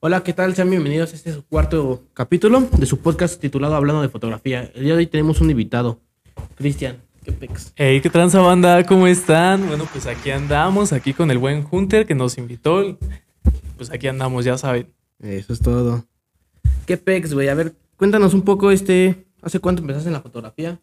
Hola, 0.00 0.22
¿qué 0.22 0.32
tal? 0.32 0.54
Sean 0.54 0.70
bienvenidos 0.70 1.12
a 1.12 1.16
este 1.16 1.32
su 1.32 1.44
cuarto 1.44 2.04
capítulo 2.14 2.60
de 2.60 2.86
su 2.86 2.98
podcast 3.00 3.40
titulado 3.40 3.74
Hablando 3.74 4.02
de 4.02 4.08
Fotografía. 4.08 4.70
El 4.74 4.84
día 4.84 4.92
de 4.94 5.00
hoy 5.00 5.06
tenemos 5.06 5.40
un 5.40 5.50
invitado, 5.50 6.00
Cristian. 6.54 7.02
¿Qué 7.22 7.32
pex? 7.32 7.72
Hey, 7.76 8.00
¿qué 8.00 8.08
tranza 8.08 8.40
banda? 8.40 8.84
¿Cómo 8.86 9.06
están? 9.06 9.66
Bueno, 9.68 9.86
pues 9.92 10.06
aquí 10.06 10.30
andamos, 10.30 10.94
aquí 10.94 11.12
con 11.12 11.30
el 11.30 11.36
buen 11.36 11.66
Hunter 11.70 12.06
que 12.06 12.14
nos 12.14 12.38
invitó. 12.38 12.98
Pues 13.76 13.90
aquí 13.90 14.06
andamos, 14.06 14.46
ya 14.46 14.56
saben. 14.56 14.90
Eso 15.18 15.52
es 15.52 15.60
todo. 15.60 16.06
¿Qué 16.86 16.96
pex, 16.96 17.34
güey? 17.34 17.48
A 17.48 17.54
ver, 17.54 17.74
cuéntanos 17.96 18.32
un 18.32 18.42
poco 18.42 18.70
este... 18.70 19.26
¿Hace 19.42 19.58
cuánto 19.58 19.82
empezaste 19.82 20.08
en 20.08 20.14
la 20.14 20.22
fotografía? 20.22 20.80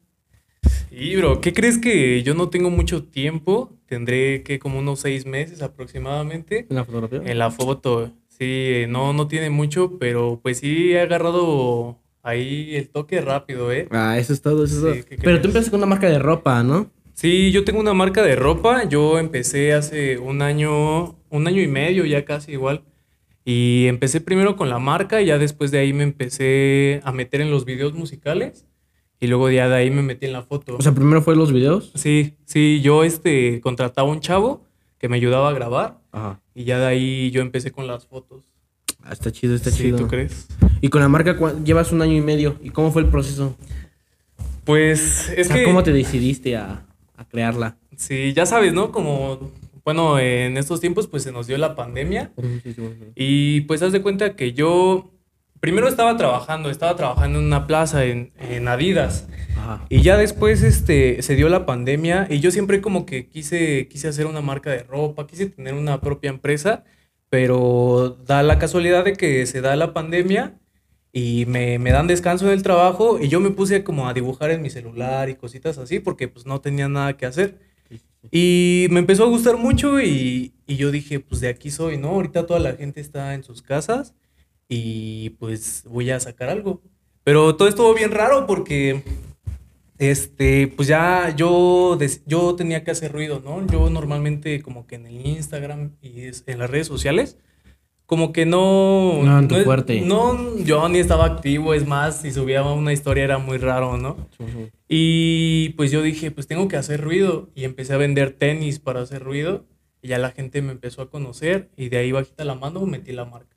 Y 0.91 1.15
bro, 1.15 1.41
¿qué 1.41 1.53
crees 1.53 1.79
que 1.79 2.21
yo 2.23 2.33
no 2.35 2.49
tengo 2.49 2.69
mucho 2.69 3.03
tiempo? 3.03 3.73
Tendré 3.87 4.43
que 4.43 4.59
como 4.59 4.79
unos 4.79 4.99
seis 4.99 5.25
meses 5.25 5.61
aproximadamente 5.61 6.65
¿En 6.69 6.75
la 6.75 6.85
fotografía? 6.85 7.21
en 7.23 7.37
la 7.39 7.51
foto. 7.51 8.11
Sí, 8.37 8.85
no, 8.87 9.13
no 9.13 9.27
tiene 9.27 9.49
mucho, 9.49 9.97
pero 9.99 10.39
pues 10.43 10.59
sí 10.59 10.91
he 10.93 11.01
agarrado 11.01 11.97
ahí 12.21 12.75
el 12.75 12.89
toque 12.89 13.19
rápido, 13.21 13.71
¿eh? 13.71 13.87
Ah, 13.89 14.17
eso 14.19 14.33
es 14.33 14.41
todo, 14.41 14.65
eso 14.65 14.89
es 14.89 14.95
Sí, 14.97 15.01
todo. 15.01 15.09
¿qué 15.09 15.23
Pero 15.23 15.41
tú 15.41 15.47
empezaste 15.47 15.71
con 15.71 15.79
una 15.79 15.87
marca 15.87 16.07
de 16.09 16.19
ropa, 16.19 16.61
¿no? 16.61 16.91
Sí, 17.13 17.51
yo 17.51 17.63
tengo 17.63 17.79
una 17.79 17.95
marca 17.95 18.21
de 18.21 18.35
ropa. 18.35 18.83
Yo 18.87 19.17
empecé 19.17 19.73
hace 19.73 20.19
un 20.19 20.43
año, 20.43 21.15
un 21.29 21.47
año 21.47 21.61
y 21.63 21.67
medio, 21.67 22.05
ya 22.05 22.25
casi 22.25 22.51
igual. 22.51 22.83
Y 23.43 23.87
empecé 23.87 24.21
primero 24.21 24.55
con 24.55 24.69
la 24.69 24.77
marca, 24.77 25.19
y 25.21 25.25
ya 25.27 25.39
después 25.39 25.71
de 25.71 25.79
ahí 25.79 25.93
me 25.93 26.03
empecé 26.03 27.01
a 27.03 27.11
meter 27.11 27.41
en 27.41 27.49
los 27.49 27.65
videos 27.65 27.93
musicales. 27.93 28.67
Y 29.19 29.25
luego 29.25 29.49
ya 29.49 29.67
de 29.67 29.75
ahí 29.75 29.89
me 29.89 30.03
metí 30.03 30.27
en 30.27 30.33
la 30.33 30.43
foto. 30.43 30.75
O 30.77 30.81
sea, 30.81 30.91
primero 30.91 31.23
fue 31.23 31.35
los 31.35 31.51
videos. 31.51 31.91
sí, 31.95 32.35
sí, 32.45 32.81
yo 32.81 33.03
este 33.03 33.61
contrataba 33.61 34.07
a 34.07 34.11
un 34.11 34.19
chavo 34.19 34.67
que 34.99 35.09
me 35.09 35.15
ayudaba 35.15 35.49
a 35.49 35.53
grabar. 35.53 35.97
Ajá. 36.17 36.41
Y 36.53 36.63
ya 36.63 36.79
de 36.79 36.85
ahí 36.85 37.31
yo 37.31 37.41
empecé 37.41 37.71
con 37.71 37.87
las 37.87 38.05
fotos. 38.05 38.43
Ah, 39.03 39.13
está 39.13 39.31
chido, 39.31 39.55
está 39.55 39.71
sí, 39.71 39.83
chido. 39.83 39.97
¿tú 39.97 40.07
crees? 40.07 40.47
Y 40.81 40.89
con 40.89 41.01
la 41.01 41.07
marca 41.07 41.37
llevas 41.63 41.91
un 41.91 42.01
año 42.01 42.13
y 42.13 42.21
medio. 42.21 42.57
¿Y 42.61 42.71
cómo 42.71 42.91
fue 42.91 43.01
el 43.03 43.09
proceso? 43.09 43.55
Pues 44.65 45.29
es 45.29 45.47
o 45.47 45.49
sea, 45.49 45.57
que. 45.57 45.63
¿cómo 45.63 45.83
te 45.83 45.93
decidiste 45.93 46.57
a, 46.57 46.85
a 47.15 47.25
crearla? 47.25 47.77
Sí, 47.95 48.33
ya 48.33 48.45
sabes, 48.45 48.73
¿no? 48.73 48.91
Como, 48.91 49.51
bueno, 49.83 50.19
en 50.19 50.57
estos 50.57 50.81
tiempos 50.81 51.07
pues 51.07 51.23
se 51.23 51.31
nos 51.31 51.47
dio 51.47 51.57
la 51.57 51.75
pandemia. 51.75 52.31
Y 53.15 53.61
pues 53.61 53.81
haz 53.81 53.91
de 53.91 54.01
cuenta 54.01 54.35
que 54.35 54.53
yo 54.53 55.11
primero 55.59 55.87
estaba 55.87 56.15
trabajando, 56.17 56.69
estaba 56.69 56.95
trabajando 56.95 57.39
en 57.39 57.45
una 57.45 57.67
plaza 57.67 58.05
en, 58.05 58.31
en 58.39 58.67
Adidas. 58.67 59.27
Ajá. 59.57 59.85
Y 59.89 60.01
ya 60.01 60.17
después 60.17 60.63
este, 60.63 61.21
se 61.21 61.35
dio 61.35 61.49
la 61.49 61.65
pandemia 61.65 62.27
y 62.29 62.39
yo 62.39 62.51
siempre 62.51 62.81
como 62.81 63.05
que 63.05 63.27
quise, 63.27 63.87
quise 63.87 64.07
hacer 64.07 64.25
una 64.25 64.41
marca 64.41 64.71
de 64.71 64.83
ropa, 64.83 65.27
quise 65.27 65.47
tener 65.47 65.73
una 65.73 66.01
propia 66.01 66.29
empresa, 66.29 66.83
pero 67.29 68.17
da 68.25 68.43
la 68.43 68.59
casualidad 68.59 69.05
de 69.05 69.13
que 69.13 69.45
se 69.45 69.61
da 69.61 69.75
la 69.75 69.93
pandemia 69.93 70.59
y 71.11 71.45
me, 71.47 71.79
me 71.79 71.91
dan 71.91 72.07
descanso 72.07 72.47
del 72.47 72.63
trabajo 72.63 73.19
y 73.19 73.27
yo 73.27 73.39
me 73.39 73.51
puse 73.51 73.83
como 73.83 74.07
a 74.07 74.13
dibujar 74.13 74.51
en 74.51 74.61
mi 74.61 74.69
celular 74.69 75.29
y 75.29 75.35
cositas 75.35 75.77
así 75.77 75.99
porque 75.99 76.27
pues 76.27 76.45
no 76.45 76.61
tenía 76.61 76.87
nada 76.87 77.17
que 77.17 77.25
hacer. 77.25 77.59
Y 78.29 78.87
me 78.91 78.99
empezó 78.99 79.23
a 79.23 79.27
gustar 79.27 79.57
mucho 79.57 80.01
y, 80.01 80.53
y 80.65 80.75
yo 80.75 80.91
dije, 80.91 81.19
pues 81.19 81.39
de 81.39 81.47
aquí 81.47 81.71
soy, 81.71 81.97
¿no? 81.97 82.09
Ahorita 82.09 82.45
toda 82.45 82.59
la 82.59 82.73
gente 82.73 82.99
está 82.99 83.33
en 83.33 83.43
sus 83.43 83.61
casas 83.61 84.13
y 84.69 85.31
pues 85.31 85.83
voy 85.87 86.09
a 86.11 86.19
sacar 86.19 86.49
algo. 86.49 86.81
Pero 87.23 87.55
todo 87.55 87.67
estuvo 87.67 87.93
bien 87.93 88.11
raro 88.11 88.45
porque, 88.47 89.03
este, 89.97 90.67
pues 90.67 90.87
ya 90.87 91.33
yo, 91.35 91.97
yo 92.25 92.55
tenía 92.55 92.83
que 92.83 92.91
hacer 92.91 93.11
ruido, 93.11 93.41
¿no? 93.43 93.65
Yo 93.67 93.89
normalmente 93.89 94.61
como 94.61 94.87
que 94.87 94.95
en 94.95 95.07
el 95.07 95.25
Instagram 95.25 95.91
y 96.01 96.21
en 96.45 96.59
las 96.59 96.69
redes 96.69 96.87
sociales, 96.87 97.37
como 98.05 98.31
que 98.31 98.45
no... 98.45 99.19
No 99.21 99.31
eran 99.31 99.47
tu 99.49 99.55
es- 99.55 99.65
fuerte. 99.65 99.99
No, 99.99 100.57
yo 100.59 100.87
ni 100.87 100.99
estaba 100.99 101.25
activo, 101.25 101.73
es 101.73 101.85
más, 101.85 102.21
si 102.21 102.31
subía 102.31 102.63
una 102.63 102.93
historia 102.93 103.25
era 103.25 103.37
muy 103.37 103.57
raro, 103.57 103.97
¿no? 103.97 104.15
Y 104.87 105.69
pues 105.75 105.91
yo 105.91 106.01
dije, 106.01 106.31
pues 106.31 106.47
tengo 106.47 106.69
que 106.69 106.77
hacer 106.77 107.01
ruido. 107.01 107.49
Y 107.53 107.65
empecé 107.65 107.93
a 107.93 107.97
vender 107.97 108.31
tenis 108.31 108.79
para 108.79 109.01
hacer 109.01 109.21
ruido. 109.23 109.65
Y 110.01 110.07
ya 110.07 110.19
la 110.19 110.31
gente 110.31 110.61
me 110.61 110.71
empezó 110.71 111.01
a 111.01 111.09
conocer. 111.09 111.69
Y 111.75 111.89
de 111.89 111.97
ahí 111.97 112.13
bajita 112.13 112.45
la 112.45 112.55
mano 112.55 112.85
metí 112.85 113.11
la 113.11 113.25
marca. 113.25 113.56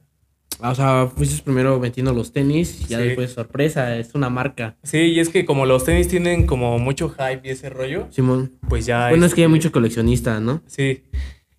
O 0.63 0.75
sea, 0.75 1.07
fuiste 1.15 1.43
primero 1.43 1.79
metiendo 1.81 2.13
los 2.13 2.33
tenis, 2.33 2.87
ya 2.89 2.99
Sí. 2.99 3.05
después 3.05 3.33
sorpresa, 3.33 3.97
es 3.97 4.15
una 4.15 4.29
marca. 4.31 4.77
Sí, 4.83 4.99
y 4.99 5.21
es 5.21 5.29
que 5.29 5.45
como 5.45 5.65
los 5.67 5.85
tenis 5.85 6.09
tienen 6.09 6.47
como 6.47 6.79
mucho 6.79 7.09
hype 7.11 7.41
y 7.45 7.51
ese 7.51 7.71
rollo, 7.71 8.07
Simón. 8.11 8.53
pues 8.69 8.87
ya... 8.87 9.09
Bueno, 9.09 9.27
es 9.27 9.35
que 9.35 9.43
hay 9.43 9.49
muchos 9.49 9.71
coleccionistas, 9.73 10.41
¿no? 10.41 10.63
Sí. 10.67 11.03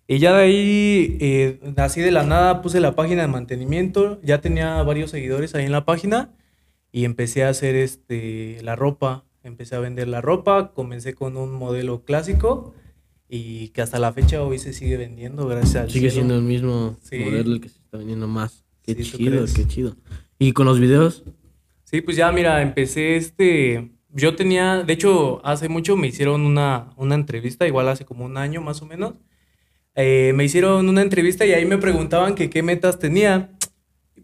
Y 0.08 0.18
ya 0.18 0.34
de 0.36 0.42
ahí, 0.44 1.16
eh, 1.20 1.60
así 1.76 2.00
de 2.00 2.10
la 2.12 2.24
nada, 2.24 2.60
puse 2.62 2.80
la 2.80 2.94
página 2.94 3.22
de 3.22 3.28
mantenimiento. 3.28 4.20
Ya 4.22 4.40
tenía 4.40 4.82
varios 4.82 5.10
seguidores 5.10 5.54
ahí 5.54 5.64
en 5.64 5.72
la 5.72 5.84
página. 5.84 6.30
Y 6.90 7.04
empecé 7.06 7.44
a 7.44 7.48
hacer 7.48 7.74
este, 7.76 8.58
la 8.62 8.76
ropa. 8.76 9.24
Empecé 9.42 9.74
a 9.76 9.78
vender 9.78 10.08
la 10.08 10.20
ropa. 10.20 10.72
Comencé 10.74 11.14
con 11.14 11.36
un 11.38 11.52
modelo 11.54 12.04
clásico. 12.04 12.74
Y 13.28 13.68
que 13.68 13.80
hasta 13.80 13.98
la 13.98 14.12
fecha 14.12 14.42
hoy 14.42 14.58
se 14.58 14.74
sigue 14.74 14.98
vendiendo, 14.98 15.46
gracias 15.46 15.76
al 15.84 15.90
Sigue 15.90 16.10
cielo. 16.10 16.12
siendo 16.26 16.34
el 16.36 16.42
mismo 16.42 16.98
Sí. 17.00 17.18
modelo 17.20 17.54
el 17.54 17.60
que 17.62 17.70
se 17.70 17.78
está 17.78 17.96
vendiendo 17.96 18.28
más. 18.28 18.61
Qué 18.82 18.94
Sí, 18.94 19.10
¿tú 19.10 19.18
chido, 19.18 19.44
qué 19.54 19.66
chido. 19.66 19.96
Y 20.38 20.52
con 20.52 20.66
los 20.66 20.80
videos, 20.80 21.24
Sí, 21.92 22.00
pues 22.00 22.16
ya, 22.16 22.32
mira, 22.32 22.62
empecé 22.62 23.16
este. 23.16 23.90
Yo 24.08 24.34
tenía, 24.34 24.82
de 24.82 24.94
hecho, 24.94 25.44
hace 25.44 25.68
mucho 25.68 25.94
me 25.94 26.06
hicieron 26.06 26.40
una, 26.46 26.94
una 26.96 27.14
entrevista, 27.14 27.66
igual 27.66 27.86
hace 27.88 28.06
como 28.06 28.24
un 28.24 28.38
año 28.38 28.62
más 28.62 28.80
o 28.80 28.86
menos. 28.86 29.14
Eh, 29.94 30.32
me 30.34 30.44
hicieron 30.44 30.88
una 30.88 31.02
entrevista 31.02 31.44
y 31.44 31.52
ahí 31.52 31.66
me 31.66 31.76
preguntaban 31.76 32.34
que 32.34 32.48
qué 32.48 32.62
metas 32.62 32.98
tenía. 32.98 33.50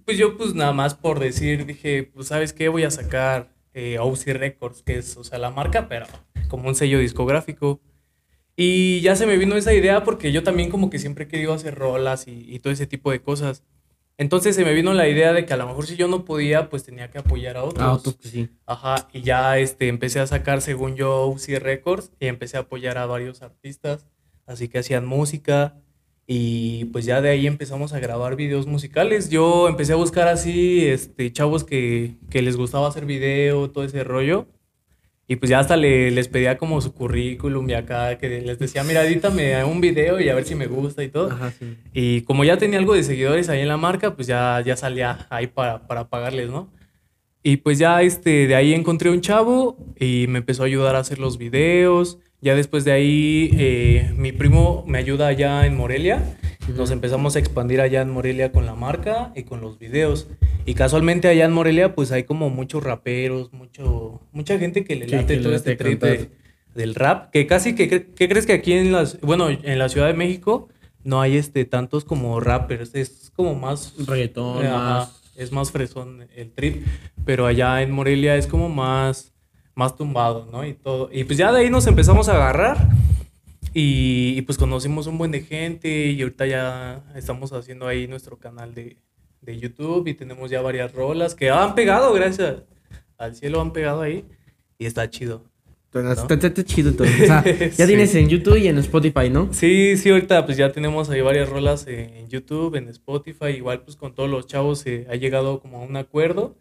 Pues 0.06 0.16
yo, 0.16 0.38
pues 0.38 0.54
nada 0.54 0.72
más 0.72 0.94
por 0.94 1.18
decir, 1.20 1.66
dije, 1.66 2.04
pues, 2.04 2.28
¿sabes 2.28 2.54
qué? 2.54 2.68
Voy 2.68 2.84
a 2.84 2.90
sacar 2.90 3.54
eh, 3.74 3.98
OC 4.00 4.28
Records, 4.28 4.82
que 4.82 4.98
es, 4.98 5.18
o 5.18 5.24
sea, 5.24 5.38
la 5.38 5.50
marca, 5.50 5.88
pero 5.88 6.06
como 6.48 6.68
un 6.68 6.74
sello 6.74 6.98
discográfico. 6.98 7.82
Y 8.56 9.00
ya 9.02 9.14
se 9.14 9.26
me 9.26 9.36
vino 9.36 9.56
esa 9.56 9.74
idea 9.74 10.04
porque 10.04 10.32
yo 10.32 10.42
también 10.42 10.70
como 10.70 10.88
que 10.88 10.98
siempre 10.98 11.24
he 11.24 11.28
querido 11.28 11.52
hacer 11.52 11.74
rolas 11.74 12.28
y, 12.28 12.46
y 12.48 12.60
todo 12.60 12.72
ese 12.72 12.86
tipo 12.86 13.10
de 13.10 13.20
cosas. 13.20 13.62
Entonces 14.18 14.56
se 14.56 14.64
me 14.64 14.74
vino 14.74 14.92
la 14.94 15.08
idea 15.08 15.32
de 15.32 15.46
que 15.46 15.54
a 15.54 15.56
lo 15.56 15.66
mejor 15.66 15.86
si 15.86 15.96
yo 15.96 16.08
no 16.08 16.24
podía, 16.24 16.68
pues 16.68 16.82
tenía 16.84 17.08
que 17.08 17.18
apoyar 17.18 17.56
a 17.56 17.62
otros. 17.62 17.86
ah, 17.86 17.92
otros 17.92 18.16
que 18.16 18.28
sí. 18.28 18.48
Ajá, 18.66 19.08
y 19.12 19.22
ya 19.22 19.58
este, 19.58 19.86
empecé 19.86 20.18
a 20.18 20.26
sacar, 20.26 20.60
según 20.60 20.96
yo, 20.96 21.26
UC 21.28 21.60
Records 21.60 22.10
y 22.18 22.26
empecé 22.26 22.56
a 22.56 22.60
apoyar 22.60 22.98
a 22.98 23.06
varios 23.06 23.42
artistas, 23.42 24.06
así 24.44 24.68
que 24.68 24.78
hacían 24.78 25.06
música 25.06 25.76
y 26.26 26.86
pues 26.86 27.04
ya 27.06 27.22
de 27.22 27.30
ahí 27.30 27.46
empezamos 27.46 27.92
a 27.92 28.00
grabar 28.00 28.34
videos 28.34 28.66
musicales. 28.66 29.30
Yo 29.30 29.68
empecé 29.68 29.92
a 29.92 29.96
buscar 29.96 30.26
así, 30.28 30.84
este, 30.86 31.32
chavos 31.32 31.62
que, 31.64 32.16
que 32.28 32.42
les 32.42 32.56
gustaba 32.56 32.88
hacer 32.88 33.06
video, 33.06 33.70
todo 33.70 33.84
ese 33.84 34.02
rollo. 34.04 34.46
Y 35.30 35.36
pues 35.36 35.50
ya 35.50 35.58
hasta 35.58 35.76
le- 35.76 36.10
les 36.10 36.26
pedía 36.26 36.56
como 36.56 36.80
su 36.80 36.94
currículum 36.94 37.68
y 37.68 37.74
acá, 37.74 38.16
que 38.16 38.40
les 38.40 38.58
decía, 38.58 38.82
mira, 38.82 39.04
edítame 39.04 39.62
un 39.64 39.80
video 39.80 40.18
y 40.20 40.28
a 40.30 40.34
ver 40.34 40.44
si 40.44 40.54
me 40.54 40.66
gusta 40.66 41.04
y 41.04 41.08
todo. 41.10 41.30
Ajá, 41.30 41.50
sí. 41.58 41.76
Y 41.92 42.22
como 42.22 42.44
ya 42.44 42.56
tenía 42.56 42.78
algo 42.78 42.94
de 42.94 43.02
seguidores 43.02 43.50
ahí 43.50 43.60
en 43.60 43.68
la 43.68 43.76
marca, 43.76 44.16
pues 44.16 44.26
ya, 44.26 44.60
ya 44.64 44.74
salía 44.76 45.26
ahí 45.28 45.46
para, 45.46 45.86
para 45.86 46.08
pagarles, 46.08 46.48
¿no? 46.48 46.72
Y 47.42 47.58
pues 47.58 47.78
ya 47.78 48.00
este, 48.02 48.46
de 48.46 48.54
ahí 48.54 48.72
encontré 48.72 49.10
un 49.10 49.20
chavo 49.20 49.76
y 50.00 50.26
me 50.28 50.38
empezó 50.38 50.62
a 50.62 50.66
ayudar 50.66 50.96
a 50.96 51.00
hacer 51.00 51.18
los 51.18 51.36
videos. 51.38 52.18
Ya 52.40 52.54
después 52.54 52.84
de 52.84 52.92
ahí, 52.92 53.50
eh, 53.58 54.12
mi 54.16 54.30
primo 54.32 54.84
me 54.86 54.98
ayuda 54.98 55.26
allá 55.26 55.66
en 55.66 55.76
Morelia. 55.76 56.36
Nos 56.76 56.90
empezamos 56.90 57.34
a 57.34 57.38
expandir 57.38 57.80
allá 57.80 58.02
en 58.02 58.10
Morelia 58.10 58.52
con 58.52 58.66
la 58.66 58.74
marca 58.74 59.32
y 59.34 59.42
con 59.42 59.60
los 59.60 59.78
videos. 59.78 60.28
Y 60.66 60.74
casualmente 60.74 61.26
allá 61.28 61.46
en 61.46 61.52
Morelia, 61.52 61.94
pues 61.94 62.12
hay 62.12 62.24
como 62.24 62.50
muchos 62.50 62.84
raperos, 62.84 63.52
mucho, 63.52 64.20
mucha 64.32 64.58
gente 64.58 64.84
que 64.84 64.94
le 64.94 65.06
Sí, 65.06 65.12
late 65.16 65.26
que 65.26 65.36
le 65.36 65.42
todo 65.42 65.54
este 65.54 65.76
trip 65.76 66.00
de- 66.02 66.30
del 66.74 66.94
rap. 66.94 67.30
Que 67.32 67.46
casi 67.46 67.74
que, 67.74 67.88
¿qué 67.88 68.28
crees 68.28 68.46
que 68.46 68.52
aquí 68.52 68.72
en 68.74 68.92
las, 68.92 69.18
bueno, 69.20 69.48
en 69.48 69.78
la 69.78 69.88
Ciudad 69.88 70.06
de 70.06 70.14
México 70.14 70.68
no 71.02 71.20
hay 71.20 71.36
este 71.38 71.64
tantos 71.64 72.04
como 72.04 72.38
rappers? 72.38 72.94
Es 72.94 73.32
como 73.34 73.54
más 73.54 73.94
Reggaetón, 74.06 74.62
más. 74.64 75.20
es 75.36 75.50
más 75.50 75.72
fresón 75.72 76.28
el 76.36 76.52
trip, 76.52 76.86
pero 77.24 77.46
allá 77.46 77.80
en 77.82 77.90
Morelia 77.90 78.36
es 78.36 78.46
como 78.46 78.68
más, 78.68 79.32
más 79.78 79.94
tumbado, 79.96 80.48
¿no? 80.50 80.66
Y 80.66 80.74
todo. 80.74 81.08
Y 81.12 81.22
pues 81.24 81.38
ya 81.38 81.52
de 81.52 81.60
ahí 81.60 81.70
nos 81.70 81.86
empezamos 81.86 82.28
a 82.28 82.34
agarrar 82.34 82.88
y, 83.72 84.34
y, 84.36 84.42
pues 84.42 84.58
conocimos 84.58 85.06
un 85.06 85.18
buen 85.18 85.30
de 85.30 85.40
gente 85.42 86.06
y 86.06 86.20
ahorita 86.22 86.46
ya 86.46 87.04
estamos 87.14 87.52
haciendo 87.52 87.86
ahí 87.86 88.08
nuestro 88.08 88.36
canal 88.38 88.74
de, 88.74 88.96
de 89.40 89.58
YouTube 89.58 90.08
y 90.08 90.14
tenemos 90.14 90.50
ya 90.50 90.60
varias 90.62 90.92
rolas 90.92 91.34
que 91.34 91.50
han 91.50 91.74
pegado, 91.76 92.12
gracias 92.12 92.62
al 93.18 93.36
cielo 93.36 93.60
han 93.60 93.72
pegado 93.72 94.02
ahí 94.02 94.24
y 94.78 94.86
está 94.86 95.08
chido. 95.10 95.44
Está, 95.94 96.12
está- 96.34 96.46
está 96.48 96.64
chido 96.64 96.92
todo. 96.92 97.06
O 97.06 97.26
sea, 97.26 97.44
ya 97.44 97.70
Sí. 97.70 97.86
tienes 97.86 98.14
en 98.14 98.28
YouTube 98.28 98.56
y 98.58 98.68
en 98.68 98.78
Spotify, 98.78 99.30
¿no? 99.30 99.48
Sí, 99.52 99.96
sí, 99.96 100.10
ahorita 100.10 100.44
pues 100.44 100.56
ya 100.58 100.72
tenemos 100.72 101.08
ahí 101.10 101.20
varias 101.20 101.48
rolas 101.48 101.86
en 101.86 102.28
YouTube, 102.28 102.74
en 102.74 102.88
Spotify, 102.88 103.50
igual 103.56 103.82
pues 103.82 103.96
con 103.96 104.14
todos 104.14 104.28
los 104.28 104.46
chavos 104.46 104.80
se 104.80 105.06
ha 105.10 105.14
llegado 105.14 105.60
como 105.60 105.78
a 105.78 105.80
un 105.82 105.96
acuerdo 105.96 106.56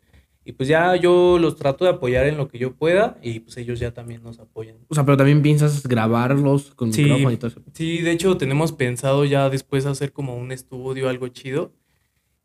y 0.48 0.54
pues 0.54 0.70
ya 0.70 0.96
yo 0.96 1.38
los 1.40 1.58
trato 1.58 1.84
de 1.84 1.92
apoyar 1.92 2.26
en 2.26 2.38
lo 2.38 2.48
que 2.48 2.58
yo 2.58 2.74
pueda 2.74 3.18
y 3.22 3.42
pues 3.42 3.58
ellos 3.58 3.80
ya 3.80 3.94
también 3.94 4.24
nos 4.24 4.40
apoyan. 4.40 4.78
O 4.88 4.96
sea, 4.96 5.04
pero 5.04 5.18
también 5.18 5.42
piensas 5.42 5.86
grabarlos 5.86 6.74
con 6.74 6.94
Sí. 6.94 7.04
micrófono 7.04 7.32
y 7.32 7.38
todo 7.38 7.50
eso. 7.52 7.62
Sí, 7.74 7.98
de 8.00 8.12
hecho 8.12 8.38
tenemos 8.38 8.72
pensado 8.72 9.26
ya 9.26 9.50
después 9.50 9.86
hacer 9.86 10.14
como 10.14 10.38
un 10.38 10.52
estudio, 10.52 11.10
algo 11.10 11.28
chido 11.28 11.74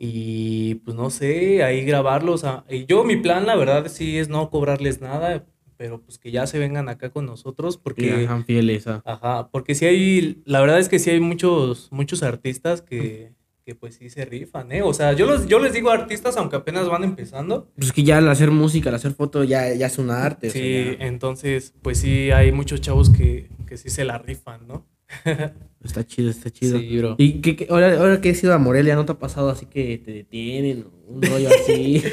Y 0.05 0.77
pues 0.85 0.97
no 0.97 1.11
sé, 1.11 1.63
ahí 1.63 1.85
grabarlos. 1.85 2.43
ah, 2.45 2.65
Y 2.69 2.87
yo 2.87 3.05
mi 3.05 3.17
plan, 3.17 3.47
la 3.47 3.55
verdad, 3.55 3.87
sí 3.87 4.19
es 4.19 4.29
no 4.29 4.51
cobrarles 4.51 5.01
nada, 5.01 5.47
pero 5.77 6.01
pues 6.01 6.19
que 6.19 6.33
ya 6.33 6.47
se 6.49 6.59
vengan 6.59 6.89
acá 6.89 7.11
con 7.11 7.25
nosotros 7.27 7.77
Que 7.77 7.83
porque... 7.85 8.13
dejan 8.17 8.45
fieles 8.45 8.87
a... 8.89 9.01
Ajá, 9.05 9.49
porque 9.53 9.77
sí 9.77 9.85
hay, 9.87 10.43
la 10.45 10.61
verdad 10.61 10.81
es 10.81 10.89
que 10.89 10.99
sí 10.99 11.11
hay 11.11 11.21
muchos, 11.21 11.89
muchos 11.93 12.23
artistas 12.25 12.83
que, 12.83 13.33
que 13.65 13.75
pues 13.75 13.95
sí 13.97 14.11
se 14.11 14.25
rifan, 14.25 14.71
¿eh? 14.73 14.83
O 14.83 14.93
sea, 14.93 15.13
yo, 15.13 15.27
los, 15.27 15.47
yo 15.47 15.59
les 15.59 15.73
digo 15.73 15.91
artistas 15.91 16.37
aunque 16.37 16.57
apenas 16.57 16.89
van 16.89 17.05
empezando. 17.05 17.71
Pues 17.77 17.93
que 17.93 18.03
ya 18.03 18.19
al 18.19 18.29
hacer 18.29 18.51
música, 18.51 18.89
al 18.91 18.97
hacer 18.97 19.13
foto, 19.13 19.45
ya, 19.45 19.73
ya 19.75 19.87
es 19.87 19.99
un 19.99 20.11
arte. 20.11 20.49
o 20.49 20.51
sea, 20.51 20.61
Sí, 20.61 20.97
ya 20.99 21.07
entonces 21.07 21.75
pues 21.83 21.99
sí 21.99 22.31
hay 22.31 22.53
muchos 22.53 22.81
chavos 22.81 23.11
que, 23.11 23.49
que 23.67 23.77
sí 23.77 23.89
se 23.91 24.05
la 24.05 24.19
rifan, 24.19 24.67
¿no? 24.67 24.87
está 25.85 26.05
chido, 26.07 26.31
está 26.31 26.51
chido. 26.51 26.79
Sí, 26.79 26.99
bro. 26.99 27.15
¿Y 27.19 27.41
qué, 27.41 27.57
qué- 27.57 27.67
ahora, 27.71 27.99
ahora 27.99 28.21
que 28.21 28.31
has 28.31 28.43
ido 28.43 28.55
a 28.55 28.59
Morelia, 28.59 28.95
no 28.95 29.05
te 29.05 29.13
ha 29.13 29.19
pasado 29.19 29.51
así 29.51 29.67
que 29.67 29.99
te 29.99 30.13
detienen 30.13 30.87
o 30.87 31.13
un 31.13 31.23
rollo 31.23 31.49
así? 31.49 32.03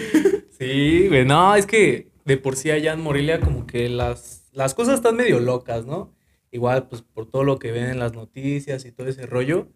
Sí, 0.60 1.08
güey, 1.08 1.24
no, 1.26 1.56
es 1.56 1.66
que 1.66 2.12
de 2.26 2.36
por 2.36 2.58
sí 2.58 2.70
allá 2.70 2.92
en 2.92 3.00
Morelia 3.00 3.40
como 3.40 3.66
que 3.66 3.88
las, 3.88 4.50
las 4.52 4.74
cosas 4.74 4.96
están 4.96 5.16
medio 5.16 5.40
locas, 5.40 5.86
¿no? 5.86 6.14
Igual 6.52 6.90
pues 6.90 7.02
por 7.02 7.28
todo 7.32 7.46
lo 7.46 7.60
que 7.60 7.72
ven 7.72 7.86
en 7.86 7.98
las 8.00 8.14
noticias 8.14 8.84
y 8.84 8.92
todo 8.92 9.08
ese 9.08 9.26
rollo. 9.26 9.70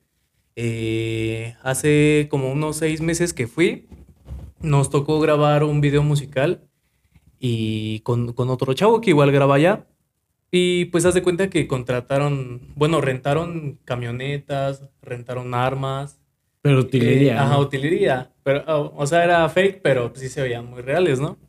Eh, 0.56 1.56
hace 1.62 2.28
como 2.30 2.52
unos 2.52 2.78
seis 2.78 3.02
meses 3.02 3.34
que 3.34 3.48
fui, 3.48 3.88
nos 4.62 4.90
tocó 4.90 5.20
grabar 5.20 5.64
un 5.64 5.82
video 5.82 6.04
musical 6.04 6.64
y 7.40 8.00
con, 8.02 8.34
con 8.34 8.50
otro 8.50 8.74
chavo 8.74 9.02
que 9.02 9.10
igual 9.10 9.32
graba 9.32 9.56
allá. 9.56 9.88
Y 10.52 10.86
pues 10.86 11.04
haz 11.06 11.16
de 11.16 11.24
cuenta 11.24 11.50
que 11.50 11.68
contrataron, 11.68 12.62
bueno, 12.76 13.02
rentaron 13.02 13.80
camionetas, 13.86 14.88
rentaron 15.02 15.56
armas. 15.56 16.20
Pero 16.62 16.80
utilería. 16.82 17.34
Eh, 17.34 17.40
ajá, 17.40 17.54
¿no? 17.54 17.60
utilería. 17.62 18.32
Pero, 18.44 18.64
o 18.68 18.96
o 18.96 19.08
sea, 19.08 19.24
era 19.24 19.50
fake, 19.50 19.82
pero 19.82 20.14
sí 20.16 20.30
se 20.30 20.44
veían 20.44 20.68
muy 20.68 20.82
reales, 20.82 21.20
¿no? 21.20 21.40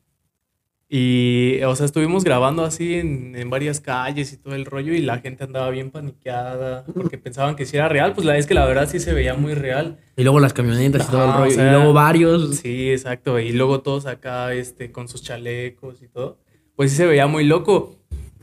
Y, 0.88 1.60
o 1.62 1.74
sea, 1.74 1.86
estuvimos 1.86 2.24
grabando 2.24 2.62
así 2.62 2.94
en, 2.94 3.34
en 3.36 3.50
varias 3.50 3.80
calles 3.80 4.32
y 4.32 4.36
todo 4.36 4.54
el 4.54 4.66
rollo 4.66 4.92
y 4.92 5.00
la 5.00 5.18
gente 5.18 5.42
andaba 5.44 5.70
bien 5.70 5.90
paniqueada 5.90 6.84
porque 6.94 7.18
pensaban 7.18 7.56
que 7.56 7.64
sí 7.66 7.76
era 7.76 7.88
real. 7.88 8.12
Pues 8.12 8.26
la 8.26 8.36
es 8.36 8.46
que 8.46 8.54
la 8.54 8.66
verdad 8.66 8.88
sí 8.88 9.00
se 9.00 9.12
veía 9.12 9.34
muy 9.34 9.54
real. 9.54 9.98
Y 10.16 10.22
luego 10.22 10.40
las 10.40 10.52
camionetas 10.52 11.08
y 11.08 11.10
todo 11.10 11.24
el 11.24 11.30
Ajá, 11.30 11.38
o 11.38 11.42
rollo. 11.44 11.54
sea, 11.54 11.66
y 11.68 11.70
luego 11.74 11.92
varios. 11.94 12.56
Sí, 12.56 12.90
exacto. 12.90 13.38
Y 13.40 13.52
luego 13.52 13.80
todos 13.80 14.06
acá, 14.06 14.52
este, 14.52 14.92
con 14.92 15.08
sus 15.08 15.22
chalecos 15.22 16.02
y 16.02 16.08
todo. 16.08 16.38
Pues 16.76 16.90
sí 16.90 16.98
se 16.98 17.06
veía 17.06 17.26
muy 17.26 17.44
loco. 17.44 17.96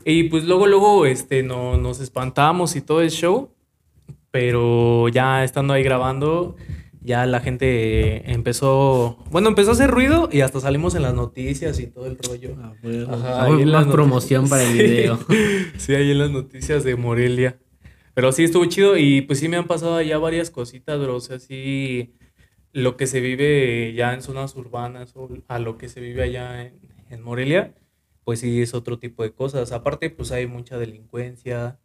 Y 0.04 0.24
pues 0.24 0.44
luego, 0.44 0.66
luego, 0.66 1.06
este, 1.06 1.42
no, 1.44 1.76
nos 1.76 2.00
espantamos 2.00 2.74
y 2.76 2.80
todo 2.80 3.02
el 3.02 3.10
show. 3.10 3.50
Pero 4.30 5.08
ya 5.08 5.44
estando 5.44 5.74
ahí 5.74 5.82
grabando, 5.82 6.56
ya 7.04 7.26
la 7.26 7.40
gente 7.40 8.30
empezó, 8.32 9.18
bueno, 9.30 9.48
empezó 9.48 9.70
a 9.70 9.72
hacer 9.72 9.90
ruido 9.90 10.28
y 10.30 10.40
hasta 10.40 10.60
salimos 10.60 10.94
en 10.94 11.02
las 11.02 11.14
noticias 11.14 11.78
y 11.80 11.86
todo 11.88 12.06
el 12.06 12.16
rollo. 12.18 12.56
Ah, 12.62 12.72
bueno. 12.82 13.12
Ajá, 13.12 13.42
Ah, 13.42 13.44
ahí 13.44 13.62
en 13.62 13.72
las 13.72 13.86
más 13.86 13.92
promoción 13.94 14.48
para 14.48 14.62
el 14.64 14.72
video. 14.78 15.18
Sí, 15.78 15.94
ahí 15.94 16.10
en 16.12 16.18
las 16.18 16.30
noticias 16.30 16.84
de 16.84 16.96
Morelia. 16.96 17.58
Pero 18.14 18.30
sí 18.32 18.44
estuvo 18.44 18.64
chido 18.66 18.96
y 18.98 19.22
pues 19.22 19.38
sí 19.38 19.48
me 19.48 19.56
han 19.56 19.66
pasado 19.66 19.96
allá 19.96 20.18
varias 20.18 20.50
cositas, 20.50 21.00
bro. 21.00 21.16
O 21.16 21.20
sea, 21.20 21.38
sí, 21.38 22.14
lo 22.72 22.96
que 22.96 23.06
se 23.06 23.20
vive 23.20 23.94
ya 23.94 24.12
en 24.14 24.22
zonas 24.22 24.54
urbanas 24.54 25.12
o 25.16 25.28
a 25.48 25.58
lo 25.58 25.78
que 25.78 25.88
se 25.88 26.00
vive 26.00 26.22
allá 26.22 26.62
en, 26.62 26.78
en 27.10 27.22
Morelia, 27.22 27.74
pues 28.24 28.40
sí 28.40 28.60
es 28.62 28.74
otro 28.74 28.98
tipo 28.98 29.22
de 29.22 29.32
cosas. 29.32 29.72
Aparte, 29.72 30.10
pues 30.10 30.30
hay 30.30 30.46
mucha 30.46 30.78
delincuencia. 30.78 31.78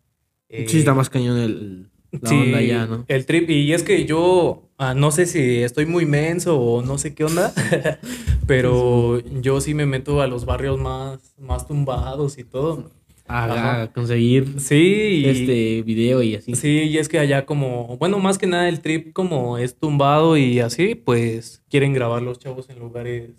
eh, 0.49 0.65
Sí, 0.67 0.79
está 0.79 0.93
más 0.93 1.09
cañón 1.09 1.37
el, 1.37 1.89
la 2.12 2.30
Sí, 2.30 2.36
onda 2.36 2.62
ya, 2.62 2.86
¿no? 2.86 3.06
El 3.07 3.25
trip. 3.25 3.50
Y 3.50 3.74
es 3.74 3.83
que 3.83 4.06
yo 4.06 4.69
ah, 4.77 4.94
no 4.94 5.12
sé 5.12 5.25
si 5.25 5.62
estoy 5.63 5.86
muy 5.86 6.06
menso 6.06 6.59
o 6.59 6.81
no 6.81 6.98
sé 6.98 7.13
qué 7.13 7.24
onda, 7.25 7.54
pero 8.48 9.19
yo 9.42 9.62
sí 9.62 9.74
me 9.74 9.86
meto 9.86 10.21
a 10.21 10.27
los 10.27 10.45
barrios 10.45 10.80
más, 10.80 11.36
más 11.39 11.68
tumbados 11.68 12.38
y 12.38 12.44
todo. 12.44 12.92
A, 13.30 13.44
Ajá. 13.44 13.81
a 13.83 13.92
conseguir 13.92 14.57
Sí, 14.62 15.24
este 15.25 15.81
video 15.81 16.24
y 16.24 16.36
así. 16.36 16.56
sí, 16.56 16.83
y 16.83 16.98
es 16.98 17.09
que 17.09 17.19
allá 17.19 17.45
como, 17.45 17.98
bueno, 17.98 18.19
más 18.19 18.38
que 18.38 18.48
nada 18.48 18.69
el 18.69 18.80
trip 18.80 19.12
como 19.12 19.57
es 19.57 19.75
tumbado 19.77 20.38
y 20.38 20.62
así, 20.62 20.95
pues 20.95 21.62
quieren 21.69 21.92
grabar 21.92 22.21
los 22.21 22.39
chavos 22.39 22.69
en 22.69 22.80
lugares, 22.80 23.31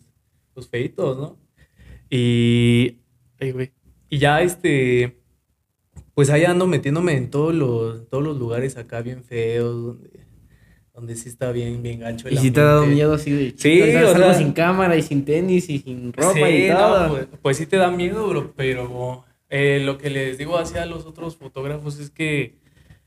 pues 0.53 0.69
feitos, 0.69 1.17
¿no? 1.17 1.39
Y, 2.11 2.99
ay, 3.41 3.53
güey. 3.53 3.73
Y 4.11 4.19
ya 4.19 4.43
este, 4.43 5.18
pues 6.19 6.31
ahí 6.31 6.45
ando 6.45 6.67
metiéndome 6.67 7.13
en 7.17 7.31
todos 7.31 7.55
los, 7.55 8.09
todos 8.09 8.25
los 8.25 8.37
lugares 8.37 8.77
acá 8.77 9.03
bien 9.03 9.23
feos, 9.23 9.73
donde, 9.73 10.11
donde 10.93 11.15
sí 11.15 11.29
está 11.29 11.53
bien, 11.53 11.81
bien 11.81 12.01
gancho 12.01 12.27
el 12.27 12.35
Y 12.35 12.39
si 12.39 12.51
te 12.51 12.59
ha 12.61 12.65
dado 12.65 12.87
miedo 12.87 13.15
así 13.15 13.31
de 13.31 13.51
Sí, 13.53 13.57
"Chinga, 13.57 14.05
o 14.11 14.17
sea- 14.17 14.35
sin 14.35 14.51
cámara 14.51 14.97
y 14.97 15.03
sin 15.03 15.25
tenis 15.25 15.71
y 15.71 15.79
sin 15.79 16.13
ropa 16.13 16.33
Sí, 16.49 16.65
y 16.67 16.69
no, 16.71 16.77
todo. 16.77 17.09
pues, 17.11 17.27
pues 17.41 17.57
sí 17.59 17.67
te 17.67 17.77
da 17.77 17.93
miedo, 17.93 18.27
bro, 18.27 18.53
pero 18.57 19.25
eh, 19.49 19.81
lo 19.85 19.97
que 19.97 20.11
les 20.11 20.39
digo 20.39 20.59
hacia 20.59 20.87
los 20.87 21.07
otros 21.07 21.37
fotógrafos 21.37 22.01
es 22.01 22.11
que 22.11 22.57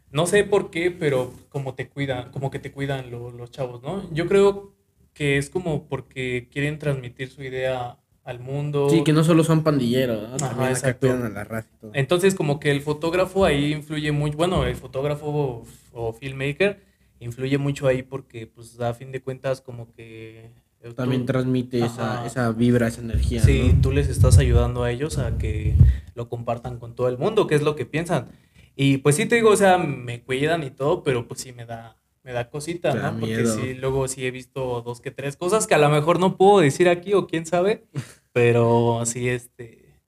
no 0.10 0.26
sé 0.26 0.46
por 0.46 0.70
qué, 0.72 0.90
pero 0.90 1.34
como 1.50 1.74
te 1.76 1.90
cuidan, 1.90 2.32
como 2.32 2.50
que 2.50 2.60
te 2.60 2.72
cuidan 2.72 3.12
lo- 3.12 3.32
los 3.32 3.52
chavos, 3.52 3.84
¿no? 3.84 4.10
Yo 4.14 4.26
creo 4.26 4.74
que 5.14 5.38
es 5.38 5.50
como 5.50 5.90
porque 5.90 6.48
quieren 6.50 6.80
transmitir 6.80 7.28
su 7.28 7.44
idea 7.44 7.98
al 8.24 8.40
mundo. 8.40 8.88
Sí, 8.90 9.04
que 9.04 9.14
no 9.14 9.24
solo 9.24 9.44
son 9.44 9.64
pandilleros, 9.64 10.30
¿no? 10.30 10.46
Ajá, 10.46 10.70
exacto. 10.70 11.12
a 11.12 11.30
la 11.30 11.44
raza 11.44 11.68
y 11.74 11.78
todo. 11.82 11.92
Entonces, 11.94 12.36
como 12.36 12.60
que 12.60 12.72
el 12.72 12.82
fotógrafo 12.82 13.46
ahí 13.46 13.74
influye 13.74 14.12
mucho, 14.12 14.38
bueno, 14.38 14.66
el 14.66 14.76
fotógrafo 14.76 15.26
o, 15.28 15.64
o 15.94 16.14
filmmaker 16.14 16.80
influye 17.20 17.58
mucho 17.58 17.88
ahí 17.88 18.04
porque, 18.04 18.48
pues, 18.48 18.80
a 18.80 18.94
fin 18.94 19.12
de 19.12 19.22
cuentas, 19.22 19.62
como 19.62 19.92
que... 19.94 20.52
tú- 20.84 20.94
También 20.94 21.26
transmite 21.26 21.84
esa, 21.86 22.26
esa 22.26 22.52
vibra, 22.52 22.88
esa 22.88 23.02
energía, 23.02 23.42
Sí, 23.44 23.72
¿no? 23.76 23.82
tú 23.82 23.92
les 23.92 24.08
estás 24.08 24.38
ayudando 24.40 24.84
a 24.84 24.92
ellos 24.92 25.18
a 25.20 25.38
que 25.38 25.76
lo 26.16 26.30
compartan 26.30 26.78
con 26.80 26.96
todo 26.96 27.08
el 27.10 27.18
mundo, 27.18 27.46
que 27.48 27.56
es 27.56 27.62
lo 27.62 27.76
que 27.76 27.86
piensan. 27.86 28.30
Y 28.76 28.98
pues 28.98 29.16
sí 29.18 29.26
te 29.28 29.36
digo, 29.36 29.50
o 29.52 29.56
sea, 29.58 29.78
me 29.78 30.22
cuidan 30.24 30.64
y 30.64 30.72
todo, 30.72 31.04
pero 31.04 31.28
pues 31.28 31.42
sí 31.42 31.52
me 31.54 31.66
da, 31.66 31.98
me 32.24 32.34
da 32.34 32.50
cosita, 32.50 32.92
Te 32.92 33.00
da 33.00 33.12
¿no? 33.12 33.20
Porque 33.20 33.46
sí, 33.46 33.74
luego 33.74 34.08
sí 34.08 34.26
he 34.26 34.32
visto 34.32 34.82
dos 34.82 35.02
que 35.02 35.12
tres 35.12 35.36
cosas 35.36 35.68
que 35.68 35.76
a 35.76 35.80
lo 35.80 35.90
mejor 35.90 36.20
no 36.20 36.38
puedo 36.38 36.60
decir 36.60 36.88
aquí 36.90 37.14
o 37.14 37.28
quién 37.28 37.46
sabe, 37.46 37.86
pero 38.32 39.02
sí, 39.06 39.30
este, 39.30 40.00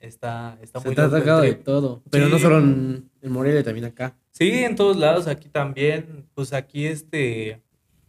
está, 0.00 0.58
está 0.62 0.80
Se 0.80 0.88
muy 0.88 0.94
te 0.94 1.02
loco 1.02 1.16
el 1.16 1.22
atacado 1.22 1.40
de 1.42 1.54
todo. 1.54 2.02
Pero 2.10 2.28
no 2.28 2.38
solo 2.38 2.58
en, 2.58 3.10
en 3.20 3.32
Morelia, 3.32 3.62
también 3.62 3.86
acá. 3.86 4.16
Sí, 4.30 4.64
en 4.64 4.76
todos 4.76 4.96
lados, 4.96 5.26
aquí 5.26 5.48
también, 5.48 6.28
pues 6.34 6.52
aquí 6.52 6.86
este, 6.86 7.62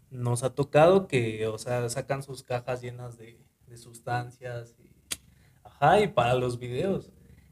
nos 0.09 0.43
ha 0.43 0.53
tocado 0.53 1.07
que, 1.07 1.47
o 1.47 1.57
sea, 1.57 1.87
sacan 1.89 2.23
sus 2.23 2.43
cajas 2.43 2.81
llenas 2.81 3.17
de, 3.17 3.39
de 3.67 3.77
sustancias 3.77 4.75
y, 4.79 4.89
ajá, 5.63 6.01
y 6.01 6.07
para 6.07 6.35
los 6.35 6.59
videos. 6.59 7.11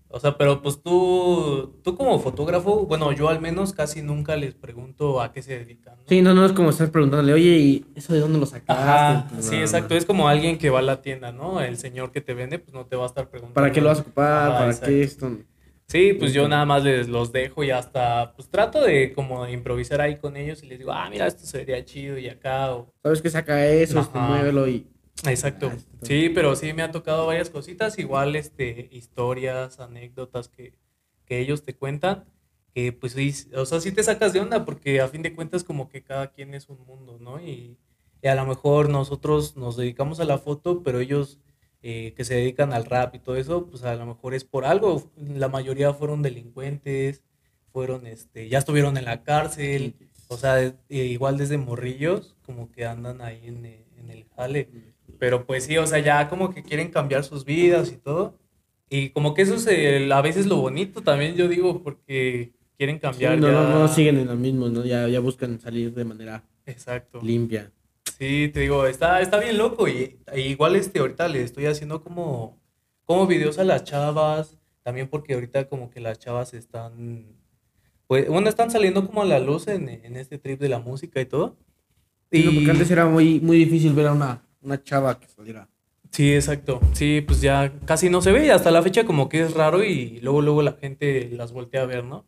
O 0.10 0.20
sea, 0.20 0.38
pero 0.38 0.62
pues 0.62 0.82
tú, 0.82 1.80
tú 1.84 1.96
como 1.96 2.20
fotógrafo, 2.20 2.86
bueno, 2.86 3.12
yo 3.12 3.28
al 3.28 3.42
menos 3.42 3.74
casi 3.74 4.02
nunca 4.02 4.36
les 4.36 4.54
pregunto 4.54 5.22
a 5.22 5.34
qué 5.34 5.42
se 5.42 5.60
dedican, 5.60 5.98
¿no? 5.98 6.04
Sí, 6.08 6.22
no, 6.22 6.34
no 6.34 6.46
es 6.46 6.54
como 6.54 6.70
estar 6.70 6.90
preguntándole, 6.90 7.34
oye, 7.34 7.58
¿y 7.58 7.86
eso 7.96 8.14
de 8.14 8.20
dónde 8.20 8.40
lo 8.40 8.46
sacaste? 8.46 8.72
Ajá, 8.72 9.28
sí, 9.40 9.56
exacto, 9.56 9.96
es 9.96 10.06
como 10.06 10.30
alguien 10.30 10.58
que 10.58 10.70
va 10.70 10.80
a 10.80 10.84
la 10.84 11.02
tienda, 11.02 11.32
¿no? 11.32 11.60
El 11.60 11.78
señor 11.78 12.12
que 12.12 12.22
te 12.22 12.34
vende, 12.34 12.60
pues 12.60 12.74
no 12.74 12.86
te 12.86 12.96
va 12.96 13.04
a 13.04 13.08
estar 13.08 13.30
preguntando. 13.30 13.56
¿Para 13.56 13.72
qué 13.72 13.82
lo 13.82 13.90
vas 13.90 14.00
a 14.00 14.02
ocupar? 14.04 14.52
¿Para 14.52 14.66
exacto. 14.68 14.88
qué 14.88 15.04
esto? 15.04 15.32
Sí, 15.88 16.14
pues 16.14 16.34
yo 16.34 16.48
nada 16.48 16.66
más 16.66 16.84
les 16.84 17.08
los 17.08 17.32
dejo 17.32 17.64
y 17.64 17.70
hasta, 17.70 18.34
pues 18.36 18.50
trato 18.50 18.82
de 18.82 19.14
como 19.14 19.46
de 19.46 19.52
improvisar 19.52 20.02
ahí 20.02 20.16
con 20.18 20.36
ellos 20.36 20.64
y 20.64 20.68
les 20.68 20.80
digo, 20.80 20.92
ah, 20.92 21.08
mira, 21.10 21.28
esto 21.28 21.46
sería 21.46 21.84
chido 21.86 22.18
y 22.18 22.28
acá, 22.28 22.74
o... 22.74 22.92
¿Sabes 23.04 23.22
qué 23.22 23.30
saca 23.30 23.66
eso? 23.68 24.00
Este, 24.00 24.18
muévelo 24.18 24.68
y... 24.68 24.88
Exacto. 25.24 25.72
Ah. 25.74 25.78
Sí, 26.02 26.30
pero 26.30 26.56
sí 26.56 26.74
me 26.74 26.84
han 26.84 26.92
tocado 26.92 27.26
varias 27.28 27.50
cositas, 27.50 27.98
igual, 27.98 28.36
este, 28.36 28.90
historias, 28.92 29.80
anécdotas 29.80 30.50
que, 30.50 30.74
que 31.26 31.40
ellos 31.40 31.64
te 31.64 31.76
cuentan, 31.76 32.26
que 32.74 32.92
pues 32.94 33.14
sí, 33.14 33.34
o 33.56 33.66
sea, 33.66 33.80
sí 33.80 33.92
te 33.92 34.04
sacas 34.04 34.34
de 34.34 34.42
onda 34.42 34.66
porque 34.66 35.02
a 35.02 35.08
fin 35.08 35.22
de 35.22 35.34
cuentas 35.34 35.64
como 35.64 35.90
que 35.90 36.04
cada 36.04 36.32
quien 36.32 36.54
es 36.54 36.70
un 36.70 36.86
mundo, 36.86 37.18
¿no? 37.20 37.40
Y, 37.42 37.78
y 38.22 38.28
a 38.28 38.36
lo 38.36 38.46
mejor 38.46 38.90
nosotros 38.90 39.56
nos 39.56 39.78
dedicamos 39.78 40.20
a 40.20 40.26
la 40.26 40.38
foto, 40.38 40.84
pero 40.84 41.00
ellos 41.00 41.40
eh, 41.82 42.14
que 42.16 42.26
se 42.26 42.36
dedican 42.36 42.74
al 42.74 42.86
rap 42.86 43.16
y 43.16 43.20
todo 43.20 43.36
eso, 43.38 43.68
pues 43.70 43.84
a 43.84 43.96
lo 43.96 44.06
mejor 44.06 44.34
es 44.34 44.44
por 44.44 44.66
algo. 44.66 45.12
La 45.18 45.48
mayoría 45.50 45.94
fueron 45.94 46.22
delincuentes, 46.24 47.24
fueron, 47.72 48.08
este, 48.08 48.50
ya 48.50 48.58
estuvieron 48.58 48.98
en 48.98 49.06
la 49.06 49.24
cárcel, 49.24 49.96
o 50.28 50.38
sea, 50.38 50.60
eh, 50.62 50.74
igual 50.90 51.38
desde 51.38 51.58
morrillos, 51.58 52.36
como 52.44 52.72
que 52.72 52.86
andan 52.86 53.22
ahí 53.22 53.48
en, 53.48 53.66
eh, 53.66 53.86
en 53.98 54.10
el 54.10 54.26
jale. 54.36 54.95
Pero 55.20 55.46
pues 55.46 55.64
sí, 55.66 55.78
o 55.78 55.88
sea, 55.88 56.00
ya 56.00 56.28
como 56.30 56.54
que 56.54 56.64
quieren 56.64 56.90
cambiar 56.90 57.24
sus 57.24 57.46
vidas 57.46 57.92
y 57.92 57.98
todo. 57.98 58.38
Y 58.90 59.10
como 59.10 59.34
que 59.34 59.42
eso 59.44 59.56
es 59.56 59.66
el- 59.68 60.12
a 60.12 60.22
veces 60.22 60.46
lo 60.46 60.58
bonito 60.58 61.02
también, 61.02 61.36
yo 61.36 61.48
digo, 61.48 61.82
porque 61.84 62.54
quieren 62.78 62.98
Sí, 62.98 63.02
cambiar 63.02 63.38
no, 63.40 63.48
ya. 63.48 63.54
no, 63.54 63.80
no 63.80 63.88
siguen 63.88 64.18
en 64.18 64.28
lo 64.28 64.36
mismo, 64.36 64.68
¿no? 64.70 64.86
Ya, 64.86 65.08
ya 65.08 65.20
buscan 65.20 65.60
salir 65.60 65.94
de 65.94 66.06
manera 66.06 66.44
Exacto. 66.66 67.20
limpia. 67.24 67.72
Sí, 68.18 68.50
te 68.54 68.62
digo, 68.62 68.86
está, 68.86 69.22
está 69.22 69.40
bien 69.40 69.58
loco. 69.58 69.88
Y, 69.88 70.18
y 70.36 70.42
igual 70.42 70.76
este, 70.76 71.00
ahorita 71.00 71.28
le 71.28 71.42
estoy 71.44 71.66
haciendo 71.66 72.02
como, 72.04 72.62
como 73.06 73.26
videos 73.28 73.58
a 73.60 73.64
las 73.64 73.84
chavas. 73.84 74.58
También 74.84 75.08
porque 75.08 75.34
ahorita 75.34 75.68
como 75.68 75.90
que 75.90 76.00
las 76.00 76.20
chavas 76.20 76.54
están, 76.54 77.26
pues, 78.08 78.30
bueno, 78.30 78.48
están 78.50 78.70
saliendo 78.70 79.06
como 79.08 79.24
a 79.24 79.26
la 79.26 79.40
luz 79.40 79.68
en, 79.68 79.90
en 79.90 80.16
este 80.16 80.38
trip 80.38 80.60
de 80.60 80.70
la 80.70 80.80
música 80.80 81.20
y 81.20 81.26
todo. 81.26 81.58
Sí, 82.32 82.40
Y- 82.48 82.56
porque 82.56 82.72
antes 82.72 82.92
era 82.92 83.08
muy, 83.08 83.40
muy 83.40 83.58
difícil 83.58 83.94
ver 83.94 84.08
a 84.08 84.14
una, 84.14 84.44
una 84.66 84.84
chava 84.84 85.20
que 85.20 85.28
saliera. 85.28 85.70
Sí, 86.12 86.34
exacto. 86.34 86.80
Sí, 86.94 87.22
pues 87.26 87.42
ya 87.42 87.72
casi 87.86 88.10
no 88.10 88.22
se 88.22 88.32
ve 88.32 88.46
y 88.46 88.50
hasta 88.50 88.72
la 88.72 88.82
fecha 88.82 89.06
como 89.06 89.28
que 89.30 89.42
es 89.42 89.54
raro 89.54 89.84
y 89.84 90.20
luego 90.22 90.42
luego 90.42 90.62
la 90.62 90.74
gente 90.74 91.30
las 91.32 91.52
voltea 91.52 91.82
a 91.82 91.86
ver, 91.86 92.04
¿no? 92.04 92.26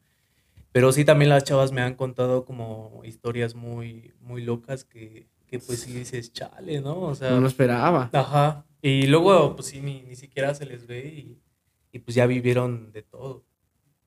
Pero 0.71 0.91
sí 0.91 1.05
también 1.05 1.29
las 1.29 1.43
chavas 1.43 1.71
me 1.71 1.81
han 1.81 1.95
contado 1.95 2.45
como 2.45 3.01
historias 3.03 3.55
muy 3.55 4.13
muy 4.21 4.43
locas 4.43 4.83
que, 4.83 5.27
que 5.47 5.59
pues 5.59 5.79
sí 5.81 5.93
dices, 5.93 6.33
chale, 6.33 6.81
¿no? 6.81 6.99
O 7.01 7.15
sea, 7.15 7.31
No 7.31 7.39
lo 7.41 7.47
esperaba. 7.47 8.09
ajá. 8.13 8.65
Y 8.81 9.07
luego 9.07 9.55
pues 9.55 9.67
sí 9.69 9.81
ni, 9.81 10.03
ni 10.03 10.15
siquiera 10.15 10.53
se 10.53 10.65
les 10.65 10.85
ve 10.85 11.05
y, 11.07 11.41
y 11.91 11.99
pues 11.99 12.13
ya 12.15 12.25
vivieron 12.27 12.91
de 12.91 13.01
todo. 13.03 13.43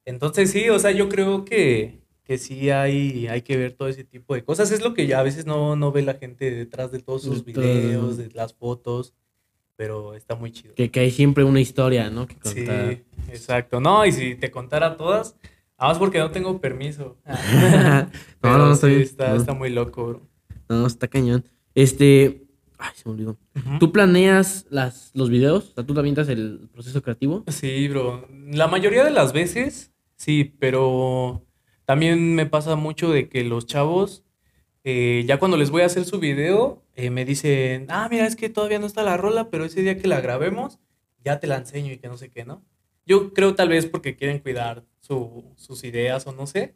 Entonces 0.05 0.51
sí, 0.51 0.69
o 0.71 0.79
sea, 0.79 0.91
yo 0.93 1.09
creo 1.09 1.45
que, 1.45 2.01
que 2.31 2.39
sí 2.39 2.71
hay, 2.71 3.27
hay 3.27 3.43
que 3.43 3.57
ver 3.57 3.73
todo 3.73 3.89
ese 3.89 4.05
tipo 4.05 4.35
de 4.35 4.45
cosas. 4.45 4.71
Es 4.71 4.85
lo 4.85 4.95
que 4.95 5.09
ya 5.09 5.19
a 5.19 5.25
veces 5.25 5.47
no, 5.47 5.75
no 5.75 5.91
ve 5.91 6.03
la 6.03 6.15
gente 6.15 6.49
detrás 6.49 6.93
de 6.93 7.01
todos 7.01 7.23
sus 7.23 7.45
videos, 7.45 8.19
de 8.19 8.31
las 8.35 8.55
fotos, 8.55 9.15
pero 9.75 10.15
está 10.15 10.37
muy 10.37 10.53
chido. 10.53 10.73
Que, 10.77 10.93
que 10.93 11.01
hay 11.01 11.11
siempre 11.11 11.43
una 11.43 11.61
historia, 11.61 12.09
¿no? 12.09 12.29
Que 12.29 12.37
Sí, 12.45 12.55
contar. 12.65 12.99
exacto. 13.33 13.81
No, 13.81 14.07
y 14.07 14.13
si 14.13 14.37
te 14.37 14.53
contara 14.53 14.97
todas, 14.97 15.35
nada 15.77 15.91
más 15.91 15.99
porque 15.99 16.21
no 16.21 16.31
tengo 16.31 16.61
permiso. 16.61 17.17
no, 17.27 18.11
Pero 18.41 18.59
no, 18.59 18.69
no, 18.69 18.77
sí, 18.77 18.87
está 18.87 19.01
está, 19.03 19.29
No, 19.31 19.35
está 19.41 19.53
muy 19.55 19.71
loco, 19.71 20.07
bro. 20.07 20.29
no, 20.69 20.87
está 20.87 21.09
cañón. 21.09 21.45
Este. 21.75 22.45
Ay, 22.79 22.93
se 22.95 23.09
me 23.09 23.15
olvidó. 23.17 23.39
¿Tú 23.81 23.91
planeas 23.91 24.67
las, 24.71 25.11
los 25.15 25.31
videos? 25.31 25.71
O 25.71 25.75
sea, 25.75 25.85
¿tú 25.85 25.99
avientas 25.99 26.29
el 26.29 26.69
proceso 26.73 27.03
creativo? 27.03 27.43
Sí, 27.49 27.89
bro. 27.89 28.29
La 28.53 28.69
mayoría 28.69 29.03
de 29.03 29.11
las 29.11 29.33
veces, 29.33 29.91
sí, 30.15 30.45
pero 30.61 31.45
también 31.91 32.37
me 32.37 32.47
pasa 32.47 32.77
mucho 32.77 33.11
de 33.11 33.29
que 33.29 33.43
los 33.45 33.67
chavos, 33.67 34.23
eh, 34.85 35.25
ya 35.27 35.39
cuando 35.41 35.57
les 35.57 35.71
voy 35.71 35.83
a 35.83 35.87
hacer 35.87 36.05
su 36.05 36.21
video, 36.21 36.85
eh, 36.95 37.11
me 37.11 37.25
dicen, 37.25 37.87
ah, 37.91 38.07
mira, 38.11 38.27
es 38.29 38.37
que 38.37 38.49
todavía 38.49 38.79
no 38.79 38.87
está 38.87 39.03
la 39.03 39.17
rola, 39.17 39.51
pero 39.51 39.65
ese 39.65 39.83
día 39.83 39.99
que 39.99 40.07
la 40.09 40.21
grabemos, 40.21 40.79
ya 41.25 41.41
te 41.41 41.49
la 41.49 41.57
enseño 41.57 41.93
y 41.93 41.99
que 41.99 42.07
no 42.09 42.17
sé 42.17 42.31
qué, 42.31 42.45
¿no? 42.45 42.63
Yo 43.07 43.35
creo 43.35 43.57
tal 43.57 43.71
vez 43.71 43.87
porque 43.87 44.15
quieren 44.17 44.39
cuidar 44.39 44.85
su- 45.01 45.53
sus 45.57 45.83
ideas 45.85 46.27
o 46.29 46.33
no 46.33 46.47
sé, 46.47 46.75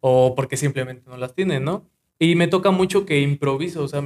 o 0.00 0.34
porque 0.34 0.56
simplemente 0.56 1.04
no 1.08 1.16
las 1.16 1.34
tienen, 1.34 1.64
¿no? 1.64 1.88
Y 2.18 2.34
me 2.34 2.48
toca 2.48 2.72
mucho 2.72 3.06
que 3.06 3.20
improviso, 3.20 3.84
o 3.84 3.88
sea, 3.88 4.02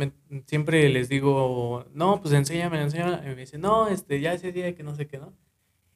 siempre 0.47 0.89
les 0.91 1.09
digo, 1.09 1.87
no, 1.95 2.21
pues 2.21 2.35
enséñame, 2.35 2.83
enséñame, 2.83 3.21
y 3.25 3.29
me 3.35 3.37
dicen, 3.37 3.63
no, 3.63 3.89
este, 3.89 4.21
ya 4.21 4.35
ese 4.35 4.53
día 4.53 4.75
que 4.75 4.83
no 4.83 4.95
sé 4.97 5.07
qué, 5.07 5.19
¿no? 5.19 5.33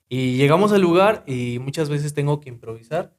Y 0.08 0.36
llegamos 0.36 0.72
al 0.72 0.82
lugar 0.82 1.24
y 1.26 1.58
muchas 1.60 1.88
veces 1.90 2.14
tengo 2.14 2.40
que 2.40 2.48
improvisar. 2.50 3.14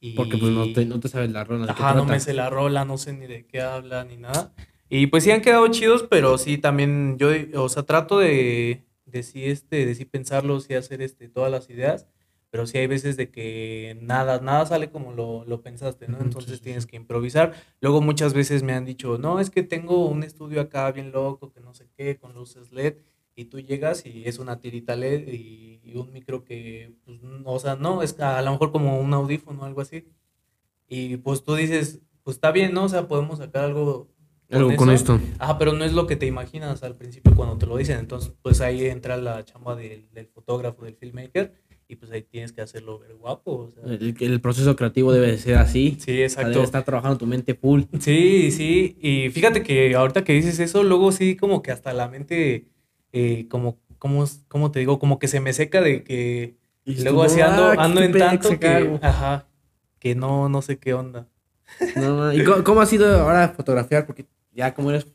Y... 0.00 0.14
Porque 0.14 0.36
pues 0.36 0.52
no 0.52 0.72
te, 0.72 0.84
no 0.84 1.00
te 1.00 1.08
sabes 1.08 1.30
la 1.30 1.44
rola. 1.44 1.66
¿de 1.66 1.74
qué 1.74 1.82
Ajá, 1.82 1.94
no 1.94 2.04
me 2.04 2.20
sé 2.20 2.34
la 2.34 2.50
rola, 2.50 2.84
no 2.84 2.98
sé 2.98 3.12
ni 3.12 3.26
de 3.26 3.46
qué 3.46 3.60
habla 3.60 4.04
ni 4.04 4.16
nada. 4.16 4.52
Y 4.88 5.08
pues 5.08 5.24
sí 5.24 5.30
han 5.30 5.40
quedado 5.40 5.66
chidos, 5.68 6.04
pero 6.08 6.38
sí 6.38 6.58
también 6.58 7.16
yo, 7.18 7.30
o 7.56 7.68
sea, 7.68 7.82
trato 7.82 8.18
de, 8.18 8.84
de 9.04 9.22
sí, 9.22 9.44
este, 9.46 9.84
de 9.84 9.94
sí 9.94 10.04
pensarlo, 10.04 10.60
sí 10.60 10.74
hacer 10.74 11.02
este, 11.02 11.28
todas 11.28 11.50
las 11.50 11.68
ideas, 11.70 12.06
pero 12.50 12.66
sí 12.66 12.78
hay 12.78 12.86
veces 12.86 13.16
de 13.16 13.30
que 13.30 13.98
nada, 14.00 14.40
nada 14.40 14.64
sale 14.66 14.90
como 14.90 15.12
lo, 15.12 15.44
lo 15.44 15.60
pensaste, 15.62 16.06
¿no? 16.06 16.18
Entonces 16.20 16.58
sí, 16.58 16.62
tienes 16.62 16.86
que 16.86 16.96
improvisar. 16.96 17.54
Luego 17.80 18.00
muchas 18.00 18.32
veces 18.32 18.62
me 18.62 18.74
han 18.74 18.84
dicho, 18.84 19.18
no, 19.18 19.40
es 19.40 19.50
que 19.50 19.64
tengo 19.64 20.06
un 20.06 20.22
estudio 20.22 20.60
acá 20.60 20.90
bien 20.92 21.10
loco, 21.10 21.52
que 21.52 21.60
no 21.60 21.74
sé 21.74 21.88
qué, 21.96 22.16
con 22.16 22.34
luces 22.34 22.70
LED, 22.70 22.98
y 23.36 23.44
tú 23.44 23.60
llegas 23.60 24.04
y 24.06 24.24
es 24.26 24.38
una 24.38 24.58
tirita 24.60 24.96
LED 24.96 25.28
y, 25.28 25.80
y 25.84 25.96
un 25.96 26.10
micro 26.10 26.42
que, 26.42 26.96
pues, 27.04 27.22
no, 27.22 27.52
o 27.52 27.58
sea, 27.58 27.76
no, 27.76 28.02
es 28.02 28.18
a 28.18 28.42
lo 28.42 28.50
mejor 28.50 28.72
como 28.72 28.98
un 28.98 29.12
audífono 29.14 29.62
o 29.62 29.64
algo 29.64 29.82
así. 29.82 30.08
Y 30.88 31.18
pues 31.18 31.44
tú 31.44 31.54
dices, 31.54 32.00
pues 32.22 32.38
está 32.38 32.50
bien, 32.50 32.72
¿no? 32.72 32.84
O 32.84 32.88
sea, 32.88 33.06
podemos 33.06 33.38
sacar 33.38 33.64
algo 33.64 34.08
Algo 34.50 34.74
con 34.76 34.90
esto. 34.90 35.20
Ajá, 35.38 35.58
pero 35.58 35.72
no 35.72 35.84
es 35.84 35.92
lo 35.92 36.06
que 36.06 36.16
te 36.16 36.26
imaginas 36.26 36.82
al 36.82 36.96
principio 36.96 37.34
cuando 37.36 37.58
te 37.58 37.66
lo 37.66 37.76
dicen. 37.76 37.98
Entonces, 37.98 38.32
pues 38.42 38.60
ahí 38.60 38.86
entra 38.86 39.16
la 39.16 39.44
chamba 39.44 39.76
del, 39.76 40.08
del 40.12 40.26
fotógrafo, 40.28 40.84
del 40.84 40.96
filmmaker, 40.96 41.52
y 41.88 41.96
pues 41.96 42.10
ahí 42.10 42.22
tienes 42.22 42.52
que 42.52 42.62
hacerlo 42.62 42.98
ver 42.98 43.14
guapo. 43.14 43.52
O 43.52 43.70
sea. 43.70 43.84
El, 43.84 44.16
el 44.18 44.40
proceso 44.40 44.74
creativo 44.76 45.12
debe 45.12 45.30
de 45.30 45.38
ser 45.38 45.56
así. 45.56 45.98
Sí, 46.00 46.22
exacto. 46.22 46.50
Debe 46.50 46.64
estar 46.64 46.84
trabajando 46.84 47.18
tu 47.18 47.26
mente 47.26 47.54
full. 47.54 47.82
Sí, 48.00 48.50
sí. 48.50 48.96
Y 49.00 49.30
fíjate 49.30 49.62
que 49.62 49.94
ahorita 49.94 50.24
que 50.24 50.32
dices 50.32 50.58
eso, 50.58 50.82
luego 50.82 51.12
sí 51.12 51.36
como 51.36 51.62
que 51.62 51.70
hasta 51.70 51.92
la 51.92 52.08
mente, 52.08 52.66
eh, 53.18 53.48
como, 53.48 53.78
como, 53.98 54.26
como 54.48 54.70
te 54.70 54.80
digo, 54.80 54.98
como 54.98 55.18
que 55.18 55.26
se 55.26 55.40
me 55.40 55.54
seca 55.54 55.80
de 55.80 56.04
que 56.04 56.56
Y 56.84 57.02
luego 57.02 57.22
así 57.22 57.40
ando, 57.40 57.64
ah, 57.64 57.76
ando 57.78 58.02
en 58.02 58.12
tanto 58.12 58.58
que, 58.60 58.98
ajá, 59.00 59.46
que 59.98 60.14
no, 60.14 60.50
no 60.50 60.60
sé 60.60 60.78
qué 60.78 60.92
onda. 60.92 61.26
No, 61.96 62.16
no, 62.16 62.32
¿Y 62.32 62.44
cómo, 62.44 62.62
cómo 62.62 62.80
ha 62.82 62.86
sido 62.86 63.20
ahora 63.20 63.48
fotografiar? 63.48 64.04
Porque 64.06 64.26
ya 64.52 64.74
como 64.74 64.90
eres 64.90 65.06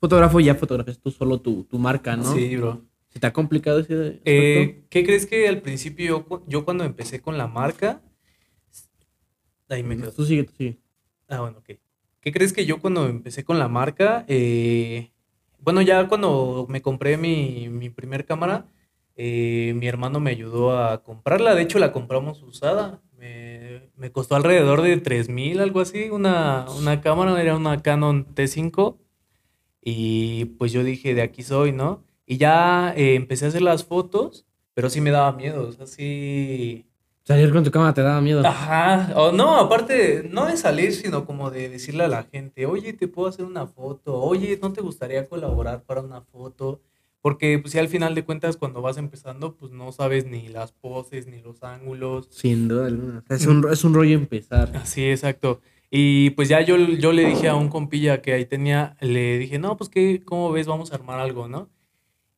fotógrafo, 0.00 0.40
ya 0.40 0.56
fotografías 0.56 0.98
tú 0.98 1.12
solo 1.12 1.40
tu, 1.40 1.62
tu 1.64 1.78
marca, 1.78 2.16
¿no? 2.16 2.34
Sí, 2.34 2.56
bro. 2.56 2.82
¿Se 3.08 3.20
te 3.20 3.26
ha 3.28 3.32
complicado 3.32 3.78
ese? 3.78 4.20
Eh, 4.24 4.84
¿qué 4.90 5.04
crees 5.04 5.24
que 5.24 5.46
al 5.48 5.62
principio 5.62 6.26
yo, 6.28 6.42
yo 6.48 6.64
cuando 6.64 6.82
empecé 6.82 7.22
con 7.22 7.38
la 7.38 7.46
marca, 7.46 8.02
ahí 9.68 9.84
me 9.84 9.96
quedo. 9.96 10.10
Tú 10.10 10.24
sigue, 10.26 10.44
tú 10.44 10.52
sigue. 10.58 10.78
Ah, 11.28 11.40
bueno, 11.40 11.58
ok. 11.58 11.78
¿Qué 12.20 12.32
crees 12.32 12.52
que 12.52 12.66
yo 12.66 12.80
cuando 12.80 13.06
empecé 13.06 13.44
con 13.44 13.58
la 13.58 13.68
marca, 13.68 14.24
eh, 14.26 15.12
bueno, 15.66 15.82
ya 15.82 16.06
cuando 16.06 16.64
me 16.68 16.80
compré 16.80 17.16
mi, 17.16 17.68
mi 17.68 17.90
primer 17.90 18.24
cámara, 18.24 18.68
eh, 19.16 19.72
mi 19.74 19.88
hermano 19.88 20.20
me 20.20 20.30
ayudó 20.30 20.78
a 20.78 21.02
comprarla. 21.02 21.56
De 21.56 21.62
hecho, 21.62 21.80
la 21.80 21.90
compramos 21.90 22.40
usada. 22.44 23.02
Me, 23.18 24.12
costó 24.12 24.36
alrededor 24.36 24.80
de 24.82 24.96
3 24.98 25.28
mil, 25.28 25.58
algo 25.58 25.80
así. 25.80 26.08
Una, 26.08 26.66
una 26.78 27.00
cámara, 27.00 27.42
era 27.42 27.56
una 27.56 27.82
Canon 27.82 28.32
T5. 28.32 28.96
Y 29.82 30.44
pues 30.56 30.70
yo 30.70 30.84
dije, 30.84 31.14
de 31.16 31.22
aquí 31.22 31.42
soy, 31.42 31.72
¿no? 31.72 32.04
Y 32.26 32.36
ya 32.36 32.94
eh, 32.96 33.16
empecé 33.16 33.46
a 33.46 33.48
hacer 33.48 33.62
las 33.62 33.84
fotos, 33.84 34.46
pero 34.72 34.88
sí 34.88 35.00
me 35.00 35.10
daba 35.10 35.32
miedo. 35.32 35.66
O 35.66 35.72
sea, 35.72 35.88
sí. 35.88 36.86
Salir 37.26 37.52
con 37.52 37.64
tu 37.64 37.72
cámara 37.72 37.92
te 37.92 38.02
daba 38.02 38.20
miedo. 38.20 38.46
Ajá, 38.46 39.12
o 39.16 39.32
no, 39.32 39.56
aparte, 39.56 40.28
no 40.30 40.46
de 40.46 40.56
salir, 40.56 40.92
sino 40.92 41.24
como 41.24 41.50
de 41.50 41.68
decirle 41.68 42.04
a 42.04 42.08
la 42.08 42.22
gente, 42.22 42.66
oye, 42.66 42.92
te 42.92 43.08
puedo 43.08 43.26
hacer 43.26 43.44
una 43.44 43.66
foto, 43.66 44.22
oye, 44.22 44.56
¿no 44.62 44.72
te 44.72 44.80
gustaría 44.80 45.28
colaborar 45.28 45.82
para 45.82 46.02
una 46.02 46.20
foto? 46.20 46.80
Porque 47.20 47.58
pues 47.58 47.72
si 47.72 47.80
al 47.80 47.88
final 47.88 48.14
de 48.14 48.24
cuentas 48.24 48.56
cuando 48.56 48.80
vas 48.80 48.96
empezando, 48.96 49.56
pues 49.56 49.72
no 49.72 49.90
sabes 49.90 50.24
ni 50.24 50.46
las 50.46 50.70
poses, 50.70 51.26
ni 51.26 51.40
los 51.42 51.64
ángulos. 51.64 52.28
Sin 52.30 52.68
duda 52.68 52.86
alguna. 52.86 53.24
Es 53.28 53.44
un, 53.46 53.66
es 53.72 53.82
un 53.82 53.94
rollo 53.94 54.14
empezar. 54.14 54.86
Sí, 54.86 55.10
exacto. 55.10 55.60
Y 55.90 56.30
pues 56.30 56.48
ya 56.48 56.60
yo, 56.60 56.76
yo 56.76 57.10
le 57.12 57.24
dije 57.24 57.48
a 57.48 57.56
un 57.56 57.70
compilla 57.70 58.22
que 58.22 58.34
ahí 58.34 58.44
tenía, 58.44 58.96
le 59.00 59.38
dije, 59.38 59.58
no, 59.58 59.76
pues 59.76 59.90
qué, 59.90 60.22
¿cómo 60.24 60.52
ves? 60.52 60.68
Vamos 60.68 60.92
a 60.92 60.94
armar 60.94 61.18
algo, 61.18 61.48
¿no? 61.48 61.68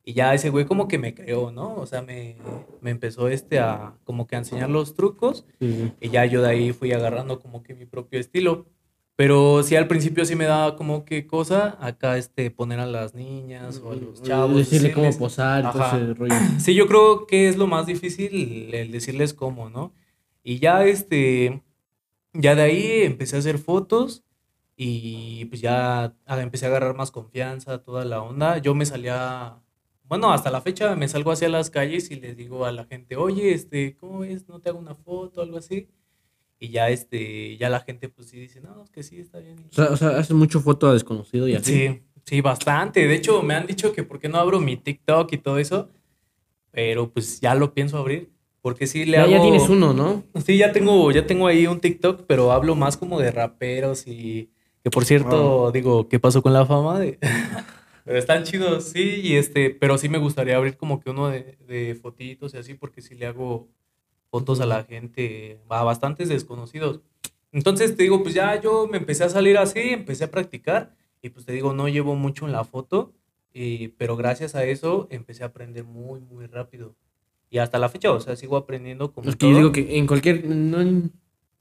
Y 0.08 0.14
ya 0.14 0.32
ese 0.32 0.48
güey 0.48 0.64
como 0.64 0.88
que 0.88 0.96
me 0.96 1.14
creó, 1.14 1.50
¿no? 1.50 1.74
O 1.74 1.84
sea, 1.84 2.00
me, 2.00 2.38
me 2.80 2.90
empezó 2.90 3.28
este 3.28 3.58
a 3.58 3.92
como 4.04 4.26
que 4.26 4.36
a 4.36 4.38
enseñar 4.38 4.70
los 4.70 4.94
trucos. 4.94 5.44
Sí. 5.60 5.92
Y 6.00 6.08
ya 6.08 6.24
yo 6.24 6.40
de 6.40 6.48
ahí 6.48 6.72
fui 6.72 6.92
agarrando 6.92 7.40
como 7.40 7.62
que 7.62 7.74
mi 7.74 7.84
propio 7.84 8.18
estilo. 8.18 8.64
Pero 9.16 9.62
sí, 9.62 9.76
al 9.76 9.86
principio 9.86 10.24
sí 10.24 10.34
me 10.34 10.46
daba 10.46 10.76
como 10.76 11.04
que 11.04 11.26
cosa 11.26 11.76
acá 11.78 12.16
este 12.16 12.50
poner 12.50 12.80
a 12.80 12.86
las 12.86 13.14
niñas 13.14 13.82
o 13.84 13.92
a 13.92 13.96
los 13.96 14.22
chavos. 14.22 14.56
Decirle 14.56 14.92
cómo 14.92 15.10
posar 15.18 15.64
rollo. 16.16 16.34
Sí, 16.58 16.74
yo 16.74 16.86
creo 16.86 17.26
que 17.26 17.50
es 17.50 17.58
lo 17.58 17.66
más 17.66 17.84
difícil 17.84 18.74
el 18.74 18.90
decirles 18.90 19.34
cómo, 19.34 19.68
¿no? 19.68 19.92
Y 20.42 20.58
ya 20.58 20.86
este, 20.86 21.62
ya 22.32 22.54
de 22.54 22.62
ahí 22.62 23.02
empecé 23.02 23.36
a 23.36 23.40
hacer 23.40 23.58
fotos 23.58 24.24
y 24.74 25.44
pues 25.50 25.60
ya 25.60 26.14
ah, 26.24 26.40
empecé 26.40 26.64
a 26.64 26.68
agarrar 26.68 26.94
más 26.94 27.10
confianza, 27.10 27.82
toda 27.82 28.06
la 28.06 28.22
onda. 28.22 28.56
Yo 28.56 28.74
me 28.74 28.86
salía, 28.86 29.58
bueno, 30.08 30.32
hasta 30.32 30.50
la 30.50 30.60
fecha 30.60 30.96
me 30.96 31.06
salgo 31.08 31.30
hacia 31.32 31.48
las 31.48 31.70
calles 31.70 32.10
y 32.10 32.16
les 32.16 32.36
digo 32.36 32.64
a 32.64 32.72
la 32.72 32.84
gente, 32.84 33.16
oye, 33.16 33.52
este, 33.52 33.96
¿cómo 33.96 34.20
ves? 34.20 34.48
¿No 34.48 34.60
te 34.60 34.70
hago 34.70 34.78
una 34.78 34.94
foto 34.94 35.40
o 35.40 35.44
algo 35.44 35.58
así? 35.58 35.88
Y 36.58 36.70
ya 36.70 36.88
este, 36.90 37.56
ya 37.56 37.68
la 37.68 37.80
gente 37.80 38.08
pues 38.08 38.28
sí 38.28 38.38
dice, 38.40 38.60
no, 38.60 38.82
es 38.82 38.90
que 38.90 39.02
sí, 39.02 39.20
está 39.20 39.38
bien. 39.38 39.56
O 39.70 39.72
sea, 39.74 39.84
o 39.90 39.96
sea, 39.96 40.08
haces 40.18 40.32
mucho 40.34 40.60
foto 40.60 40.88
a 40.88 40.92
desconocido 40.92 41.46
y 41.46 41.54
así. 41.54 41.72
Sí, 41.72 42.02
sí, 42.24 42.40
bastante. 42.40 43.06
De 43.06 43.14
hecho, 43.14 43.42
me 43.42 43.54
han 43.54 43.66
dicho 43.66 43.92
que 43.92 44.02
por 44.02 44.18
qué 44.18 44.28
no 44.28 44.38
abro 44.38 44.58
mi 44.60 44.76
TikTok 44.76 45.32
y 45.32 45.38
todo 45.38 45.58
eso, 45.58 45.88
pero 46.70 47.10
pues 47.12 47.40
ya 47.40 47.54
lo 47.54 47.74
pienso 47.74 47.98
abrir, 47.98 48.30
porque 48.60 48.86
sí 48.86 49.04
le 49.04 49.18
Ya, 49.18 49.22
hago... 49.24 49.30
ya 49.32 49.42
tienes 49.42 49.68
uno, 49.68 49.92
¿no? 49.92 50.24
Sí, 50.44 50.56
ya 50.56 50.72
tengo, 50.72 51.12
ya 51.12 51.26
tengo 51.26 51.46
ahí 51.46 51.66
un 51.66 51.80
TikTok, 51.80 52.22
pero 52.26 52.50
hablo 52.50 52.74
más 52.74 52.96
como 52.96 53.20
de 53.20 53.30
raperos 53.30 54.06
y 54.06 54.50
que 54.82 54.90
por 54.90 55.04
cierto, 55.04 55.70
digo, 55.72 56.08
¿qué 56.08 56.18
pasó 56.18 56.40
con 56.42 56.52
la 56.52 56.64
fama? 56.66 56.98
De... 56.98 57.18
pero 58.08 58.18
están 58.18 58.44
chidos, 58.44 58.84
sí, 58.84 59.20
y 59.22 59.36
este, 59.36 59.68
pero 59.68 59.98
sí 59.98 60.08
me 60.08 60.16
gustaría 60.16 60.56
abrir 60.56 60.78
como 60.78 60.98
que 60.98 61.10
uno 61.10 61.28
de, 61.28 61.58
de 61.68 61.94
fotitos 61.94 62.54
y 62.54 62.56
así, 62.56 62.72
porque 62.72 63.02
sí 63.02 63.14
le 63.14 63.26
hago 63.26 63.68
fotos 64.30 64.60
a 64.60 64.66
la 64.66 64.82
gente, 64.84 65.60
a 65.68 65.84
bastantes 65.84 66.30
desconocidos. 66.30 67.00
Entonces 67.52 67.94
te 67.96 68.02
digo, 68.04 68.22
pues 68.22 68.34
ya 68.34 68.58
yo 68.60 68.86
me 68.88 68.96
empecé 68.96 69.24
a 69.24 69.28
salir 69.28 69.58
así, 69.58 69.78
empecé 69.80 70.24
a 70.24 70.30
practicar 70.30 70.94
y 71.20 71.28
pues 71.28 71.44
te 71.44 71.52
digo, 71.52 71.74
no 71.74 71.86
llevo 71.88 72.14
mucho 72.14 72.46
en 72.46 72.52
la 72.52 72.64
foto, 72.64 73.12
y- 73.52 73.88
pero 73.88 74.16
gracias 74.16 74.54
a 74.54 74.64
eso 74.64 75.06
empecé 75.10 75.42
a 75.42 75.48
aprender 75.48 75.84
muy, 75.84 76.20
muy 76.20 76.46
rápido. 76.46 76.94
Y 77.50 77.58
hasta 77.58 77.78
la 77.78 77.88
fecha, 77.90 78.10
o 78.12 78.20
sea, 78.20 78.36
sigo 78.36 78.56
aprendiendo 78.56 79.12
como 79.12 79.28
Es 79.28 79.36
que 79.36 79.50
yo 79.50 79.56
digo 79.56 79.72
que 79.72 79.98
en 79.98 80.06
cualquier. 80.06 80.46
No 80.46 80.80
en 80.80 81.12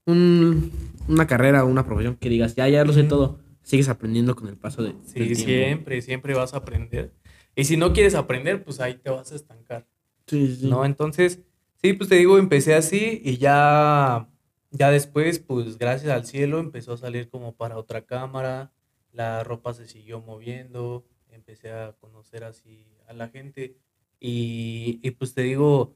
un- 0.05 0.71
una 1.09 1.27
carrera 1.27 1.63
o 1.63 1.67
una 1.67 1.85
profesión 1.85 2.15
que 2.15 2.29
digas, 2.29 2.55
ya, 2.55 2.67
ya 2.69 2.83
lo 2.85 2.93
sé 2.93 3.03
todo. 3.03 3.39
Sigues 3.67 3.89
aprendiendo 3.89 4.33
con 4.35 4.47
el 4.47 4.55
paso 4.55 4.81
de 4.81 4.93
Sí, 5.03 5.19
del 5.19 5.27
tiempo. 5.35 5.43
siempre, 5.45 6.01
siempre 6.01 6.33
vas 6.33 6.53
a 6.53 6.57
aprender. 6.57 7.13
Y 7.53 7.65
si 7.65 7.75
no 7.75 7.91
quieres 7.91 8.15
aprender, 8.15 8.63
pues 8.63 8.79
ahí 8.79 8.95
te 8.95 9.09
vas 9.09 9.31
a 9.31 9.35
estancar. 9.35 9.85
Sí, 10.25 10.55
sí. 10.55 10.67
¿no? 10.69 10.85
Entonces, 10.85 11.41
sí, 11.81 11.91
pues 11.93 12.09
te 12.09 12.15
digo, 12.15 12.37
empecé 12.37 12.75
así 12.75 13.21
y 13.25 13.37
ya, 13.37 14.29
ya 14.71 14.89
después, 14.89 15.39
pues 15.39 15.77
gracias 15.77 16.11
al 16.13 16.25
cielo, 16.25 16.59
empezó 16.59 16.93
a 16.93 16.97
salir 16.97 17.29
como 17.29 17.55
para 17.55 17.77
otra 17.77 18.05
cámara, 18.05 18.71
la 19.11 19.43
ropa 19.43 19.73
se 19.73 19.85
siguió 19.87 20.21
moviendo, 20.21 21.05
empecé 21.31 21.71
a 21.71 21.93
conocer 21.99 22.45
así 22.45 22.85
a 23.07 23.13
la 23.13 23.27
gente 23.27 23.75
y, 24.19 24.99
y, 25.03 25.11
pues 25.11 25.33
te 25.33 25.41
digo, 25.43 25.93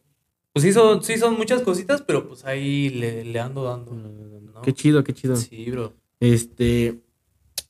pues 0.51 0.63
sí 0.65 0.73
son, 0.73 1.03
sí 1.03 1.17
son 1.17 1.37
muchas 1.37 1.61
cositas, 1.61 2.01
pero 2.01 2.27
pues 2.27 2.43
ahí 2.43 2.89
le, 2.89 3.23
le 3.23 3.39
ando 3.39 3.63
dando, 3.63 3.93
¿no? 3.93 4.61
Qué 4.61 4.73
chido, 4.73 5.03
qué 5.05 5.13
chido. 5.13 5.35
Sí, 5.37 5.71
bro. 5.71 5.93
Este, 6.19 6.99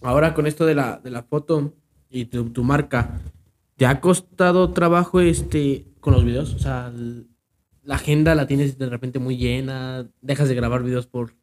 ahora 0.01 0.33
con 0.33 0.47
esto 0.47 0.65
de 0.65 0.75
la, 0.75 0.99
de 0.99 1.11
la 1.11 1.23
foto 1.23 1.73
y 2.09 2.25
tu, 2.25 2.49
tu 2.49 2.63
marca, 2.63 3.21
¿te 3.75 3.85
ha 3.85 4.01
costado 4.01 4.71
trabajo 4.71 5.21
este 5.21 5.85
con 5.99 6.13
los 6.13 6.25
videos? 6.25 6.53
O 6.53 6.59
sea, 6.59 6.91
la 7.83 7.95
agenda 7.95 8.35
la 8.35 8.47
tienes 8.47 8.77
de 8.77 8.89
repente 8.89 9.19
muy 9.19 9.37
llena, 9.37 10.09
dejas 10.21 10.49
de 10.49 10.55
grabar 10.55 10.83
videos 10.83 11.07
por... 11.07 11.35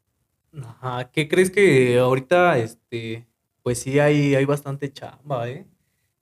Ajá, 0.62 1.10
¿qué 1.10 1.28
crees 1.28 1.50
que 1.50 1.98
ahorita, 1.98 2.58
este, 2.58 3.28
pues 3.62 3.78
sí 3.78 3.98
hay, 3.98 4.34
hay 4.34 4.44
bastante 4.44 4.92
chamba, 4.92 5.48
¿eh? 5.48 5.66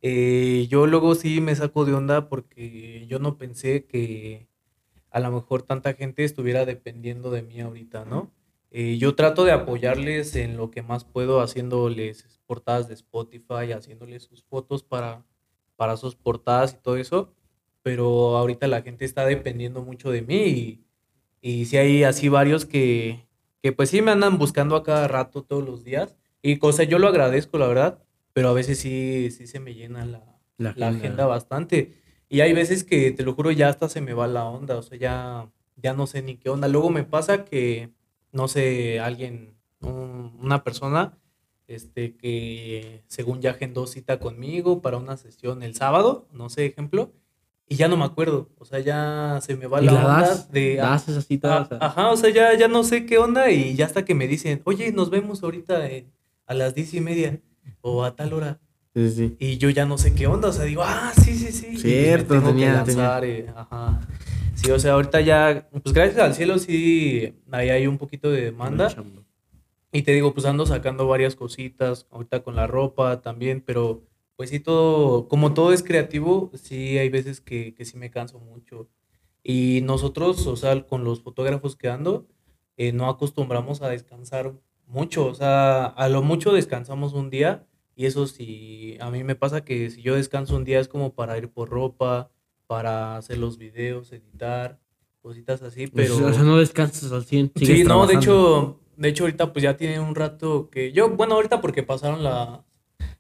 Eh, 0.03 0.67
yo 0.69 0.87
luego 0.87 1.15
sí 1.15 1.41
me 1.41 1.55
saco 1.55 1.85
de 1.85 1.95
onda 1.95 2.29
porque 2.29 3.07
yo 3.09 3.19
no 3.19 3.39
pensé 3.39 3.87
que 3.87 4.49
a 5.11 5.21
lo 5.21 5.33
mejor 5.33 5.63
tanta 5.63 5.95
gente 5.95 6.25
estuviera 6.25 6.65
dependiendo 6.65 7.31
de 7.31 7.43
mí 7.43 7.61
ahorita, 7.61 8.05
¿no? 8.05 8.31
Eh, 8.71 8.99
yo 8.99 9.15
trato 9.15 9.45
de 9.45 9.53
apoyarles 9.53 10.37
en 10.37 10.57
lo 10.57 10.71
que 10.71 10.83
más 10.83 11.05
puedo, 11.05 11.41
haciéndoles 11.41 12.41
portadas 12.47 12.89
de 12.89 12.95
Spotify, 12.95 13.73
haciéndoles 13.75 14.25
sus 14.25 14.43
fotos 14.45 14.83
para, 14.83 15.25
para 15.77 15.97
sus 15.97 16.17
portadas 16.17 16.75
y 16.75 16.83
todo 16.83 16.97
eso, 16.97 17.33
pero 17.83 18.37
ahorita 18.37 18.67
la 18.69 18.83
gente 18.83 19.05
está 19.05 19.25
dependiendo 19.27 19.83
mucho 19.83 20.11
de 20.11 20.23
mí 20.23 20.37
y, 20.47 20.85
y 21.41 21.65
sí 21.67 21.77
hay 21.77 22.05
así 22.05 22.29
varios 22.29 22.65
que, 22.67 23.27
que 23.63 23.73
pues 23.73 23.91
sí 23.91 24.03
me 24.03 24.11
andan 24.11 24.39
buscando 24.39 24.77
a 24.77 24.83
cada 24.83 25.09
rato 25.09 25.43
todos 25.45 25.65
los 25.65 25.85
días 25.85 26.17
y 26.43 26.59
cosa 26.59 26.83
yo 26.85 26.99
lo 26.99 27.09
agradezco 27.09 27.59
la 27.59 27.69
verdad, 27.69 28.03
pero 28.33 28.49
a 28.49 28.53
veces 28.53 28.79
sí, 28.79 29.31
sí 29.31 29.47
se 29.47 29.61
me 29.61 29.75
llena 29.75 30.05
la, 30.05 30.41
La 30.59 30.71
la 30.75 30.89
agenda. 30.89 30.99
agenda 30.99 31.27
bastante 31.27 31.95
y 32.29 32.41
hay 32.41 32.53
veces 32.53 32.85
que 32.85 33.11
te 33.13 33.23
lo 33.23 33.35
juro 33.35 33.51
ya 33.53 33.69
hasta 33.69 33.89
se 33.89 34.01
me 34.01 34.13
va 34.15 34.27
la 34.27 34.45
onda, 34.47 34.77
o 34.77 34.83
sea, 34.83 34.99
ya, 34.99 35.53
ya 35.77 35.93
no 35.95 36.07
sé 36.07 36.23
ni 36.23 36.37
qué 36.37 36.51
onda. 36.51 36.69
Luego 36.69 36.91
me 36.91 37.05
pasa 37.05 37.45
que, 37.45 37.93
no 38.37 38.47
sé, 38.49 39.01
alguien, 39.01 39.57
un- 39.81 40.39
una 40.41 40.63
persona, 40.63 41.19
este, 41.67 42.15
que 42.17 43.03
según 43.09 43.41
ya 43.41 43.51
agendó 43.53 43.87
cita 43.87 44.19
conmigo 44.21 44.81
para 44.83 44.99
una 44.99 45.17
sesión 45.17 45.63
el 45.63 45.75
sábado, 45.75 46.29
no 46.33 46.49
sé, 46.49 46.67
ejemplo, 46.67 47.13
y 47.69 47.75
ya 47.75 47.89
no 47.89 47.97
me 47.97 48.05
acuerdo, 48.05 48.51
o 48.59 48.65
sea, 48.65 48.79
ya 48.79 49.41
se 49.43 49.57
me 49.57 49.67
va 49.67 49.83
¿Y 49.83 49.87
la 49.87 49.93
la 49.93 50.01
onda 50.07 50.21
das? 50.29 50.53
de... 50.53 50.77
¿Das 50.77 51.09
esa 51.09 51.21
cita? 51.23 51.57
Ah, 51.57 51.63
O 51.63 51.67
sea, 51.67 51.79
Ajá, 51.81 52.11
o 52.13 52.17
sea, 52.17 52.31
ya, 52.31 52.55
ya 52.57 52.69
no 52.69 52.85
sé 52.85 53.07
qué 53.07 53.19
onda 53.19 53.51
y 53.51 53.75
ya 53.75 53.87
hasta 53.87 54.05
que 54.05 54.15
me 54.15 54.29
dicen, 54.29 54.63
oye, 54.65 54.93
nos 54.93 55.11
vemos 55.11 55.43
ahorita 55.43 55.89
en- 55.91 56.13
a 56.47 56.55
las 56.55 56.75
diez 56.77 56.95
y 56.95 57.01
media 57.01 57.41
o 57.81 58.05
a 58.05 58.15
tal 58.15 58.33
hora. 58.35 58.61
sí, 58.95 59.11
sí. 59.11 59.37
Y 59.41 59.59
yo 59.59 59.69
ya 59.71 59.85
no 59.85 59.99
sé 59.99 60.15
qué 60.15 60.29
onda, 60.29 60.49
o 60.49 60.53
sea, 60.53 60.65
digo, 60.65 60.83
ah, 60.85 61.13
sí, 61.21 61.35
sí, 61.37 61.51
sí. 61.51 61.67
y 61.67 61.73
me 61.73 61.79
Cierto, 61.79 62.35
tengo 62.35 62.47
que 62.47 62.53
tenía- 62.53 62.73
lanzar, 62.75 63.25
eh, 63.25 63.47
ajá. 63.57 64.01
Sí, 64.57 64.71
o 64.71 64.79
sea, 64.79 64.95
ahorita 64.95 65.21
ya, 65.21 65.69
pues 65.71 65.95
gracias 65.95 66.19
al 66.19 66.35
cielo 66.35 66.59
sí, 66.59 67.35
ahí 67.53 67.71
hay 67.71 67.87
un 67.87 67.99
poquito 67.99 68.31
de 68.31 68.43
demanda. 68.43 68.95
Y 69.93 70.03
te 70.03 70.13
digo, 70.13 70.35
pues 70.35 70.47
ando 70.47 70.67
sacando 70.67 71.07
varias 71.07 71.37
cositas, 71.37 72.07
ahorita 72.11 72.43
con 72.43 72.57
la 72.57 72.67
ropa 72.67 73.21
también, 73.23 73.63
pero 73.65 74.03
pues 74.35 74.51
sí, 74.51 74.61
todo, 74.61 75.29
como 75.29 75.55
todo 75.55 75.73
es 75.73 75.83
creativo, 75.83 76.51
sí 76.55 76.99
hay 76.99 77.09
veces 77.09 77.41
que, 77.41 77.75
que 77.75 77.85
sí 77.85 77.97
me 77.97 78.11
canso 78.11 78.39
mucho. 78.39 78.89
Y 79.43 79.81
nosotros, 79.85 80.47
o 80.47 80.57
sea, 80.57 80.87
con 80.87 81.05
los 81.05 81.23
fotógrafos 81.23 81.77
que 81.77 81.89
ando, 81.89 82.27
eh, 82.77 82.93
no 82.93 83.09
acostumbramos 83.09 83.81
a 83.81 83.89
descansar 83.89 84.53
mucho, 84.87 85.27
o 85.27 85.35
sea, 85.35 85.87
a 85.87 86.09
lo 86.09 86.23
mucho 86.23 86.53
descansamos 86.53 87.13
un 87.13 87.31
día 87.31 87.67
y 87.95 88.07
eso 88.07 88.27
sí, 88.27 88.99
a 89.01 89.11
mí 89.11 89.25
me 89.25 89.35
pasa 89.35 89.65
que 89.65 89.91
si 89.91 90.03
yo 90.03 90.15
descanso 90.15 90.57
un 90.57 90.65
día 90.65 90.81
es 90.81 90.89
como 90.89 91.15
para 91.15 91.39
ir 91.39 91.49
por 91.49 91.71
ropa, 91.71 92.31
para 92.67 93.17
hacer 93.17 93.39
los 93.39 93.59
videos, 93.59 94.13
editar, 94.13 94.79
cositas 95.21 95.63
así, 95.63 95.87
pero... 95.87 96.15
O 96.27 96.33
sea, 96.33 96.43
no 96.43 96.57
descansas 96.59 97.11
al 97.13 97.25
100. 97.25 97.53
Sí, 97.57 97.85
no, 97.85 98.07
de 98.07 98.15
hecho, 98.15 98.81
de 98.97 99.09
hecho 99.09 99.25
ahorita 99.25 99.53
pues 99.53 99.63
ya 99.63 99.77
tiene 99.77 100.01
un 100.01 100.15
rato 100.15 100.69
que 100.71 100.93
yo, 100.93 101.09
bueno, 101.11 101.35
ahorita 101.35 101.61
porque 101.61 101.83
pasaron 101.83 102.23
la- 102.23 102.65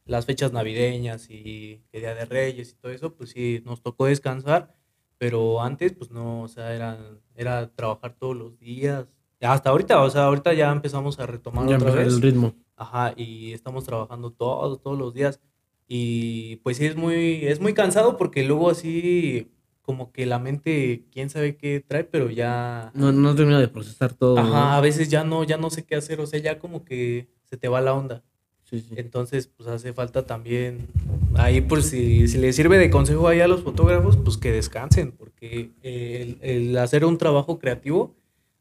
las 0.05 0.25
fechas 0.25 0.53
navideñas 0.53 1.29
y 1.31 1.83
el 1.93 2.01
Día 2.03 2.15
de 2.15 2.25
Reyes 2.27 2.73
y 2.73 2.75
todo 2.77 2.93
eso, 2.93 3.15
pues 3.15 3.31
sí, 3.31 3.61
nos 3.65 3.83
tocó 3.83 4.07
descansar, 4.07 4.75
pero 5.19 5.61
antes 5.63 5.93
pues 5.95 6.11
no, 6.11 6.43
o 6.43 6.49
sea, 6.49 6.75
era, 6.75 6.99
era 7.35 7.69
trabajar 7.75 8.15
todos 8.19 8.37
los 8.37 8.59
días. 8.59 9.07
Hasta 9.41 9.71
ahorita, 9.71 10.01
o 10.03 10.09
sea, 10.11 10.25
ahorita 10.27 10.55
ya 10.55 10.71
empezamos 10.73 11.19
a 11.19 11.27
retomar 11.27 11.69
Ya 11.69 11.77
otra 11.77 11.91
vez. 11.91 12.09
el 12.09 12.23
ritmo. 12.23 12.55
Ajá, 12.77 13.13
y 13.17 13.53
estamos 13.53 13.85
trabajando 13.85 14.31
todos, 14.31 14.81
todos 14.81 14.99
los 14.99 15.13
días. 15.13 15.41
Y 15.88 16.57
pues 16.57 16.79
sí, 16.79 16.87
es 16.87 16.96
muy, 16.96 17.44
es 17.46 17.61
muy 17.61 17.75
cansado 17.75 18.16
porque 18.16 18.44
luego 18.44 18.70
así 18.70 19.49
como 19.83 20.11
que 20.11 20.27
la 20.27 20.40
mente, 20.40 21.05
quién 21.12 21.31
sabe 21.31 21.57
qué 21.57 21.81
trae, 21.87 22.03
pero 22.03 22.29
ya... 22.29 22.90
No, 22.94 23.12
no 23.12 23.37
termino 23.37 23.61
de 23.61 23.68
procesar 23.68 24.14
todo. 24.14 24.37
Ajá, 24.37 24.77
a 24.77 24.81
veces 24.81 25.09
ya 25.09 25.22
no, 25.22 25.44
ya 25.44 25.59
no 25.59 25.70
sé 25.70 25.85
qué 25.85 25.94
hacer, 25.94 26.20
o 26.20 26.27
sea, 26.27 26.40
ya 26.40 26.59
como 26.59 26.85
que 26.85 27.29
se 27.44 27.57
te 27.57 27.68
va 27.68 27.81
la 27.81 27.94
onda. 27.94 28.25
Sí, 28.64 28.81
sí. 28.81 28.94
Entonces, 28.96 29.46
pues 29.46 29.68
hace 29.68 29.92
falta 29.92 30.27
también, 30.27 30.88
ahí 31.37 31.61
por 31.61 31.85
si, 31.85 32.27
si 32.27 32.37
les 32.38 32.57
sirve 32.57 32.79
de 32.79 32.90
consejo 32.90 33.29
ahí 33.29 33.38
a 33.38 33.46
los 33.46 33.62
fotógrafos, 33.62 34.16
pues 34.16 34.37
que 34.38 34.51
descansen, 34.51 35.12
porque 35.12 35.70
el, 35.83 36.38
el 36.42 36.77
hacer 36.79 37.05
un 37.05 37.16
trabajo 37.16 37.61
creativo, 37.61 38.16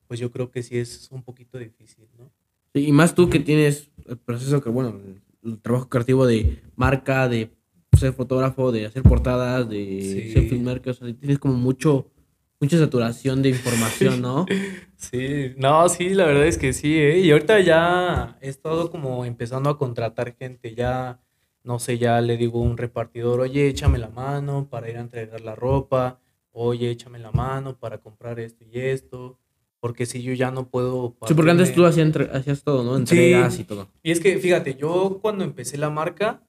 pues 0.08 0.20
yo 0.20 0.30
creo 0.30 0.52
que 0.52 0.62
sí 0.62 0.78
es 0.78 1.10
un 1.12 1.24
poquito 1.24 1.58
difícil, 1.58 2.06
¿no? 2.20 2.30
Sí, 2.76 2.86
y 2.86 2.92
más 2.92 3.16
tú 3.16 3.32
que 3.32 3.40
tienes 3.40 3.90
el 4.06 4.18
proceso 4.18 4.62
que, 4.62 4.70
bueno, 4.70 5.00
el, 5.46 5.60
trabajo 5.62 5.90
creativo 5.90 6.26
de 6.26 6.62
marca, 6.76 7.28
de 7.30 7.52
ser 7.98 8.14
fotógrafo, 8.14 8.72
de 8.72 8.86
hacer 8.86 9.04
portadas, 9.04 9.70
de 9.70 10.02
Sí. 10.02 10.34
ser 10.34 10.44
filmmaker, 10.50 10.90
o 10.92 10.94
sea, 10.94 11.14
tienes 11.14 11.40
como 11.40 11.54
mucho, 11.56 12.12
mucha 12.60 12.78
saturación 12.78 13.42
de 13.42 13.50
información, 13.50 14.22
¿no? 14.22 14.46
Sí, 14.98 15.54
no, 15.58 15.88
sí, 15.90 16.10
la 16.12 16.26
verdad 16.26 16.48
es 16.48 16.58
que 16.58 16.72
sí, 16.72 16.98
¿eh? 16.98 17.20
Y 17.20 17.30
ahorita 17.32 17.60
ya 17.60 18.38
he 18.42 18.48
estado 18.48 18.90
como 18.90 19.26
empezando 19.26 19.70
a 19.70 19.78
contratar 19.78 20.36
gente, 20.38 20.74
ya, 20.74 21.20
no 21.64 21.80
sé, 21.80 21.98
ya 21.98 22.22
le 22.22 22.38
digo 22.38 22.60
a 22.60 22.64
un 22.64 22.78
repartidor, 22.78 23.42
oye, 23.42 23.68
échame 23.68 23.98
la 24.00 24.08
mano 24.10 24.68
para 24.70 24.90
ir 24.90 24.98
a 24.98 25.02
entregar 25.02 25.42
la 25.42 25.54
ropa, 25.54 26.22
oye, 26.54 26.90
échame 26.90 27.20
la 27.20 27.32
mano 27.32 27.78
para 27.78 27.98
comprar 27.98 28.40
esto 28.40 28.64
y 28.64 28.80
esto, 28.80 29.38
porque 29.86 30.08
si 30.08 30.24
yo 30.24 30.34
ya 30.34 30.50
no 30.50 30.68
puedo... 30.68 31.16
Sí, 31.28 31.36
porque 31.36 31.52
antes 31.52 31.72
tú 31.76 31.86
hacías, 31.86 32.64
todo, 32.64 32.84
¿no? 32.84 32.98
Entregas 32.98 33.60
y 33.60 33.66
todo. 33.66 33.88
y 34.02 34.10
es 34.10 34.20
que, 34.20 34.40
fíjate, 34.40 34.74
yo 34.74 35.20
cuando 35.22 35.44
empecé 35.44 35.78
la 35.78 35.92
marca, 35.92 36.42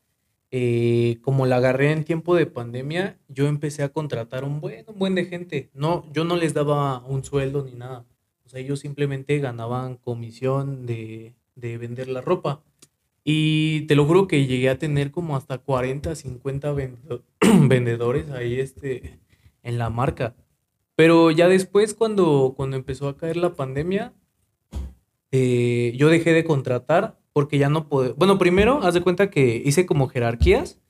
eh, 0.50 1.18
como 1.20 1.44
la 1.44 1.56
agarré 1.56 1.92
en 1.92 2.04
tiempo 2.04 2.34
de 2.34 2.46
pandemia, 2.46 3.18
yo 3.28 3.46
empecé 3.46 3.82
a 3.82 3.90
contratar 3.90 4.42
un 4.44 4.62
buen, 4.62 4.86
un 4.88 4.98
buen 4.98 5.14
de 5.14 5.26
gente. 5.26 5.68
No, 5.74 6.06
yo 6.14 6.24
no 6.24 6.34
les 6.36 6.54
daba 6.54 7.04
un 7.04 7.24
sueldo 7.24 7.62
ni 7.62 7.72
nada. 7.72 8.06
O 8.46 8.48
sea, 8.48 8.58
ellos 8.58 8.80
simplemente 8.80 9.38
ganaban 9.38 9.96
comisión 9.96 10.86
de, 10.86 11.34
de 11.56 11.76
vender 11.76 12.08
la 12.08 12.22
ropa. 12.22 12.62
Y 13.22 13.82
te 13.82 13.96
lo 13.96 14.06
juro 14.06 14.28
que 14.28 14.46
llegué 14.46 14.70
a 14.70 14.78
tener 14.78 15.10
como 15.10 15.36
hasta 15.36 15.58
40, 15.58 16.14
50 16.14 16.72
vendo- 16.72 17.22
vendedores 17.68 18.30
ahí 18.30 18.60
este, 18.60 19.18
en 19.62 19.76
la 19.76 19.90
marca. 19.90 20.34
Pero 20.96 21.30
ya 21.30 21.48
después, 21.48 21.94
cuando, 21.94 22.54
cuando 22.56 22.76
empezó 22.76 23.08
a 23.08 23.16
caer 23.16 23.36
la 23.36 23.54
pandemia, 23.54 24.14
eh, 25.30 25.92
yo 25.96 26.08
dejé 26.08 26.32
de 26.32 26.44
contratar 26.44 27.18
porque 27.32 27.58
ya 27.58 27.68
no 27.68 27.88
puedo. 27.88 28.14
Bueno, 28.14 28.38
primero, 28.38 28.80
haz 28.82 28.94
de 28.94 29.02
cuenta 29.02 29.30
que 29.30 29.62
hice 29.64 29.86
como 29.86 30.08
jerarquías. 30.08 30.80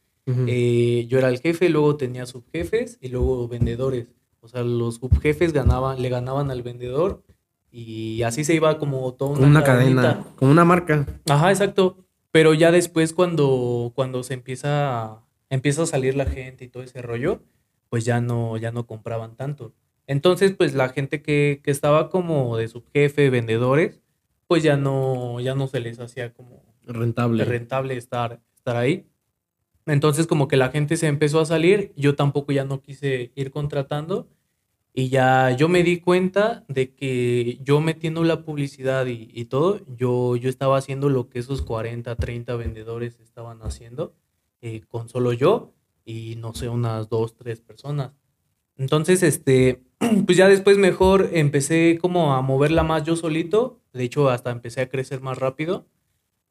Eh, 0.48 1.06
yo 1.08 1.18
era 1.18 1.28
el 1.28 1.38
jefe, 1.38 1.68
luego 1.68 1.96
tenía 1.96 2.26
subjefes 2.26 2.98
y 3.00 3.08
luego 3.08 3.46
vendedores. 3.46 4.08
O 4.40 4.48
sea, 4.48 4.64
los 4.64 4.96
subjefes 4.96 5.52
ganaban, 5.52 6.02
le 6.02 6.08
ganaban 6.08 6.50
al 6.50 6.62
vendedor 6.62 7.22
y 7.70 8.22
así 8.22 8.42
se 8.42 8.54
iba 8.54 8.78
como 8.78 9.12
toda 9.14 9.32
una, 9.32 9.46
una 9.46 9.64
cadena, 9.64 10.24
como 10.36 10.50
una 10.50 10.64
marca. 10.64 11.06
Ajá, 11.28 11.50
exacto. 11.50 11.98
Pero 12.30 12.54
ya 12.54 12.72
después 12.72 13.12
cuando, 13.12 13.92
cuando 13.94 14.22
se 14.22 14.34
empieza, 14.34 15.22
empieza 15.48 15.82
a 15.82 15.86
salir 15.86 16.16
la 16.16 16.26
gente 16.26 16.64
y 16.64 16.68
todo 16.68 16.82
ese 16.82 17.02
rollo, 17.02 17.42
pues 17.88 18.04
ya 18.04 18.20
no, 18.20 18.56
ya 18.56 18.72
no 18.72 18.86
compraban 18.86 19.36
tanto. 19.36 19.74
Entonces, 20.06 20.52
pues 20.54 20.74
la 20.74 20.88
gente 20.90 21.22
que, 21.22 21.60
que 21.64 21.70
estaba 21.70 22.10
como 22.10 22.56
de 22.56 22.68
subjefe, 22.68 23.30
vendedores, 23.30 24.00
pues 24.46 24.62
ya 24.62 24.76
no, 24.76 25.40
ya 25.40 25.54
no 25.54 25.66
se 25.68 25.80
les 25.80 25.98
hacía 26.00 26.32
como 26.32 26.62
Rentable. 26.86 27.44
rentable 27.44 27.96
estar, 27.96 28.40
estar 28.56 28.76
ahí. 28.76 29.06
Entonces 29.86 30.26
como 30.26 30.48
que 30.48 30.56
la 30.56 30.70
gente 30.70 30.96
se 30.96 31.06
empezó 31.06 31.40
a 31.40 31.46
salir, 31.46 31.92
yo 31.96 32.16
tampoco 32.16 32.52
ya 32.52 32.64
no 32.64 32.82
quise 32.82 33.32
ir 33.36 33.50
contratando 33.52 34.28
Y 34.94 35.10
ya 35.10 35.50
yo 35.52 35.68
me 35.68 35.82
di 35.84 36.00
cuenta 36.00 36.64
de 36.68 36.94
que 36.94 37.58
yo 37.62 37.80
metiendo 37.80 38.24
la 38.24 38.44
publicidad 38.44 39.06
y, 39.06 39.28
y 39.32 39.46
todo, 39.46 39.80
yo, 39.96 40.36
yo 40.36 40.48
estaba 40.50 40.78
haciendo 40.78 41.10
lo 41.10 41.28
que 41.28 41.38
esos 41.40 41.62
40, 41.62 42.16
30 42.16 42.56
vendedores 42.56 43.20
estaban 43.20 43.60
haciendo 43.62 44.14
eh, 44.62 44.82
con 44.88 45.08
solo 45.08 45.32
yo 45.34 45.74
y 46.04 46.36
no 46.36 46.54
sé, 46.54 46.68
unas 46.70 47.08
dos, 47.10 47.36
tres 47.36 47.60
personas. 47.60 48.12
Entonces, 48.76 49.22
este, 49.22 49.82
pues 50.26 50.36
ya 50.36 50.48
después 50.48 50.78
mejor 50.78 51.30
empecé 51.32 51.98
como 52.00 52.34
a 52.34 52.42
moverla 52.42 52.82
más 52.82 53.04
yo 53.04 53.16
solito. 53.16 53.80
De 53.92 54.04
hecho, 54.04 54.28
hasta 54.30 54.50
empecé 54.50 54.80
a 54.82 54.88
crecer 54.88 55.20
más 55.20 55.38
rápido. 55.38 55.86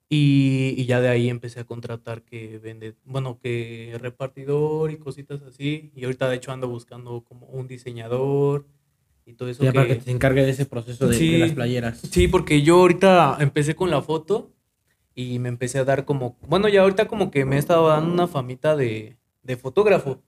Y, 0.08 0.76
y 0.78 0.86
ya 0.86 1.02
de 1.02 1.08
ahí 1.10 1.30
empecé 1.30 1.60
a 1.60 1.64
contratar 1.64 2.22
que 2.22 2.60
vende, 2.60 2.94
bueno, 3.06 3.40
que 3.42 3.98
repartidor 4.00 4.92
y 4.92 4.98
cositas 4.98 5.42
así. 5.42 5.92
Y 5.96 6.06
ahorita 6.06 6.30
de 6.30 6.36
hecho 6.36 6.52
ando 6.52 6.68
buscando 6.68 7.22
como 7.24 7.48
un 7.48 7.68
diseñador 7.68 8.68
y 9.26 9.34
todo 9.34 9.50
eso. 9.50 9.64
Ya 9.64 9.74
para 9.74 9.88
que- 9.88 9.96
te 9.96 10.12
encargue 10.12 10.44
de 10.44 10.52
ese 10.52 10.66
proceso 10.68 11.06
de, 11.08 11.12
de 11.14 11.18
Sí. 11.18 11.38
las 11.40 11.52
playeras. 11.54 12.00
Sí, 12.12 12.28
porque 12.28 12.62
yo 12.62 12.76
ahorita 12.82 13.38
empecé 13.40 13.76
con 13.76 13.90
la 13.90 14.02
foto 14.04 14.52
y 15.16 15.40
me 15.40 15.50
empecé 15.50 15.80
a 15.80 15.86
dar 15.86 16.06
como, 16.06 16.38
bueno, 16.48 16.68
ya 16.68 16.82
ahorita 16.82 17.08
como 17.08 17.32
que 17.32 17.46
me 17.46 17.56
he 17.56 17.60
estado 17.60 17.88
dando 17.88 18.14
una 18.14 18.28
famita 18.28 18.76
de, 18.76 19.18
de 19.42 19.58
fotógrafo. 19.58 20.22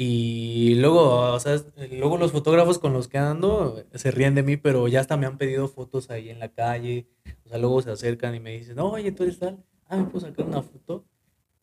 Y 0.00 0.76
luego, 0.76 1.32
o 1.34 1.40
sea, 1.40 1.60
luego 1.90 2.18
los 2.18 2.30
fotógrafos 2.30 2.78
con 2.78 2.92
los 2.92 3.08
que 3.08 3.18
ando 3.18 3.82
se 3.94 4.12
ríen 4.12 4.36
de 4.36 4.44
mí, 4.44 4.56
pero 4.56 4.86
ya 4.86 5.00
hasta 5.00 5.16
me 5.16 5.26
han 5.26 5.38
pedido 5.38 5.66
fotos 5.66 6.08
ahí 6.10 6.28
en 6.30 6.38
la 6.38 6.52
calle. 6.52 7.08
O 7.44 7.48
sea, 7.48 7.58
luego 7.58 7.82
se 7.82 7.90
acercan 7.90 8.32
y 8.36 8.38
me 8.40 8.56
dicen, 8.56 8.78
oye, 8.78 9.10
tú 9.10 9.24
eres 9.24 9.40
tal, 9.40 9.58
ah, 9.88 9.96
¿me 9.96 10.04
puedo 10.04 10.20
sacar 10.24 10.46
una 10.46 10.62
foto? 10.62 11.04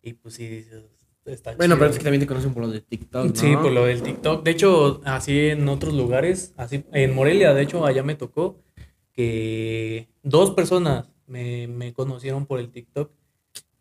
Y 0.02 0.14
pues 0.14 0.34
sí, 0.34 0.50
dices, 0.50 0.84
está 1.24 1.56
Bueno, 1.56 1.76
pero 1.76 1.86
chido. 1.86 1.92
es 1.92 1.98
que 1.98 2.04
también 2.04 2.20
te 2.20 2.28
conocen 2.28 2.54
por 2.54 2.64
lo 2.64 2.70
de 2.72 2.82
TikTok, 2.82 3.26
¿no? 3.28 3.36
Sí, 3.36 3.56
por 3.56 3.72
lo 3.72 3.86
del 3.86 4.04
TikTok. 4.04 4.44
De 4.44 4.52
hecho, 4.52 5.00
así 5.06 5.48
en 5.48 5.70
otros 5.70 5.94
lugares, 5.94 6.54
así 6.58 6.84
en 6.92 7.16
Morelia, 7.16 7.54
de 7.54 7.62
hecho, 7.64 7.86
allá 7.86 8.04
me 8.04 8.16
tocó 8.16 8.60
que 9.14 10.10
dos 10.24 10.52
personas 10.52 11.10
me, 11.26 11.68
me 11.68 11.94
conocieron 11.94 12.46
por 12.46 12.60
el 12.60 12.70
TikTok. 12.70 13.12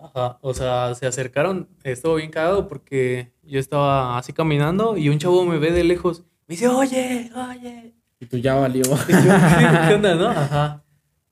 Ajá, 0.05 0.39
o 0.43 0.53
sea, 0.53 0.95
se 0.95 1.07
acercaron, 1.07 1.69
estuvo 1.83 2.17
bien 2.17 2.31
cagado 2.31 2.69
porque 2.69 3.33
yo 3.43 3.59
estaba 3.59 4.19
así 4.19 4.33
caminando 4.33 4.99
y 4.99 5.09
un 5.09 5.19
chavo 5.19 5.45
me 5.47 5.59
ve 5.59 5.71
de 5.71 5.83
lejos. 5.83 6.25
Me 6.47 6.57
dice, 6.57 6.69
oye, 6.69 7.31
oye. 7.35 7.95
Y 8.21 8.27
tú 8.27 8.37
ya 8.37 8.55
valió. 8.55 8.83
Y 9.09 9.13
yo, 9.13 9.89
¿qué, 9.89 9.95
onda, 9.95 10.15
no? 10.15 10.29
Ajá. 10.29 10.85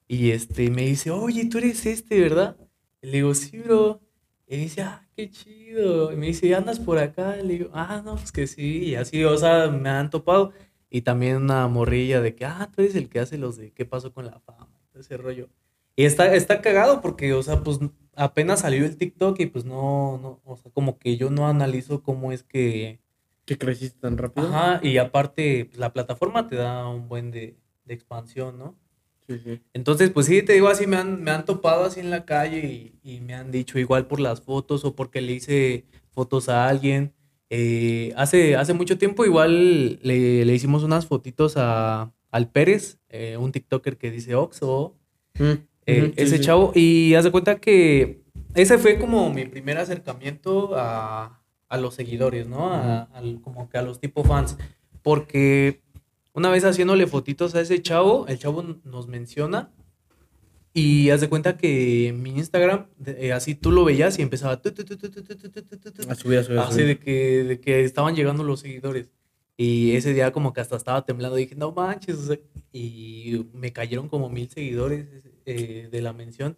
Y 0.08 0.30
este, 0.30 0.70
me 0.70 0.82
dice, 0.82 1.10
oye, 1.10 1.46
tú 1.46 1.58
eres 1.58 1.84
este, 1.84 2.18
¿verdad? 2.20 2.56
Y 3.02 3.08
le 3.08 3.12
digo, 3.12 3.34
sí, 3.34 3.58
bro. 3.58 4.00
Y 4.46 4.56
me 4.56 4.62
dice, 4.62 4.82
ah, 4.82 5.06
qué 5.14 5.30
chido. 5.30 6.12
Y 6.12 6.16
me 6.16 6.26
dice, 6.26 6.54
¿andas 6.54 6.78
por 6.78 6.98
acá? 6.98 7.36
Y 7.38 7.46
le 7.46 7.52
digo, 7.54 7.70
ah, 7.74 8.00
no, 8.04 8.16
pues 8.16 8.32
que 8.32 8.46
sí. 8.46 8.84
Y 8.84 8.94
así, 8.94 9.22
o 9.24 9.36
sea, 9.36 9.68
me 9.68 9.88
han 9.90 10.08
topado. 10.08 10.52
Y 10.88 11.02
también 11.02 11.36
una 11.36 11.68
morrilla 11.68 12.20
de 12.20 12.34
que, 12.34 12.44
ah, 12.46 12.70
tú 12.74 12.82
eres 12.82 12.94
el 12.94 13.08
que 13.08 13.20
hace 13.20 13.38
los 13.38 13.56
de 13.56 13.72
qué 13.72 13.84
pasó 13.84 14.12
con 14.12 14.26
la 14.26 14.40
fama. 14.40 14.68
Ese 14.94 15.16
rollo. 15.16 15.48
Y 15.96 16.04
está, 16.04 16.34
está 16.34 16.60
cagado 16.60 17.00
porque, 17.00 17.32
o 17.34 17.42
sea, 17.42 17.62
pues 17.62 17.78
apenas 18.14 18.60
salió 18.60 18.84
el 18.84 18.96
TikTok 18.96 19.38
y 19.40 19.46
pues 19.46 19.64
no, 19.64 20.18
no, 20.18 20.40
o 20.44 20.56
sea, 20.56 20.70
como 20.72 20.98
que 20.98 21.16
yo 21.16 21.30
no 21.30 21.46
analizo 21.46 22.02
cómo 22.02 22.32
es 22.32 22.42
que 22.42 23.00
¿Qué 23.44 23.58
creciste 23.58 23.98
tan 23.98 24.18
rápido? 24.18 24.46
Ajá, 24.46 24.80
y 24.82 24.98
aparte, 24.98 25.64
pues, 25.66 25.78
la 25.78 25.92
plataforma 25.92 26.46
te 26.46 26.56
da 26.56 26.86
un 26.88 27.08
buen 27.08 27.30
de, 27.32 27.56
de 27.84 27.94
expansión, 27.94 28.56
¿no? 28.56 28.76
Sí, 29.26 29.38
sí. 29.42 29.60
Entonces, 29.72 30.10
pues 30.10 30.26
sí, 30.26 30.42
te 30.42 30.52
digo 30.52 30.68
así, 30.68 30.86
me 30.86 30.96
han, 30.96 31.22
me 31.22 31.30
han 31.32 31.44
topado 31.44 31.84
así 31.84 32.00
en 32.00 32.10
la 32.10 32.24
calle 32.24 32.92
y, 33.02 33.16
y 33.16 33.20
me 33.20 33.34
han 33.34 33.50
dicho 33.50 33.78
igual 33.78 34.06
por 34.06 34.20
las 34.20 34.42
fotos 34.42 34.84
o 34.84 34.94
porque 34.94 35.20
le 35.20 35.32
hice 35.32 35.84
fotos 36.10 36.48
a 36.48 36.68
alguien. 36.68 37.14
Eh, 37.50 38.12
hace, 38.16 38.56
hace 38.56 38.74
mucho 38.74 38.96
tiempo 38.96 39.24
igual 39.24 39.98
le, 40.02 40.44
le 40.44 40.54
hicimos 40.54 40.84
unas 40.84 41.06
fotitos 41.06 41.54
a, 41.56 42.12
al 42.30 42.48
Pérez, 42.50 42.98
eh, 43.08 43.36
un 43.36 43.52
TikToker 43.52 43.96
que 43.98 44.10
dice 44.10 44.34
Oxo, 44.34 44.96
Mm, 45.38 45.66
ese 45.86 46.40
chavo. 46.40 46.72
Y 46.74 47.14
haz 47.14 47.24
de 47.24 47.30
cuenta 47.30 47.58
que 47.60 48.22
ese 48.54 48.78
fue 48.78 48.98
como 48.98 49.32
mi 49.32 49.44
primer 49.46 49.78
acercamiento 49.78 50.72
a, 50.74 51.40
a 51.68 51.76
los 51.78 51.94
seguidores, 51.94 52.46
¿no? 52.46 52.72
A, 52.72 53.08
como 53.42 53.68
que 53.68 53.78
a 53.78 53.82
los 53.82 54.00
tipo 54.00 54.24
fans. 54.24 54.56
Porque 55.02 55.80
una 56.32 56.50
vez 56.50 56.64
haciéndole 56.64 57.06
fotitos 57.06 57.54
a 57.54 57.60
ese 57.60 57.80
chavo, 57.82 58.26
el 58.28 58.38
chavo 58.38 58.62
nos 58.84 59.08
menciona 59.08 59.70
y 60.74 61.10
haz 61.10 61.20
de 61.20 61.28
cuenta 61.28 61.56
que 61.58 62.08
en 62.08 62.22
mi 62.22 62.30
Instagram, 62.30 62.86
así 63.34 63.54
tú 63.54 63.70
lo 63.72 63.84
veías 63.84 64.18
y 64.18 64.22
empezaba 64.22 64.54
a 64.54 64.60
subir, 66.14 66.38
a 66.38 66.44
subir. 66.44 66.58
Así 66.58 66.82
de 66.82 66.98
que, 66.98 67.44
de 67.44 67.60
que 67.60 67.84
estaban 67.84 68.14
llegando 68.14 68.44
los 68.44 68.60
seguidores. 68.60 69.10
Y 69.62 69.94
ese 69.96 70.12
día 70.14 70.32
como 70.32 70.52
que 70.52 70.60
hasta 70.60 70.76
estaba 70.76 71.04
temblando. 71.04 71.36
Dije, 71.36 71.54
no 71.54 71.72
manches. 71.72 72.16
o 72.16 72.26
sea, 72.26 72.38
y 72.72 73.46
me 73.52 73.72
cayeron 73.72 74.08
como 74.08 74.28
mil 74.28 74.48
seguidores 74.48 75.06
eh, 75.46 75.88
de 75.90 76.02
la 76.02 76.12
mención. 76.12 76.56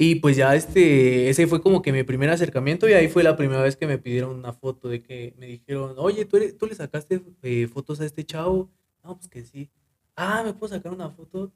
Y 0.00 0.16
pues 0.16 0.36
ya 0.36 0.54
este, 0.54 1.28
ese 1.28 1.46
fue 1.48 1.60
como 1.60 1.82
que 1.82 1.92
mi 1.92 2.04
primer 2.04 2.30
acercamiento 2.30 2.88
y 2.88 2.92
ahí 2.92 3.08
fue 3.08 3.22
la 3.24 3.36
primera 3.36 3.62
vez 3.62 3.76
que 3.76 3.86
me 3.86 3.98
pidieron 3.98 4.36
una 4.36 4.52
foto 4.52 4.88
de 4.88 5.02
que 5.02 5.34
me 5.38 5.46
dijeron, 5.46 5.94
oye, 5.98 6.24
¿tú, 6.24 6.36
eres- 6.36 6.56
tú 6.56 6.66
le 6.66 6.74
sacaste 6.76 7.20
eh, 7.42 7.66
fotos 7.66 8.00
a 8.00 8.04
este 8.06 8.24
chavo? 8.24 8.70
No, 9.02 9.16
pues 9.16 9.28
que 9.28 9.42
sí. 9.44 9.70
Ah, 10.14 10.42
¿me 10.44 10.52
puedo 10.54 10.72
sacar 10.74 10.92
una 10.92 11.10
foto? 11.10 11.52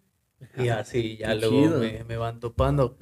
Y 0.59 0.69
así, 0.69 1.17
ya 1.19 1.29
Qué 1.29 1.35
luego 1.47 1.79
me, 1.79 2.03
me 2.05 2.17
van 2.17 2.41
topando. 2.41 2.97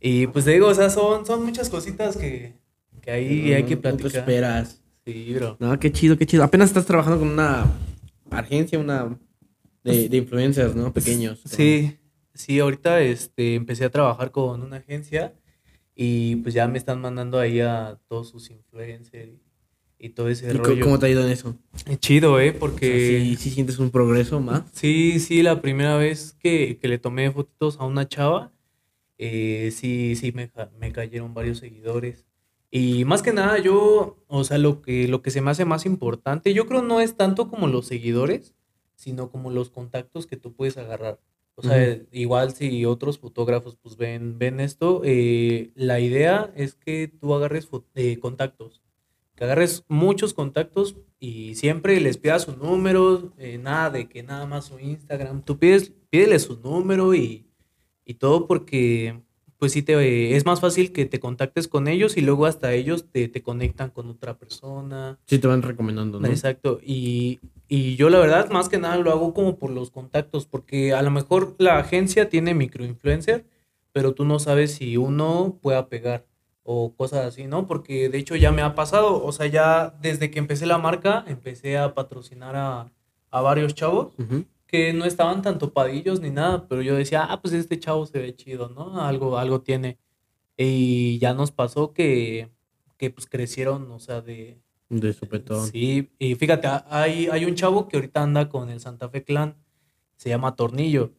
Y 0.00 0.26
pues 0.28 0.46
te 0.46 0.52
digo, 0.52 0.68
o 0.68 0.74
sea, 0.74 0.88
son, 0.88 1.26
son 1.26 1.44
muchas 1.44 1.68
cositas 1.68 2.16
que, 2.16 2.54
que 3.02 3.10
ahí 3.10 3.52
hay 3.52 3.64
que 3.64 3.76
No, 3.76 3.82
no 3.82 3.96
te 3.96 4.02
platicar. 4.02 4.20
esperas. 4.22 4.82
Sí, 5.06 5.32
bro. 5.34 5.56
No, 5.60 5.78
qué 5.78 5.92
chido, 5.92 6.18
qué 6.18 6.26
chido. 6.26 6.42
Apenas 6.42 6.68
estás 6.70 6.84
trabajando 6.86 7.20
con 7.20 7.28
una 7.28 7.64
agencia, 8.30 8.78
una 8.78 9.18
de, 9.84 10.08
de 10.08 10.16
influencers, 10.16 10.74
¿no? 10.74 10.92
Pequeños. 10.92 11.40
Sí, 11.44 11.96
sí, 12.34 12.58
ahorita 12.58 13.00
este, 13.00 13.54
empecé 13.54 13.84
a 13.84 13.90
trabajar 13.90 14.32
con 14.32 14.62
una 14.62 14.78
agencia 14.78 15.32
y 15.94 16.36
pues 16.36 16.54
ya 16.54 16.66
me 16.66 16.76
están 16.78 17.00
mandando 17.00 17.38
ahí 17.38 17.60
a 17.60 17.98
todos 18.08 18.28
sus 18.30 18.50
influencers 18.50 19.30
y, 19.98 20.06
y 20.06 20.08
todo 20.10 20.28
ese 20.28 20.48
¿Y 20.48 20.52
rollo. 20.54 20.82
cómo 20.84 20.98
te 20.98 21.06
ha 21.06 21.08
ido 21.08 21.24
en 21.24 21.30
eso? 21.30 21.56
Chido, 22.00 22.40
¿eh? 22.40 22.48
O 22.48 22.50
sea, 22.50 22.60
Porque 22.60 23.20
sí, 23.22 23.36
sí 23.36 23.50
sientes 23.50 23.78
un 23.78 23.90
progreso 23.90 24.40
más. 24.40 24.64
sí, 24.72 25.20
sí, 25.20 25.42
la 25.44 25.62
primera 25.62 25.96
vez 25.96 26.36
que, 26.40 26.78
que 26.78 26.88
le 26.88 26.98
tomé 26.98 27.30
fotitos 27.30 27.78
a 27.78 27.84
una 27.86 28.08
chava, 28.08 28.52
eh, 29.18 29.70
sí, 29.72 30.16
sí, 30.16 30.32
me, 30.32 30.50
me 30.80 30.90
cayeron 30.92 31.32
varios 31.32 31.58
seguidores. 31.58 32.26
Y 32.70 33.04
más 33.04 33.22
que 33.22 33.32
nada, 33.32 33.58
yo, 33.58 34.16
o 34.26 34.44
sea, 34.44 34.58
lo 34.58 34.82
que, 34.82 35.08
lo 35.08 35.22
que 35.22 35.30
se 35.30 35.40
me 35.40 35.50
hace 35.50 35.64
más 35.64 35.86
importante, 35.86 36.52
yo 36.52 36.66
creo 36.66 36.82
no 36.82 37.00
es 37.00 37.16
tanto 37.16 37.48
como 37.48 37.68
los 37.68 37.86
seguidores, 37.86 38.54
sino 38.96 39.30
como 39.30 39.50
los 39.50 39.70
contactos 39.70 40.26
que 40.26 40.36
tú 40.36 40.54
puedes 40.54 40.76
agarrar. 40.76 41.20
O 41.58 41.62
sea, 41.62 41.98
igual 42.12 42.52
si 42.52 42.84
otros 42.84 43.18
fotógrafos 43.18 43.76
pues 43.76 43.96
ven, 43.96 44.38
ven 44.38 44.60
esto, 44.60 45.00
eh, 45.04 45.70
la 45.74 46.00
idea 46.00 46.52
es 46.54 46.74
que 46.74 47.08
tú 47.08 47.32
agarres 47.32 47.66
eh, 47.94 48.18
contactos, 48.18 48.82
que 49.34 49.44
agarres 49.44 49.82
muchos 49.88 50.34
contactos 50.34 50.96
y 51.18 51.54
siempre 51.54 51.98
les 51.98 52.18
pidas 52.18 52.42
su 52.42 52.54
número, 52.58 53.32
eh, 53.38 53.56
nada 53.56 53.88
de 53.88 54.06
que 54.06 54.22
nada 54.22 54.44
más 54.44 54.66
su 54.66 54.78
Instagram, 54.78 55.42
tú 55.42 55.58
pides, 55.58 55.94
pídele 56.10 56.38
su 56.40 56.60
número 56.60 57.14
y, 57.14 57.46
y 58.04 58.14
todo 58.14 58.46
porque 58.46 59.22
pues 59.58 59.72
sí 59.72 59.82
te, 59.82 60.36
es 60.36 60.44
más 60.44 60.60
fácil 60.60 60.92
que 60.92 61.06
te 61.06 61.20
contactes 61.20 61.68
con 61.68 61.88
ellos 61.88 62.16
y 62.16 62.20
luego 62.20 62.46
hasta 62.46 62.72
ellos 62.72 63.06
te, 63.10 63.28
te 63.28 63.42
conectan 63.42 63.90
con 63.90 64.08
otra 64.08 64.38
persona. 64.38 65.18
Sí 65.26 65.38
te 65.38 65.48
van 65.48 65.62
recomendando, 65.62 66.20
¿no? 66.20 66.28
Exacto. 66.28 66.80
Y, 66.82 67.40
y 67.68 67.96
yo 67.96 68.10
la 68.10 68.18
verdad, 68.18 68.50
más 68.50 68.68
que 68.68 68.78
nada, 68.78 68.96
lo 68.96 69.10
hago 69.10 69.32
como 69.32 69.56
por 69.58 69.70
los 69.70 69.90
contactos, 69.90 70.46
porque 70.46 70.92
a 70.92 71.02
lo 71.02 71.10
mejor 71.10 71.54
la 71.58 71.78
agencia 71.78 72.28
tiene 72.28 72.54
microinfluencer, 72.54 73.46
pero 73.92 74.12
tú 74.14 74.24
no 74.24 74.38
sabes 74.38 74.72
si 74.72 74.96
uno 74.96 75.58
pueda 75.62 75.88
pegar 75.88 76.26
o 76.62 76.94
cosas 76.94 77.24
así, 77.24 77.46
¿no? 77.46 77.66
Porque 77.66 78.08
de 78.08 78.18
hecho 78.18 78.36
ya 78.36 78.52
me 78.52 78.60
ha 78.62 78.74
pasado, 78.74 79.24
o 79.24 79.32
sea, 79.32 79.46
ya 79.46 79.96
desde 80.02 80.30
que 80.30 80.38
empecé 80.38 80.66
la 80.66 80.78
marca, 80.78 81.24
empecé 81.28 81.78
a 81.78 81.94
patrocinar 81.94 82.56
a, 82.56 82.92
a 83.30 83.40
varios 83.40 83.74
chavos 83.74 84.08
Ujú. 84.18 84.44
Que 84.66 84.92
no 84.92 85.04
estaban 85.04 85.42
tan 85.42 85.58
topadillos 85.58 86.20
ni 86.20 86.30
nada, 86.30 86.66
pero 86.68 86.82
yo 86.82 86.94
decía, 86.96 87.24
ah, 87.24 87.40
pues 87.40 87.54
este 87.54 87.78
chavo 87.78 88.04
se 88.06 88.18
ve 88.18 88.34
chido, 88.34 88.68
¿no? 88.68 89.00
Algo, 89.00 89.38
algo 89.38 89.60
tiene. 89.62 89.98
Y 90.56 91.18
ya 91.18 91.34
nos 91.34 91.52
pasó 91.52 91.92
que, 91.92 92.50
que 92.96 93.10
pues 93.10 93.26
crecieron, 93.26 93.90
o 93.92 93.98
sea, 94.00 94.20
de, 94.22 94.60
De 94.88 95.12
sopetón. 95.12 95.66
Sí, 95.68 96.10
y 96.18 96.34
fíjate, 96.34 96.68
hay, 96.88 97.26
hay 97.28 97.44
un 97.44 97.54
chavo 97.54 97.88
que 97.88 97.96
ahorita 97.96 98.22
anda 98.22 98.48
con 98.48 98.70
el 98.70 98.80
Santa 98.80 99.08
Fe 99.08 99.22
Clan, 99.22 99.54
se 100.16 100.30
llama 100.30 100.56
Tornillo. 100.56 101.12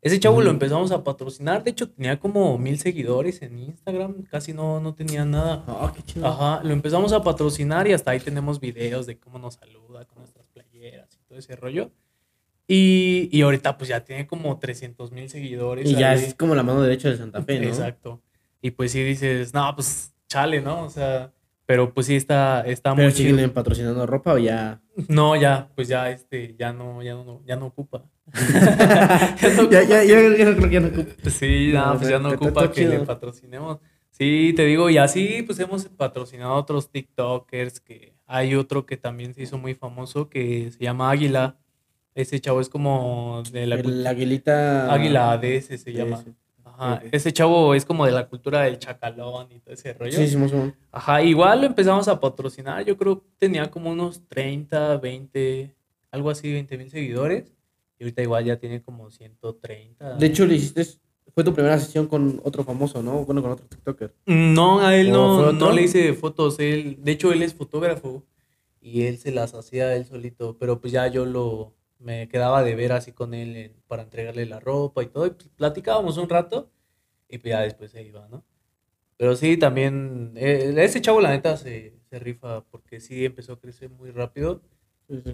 Ese 0.00 0.20
chavo 0.20 0.36
lo 0.40 0.48
Ujú. 0.48 0.50
empezamos 0.50 0.92
a 0.92 1.02
patrocinar, 1.02 1.64
de 1.64 1.70
hecho 1.70 1.88
tenía 1.90 2.20
como 2.20 2.56
mil 2.58 2.78
seguidores 2.78 3.40
en 3.40 3.58
Instagram, 3.58 4.22
casi 4.24 4.52
no, 4.52 4.78
no 4.78 4.94
tenía 4.94 5.24
nada. 5.24 5.64
Ah, 5.66 5.92
qué 5.96 6.02
chido. 6.02 6.26
Ajá, 6.26 6.62
lo 6.62 6.72
empezamos 6.74 7.12
a 7.14 7.22
patrocinar 7.22 7.88
y 7.88 7.94
hasta 7.94 8.10
ahí 8.10 8.20
tenemos 8.20 8.60
videos 8.60 9.06
de 9.06 9.18
cómo 9.18 9.38
nos 9.38 9.54
saluda 9.54 10.04
con 10.04 10.18
nuestras 10.18 10.46
playeras 10.48 11.08
y 11.14 11.24
todo 11.26 11.38
ese 11.38 11.56
rollo. 11.56 11.90
Y, 12.66 13.28
y 13.30 13.42
ahorita 13.42 13.76
pues 13.76 13.88
ya 13.88 14.00
tiene 14.04 14.26
como 14.26 14.58
300 14.58 15.12
mil 15.12 15.28
seguidores. 15.28 15.88
Y 15.88 15.94
ya 15.96 16.14
es 16.14 16.34
como 16.34 16.54
la 16.54 16.62
mano 16.62 16.82
derecha 16.82 17.10
de 17.10 17.16
Santa 17.16 17.42
Fe, 17.42 17.60
¿no? 17.60 17.68
Exacto. 17.68 18.22
Y 18.62 18.70
pues 18.70 18.92
sí 18.92 19.02
dices, 19.02 19.52
no, 19.52 19.74
pues 19.74 20.14
chale, 20.28 20.62
¿no? 20.62 20.84
O 20.84 20.88
sea, 20.90 21.32
Pero 21.66 21.92
pues 21.92 22.06
sí 22.06 22.16
está, 22.16 22.62
está 22.62 22.94
¿Pero 22.94 23.08
muy 23.08 23.12
siguen 23.12 23.36
chido. 23.36 23.52
patrocinando 23.52 24.06
ropa 24.06 24.32
o 24.34 24.38
ya? 24.38 24.80
No, 25.08 25.36
ya, 25.36 25.68
pues 25.74 25.88
ya 25.88 26.10
este, 26.10 26.54
ya 26.58 26.72
no, 26.72 27.02
ya 27.02 27.14
no, 27.14 27.42
ya 27.44 27.56
no 27.56 27.66
ocupa. 27.66 28.04
ya, 29.70 29.82
ya, 29.82 30.04
ya, 30.04 30.04
ya 30.04 30.44
no 30.46 30.56
creo 30.56 30.68
que 30.68 30.74
ya 30.74 30.80
no 30.80 30.88
ocupa. 30.88 31.30
Sí, 31.30 31.70
no, 31.72 31.86
No, 31.92 31.98
pues 31.98 32.08
ya 32.10 32.18
no 32.18 32.30
ocupa 32.30 32.72
que 32.72 32.88
le 32.88 33.00
patrocinemos. 33.00 33.78
Sí, 34.10 34.52
te 34.54 34.64
digo, 34.64 34.88
y 34.90 34.96
así 34.96 35.42
pues 35.42 35.58
hemos 35.58 35.84
patrocinado 35.86 36.52
a 36.52 36.56
otros 36.58 36.90
TikTokers, 36.90 37.80
que 37.80 38.14
hay 38.26 38.54
otro 38.54 38.86
que 38.86 38.96
también 38.96 39.34
se 39.34 39.42
hizo 39.42 39.58
muy 39.58 39.74
famoso 39.74 40.28
que 40.30 40.70
se 40.70 40.82
llama 40.84 41.10
Águila. 41.10 41.58
Ese 42.14 42.40
chavo 42.40 42.60
es 42.60 42.68
como 42.68 43.42
de 43.50 43.66
la 43.66 43.74
El 43.76 44.06
aguilita. 44.06 44.92
Águila 44.92 45.32
ADS 45.32 45.66
se 45.80 45.92
llama. 45.92 46.22
Ajá, 46.64 46.94
ok. 46.94 47.08
ese 47.12 47.32
chavo 47.32 47.74
es 47.74 47.84
como 47.84 48.06
de 48.06 48.12
la 48.12 48.28
cultura 48.28 48.62
del 48.62 48.78
chacalón 48.78 49.48
y 49.50 49.60
todo 49.60 49.74
ese 49.74 49.92
rollo. 49.92 50.12
Sí, 50.12 50.28
sí, 50.28 50.36
más 50.36 50.52
o 50.52 50.56
menos. 50.56 50.74
Ajá, 50.90 51.22
igual 51.22 51.60
lo 51.60 51.66
empezamos 51.66 52.08
a 52.08 52.18
patrocinar. 52.20 52.84
Yo 52.84 52.96
creo 52.96 53.20
que 53.20 53.26
tenía 53.38 53.70
como 53.70 53.90
unos 53.90 54.22
30, 54.28 54.96
20, 54.98 55.74
algo 56.10 56.30
así, 56.30 56.52
20 56.52 56.78
mil 56.78 56.90
seguidores. 56.90 57.52
Y 57.98 58.04
ahorita 58.04 58.22
igual 58.22 58.44
ya 58.44 58.56
tiene 58.56 58.82
como 58.82 59.10
130. 59.10 60.14
De 60.16 60.26
hecho, 60.26 60.46
le 60.46 60.56
hiciste. 60.56 60.84
Fue 61.32 61.42
tu 61.42 61.52
primera 61.52 61.78
sesión 61.80 62.06
con 62.06 62.40
otro 62.44 62.62
famoso, 62.62 63.02
¿no? 63.02 63.24
Bueno, 63.24 63.42
con 63.42 63.50
otro 63.52 63.66
TikToker. 63.66 64.14
No, 64.26 64.80
a 64.80 64.96
él 64.96 65.10
¿O 65.10 65.12
no, 65.12 65.52
no 65.52 65.72
le 65.72 65.82
hice 65.82 66.12
fotos. 66.14 66.60
Él, 66.60 66.98
de 67.02 67.12
hecho, 67.12 67.32
él 67.32 67.42
es 67.42 67.54
fotógrafo 67.54 68.22
y 68.80 69.02
él 69.02 69.18
se 69.18 69.32
las 69.32 69.54
hacía 69.54 69.96
él 69.96 70.04
solito. 70.04 70.56
Pero 70.58 70.80
pues 70.80 70.92
ya 70.92 71.08
yo 71.08 71.24
lo 71.24 71.74
me 72.04 72.28
quedaba 72.28 72.62
de 72.62 72.74
ver 72.76 72.92
así 72.92 73.12
con 73.12 73.34
él 73.34 73.56
en- 73.56 73.74
para 73.88 74.02
entregarle 74.02 74.46
la 74.46 74.60
ropa 74.60 75.02
y 75.02 75.06
todo. 75.06 75.26
Y 75.26 75.30
pues, 75.30 75.48
platicábamos 75.56 76.16
un 76.18 76.28
rato 76.28 76.70
y 77.28 77.38
pues 77.38 77.50
ya 77.50 77.60
después 77.62 77.90
se 77.90 78.02
iba, 78.02 78.28
¿no? 78.28 78.44
Pero 79.16 79.36
sí, 79.36 79.56
también, 79.56 80.32
eh, 80.36 80.74
ese 80.78 81.00
chavo 81.00 81.20
la 81.20 81.30
neta 81.30 81.56
se, 81.56 81.94
se 82.10 82.18
rifa 82.18 82.64
porque 82.64 83.00
sí 83.00 83.24
empezó 83.24 83.54
a 83.54 83.60
crecer 83.60 83.90
muy 83.90 84.10
rápido. 84.10 84.62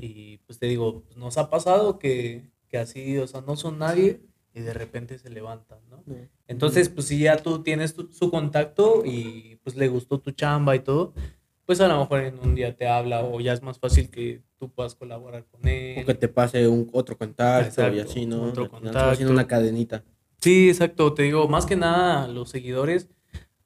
Y 0.00 0.38
pues 0.46 0.59
te 0.59 0.66
digo, 0.66 1.02
pues, 1.02 1.16
nos 1.16 1.38
ha 1.38 1.48
pasado 1.48 1.98
que, 1.98 2.50
que 2.68 2.78
así, 2.78 3.18
o 3.18 3.26
sea, 3.26 3.40
no 3.40 3.56
son 3.56 3.78
nadie 3.78 4.20
y 4.52 4.61
de 4.61 4.74
repente 4.74 5.18
se 5.18 5.30
levantan, 5.30 5.78
¿no? 5.88 6.02
Entonces, 6.48 6.88
pues 6.88 7.06
si 7.06 7.20
ya 7.20 7.37
tú 7.37 7.62
tienes 7.62 7.94
tu- 7.94 8.12
su 8.12 8.30
contacto 8.30 9.02
y 9.06 9.56
pues 9.62 9.76
le 9.76 9.87
gustó 9.88 10.18
tu 10.20 10.33
chamba 10.33 10.74
y 10.74 10.80
todo, 10.80 11.14
pues 11.66 11.80
a 11.80 11.87
lo 11.88 11.98
mejor 12.00 12.20
en 12.24 12.38
un 12.40 12.54
día 12.56 12.76
te 12.76 12.88
habla 12.88 13.24
o 13.24 13.40
ya 13.40 13.52
es 13.52 13.62
más 13.62 13.78
fácil 13.78 14.11
que 14.11 14.42
tú 14.61 14.70
puedas 14.70 14.94
colaborar 14.94 15.44
con 15.51 15.61
O 15.62 15.68
él. 15.68 16.05
que 16.07 16.14
te 16.14 16.29
pase 16.29 16.68
un 16.68 16.88
otro 16.92 17.16
contacto 17.18 17.81
y 17.83 17.99
Exacto, 17.99 18.03
así, 18.11 18.27
¿no? 18.27 18.42
otro 18.44 18.64
va 18.70 18.79
haciendo 18.79 18.92
contacto. 18.92 19.33
una 19.33 19.46
cadenita. 19.49 20.05
Sí, 20.40 20.68
exacto, 20.68 21.12
te 21.14 21.25
digo, 21.25 21.49
más 21.49 21.66
que 21.66 21.75
nada 21.77 22.29
los 22.29 22.51
seguidores, 22.51 23.09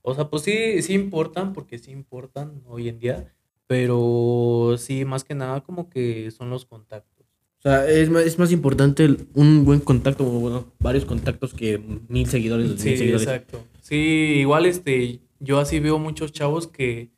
o 0.03 0.15
sea, 0.15 0.31
pues 0.31 0.43
sí, 0.45 0.81
sí 0.83 0.95
importan, 0.95 1.53
porque 1.53 1.79
sí 1.79 1.91
importan 1.91 2.63
hoy 2.67 2.89
en 2.89 2.99
día, 2.99 3.35
pero 3.67 4.77
sí, 4.79 5.05
más 5.05 5.25
que 5.25 5.35
nada 5.35 5.63
como 5.63 5.89
que 5.91 6.31
son 6.31 6.49
los 6.51 6.65
contactos. 6.65 7.27
O 7.59 7.63
sea, 7.63 7.89
es 7.89 8.11
más, 8.11 8.23
es 8.25 8.39
más 8.39 8.53
importante 8.53 9.09
un 9.35 9.65
buen 9.65 9.81
contacto, 9.81 10.25
o 10.27 10.31
bueno, 10.39 10.73
varios 10.81 11.05
contactos 11.05 11.55
que 11.55 11.79
mil 12.09 12.27
seguidores. 12.27 12.73
Sí, 12.81 12.89
mil 12.91 12.99
seguidores. 12.99 13.27
exacto. 13.27 13.65
Sí, 13.81 13.97
igual 14.39 14.67
este, 14.67 15.21
yo 15.41 15.59
así 15.59 15.81
veo 15.81 15.99
muchos 15.99 16.33
chavos 16.33 16.67
que, 16.67 17.11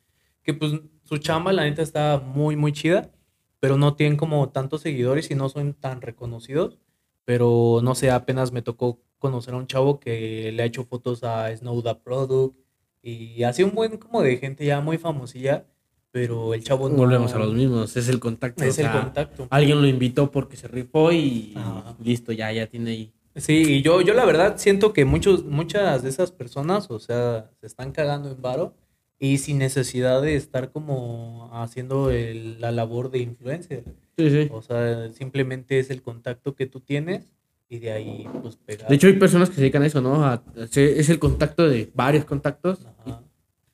que 0.43 0.53
pues 0.53 0.71
su 1.03 1.17
chamba 1.17 1.51
la 1.53 1.63
neta 1.63 1.81
está 1.81 2.19
muy, 2.19 2.55
muy 2.55 2.71
chida, 2.71 3.11
pero 3.59 3.77
no 3.77 3.95
tienen 3.95 4.17
como 4.17 4.49
tantos 4.49 4.81
seguidores 4.81 5.31
y 5.31 5.35
no 5.35 5.49
son 5.49 5.73
tan 5.73 6.01
reconocidos. 6.01 6.79
Pero 7.25 7.81
no 7.83 7.95
sé, 7.95 8.09
apenas 8.11 8.51
me 8.51 8.61
tocó 8.61 9.01
conocer 9.19 9.53
a 9.53 9.57
un 9.57 9.67
chavo 9.67 9.99
que 9.99 10.51
le 10.51 10.63
ha 10.63 10.65
hecho 10.65 10.85
fotos 10.85 11.23
a 11.23 11.55
Snow 11.55 11.81
the 11.81 11.95
Product 11.95 12.55
y 13.01 13.43
así 13.43 13.63
un 13.63 13.71
buen 13.73 13.97
como 13.97 14.21
de 14.21 14.37
gente 14.37 14.65
ya 14.65 14.81
muy 14.81 14.97
famosilla, 14.97 15.65
pero 16.11 16.53
el 16.53 16.63
chavo 16.63 16.89
no. 16.89 16.95
Volvemos 16.95 17.33
a 17.33 17.39
los 17.39 17.53
mismos, 17.53 17.95
es 17.97 18.09
el 18.09 18.19
contacto. 18.19 18.63
Es 18.63 18.77
o 18.79 18.81
el 18.81 18.91
contacto. 18.91 19.47
Alguien 19.49 19.81
lo 19.81 19.87
invitó 19.87 20.31
porque 20.31 20.57
se 20.57 20.67
rifó 20.67 21.11
y 21.11 21.53
Ajá. 21.55 21.95
listo, 22.03 22.31
ya, 22.31 22.51
ya 22.51 22.67
tiene 22.67 22.91
ahí. 22.91 23.13
Sí, 23.35 23.77
y 23.77 23.81
yo, 23.81 24.01
yo 24.01 24.13
la 24.13 24.25
verdad 24.25 24.55
siento 24.57 24.93
que 24.93 25.05
muchos, 25.05 25.45
muchas 25.45 26.01
de 26.01 26.09
esas 26.09 26.31
personas, 26.31 26.89
o 26.89 26.99
sea, 26.99 27.51
se 27.59 27.67
están 27.67 27.91
cagando 27.91 28.31
en 28.31 28.41
varo 28.41 28.73
y 29.19 29.39
sin 29.39 29.57
necesidad 29.57 30.21
de 30.21 30.35
estar 30.35 30.71
como 30.71 31.49
haciendo 31.53 32.11
el- 32.11 32.61
la 32.61 32.71
labor 32.71 33.09
de 33.09 33.19
influencer. 33.19 33.83
Sí, 34.17 34.29
sí. 34.29 34.47
O 34.51 34.61
sea, 34.61 35.09
simplemente 35.13 35.79
es 35.79 35.89
el 35.89 36.01
contacto 36.01 36.55
que 36.55 36.65
tú 36.67 36.79
tienes 36.81 37.33
y 37.69 37.79
de 37.79 37.91
ahí 37.91 38.27
pues 38.41 38.55
pegar. 38.57 38.87
De 38.89 38.95
hecho, 38.95 39.07
hay 39.07 39.13
personas 39.13 39.49
que 39.49 39.55
se 39.55 39.61
dedican 39.61 39.83
a 39.83 39.87
eso, 39.87 40.01
¿no? 40.01 40.23
A- 40.25 40.43
es 40.75 41.09
el 41.09 41.19
contacto 41.19 41.67
de 41.67 41.89
varios 41.93 42.25
contactos 42.25 42.85
y 43.05 43.11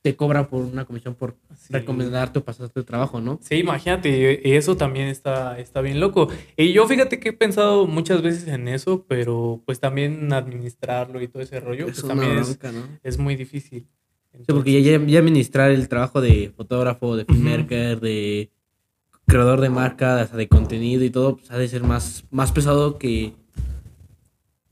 te 0.01 0.15
cobran 0.17 0.47
por 0.49 0.61
una 0.63 0.83
comisión 0.85 1.15
por 1.15 1.35
Sí. 1.57 1.71
recomendarte 1.73 2.39
o 2.39 2.43
pasarte 2.43 2.77
el 2.79 2.85
trabajo, 2.85 3.21
¿no? 3.21 3.39
Sí, 3.41 3.55
imagínate, 3.55 4.41
y 4.43 4.51
eso 4.53 4.75
también 4.75 5.07
está, 5.07 5.57
está 5.59 5.79
bien 5.81 5.99
loco. 6.01 6.27
Y 6.57 6.73
yo 6.73 6.85
fíjate 6.87 7.19
que 7.21 7.29
he 7.29 7.33
pensado 7.33 7.87
muchas 7.87 8.21
veces 8.21 8.47
en 8.49 8.67
eso, 8.67 9.05
pero 9.07 9.61
pues 9.65 9.79
también 9.79 10.33
administrarlo 10.33 11.21
y 11.21 11.27
todo 11.29 11.41
ese 11.43 11.59
rollo, 11.61 11.87
Es 11.87 11.93
pues 12.01 12.07
también 12.07 12.31
es, 12.37 12.47
bronca, 12.47 12.71
¿no? 12.73 12.99
es 13.03 13.17
muy 13.17 13.35
difícil. 13.37 13.87
Sí, 14.37 14.45
porque 14.47 14.81
ya, 14.81 14.99
ya, 15.05 15.19
administrar 15.19 15.71
el 15.71 15.87
trabajo 15.87 16.19
de 16.19 16.51
fotógrafo, 16.55 17.15
de 17.15 17.25
filmmaker, 17.25 17.99
de 17.99 18.49
creador 19.25 19.61
de 19.61 19.69
marca, 19.69 20.19
hasta 20.19 20.37
de 20.37 20.47
contenido 20.47 21.03
y 21.03 21.09
todo, 21.09 21.37
pues 21.37 21.51
ha 21.51 21.57
de 21.57 21.67
ser 21.67 21.83
más, 21.83 22.25
más 22.31 22.51
pesado 22.51 22.97
que. 22.97 23.33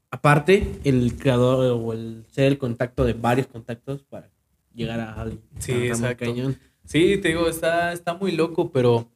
Aparte, 0.09 0.79
el 0.83 1.15
creador 1.15 1.79
o 1.79 1.93
el 1.93 2.25
ser 2.31 2.47
el 2.47 2.57
contacto 2.57 3.05
de 3.05 3.13
varios 3.13 3.47
contactos 3.47 4.03
para 4.03 4.29
llegar 4.73 4.99
a 4.99 5.13
alguien. 5.13 5.41
Sí, 5.59 5.71
exacto. 5.71 6.25
cañón. 6.25 6.57
Sí, 6.83 7.17
te 7.17 7.29
digo, 7.29 7.47
está, 7.47 7.93
está 7.93 8.15
muy 8.15 8.31
loco, 8.33 8.71
pero 8.71 9.07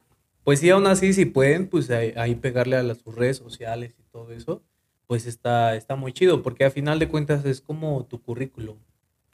pues 0.46 0.60
sí, 0.60 0.70
aún 0.70 0.88
así, 0.88 1.12
si 1.12 1.26
pueden, 1.26 1.68
pues 1.68 1.90
ahí, 1.90 2.14
ahí 2.16 2.36
pegarle 2.36 2.78
a 2.78 2.84
las 2.84 3.00
sus 3.00 3.16
redes 3.16 3.38
sociales 3.38 3.96
y 4.00 4.04
todo 4.12 4.32
eso, 4.32 4.62
pues 5.08 5.26
está, 5.26 5.76
está 5.76 5.96
muy 5.96 6.14
chido, 6.14 6.44
porque 6.44 6.66
a 6.66 6.72
final 6.72 7.00
de 7.00 7.10
cuentas 7.10 7.44
es 7.46 7.62
como 7.62 8.06
tu 8.06 8.22
currículum. 8.22 8.78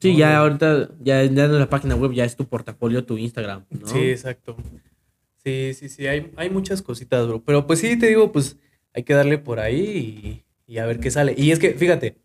Sí, 0.01 0.13
¿no? 0.13 0.19
ya 0.19 0.37
ahorita, 0.39 0.89
ya, 1.01 1.23
ya 1.23 1.45
en 1.45 1.59
la 1.59 1.69
página 1.69 1.95
web 1.95 2.11
ya 2.13 2.25
es 2.25 2.35
tu 2.35 2.45
portafolio, 2.47 3.05
tu 3.05 3.17
Instagram, 3.17 3.65
¿no? 3.69 3.87
Sí, 3.87 3.99
exacto. 3.99 4.57
Sí, 5.43 5.73
sí, 5.73 5.89
sí, 5.89 6.07
hay, 6.07 6.31
hay 6.35 6.49
muchas 6.49 6.81
cositas, 6.81 7.27
bro. 7.27 7.43
Pero 7.43 7.65
pues 7.67 7.79
sí, 7.79 7.97
te 7.97 8.07
digo, 8.07 8.31
pues 8.31 8.57
hay 8.93 9.03
que 9.03 9.13
darle 9.13 9.37
por 9.37 9.59
ahí 9.59 10.43
y, 10.67 10.73
y 10.73 10.77
a 10.79 10.85
ver 10.85 10.99
qué 10.99 11.09
sale. 11.11 11.33
Y 11.37 11.51
es 11.51 11.59
que, 11.59 11.71
fíjate, 11.73 12.17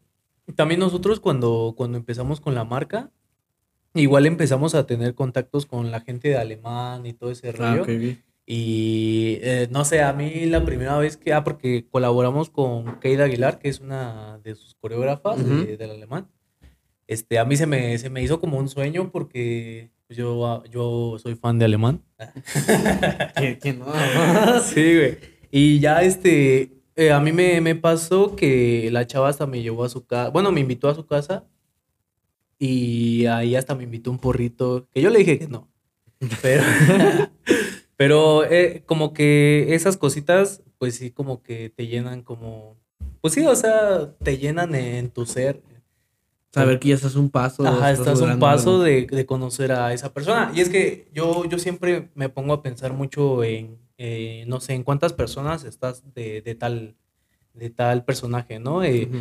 también 0.54 0.80
nosotros 0.80 1.20
cuando, 1.20 1.74
cuando 1.76 1.96
empezamos 1.98 2.40
con 2.40 2.54
la 2.54 2.64
marca, 2.64 3.10
igual 3.94 4.26
empezamos 4.26 4.74
a 4.74 4.86
tener 4.86 5.14
contactos 5.14 5.64
con 5.66 5.90
la 5.90 6.00
gente 6.00 6.28
de 6.28 6.36
alemán 6.36 7.06
y 7.06 7.12
todo 7.14 7.30
ese 7.30 7.48
Ah, 7.48 7.52
rollo. 7.52 7.82
ok, 7.82 7.88
ok. 7.88 8.18
Y 8.48 9.38
eh, 9.42 9.66
no 9.70 9.84
sé, 9.84 10.02
a 10.02 10.12
mí 10.12 10.46
la 10.46 10.64
primera 10.64 10.96
vez 10.98 11.16
que, 11.16 11.32
ah, 11.32 11.42
porque 11.42 11.86
colaboramos 11.90 12.48
con 12.48 12.84
Kate 12.96 13.22
Aguilar, 13.22 13.58
que 13.58 13.68
es 13.68 13.80
una 13.80 14.38
de 14.44 14.54
sus 14.54 14.74
coreógrafas 14.76 15.44
de- 15.44 15.76
del 15.76 15.90
alemán, 15.90 16.28
este, 17.06 17.38
a 17.38 17.44
mí 17.44 17.56
se 17.56 17.66
me, 17.66 17.96
se 17.98 18.10
me 18.10 18.22
hizo 18.22 18.40
como 18.40 18.58
un 18.58 18.68
sueño 18.68 19.10
porque 19.12 19.90
yo, 20.08 20.46
ah, 20.46 20.62
yo 20.70 21.16
soy 21.18 21.34
fan 21.34 21.58
de 21.58 21.64
alemán. 21.66 22.02
¿Quién- 23.36 23.56
quién 23.60 23.78
no? 23.78 23.86
Sí, 24.62 24.94
güey. 24.96 25.18
Y 25.50 25.78
ya 25.80 26.02
este, 26.02 26.72
eh, 26.96 27.12
a 27.12 27.20
mí 27.20 27.32
me, 27.32 27.60
me 27.60 27.74
pasó 27.74 28.36
que 28.36 28.88
la 28.92 29.06
chava 29.06 29.28
hasta 29.28 29.46
me 29.46 29.62
llevó 29.62 29.84
a 29.84 29.88
su 29.88 30.06
casa, 30.06 30.30
bueno, 30.30 30.52
me 30.52 30.60
invitó 30.60 30.88
a 30.88 30.94
su 30.94 31.06
casa 31.06 31.44
y 32.58 33.26
ahí 33.26 33.54
hasta 33.56 33.74
me 33.74 33.84
invitó 33.84 34.10
un 34.10 34.18
porrito, 34.18 34.88
que 34.92 35.02
yo 35.02 35.10
le 35.10 35.18
dije 35.20 35.38
que 35.38 35.48
no. 35.48 35.68
Pero, 36.42 36.62
pero 37.96 38.44
eh, 38.44 38.82
como 38.86 39.12
que 39.12 39.74
esas 39.74 39.96
cositas, 39.96 40.62
pues 40.78 40.96
sí, 40.96 41.10
como 41.10 41.42
que 41.42 41.70
te 41.70 41.86
llenan 41.86 42.22
como, 42.22 42.76
pues 43.20 43.34
sí, 43.34 43.44
o 43.46 43.54
sea, 43.54 44.14
te 44.22 44.38
llenan 44.38 44.74
en 44.74 45.10
tu 45.10 45.26
ser. 45.26 45.62
Saber 46.60 46.78
que 46.78 46.88
ya 46.88 46.94
estás 46.94 47.14
un 47.16 47.28
paso. 47.30 47.66
Ajá, 47.66 47.92
estás 47.92 48.14
un 48.14 48.20
logrando 48.20 48.46
paso 48.46 48.82
de, 48.82 49.06
de 49.06 49.26
conocer 49.26 49.72
a 49.72 49.92
esa 49.92 50.12
persona. 50.12 50.50
Y 50.54 50.60
es 50.60 50.68
que 50.68 51.08
yo, 51.14 51.44
yo 51.44 51.58
siempre 51.58 52.08
me 52.14 52.28
pongo 52.28 52.54
a 52.54 52.62
pensar 52.62 52.92
mucho 52.92 53.44
en, 53.44 53.78
eh, 53.98 54.44
no 54.48 54.60
sé, 54.60 54.72
en 54.74 54.82
cuántas 54.82 55.12
personas 55.12 55.64
estás 55.64 56.02
de, 56.14 56.40
de 56.42 56.54
tal, 56.54 56.96
de 57.54 57.70
tal 57.70 58.04
personaje, 58.04 58.58
¿no? 58.58 58.82
Eh, 58.82 59.06
Ujú. 59.10 59.18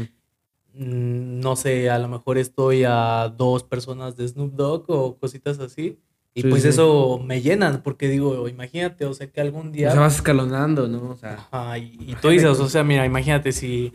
mm, 0.73 1.39
no 1.41 1.55
sé, 1.55 1.89
a 1.89 1.99
lo 1.99 2.07
mejor 2.07 2.37
estoy 2.37 2.83
a 2.87 3.33
dos 3.35 3.63
personas 3.63 4.15
de 4.15 4.27
Snoop 4.27 4.53
Dogg 4.53 4.85
o 4.89 5.17
cositas 5.17 5.59
así. 5.59 5.99
Y 6.37 6.41
Sí, 6.41 6.49
pues 6.49 6.63
sí. 6.63 6.67
eso 6.69 7.17
me 7.23 7.41
llenan, 7.41 7.81
porque 7.81 8.09
digo, 8.09 8.49
imagínate, 8.49 9.05
o 9.05 9.13
sea, 9.13 9.27
que 9.31 9.39
algún 9.39 9.69
O 9.69 9.71
día... 9.71 9.91
sea, 9.91 10.01
vas 10.01 10.15
escalonando, 10.15 10.85
¿no? 10.87 11.11
O 11.11 11.15
sea, 11.15 11.47
Ajá, 11.51 11.77
y, 11.77 11.95
y 11.99 12.15
tú 12.21 12.27
dices, 12.27 12.59
o 12.59 12.67
sea, 12.67 12.83
mira, 12.83 13.05
imagínate 13.05 13.53
si 13.53 13.93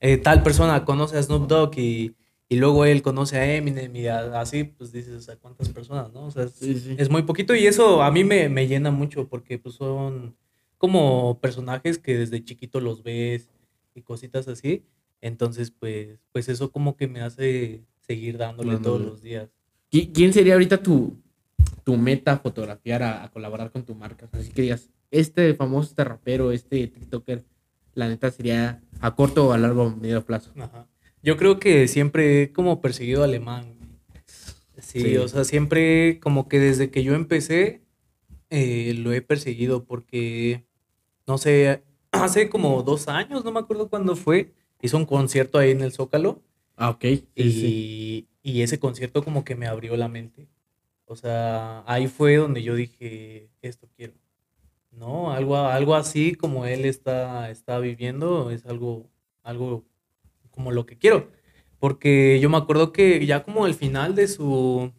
eh, 0.00 0.16
tal 0.16 0.42
persona 0.42 0.86
conoce 0.86 1.18
a 1.18 1.22
Snoop 1.22 1.46
Dogg 1.48 1.78
y, 1.78 2.16
y 2.52 2.56
luego 2.56 2.84
él 2.84 3.02
conoce 3.02 3.38
a 3.38 3.54
Eminem 3.54 3.94
y 3.96 4.06
así, 4.08 4.64
pues 4.64 4.92
dices, 4.92 5.14
o 5.14 5.20
sea, 5.20 5.36
¿cuántas 5.36 5.68
personas, 5.70 6.12
no? 6.12 6.26
O 6.26 6.30
sea, 6.30 6.44
es, 6.44 6.52
Sí, 6.52 6.74
sí. 6.78 6.94
es 6.98 7.08
muy 7.10 7.22
poquito 7.22 7.54
y 7.54 7.66
eso 7.66 8.02
a 8.02 8.10
mí 8.10 8.24
me, 8.24 8.48
me 8.48 8.66
llena 8.66 8.90
mucho 8.90 9.28
porque 9.28 9.58
pues 9.58 9.74
son 9.76 10.34
como 10.78 11.38
personajes 11.40 11.98
que 11.98 12.18
desde 12.18 12.44
chiquito 12.44 12.80
los 12.80 13.02
ves 13.02 13.48
y 13.94 14.02
cositas 14.02 14.48
así. 14.48 14.84
Entonces, 15.20 15.70
pues, 15.70 16.18
pues 16.32 16.48
eso 16.48 16.72
como 16.72 16.96
que 16.96 17.06
me 17.08 17.20
hace 17.20 17.82
seguir 18.00 18.36
dándole 18.38 18.70
todos 18.78 18.82
Dándole. 18.98 19.04
los 19.06 19.22
días. 19.22 19.48
¿Qui- 19.90 20.10
¿Quién 20.12 20.32
sería 20.32 20.54
ahorita 20.54 20.82
tu, 20.82 21.16
tu 21.84 21.96
meta 21.96 22.38
fotografiar 22.38 23.02
a, 23.04 23.22
a 23.24 23.30
colaborar 23.30 23.70
con 23.70 23.84
tu 23.84 23.94
marca? 23.94 24.28
Así 24.32 24.50
que 24.50 24.62
digas, 24.62 24.90
este 25.10 25.54
famoso, 25.54 25.90
este 25.90 26.02
rapero, 26.04 26.50
este 26.50 26.86
TikToker, 26.88 27.44
la 27.94 28.08
neta 28.08 28.30
sería 28.30 28.82
a 29.00 29.14
corto 29.14 29.46
o 29.48 29.52
a 29.52 29.58
largo 29.58 29.90
medio 29.90 30.24
plazo. 30.24 30.50
Ajá. 30.58 30.86
Yo 31.22 31.36
creo 31.36 31.58
que 31.58 31.88
siempre 31.88 32.42
he 32.42 32.52
como 32.52 32.80
perseguido 32.80 33.22
alemán. 33.22 33.74
Sí, 34.78 35.00
Sí. 35.00 35.16
o 35.16 35.28
sea, 35.28 35.44
siempre 35.44 36.18
como 36.20 36.48
que 36.48 36.58
desde 36.58 36.90
que 36.90 37.04
yo 37.04 37.14
empecé 37.14 37.82
eh, 38.50 38.94
lo 38.98 39.12
he 39.12 39.22
perseguido 39.22 39.84
porque, 39.84 40.64
no 41.26 41.38
sé, 41.38 41.82
hace 42.10 42.50
como 42.50 42.82
dos 42.82 43.08
años, 43.08 43.44
no 43.44 43.52
me 43.52 43.60
acuerdo 43.60 43.88
cuándo 43.88 44.16
fue, 44.16 44.52
hizo 44.82 44.96
un 44.98 45.06
concierto 45.06 45.58
ahí 45.58 45.70
en 45.70 45.80
el 45.82 45.92
Zócalo 45.92 46.42
Ah, 46.76 46.90
ok. 46.90 47.02
Sí, 47.02 47.26
y, 47.36 47.52
sí. 47.52 48.28
y 48.42 48.62
ese 48.62 48.78
concierto 48.80 49.22
como 49.22 49.44
que 49.44 49.54
me 49.54 49.66
abrió 49.66 49.96
la 49.96 50.08
mente. 50.08 50.48
O 51.04 51.14
sea, 51.16 51.84
ahí 51.86 52.08
fue 52.08 52.36
donde 52.36 52.62
yo 52.62 52.74
dije, 52.74 53.50
esto 53.60 53.88
quiero. 53.94 54.14
No, 54.90 55.32
algo, 55.32 55.56
algo 55.56 55.94
así 55.94 56.34
como 56.34 56.66
él 56.66 56.84
está, 56.86 57.50
está 57.50 57.78
viviendo 57.78 58.50
es 58.50 58.66
algo, 58.66 59.08
algo 59.42 59.84
como 60.52 60.70
lo 60.70 60.86
que 60.86 60.96
quiero. 60.98 61.30
Porque 61.80 62.38
yo 62.40 62.48
me 62.48 62.58
acuerdo 62.58 62.92
que 62.92 63.26
ya 63.26 63.42
como 63.42 63.66
el 63.66 63.74
final 63.74 64.14
de 64.14 64.28
su, 64.28 64.92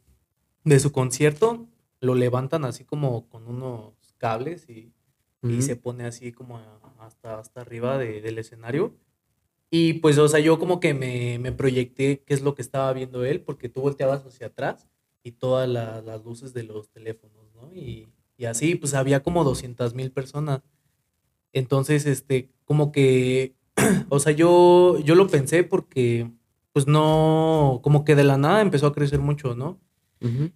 de 0.65 0.79
su 0.79 0.91
concierto, 0.91 1.67
lo 2.01 2.15
levantan 2.15 2.65
así 2.65 2.83
como 2.83 3.29
con 3.29 3.47
unos 3.47 3.93
cables 4.17 4.69
y, 4.69 4.91
y 5.41 5.53
Ujú. 5.53 5.61
se 5.61 5.75
pone 5.77 6.03
así 6.05 6.33
como 6.33 6.59
hasta, 6.99 7.39
hasta 7.39 7.61
arriba 7.61 7.97
de- 7.97 8.19
del 8.21 8.37
escenario. 8.39 8.97
Y 9.71 9.93
pues, 9.93 10.17
o 10.19 10.27
sea, 10.27 10.39
yo 10.41 10.59
como 10.59 10.79
que 10.79 10.93
me, 10.93 11.39
me 11.39 11.51
proyecté 11.51 12.21
qué 12.25 12.33
es 12.33 12.41
lo 12.41 12.53
que 12.55 12.61
estaba 12.61 12.91
viendo 12.93 13.23
él, 13.25 13.41
porque 13.41 13.69
tú 13.69 13.81
volteabas 13.81 14.25
hacia 14.25 14.47
atrás 14.47 14.87
y 15.23 15.31
todas 15.31 15.67
la- 15.69 16.01
las 16.01 16.23
luces 16.23 16.53
de 16.53 16.63
los 16.63 16.89
teléfonos, 16.89 17.47
¿no? 17.55 17.73
Y, 17.73 18.09
y 18.37 18.45
así, 18.45 18.75
pues 18.75 18.93
había 18.93 19.23
como 19.23 19.43
200 19.43 19.93
mil 19.95 20.11
personas. 20.11 20.61
Entonces, 21.53 22.05
este, 22.05 22.49
como 22.65 22.91
que, 22.91 23.55
o 24.09 24.19
sea, 24.19 24.31
yo, 24.31 24.99
yo 24.99 25.15
lo 25.15 25.27
pensé 25.27 25.63
porque, 25.63 26.29
pues 26.71 26.87
no, 26.87 27.79
como 27.83 28.03
que 28.03 28.15
de 28.15 28.23
la 28.23 28.37
nada 28.37 28.61
empezó 28.61 28.87
a 28.87 28.93
crecer 28.93 29.19
mucho, 29.19 29.55
¿no? 29.55 29.79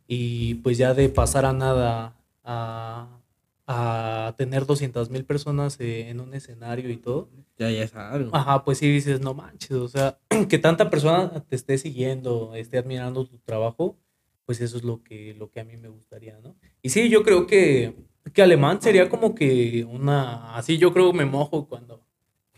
Y 0.08 0.56
pues 0.56 0.78
ya 0.78 0.94
de 0.94 1.10
pasar 1.10 1.44
a 1.44 1.52
nada 1.52 2.16
a, 2.46 3.20
a 3.68 4.34
tener 4.38 4.66
200 4.66 5.10
mil 5.10 5.26
personas 5.26 5.78
eh, 5.82 6.10
en 6.10 6.22
un 6.22 6.34
escenario 6.34 6.90
y 6.90 6.96
todo. 6.96 7.30
Ya, 7.58 7.70
ya 7.70 7.84
es 7.84 7.94
algo. 7.94 8.34
Ajá, 8.34 8.64
pues 8.64 8.78
sí 8.78 8.90
dices, 8.90 9.20
no 9.20 9.34
manches, 9.34 9.72
o 9.72 9.90
sea, 9.90 10.20
que 10.50 10.58
tanta 10.58 10.90
persona 10.90 11.44
te 11.50 11.56
esté 11.58 11.78
siguiendo, 11.78 12.56
esté 12.56 12.78
admirando 12.78 13.26
tu 13.26 13.40
trabajo, 13.40 13.98
pues 14.46 14.62
eso 14.62 14.78
es 14.78 14.84
lo 14.84 15.04
que, 15.04 15.34
lo 15.34 15.52
que 15.52 15.60
a 15.60 15.66
mí 15.66 15.76
me 15.76 15.90
gustaría, 15.90 16.40
¿no? 16.40 16.56
Y 16.82 16.90
sí, 16.90 17.10
yo 17.10 17.24
creo 17.24 17.46
que, 17.46 17.94
que 18.34 18.42
alemán 18.42 18.82
sería 18.82 19.10
como 19.10 19.36
que 19.36 19.86
una, 19.90 20.56
así 20.56 20.78
yo 20.78 20.94
creo 20.94 21.12
me 21.12 21.26
mojo 21.26 21.68
cuando, 21.68 22.07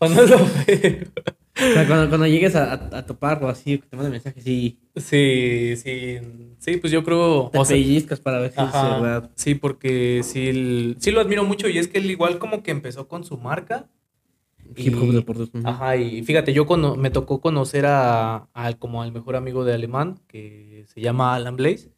cuando 0.00 0.22
lo 0.26 0.38
veo. 0.38 1.06
O 1.56 1.72
sea, 1.74 1.86
cuando, 1.86 2.08
cuando 2.08 2.26
llegues 2.26 2.54
a, 2.56 2.72
a, 2.72 2.98
a 2.98 3.06
toparlo 3.06 3.48
así, 3.48 3.78
que 3.78 3.86
te 3.86 3.96
manda 3.96 4.10
mensaje, 4.10 4.40
sí, 4.40 4.78
Sí, 4.96 5.74
sí, 5.76 6.18
sí, 6.58 6.76
pues 6.78 6.90
yo 6.92 7.04
creo, 7.04 7.50
te 7.52 7.58
o 7.58 7.64
sea, 7.64 7.76
pellizcas 7.76 8.18
para 8.20 8.38
ver 8.40 8.52
si 8.52 8.60
es 8.60 8.72
verdad. 8.72 9.30
sí, 9.34 9.54
porque 9.54 10.22
sí, 10.24 10.48
el- 10.48 10.96
sí 10.98 11.10
lo 11.10 11.20
admiro 11.20 11.44
mucho 11.44 11.68
y 11.68 11.76
es 11.78 11.86
que 11.88 11.98
él 11.98 12.10
igual 12.10 12.38
como 12.38 12.62
que 12.62 12.70
empezó 12.70 13.08
con 13.08 13.24
su 13.24 13.36
marca. 13.36 13.88
Hip 14.76 14.94
hop 14.96 15.10
deportes. 15.12 15.50
Ajá, 15.64 15.96
y 15.96 16.22
fíjate, 16.22 16.52
yo 16.54 16.64
cono- 16.66 16.96
me 16.96 17.10
tocó 17.10 17.40
conocer 17.40 17.84
a, 17.86 18.48
como 18.78 19.02
al 19.02 19.12
mejor 19.12 19.36
amigo 19.36 19.64
de 19.64 19.74
Alemán, 19.74 20.20
que 20.28 20.84
se 20.88 21.00
llama 21.00 21.34
Alan 21.34 21.56
Blaze, 21.56 21.90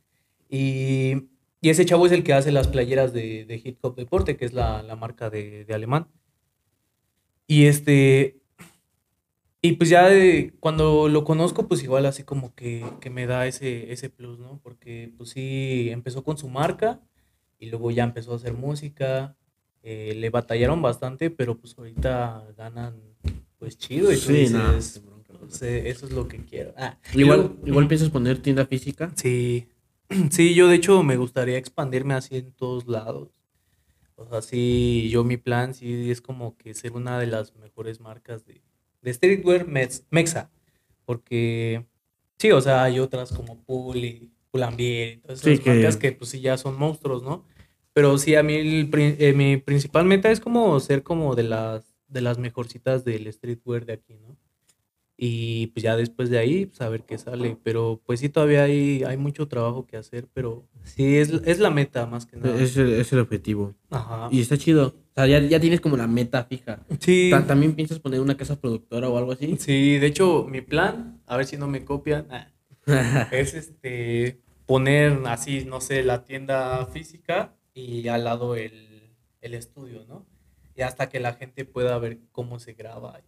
y, 0.48 1.28
y 1.60 1.68
ese 1.70 1.84
chavo 1.84 2.06
es 2.06 2.12
el 2.12 2.24
que 2.24 2.32
hace 2.32 2.50
las 2.50 2.68
playeras 2.68 3.12
de, 3.12 3.44
de 3.44 3.60
Hip 3.62 3.78
Hop 3.82 3.94
Deporte, 3.96 4.36
que 4.36 4.44
es 4.46 4.52
la, 4.54 4.82
la 4.82 4.96
marca 4.96 5.30
de, 5.30 5.64
de 5.66 5.74
Alemán. 5.74 6.08
Y 7.52 7.66
este, 7.66 8.40
y 9.60 9.72
pues 9.72 9.90
ya 9.90 10.08
de- 10.08 10.54
cuando 10.58 11.08
lo 11.08 11.22
conozco, 11.24 11.68
pues 11.68 11.82
igual 11.82 12.06
así 12.06 12.24
como 12.24 12.54
que, 12.54 12.82
que 13.00 13.10
me 13.10 13.26
da 13.26 13.46
ese, 13.46 13.92
ese 13.92 14.08
plus, 14.10 14.38
¿no? 14.38 14.58
Porque 14.62 15.12
pues 15.16 15.30
sí, 15.30 15.88
empezó 15.90 16.24
con 16.24 16.38
su 16.38 16.48
marca 16.48 17.00
y 17.58 17.66
luego 17.70 17.90
ya 17.90 18.04
empezó 18.04 18.32
a 18.32 18.36
hacer 18.36 18.54
música. 18.54 19.36
eh, 19.84 20.14
le 20.16 20.30
batallaron 20.30 20.80
bastante, 20.80 21.28
pero 21.28 21.58
pues 21.58 21.76
ahorita 21.76 22.46
ganan 22.56 22.94
pues 23.58 23.76
chido 23.76 24.12
y 24.12 24.14
tú 24.14 24.20
Sí, 24.22 24.46
no, 24.52 24.72
bronca, 25.04 25.32
"Pues, 25.40 25.60
eh, 25.62 25.88
eso 25.90 26.06
es 26.06 26.12
lo 26.12 26.28
que 26.28 26.38
quiero. 26.38 26.72
Ah, 26.76 26.98
Igual, 27.12 27.56
igual 27.66 27.88
piensas 27.88 28.08
poner 28.10 28.40
tienda 28.40 28.64
física. 28.64 29.10
Sí, 29.16 29.66
sí, 30.30 30.54
yo 30.54 30.68
de 30.68 30.76
hecho 30.76 31.02
me 31.02 31.16
gustaría 31.16 31.58
expandirme 31.58 32.14
así 32.14 32.36
en 32.36 32.52
todos 32.52 32.86
lados. 32.86 33.28
O 34.16 34.26
sea, 34.28 34.42
sí, 34.42 35.08
yo 35.10 35.24
mi 35.24 35.36
plan 35.36 35.74
sí 35.74 36.10
es 36.10 36.20
como 36.20 36.56
que 36.56 36.74
ser 36.74 36.92
una 36.92 37.18
de 37.18 37.26
las 37.26 37.54
mejores 37.56 38.00
marcas 38.00 38.44
de, 38.46 38.62
de 39.02 39.12
streetwear 39.14 39.66
mex- 39.66 40.04
mexa. 40.10 40.50
Porque, 41.04 41.84
sí, 42.38 42.50
o 42.52 42.60
sea, 42.60 42.84
hay 42.84 42.98
otras 43.00 43.32
como 43.32 43.62
Puli, 43.64 44.30
y 44.78 45.16
todas 45.22 45.40
esas 45.40 45.60
que- 45.60 45.70
marcas 45.70 45.96
que 45.96 46.12
pues 46.12 46.30
sí 46.30 46.40
ya 46.40 46.56
son 46.58 46.78
monstruos, 46.78 47.22
¿no? 47.22 47.44
Pero 47.94 48.16
sí, 48.18 48.34
a 48.34 48.42
mí 48.42 48.54
el 48.54 48.90
eh, 48.94 49.32
mi 49.34 49.56
principal 49.56 50.04
meta 50.06 50.30
es 50.30 50.40
como 50.40 50.78
ser 50.80 51.02
como 51.02 51.34
de 51.34 51.42
las, 51.44 51.94
de 52.08 52.20
las 52.20 52.38
mejorcitas 52.38 53.04
del 53.04 53.30
streetwear 53.32 53.84
de 53.86 53.94
aquí, 53.94 54.14
¿no? 54.14 54.31
Y 55.24 55.68
pues 55.68 55.84
ya 55.84 55.96
después 55.96 56.30
de 56.30 56.38
ahí, 56.38 56.66
pues 56.66 56.80
a 56.80 56.88
ver 56.88 57.04
qué 57.04 57.16
sale. 57.16 57.56
Pero 57.62 58.00
pues 58.04 58.18
sí, 58.18 58.28
todavía 58.28 58.64
hay, 58.64 59.04
hay 59.04 59.16
mucho 59.16 59.46
trabajo 59.46 59.86
que 59.86 59.96
hacer, 59.96 60.26
pero 60.34 60.66
sí, 60.82 61.16
es, 61.16 61.30
es 61.44 61.60
la 61.60 61.70
meta 61.70 62.06
más 62.06 62.26
que 62.26 62.38
nada. 62.38 62.60
Es 62.60 62.76
el, 62.76 62.92
es 62.94 63.12
el 63.12 63.20
objetivo. 63.20 63.72
Ajá. 63.90 64.28
Y 64.32 64.40
está 64.40 64.56
chido. 64.58 64.88
O 64.88 65.14
sea, 65.14 65.28
ya, 65.28 65.38
ya 65.38 65.60
tienes 65.60 65.80
como 65.80 65.96
la 65.96 66.08
meta 66.08 66.42
fija. 66.42 66.80
Sí, 66.98 67.28
Ta- 67.30 67.46
¿También 67.46 67.74
piensas 67.76 68.00
poner 68.00 68.18
una 68.20 68.36
casa 68.36 68.60
productora 68.60 69.08
o 69.10 69.16
algo 69.16 69.30
así? 69.30 69.56
sí, 69.60 69.96
de 70.00 70.06
hecho, 70.08 70.44
mi 70.50 70.60
plan, 70.60 71.20
a 71.26 71.36
ver 71.36 71.46
si 71.46 71.56
no 71.56 71.68
me 71.68 71.84
copian, 71.84 72.26
ah, 72.30 72.48
es 73.30 73.54
este 73.54 74.40
poner 74.66 75.20
así, 75.26 75.64
no 75.64 75.80
sé, 75.80 76.02
la 76.02 76.24
tienda 76.24 76.84
física 76.86 77.54
y 77.74 78.08
al 78.08 78.24
lado 78.24 78.56
el, 78.56 79.14
el 79.40 79.54
estudio, 79.54 80.04
¿no? 80.08 80.26
Y 80.74 80.82
hasta 80.82 81.08
que 81.08 81.20
la 81.20 81.34
gente 81.34 81.64
pueda 81.64 81.96
ver 81.98 82.18
cómo 82.32 82.58
se 82.58 82.72
graba 82.72 83.20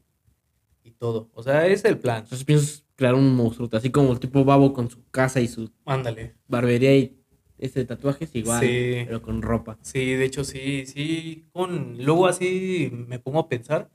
y, 0.84 0.90
todo. 0.92 1.30
O 1.34 1.42
sea, 1.42 1.66
es 1.66 1.84
el 1.84 1.98
plan. 1.98 2.18
Entonces 2.24 2.44
piensas 2.44 2.84
crear 2.94 3.14
un 3.14 3.34
monstruo, 3.34 3.68
así 3.72 3.90
como 3.90 4.12
el 4.12 4.20
tipo 4.20 4.44
babo 4.44 4.72
con 4.72 4.88
su 4.90 5.04
casa 5.10 5.40
y 5.40 5.48
su 5.48 5.70
Ándale. 5.84 6.34
barbería 6.46 6.96
y 6.96 7.18
este 7.58 7.84
tatuajes 7.84 8.34
igual, 8.34 8.60
Sí. 8.60 9.02
pero 9.06 9.22
con 9.22 9.42
ropa. 9.42 9.78
Sí, 9.82 10.12
de 10.14 10.24
hecho 10.24 10.44
sí, 10.44 10.86
sí, 10.86 11.46
con 11.52 11.96
luego 12.04 12.26
así 12.26 12.90
me 12.92 13.18
pongo 13.18 13.40
a 13.40 13.48
pensar 13.48 13.90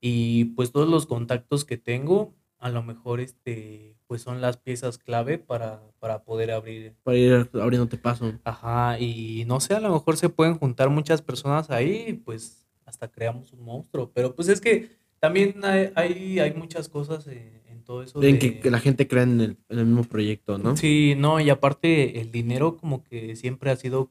y 0.00 0.46
pues 0.56 0.72
todos 0.72 0.88
los 0.88 1.06
contactos 1.06 1.64
que 1.64 1.76
tengo, 1.76 2.34
a 2.58 2.70
lo 2.70 2.82
mejor 2.82 3.20
este, 3.20 3.96
pues 4.06 4.22
son 4.22 4.40
las 4.40 4.56
piezas 4.56 4.98
clave 4.98 5.38
para, 5.38 5.82
para 5.98 6.24
poder 6.24 6.50
abrir. 6.50 6.94
Para 7.02 7.16
ir 7.16 7.48
abriéndote 7.54 7.98
paso. 7.98 8.32
Ajá, 8.44 8.98
y 8.98 9.44
no 9.46 9.60
sé, 9.60 9.74
a 9.74 9.80
lo 9.80 9.92
mejor 9.92 10.16
se 10.16 10.28
pueden 10.28 10.58
juntar 10.58 10.88
muchas 10.90 11.22
personas 11.22 11.70
ahí, 11.70 12.06
y, 12.08 12.12
pues 12.14 12.66
hasta 12.84 13.10
creamos 13.10 13.52
un 13.52 13.62
monstruo, 13.64 14.10
pero 14.14 14.34
pues 14.34 14.48
es 14.48 14.60
que 14.60 14.90
también 15.26 15.64
hay, 15.64 15.90
hay, 15.94 16.38
hay 16.38 16.52
muchas 16.54 16.88
cosas 16.88 17.26
en, 17.26 17.62
en 17.68 17.82
todo 17.84 18.02
eso 18.02 18.22
En 18.22 18.32
de- 18.34 18.38
que, 18.38 18.60
que 18.60 18.70
la 18.70 18.78
gente 18.80 19.06
crea 19.08 19.22
en 19.24 19.40
el, 19.40 19.56
en 19.68 19.78
el 19.78 19.86
mismo 19.86 20.04
proyecto, 20.04 20.58
¿no? 20.58 20.76
Sí, 20.76 21.14
no, 21.16 21.40
y 21.40 21.50
aparte 21.50 22.20
el 22.20 22.30
dinero 22.30 22.76
como 22.76 23.02
que 23.02 23.36
siempre 23.36 23.70
ha 23.70 23.76
sido 23.76 24.10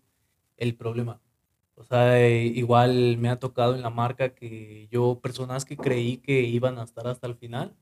el 0.58 0.76
problema. 0.76 1.20
O 1.76 1.84
sea, 1.84 2.20
eh, 2.22 2.46
igual 2.46 3.18
me 3.18 3.30
ha 3.30 3.40
tocado 3.40 3.76
en 3.76 3.82
la 3.82 3.90
marca 3.90 4.30
que 4.30 4.88
yo, 4.92 5.20
personas 5.22 5.66
que 5.66 5.76
creí 5.76 6.18
que 6.18 6.42
iban 6.42 6.78
a 6.78 6.84
estar 6.84 7.08
hasta 7.08 7.28
el 7.28 7.36
final, 7.36 7.74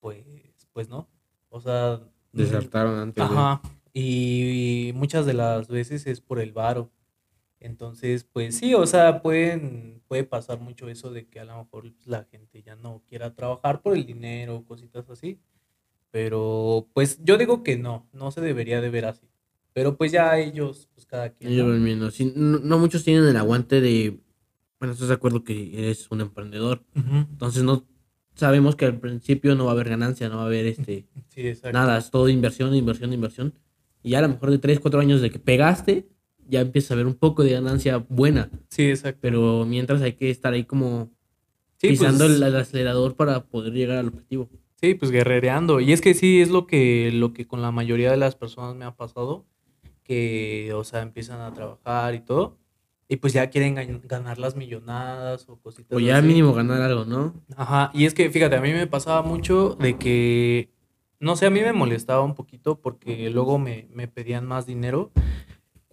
pues, 0.00 0.24
pues 0.72 0.88
no. 0.88 1.08
O 1.50 1.60
sea, 1.60 2.00
Desertaron 2.32 2.98
antes. 2.98 3.28
de- 3.28 3.34
Ajá. 3.34 3.60
Y, 3.92 4.92
muchas 4.94 5.24
de 5.26 5.34
las 5.34 5.68
veces 5.68 6.06
es 6.06 6.20
por 6.20 6.40
el 6.40 6.52
varo. 6.52 6.90
Entonces, 7.64 8.24
pues 8.24 8.56
sí, 8.56 8.74
o 8.74 8.86
sea, 8.86 9.22
pueden, 9.22 10.02
puede 10.06 10.24
pasar 10.24 10.60
mucho 10.60 10.90
eso 10.90 11.10
de 11.10 11.26
que 11.26 11.40
a 11.40 11.46
lo 11.46 11.56
mejor 11.56 11.90
la 12.04 12.24
gente 12.24 12.62
ya 12.62 12.76
no 12.76 13.02
quiera 13.08 13.34
trabajar 13.34 13.80
por 13.80 13.96
el 13.96 14.04
dinero, 14.04 14.64
cositas 14.66 15.08
así. 15.08 15.40
Pero, 16.10 16.88
pues 16.92 17.18
yo 17.24 17.38
digo 17.38 17.62
que 17.62 17.78
no, 17.78 18.06
no 18.12 18.30
se 18.32 18.42
debería 18.42 18.82
de 18.82 18.90
ver 18.90 19.06
así. 19.06 19.30
Pero 19.72 19.96
pues 19.96 20.12
ya 20.12 20.38
ellos, 20.38 20.90
pues 20.92 21.06
cada 21.06 21.30
quien. 21.30 21.52
Ellos 21.52 21.66
¿no? 21.66 22.10
Sí, 22.10 22.34
no, 22.36 22.58
no 22.58 22.78
muchos 22.78 23.02
tienen 23.02 23.24
el 23.24 23.36
aguante 23.38 23.80
de. 23.80 24.20
Bueno, 24.78 24.92
estás 24.92 25.08
de 25.08 25.14
acuerdo 25.14 25.42
que 25.42 25.78
eres 25.78 26.10
un 26.10 26.20
emprendedor. 26.20 26.84
Ujú. 26.94 27.16
Entonces 27.30 27.62
no 27.62 27.86
sabemos 28.34 28.76
que 28.76 28.84
al 28.84 29.00
principio 29.00 29.54
no 29.54 29.64
va 29.64 29.70
a 29.70 29.74
haber 29.74 29.88
ganancia, 29.88 30.28
no 30.28 30.36
va 30.36 30.42
a 30.42 30.46
haber 30.46 30.66
este 30.66 31.06
Sí, 31.28 31.50
nada, 31.72 31.96
es 31.96 32.10
todo 32.10 32.28
inversión, 32.28 32.74
inversión, 32.74 33.14
inversión. 33.14 33.54
Y 34.02 34.10
ya 34.10 34.18
a 34.18 34.22
lo 34.22 34.28
mejor 34.28 34.50
de 34.50 34.58
3, 34.58 34.80
4 34.80 35.00
años 35.00 35.22
de 35.22 35.30
que 35.30 35.38
pegaste, 35.38 36.13
ya 36.48 36.60
empiezas 36.60 36.92
a 36.92 36.94
ver 36.96 37.06
un 37.06 37.14
poco 37.14 37.42
de 37.42 37.52
ganancia 37.52 37.98
buena. 38.08 38.50
Sí, 38.68 38.88
exacto. 38.88 39.18
Pero 39.22 39.64
mientras 39.66 40.02
hay 40.02 40.12
que 40.14 40.30
estar 40.30 40.52
ahí 40.52 40.64
como 40.64 41.10
Sí, 41.78 41.88
pisando 41.88 42.24
pues, 42.24 42.36
el, 42.36 42.42
el 42.42 42.56
acelerador 42.56 43.14
para 43.16 43.44
poder 43.44 43.72
llegar 43.72 43.98
al 43.98 44.08
objetivo. 44.08 44.48
Sí, 44.80 44.94
pues 44.94 45.10
guerrereando. 45.10 45.80
Y 45.80 45.92
es 45.92 46.00
que 46.00 46.14
sí, 46.14 46.40
es 46.40 46.50
lo 46.50 46.66
que, 46.66 47.10
lo 47.12 47.32
que 47.32 47.46
con 47.46 47.62
la 47.62 47.70
mayoría 47.70 48.10
de 48.10 48.16
las 48.16 48.36
personas 48.36 48.74
me 48.76 48.84
ha 48.84 48.94
pasado, 48.96 49.44
que, 50.02 50.72
o 50.74 50.84
sea, 50.84 51.02
empiezan 51.02 51.40
a 51.40 51.52
trabajar 51.52 52.14
y 52.14 52.20
todo, 52.20 52.58
y 53.08 53.16
pues 53.16 53.32
ya 53.32 53.48
quieren 53.50 53.76
gan- 53.76 54.00
ganar 54.06 54.38
las 54.38 54.56
millonadas 54.56 55.48
o 55.48 55.56
cositas 55.60 55.96
O 55.96 56.00
ya 56.00 56.18
así. 56.18 56.26
mínimo 56.26 56.52
ganar 56.52 56.82
algo, 56.82 57.04
¿no? 57.04 57.34
Ajá, 57.56 57.90
y 57.94 58.04
es 58.04 58.14
que 58.14 58.30
fíjate, 58.30 58.56
a 58.56 58.60
mí 58.60 58.72
me 58.72 58.86
pasaba 58.86 59.22
mucho 59.22 59.76
de 59.80 59.96
que, 59.96 60.70
no 61.20 61.36
sé, 61.36 61.46
a 61.46 61.50
mí 61.50 61.60
me 61.60 61.72
molestaba 61.72 62.22
un 62.22 62.34
poquito 62.34 62.80
porque 62.80 63.30
luego 63.30 63.58
me, 63.58 63.88
me 63.92 64.08
pedían 64.08 64.46
más 64.46 64.66
dinero 64.66 65.10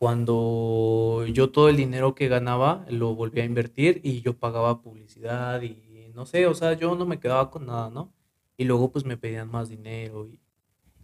cuando 0.01 1.25
yo 1.31 1.51
todo 1.51 1.69
el 1.69 1.77
dinero 1.77 2.15
que 2.15 2.27
ganaba 2.27 2.85
lo 2.89 3.13
volvía 3.13 3.43
a 3.43 3.45
invertir 3.45 4.01
y 4.03 4.21
yo 4.21 4.35
pagaba 4.35 4.81
publicidad 4.81 5.61
y 5.61 6.09
no 6.15 6.25
sé, 6.25 6.47
o 6.47 6.55
sea, 6.55 6.73
yo 6.73 6.95
no 6.95 7.05
me 7.05 7.19
quedaba 7.19 7.51
con 7.51 7.67
nada, 7.67 7.91
¿no? 7.91 8.11
Y 8.57 8.63
luego 8.63 8.91
pues 8.91 9.05
me 9.05 9.15
pedían 9.15 9.51
más 9.51 9.69
dinero 9.69 10.27
y, 10.27 10.39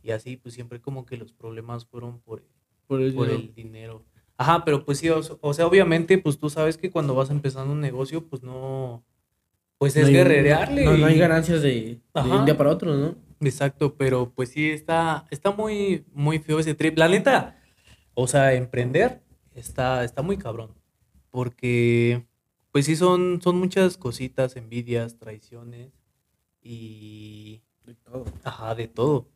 y 0.01 0.09
así 0.09 0.35
pues 0.35 0.55
siempre 0.55 0.81
como 0.81 1.05
que 1.05 1.15
los 1.15 1.31
problemas 1.31 1.85
fueron 1.85 2.19
por, 2.21 2.43
Por 2.87 3.01
el 3.01 3.13
por 3.13 3.27
dinero. 3.27 3.39
el 3.47 3.53
dinero. 3.53 4.05
Ajá, 4.35 4.65
pero 4.65 4.83
pues 4.83 4.97
sí, 4.97 5.09
o, 5.09 5.21
o 5.41 5.53
sea, 5.53 5.67
obviamente 5.67 6.17
pues 6.17 6.39
tú 6.39 6.49
sabes 6.49 6.75
que 6.77 6.89
cuando 6.89 7.13
vas 7.13 7.29
empezando 7.29 7.73
un 7.73 7.81
negocio 7.81 8.25
pues 8.27 8.41
no, 8.41 9.03
pues 9.77 9.95
es 9.95 10.01
No 10.03 10.07
hay- 10.07 10.13
guerrerearle. 10.15 10.85
No, 10.85 10.97
no 10.97 11.05
hay 11.05 11.19
ganancias 11.19 11.61
de, 11.61 12.01
de 12.15 12.31
un 12.31 12.45
día 12.45 12.57
para 12.57 12.71
otro, 12.71 12.95
¿no? 12.95 13.13
Exacto, 13.41 13.93
pero 13.95 14.31
pues 14.33 14.49
sí 14.49 14.71
está, 14.71 15.27
está 15.29 15.51
muy, 15.51 16.03
muy 16.13 16.39
feo 16.39 16.59
ese 16.59 16.73
trip. 16.73 16.97
La 16.97 17.07
neta, 17.07 17.59
o 18.19 18.25
sea, 18.25 18.55
emprender 18.55 19.21
está, 19.53 20.03
está 20.03 20.23
muy 20.23 20.37
cabrón. 20.37 20.73
Porque, 21.29 22.25
pues 22.71 22.85
sí, 22.85 22.95
son, 22.95 23.39
son 23.43 23.59
muchas 23.59 23.95
cositas, 23.95 24.55
envidias, 24.55 25.19
traiciones 25.19 25.91
y, 26.59 27.61
De 27.85 27.93
todo. 27.93 28.25
ajá, 28.43 28.73
de 28.73 28.87
todo. 28.87 29.29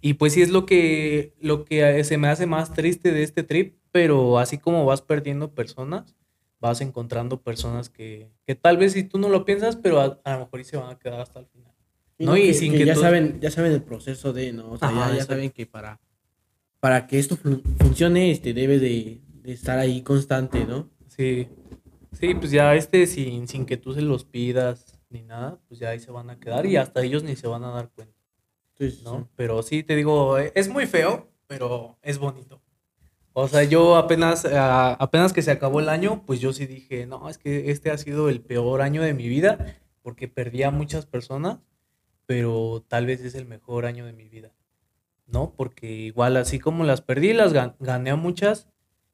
Y 0.00 0.14
pues 0.14 0.32
sí 0.32 0.42
es 0.42 0.50
lo 0.50 0.64
que, 0.64 1.34
lo 1.40 1.64
que 1.64 2.04
se 2.04 2.18
me 2.18 2.28
hace 2.28 2.46
más 2.46 2.72
triste 2.72 3.10
de 3.10 3.24
este 3.24 3.42
trip, 3.42 3.78
pero 3.90 4.38
así 4.38 4.58
como 4.58 4.84
vas 4.86 5.02
perdiendo 5.02 5.52
personas, 5.52 6.14
vas 6.60 6.80
encontrando 6.82 7.42
personas 7.42 7.90
que, 7.90 8.30
que 8.46 8.54
tal 8.54 8.76
vez 8.76 8.92
si 8.92 9.02
tú 9.02 9.18
no 9.18 9.28
lo 9.28 9.44
piensas, 9.44 9.74
pero 9.74 10.00
a, 10.00 10.20
a 10.22 10.34
lo 10.34 10.44
mejor 10.44 10.60
y 10.60 10.64
se 10.64 10.76
van 10.76 10.90
a 10.90 10.98
quedar 11.00 11.18
hasta 11.20 11.40
el 11.40 11.46
final. 11.46 11.74
Y 12.16 12.26
No, 12.26 12.36
y 12.36 12.54
sin 12.54 12.70
que 12.72 12.78
que 12.78 12.84
ya 12.84 12.94
saben, 12.94 13.40
ya 13.40 13.50
saben 13.50 13.72
el 13.72 13.82
proceso 13.82 14.32
de, 14.32 14.52
¿no? 14.52 14.70
O 14.70 14.78
sea, 14.78 14.88
Ajá, 14.88 15.16
ya, 15.16 15.24
saben 15.24 15.50
que 15.50 15.66
para, 15.66 15.98
para 16.80 17.06
que 17.06 17.18
esto 17.18 17.36
fun- 17.36 17.62
funcione, 17.78 18.30
este, 18.30 18.54
debe 18.54 18.78
de, 18.78 19.20
de 19.42 19.52
estar 19.52 19.78
ahí 19.78 20.02
constante, 20.02 20.64
¿no? 20.66 20.90
Sí, 21.08 21.48
sí, 22.12 22.34
pues 22.34 22.50
ya 22.50 22.74
este 22.74 23.06
sin, 23.06 23.48
sin 23.48 23.66
que 23.66 23.76
tú 23.76 23.92
se 23.94 24.02
los 24.02 24.24
pidas 24.24 24.98
ni 25.10 25.22
nada, 25.22 25.58
pues 25.68 25.80
ya 25.80 25.90
ahí 25.90 26.00
se 26.00 26.10
van 26.10 26.30
a 26.30 26.38
quedar 26.38 26.66
y 26.66 26.76
hasta 26.76 27.02
ellos 27.02 27.22
ni 27.24 27.36
se 27.36 27.46
van 27.48 27.64
a 27.64 27.70
dar 27.70 27.90
cuenta, 27.90 28.14
Entonces, 28.78 29.02
¿no? 29.04 29.28
Pero 29.36 29.62
sí, 29.62 29.82
te 29.82 29.96
digo, 29.96 30.38
eh, 30.38 30.52
es 30.54 30.68
muy 30.68 30.86
feo, 30.86 31.28
pero 31.46 31.98
es 32.02 32.18
bonito. 32.18 32.62
O 33.32 33.46
sea, 33.48 33.62
yo 33.64 33.96
apenas, 33.96 34.44
apenas 34.44 35.32
que 35.32 35.42
se 35.42 35.50
acabó 35.52 35.80
el 35.80 35.88
año, 35.88 36.24
pues 36.26 36.40
yo 36.40 36.52
sí 36.52 36.66
dije, 36.66 37.06
no, 37.06 37.28
es 37.28 37.38
que 37.38 37.70
este 37.70 37.90
ha 37.90 37.98
sido 37.98 38.28
el 38.28 38.40
peor 38.40 38.82
año 38.82 39.02
de 39.02 39.14
mi 39.14 39.28
vida 39.28 39.76
porque 40.02 40.28
perdí 40.28 40.62
a 40.64 40.70
muchas 40.70 41.06
personas, 41.06 41.58
pero 42.26 42.84
tal 42.88 43.06
vez 43.06 43.20
es 43.22 43.34
el 43.34 43.46
mejor 43.46 43.86
año 43.86 44.04
de 44.06 44.12
mi 44.12 44.28
vida, 44.28 44.52
¿no? 45.32 45.52
Porque 45.56 45.90
igual 45.90 46.36
así 46.36 46.58
como 46.58 46.84
las 46.84 47.00
perdí, 47.00 47.32
las 47.32 47.52
gan- 47.52 47.74
gané 47.80 48.10
a 48.10 48.16
muchas 48.16 48.68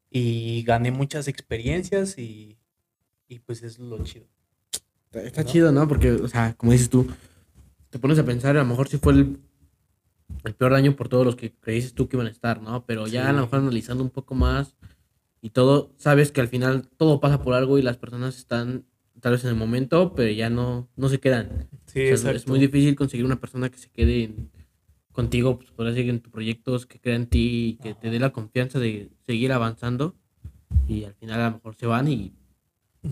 y 0.09 0.63
gané 0.63 0.91
muchas 0.91 1.27
experiencias 1.27 2.17
y, 2.17 2.57
y 3.27 3.39
pues 3.39 3.63
es 3.63 3.79
lo 3.79 4.03
chido. 4.03 4.25
Está, 5.05 5.21
está 5.23 5.43
¿no? 5.43 5.49
chido, 5.49 5.71
¿no? 5.71 5.87
Porque, 5.87 6.11
o 6.11 6.27
sea, 6.27 6.53
como 6.55 6.71
dices 6.71 6.89
tú, 6.89 7.07
te 7.89 7.99
pones 7.99 8.19
a 8.19 8.25
pensar, 8.25 8.55
a 8.57 8.59
lo 8.61 8.65
mejor 8.65 8.87
si 8.87 8.97
fue 8.97 9.13
el, 9.13 9.39
el 10.43 10.53
peor 10.55 10.73
año 10.73 10.95
por 10.95 11.09
todos 11.09 11.25
los 11.25 11.35
que 11.35 11.53
creíste 11.53 11.93
tú 11.95 12.07
que 12.07 12.15
iban 12.17 12.27
a 12.27 12.31
estar, 12.31 12.61
¿no? 12.61 12.85
Pero 12.85 13.07
ya 13.07 13.29
a 13.29 13.33
lo 13.33 13.39
Sí. 13.39 13.45
mejor 13.45 13.59
analizando 13.59 14.03
un 14.03 14.09
poco 14.09 14.35
más 14.35 14.75
y 15.41 15.51
todo, 15.51 15.91
sabes 15.97 16.31
que 16.31 16.41
al 16.41 16.47
final 16.47 16.87
todo 16.97 17.19
pasa 17.19 17.41
por 17.41 17.53
algo 17.53 17.77
y 17.77 17.81
las 17.81 17.97
personas 17.97 18.37
están 18.37 18.85
tal 19.21 19.31
vez 19.33 19.43
en 19.43 19.49
el 19.49 19.55
momento, 19.55 20.13
pero 20.15 20.31
ya 20.31 20.49
no, 20.49 20.87
no 20.95 21.09
se 21.09 21.19
quedan. 21.19 21.67
Sí, 21.87 22.11
O 22.11 22.17
sea, 22.17 22.31
es 22.31 22.47
muy 22.47 22.59
difícil 22.59 22.95
conseguir 22.95 23.25
una 23.25 23.39
persona 23.39 23.69
que 23.69 23.77
se 23.77 23.89
quede 23.89 24.23
en- 24.25 24.51
contigo, 25.17 25.57
pues 25.57 25.71
podrás 25.71 25.95
seguir 25.95 26.11
en 26.11 26.19
tus 26.19 26.31
proyectos, 26.31 26.85
que 26.85 26.99
crea 26.99 27.15
en 27.15 27.25
ti 27.25 27.69
y 27.69 27.83
que 27.83 27.95
te 27.95 28.11
dé 28.11 28.19
la 28.19 28.29
confianza 28.29 28.77
de 28.77 29.09
seguir 29.25 29.51
avanzando. 29.51 30.15
Y 30.87 31.05
al 31.05 31.15
final 31.15 31.41
a 31.41 31.49
lo 31.49 31.55
mejor 31.55 31.75
se 31.75 31.87
van 31.87 32.07
y 32.07 32.33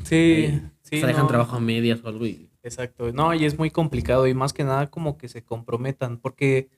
Sí, 0.03 0.15
eh, 0.15 0.61
sí, 0.81 0.99
se 0.99 1.07
dejan 1.07 1.23
no, 1.23 1.27
trabajo 1.27 1.55
a 1.55 1.59
medias 1.59 2.03
o 2.03 2.07
algo. 2.07 2.27
Y, 2.27 2.49
Exacto. 2.61 3.11
No, 3.11 3.33
y 3.33 3.45
es 3.45 3.57
muy 3.57 3.71
complicado 3.71 4.27
y 4.27 4.35
más 4.35 4.53
que 4.53 4.63
nada 4.63 4.87
como 4.91 5.17
que 5.17 5.29
se 5.29 5.43
comprometan, 5.43 6.19
porque 6.19 6.69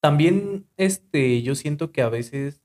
también 0.00 0.66
este, 0.78 1.42
yo 1.42 1.54
siento 1.54 1.92
que 1.92 2.00
a 2.00 2.08
veces, 2.08 2.62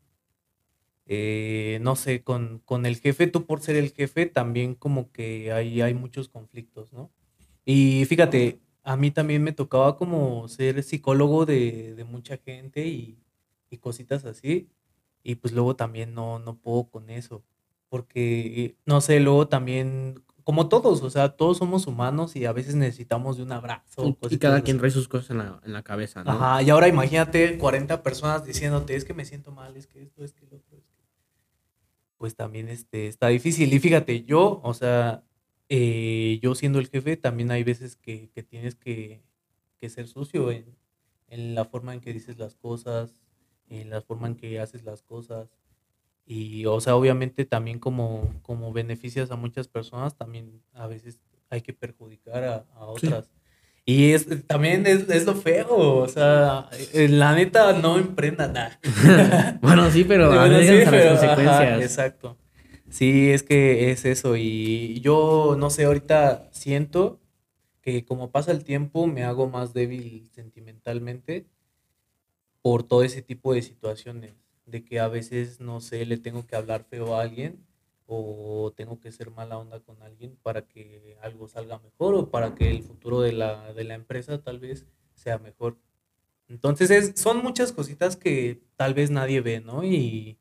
eh, 1.05 1.79
no 1.81 1.97
sé, 1.97 2.23
con, 2.23 2.61
con 2.63 2.85
el 2.85 2.97
jefe, 2.97 3.27
tú 3.27 3.45
por 3.45 3.61
ser 3.61 3.75
el 3.75 3.91
jefe, 3.91 4.25
también 4.25 4.75
como 4.75 5.11
que 5.11 5.51
hay, 5.51 5.81
hay 5.81 5.93
muchos 5.93 6.29
conflictos, 6.29 6.93
¿no? 6.93 7.11
Y 7.65 8.05
fíjate, 8.05 8.59
a 8.85 8.95
mí 8.95 9.11
también 9.11 9.43
me 9.43 9.51
tocaba 9.51 9.97
como 9.97 10.47
ser 10.47 10.81
psicólogo 10.83 11.45
de, 11.45 11.93
de 11.95 12.03
mucha 12.05 12.37
gente 12.37 12.85
y, 12.87 13.17
y 13.69 13.77
cositas 13.79 14.23
así, 14.25 14.69
y 15.23 15.35
pues 15.35 15.53
luego 15.53 15.75
también 15.75 16.13
no, 16.13 16.39
no 16.39 16.55
puedo 16.57 16.85
con 16.89 17.09
eso, 17.09 17.43
porque, 17.89 18.77
no 18.85 19.01
sé, 19.01 19.19
luego 19.19 19.47
también, 19.47 20.23
como 20.43 20.69
todos, 20.69 21.01
o 21.01 21.09
sea, 21.09 21.29
todos 21.35 21.57
somos 21.57 21.87
humanos 21.87 22.35
y 22.35 22.45
a 22.45 22.51
veces 22.53 22.75
necesitamos 22.75 23.37
de 23.37 23.43
un 23.43 23.51
abrazo. 23.51 24.03
y- 24.09 24.13
y 24.35 24.37
cada 24.37 24.61
quien 24.65 24.77
trae 24.77 24.91
sus 24.91 25.07
cosas 25.07 25.31
en 25.31 25.39
la, 25.39 25.59
en 25.65 25.73
la 25.73 25.81
cabeza, 25.83 26.23
¿no? 26.23 26.31
Ajá, 26.31 26.61
y 26.61 26.69
ahora 26.69 26.87
imagínate 26.87 27.57
40 27.57 28.03
personas 28.03 28.45
diciéndote, 28.45 28.95
es 28.95 29.03
que 29.03 29.13
me 29.15 29.25
siento 29.25 29.51
mal, 29.51 29.75
es 29.75 29.87
que 29.87 30.01
esto, 30.03 30.23
es 30.23 30.31
que 30.33 30.45
lo 30.45 30.57
otro, 30.57 30.77
es 30.77 30.83
que... 30.85 30.95
Pues 32.17 32.35
también 32.35 32.69
este, 32.69 33.07
está 33.07 33.27
difícil. 33.27 33.73
Y 33.73 33.79
fíjate, 33.79 34.23
yo, 34.23 34.61
o 34.63 34.73
sea, 34.73 35.23
eh, 35.69 36.39
yo 36.41 36.55
siendo 36.55 36.79
el 36.79 36.87
jefe, 36.87 37.17
también 37.17 37.51
hay 37.51 37.63
veces 37.63 37.95
que, 37.95 38.29
que 38.29 38.43
tienes 38.43 38.75
que, 38.75 39.21
que 39.79 39.89
ser 39.89 40.07
sucio 40.07 40.51
en, 40.51 40.65
en 41.27 41.55
la 41.55 41.65
forma 41.65 41.93
en 41.93 42.01
que 42.01 42.13
dices 42.13 42.37
las 42.37 42.55
cosas, 42.55 43.21
en 43.69 43.89
la 43.89 44.01
forma 44.01 44.27
en 44.27 44.35
que 44.35 44.59
haces 44.59 44.83
las 44.83 45.01
cosas. 45.01 45.49
Y, 46.27 46.65
o 46.65 46.79
sea, 46.81 46.95
obviamente 46.95 47.45
también 47.45 47.79
como, 47.79 48.33
como 48.41 48.73
beneficias 48.73 49.29
a 49.31 49.35
muchas 49.35 49.67
personas, 49.67 50.15
también 50.17 50.61
a 50.73 50.87
veces 50.87 51.19
hay 51.49 51.61
que 51.61 51.73
perjudicar 51.73 52.43
a, 52.43 52.55
a 52.75 52.85
Sí. 52.99 53.07
otras. 53.07 53.31
Y 53.87 54.13
es, 54.13 54.25
también 54.47 54.87
es, 54.87 55.07
es 55.09 55.27
lo 55.27 55.35
feo, 55.35 55.67
o 55.77 56.07
sea, 56.07 56.69
eh, 56.93 57.07
la 57.07 57.35
neta 57.35 57.71
no 57.73 57.99
emprendan 57.99 58.53
nada. 58.53 58.79
bueno, 59.61 59.91
sí, 59.91 60.03
pero 60.03 60.29
Bueno, 60.33 60.59
sí, 60.59 60.81
a 60.81 60.89
pero, 60.89 61.11
las 61.13 61.23
ajá, 61.23 61.35
consecuencias. 61.35 61.81
exacto. 61.83 62.37
Sí, 62.95 63.31
es 63.31 63.43
que 63.43 63.91
es 63.91 64.05
eso. 64.05 64.37
Y 64.37 65.01
yo, 65.01 65.55
no 65.59 65.69
sé, 65.69 65.83
ahorita 65.83 66.47
siento 66.53 67.19
que 67.81 68.05
como 68.05 68.31
pasa 68.31 68.53
el 68.53 68.63
tiempo 68.63 69.05
me 69.05 69.23
hago 69.25 69.49
más 69.49 69.73
débil 69.73 70.29
sentimentalmente 70.33 71.45
por 72.61 72.83
todo 72.83 73.03
ese 73.03 73.21
tipo 73.21 73.53
de 73.53 73.61
situaciones. 73.63 74.33
De 74.65 74.85
que 74.85 75.01
a 75.01 75.09
veces, 75.09 75.59
no 75.59 75.81
sé, 75.81 76.05
le 76.05 76.17
tengo 76.17 76.47
que 76.47 76.55
hablar 76.55 76.85
feo 76.85 77.15
a 77.15 77.21
alguien 77.21 77.65
o 78.07 78.73
tengo 78.77 79.01
que 79.01 79.11
ser 79.11 79.29
mala 79.29 79.57
onda 79.57 79.81
con 79.81 80.01
alguien 80.01 80.37
para 80.41 80.65
que 80.65 81.17
algo 81.21 81.49
salga 81.49 81.79
mejor 81.79 82.15
o 82.15 82.31
para 82.31 82.55
que 82.55 82.69
el 82.71 82.81
futuro 82.81 83.19
de 83.19 83.33
la, 83.33 83.73
de 83.73 83.83
la 83.83 83.95
empresa 83.95 84.41
tal 84.41 84.59
vez 84.59 84.85
sea 85.15 85.37
mejor. 85.37 85.77
Entonces 86.47 86.91
es, 86.91 87.19
son 87.19 87.43
muchas 87.43 87.73
cositas 87.73 88.15
que 88.15 88.61
tal 88.77 88.93
vez 88.93 89.11
nadie 89.11 89.41
ve, 89.41 89.59
¿no? 89.59 89.83
Y, 89.83 90.37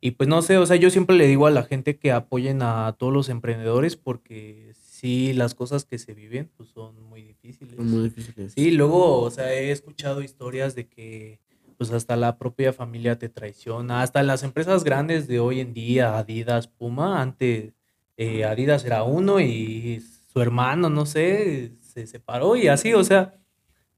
y 0.00 0.12
pues 0.12 0.28
no 0.28 0.40
sé, 0.42 0.56
o 0.58 0.66
sea, 0.66 0.76
yo 0.76 0.90
siempre 0.90 1.16
le 1.16 1.26
digo 1.26 1.46
a 1.46 1.50
la 1.50 1.62
gente 1.64 1.98
que 1.98 2.12
apoyen 2.12 2.62
a 2.62 2.94
todos 2.98 3.12
los 3.12 3.28
emprendedores 3.28 3.96
porque 3.96 4.72
sí, 4.80 5.32
las 5.32 5.54
cosas 5.54 5.84
que 5.84 5.98
se 5.98 6.14
viven 6.14 6.50
pues 6.56 6.70
son 6.70 7.02
muy 7.02 7.22
difíciles. 7.22 7.76
Son 7.76 7.90
muy 7.90 8.04
difíciles. 8.04 8.52
Sí, 8.52 8.70
luego, 8.70 9.20
o 9.20 9.30
sea, 9.30 9.52
he 9.52 9.70
escuchado 9.70 10.22
historias 10.22 10.74
de 10.74 10.88
que 10.88 11.40
pues 11.76 11.90
hasta 11.92 12.14
la 12.16 12.36
propia 12.36 12.72
familia 12.74 13.18
te 13.18 13.28
traiciona, 13.30 14.02
hasta 14.02 14.22
las 14.22 14.42
empresas 14.42 14.84
grandes 14.84 15.26
de 15.28 15.40
hoy 15.40 15.60
en 15.60 15.72
día, 15.72 16.18
Adidas, 16.18 16.68
Puma, 16.68 17.22
antes 17.22 17.72
eh, 18.18 18.44
Adidas 18.44 18.84
era 18.84 19.02
uno 19.02 19.40
y 19.40 20.02
su 20.30 20.40
hermano, 20.42 20.90
no 20.90 21.06
sé, 21.06 21.72
se 21.80 22.06
separó 22.06 22.54
y 22.56 22.68
así, 22.68 22.92
o 22.92 23.02
sea, 23.02 23.34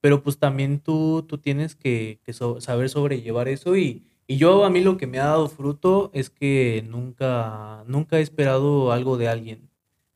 pero 0.00 0.22
pues 0.22 0.38
también 0.38 0.78
tú, 0.80 1.24
tú 1.28 1.38
tienes 1.38 1.74
que, 1.74 2.20
que 2.24 2.32
so- 2.32 2.60
saber 2.60 2.88
sobrellevar 2.88 3.48
eso 3.48 3.76
y, 3.76 4.04
y 4.26 4.36
yo 4.36 4.64
a 4.64 4.70
mí 4.70 4.80
lo 4.80 4.96
que 4.96 5.06
me 5.06 5.18
ha 5.18 5.26
dado 5.26 5.48
fruto 5.48 6.10
es 6.14 6.30
que 6.30 6.84
nunca, 6.88 7.84
nunca 7.86 8.18
he 8.18 8.22
esperado 8.22 8.92
algo 8.92 9.18
de 9.18 9.28
alguien. 9.28 9.70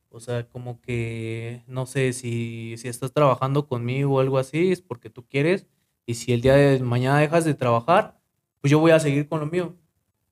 O 0.09 0.19
sea, 0.19 0.47
como 0.47 0.81
que, 0.81 1.63
no 1.67 1.85
sé, 1.85 2.13
si, 2.13 2.75
si 2.77 2.87
estás 2.87 3.11
trabajando 3.13 3.67
conmigo 3.67 4.15
o 4.15 4.19
algo 4.19 4.37
así, 4.37 4.71
es 4.71 4.81
porque 4.81 5.09
tú 5.09 5.25
quieres. 5.27 5.67
Y 6.05 6.15
si 6.15 6.33
el 6.33 6.41
día 6.41 6.55
de 6.55 6.79
mañana 6.79 7.19
dejas 7.19 7.45
de 7.45 7.53
trabajar, 7.53 8.19
pues 8.61 8.71
yo 8.71 8.79
voy 8.79 8.91
a 8.91 8.99
seguir 8.99 9.27
con 9.27 9.41
lo 9.41 9.45
mío. 9.45 9.75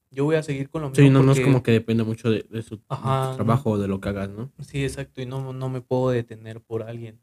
Yo 0.09 0.23
voy 0.23 0.37
a 0.37 0.43
seguir 0.43 0.69
con 0.69 0.81
lo 0.81 0.87
mío. 0.87 0.95
Sí, 0.95 1.09
no, 1.09 1.21
no 1.21 1.33
es 1.33 1.41
como 1.41 1.61
que 1.61 1.71
depende 1.71 2.03
mucho 2.03 2.31
de, 2.31 2.45
de 2.49 2.61
su, 2.63 2.77
de 2.77 2.81
trabajo 2.87 3.71
o 3.71 3.77
de 3.77 3.87
lo 3.87 3.99
que 3.99 4.09
hagas, 4.09 4.29
¿no? 4.29 4.51
Sí, 4.61 4.83
exacto, 4.83 5.21
y 5.21 5.25
no, 5.25 5.51
no 5.51 5.69
me 5.69 5.81
puedo 5.81 6.09
detener 6.09 6.61
por 6.61 6.83
alguien. 6.83 7.19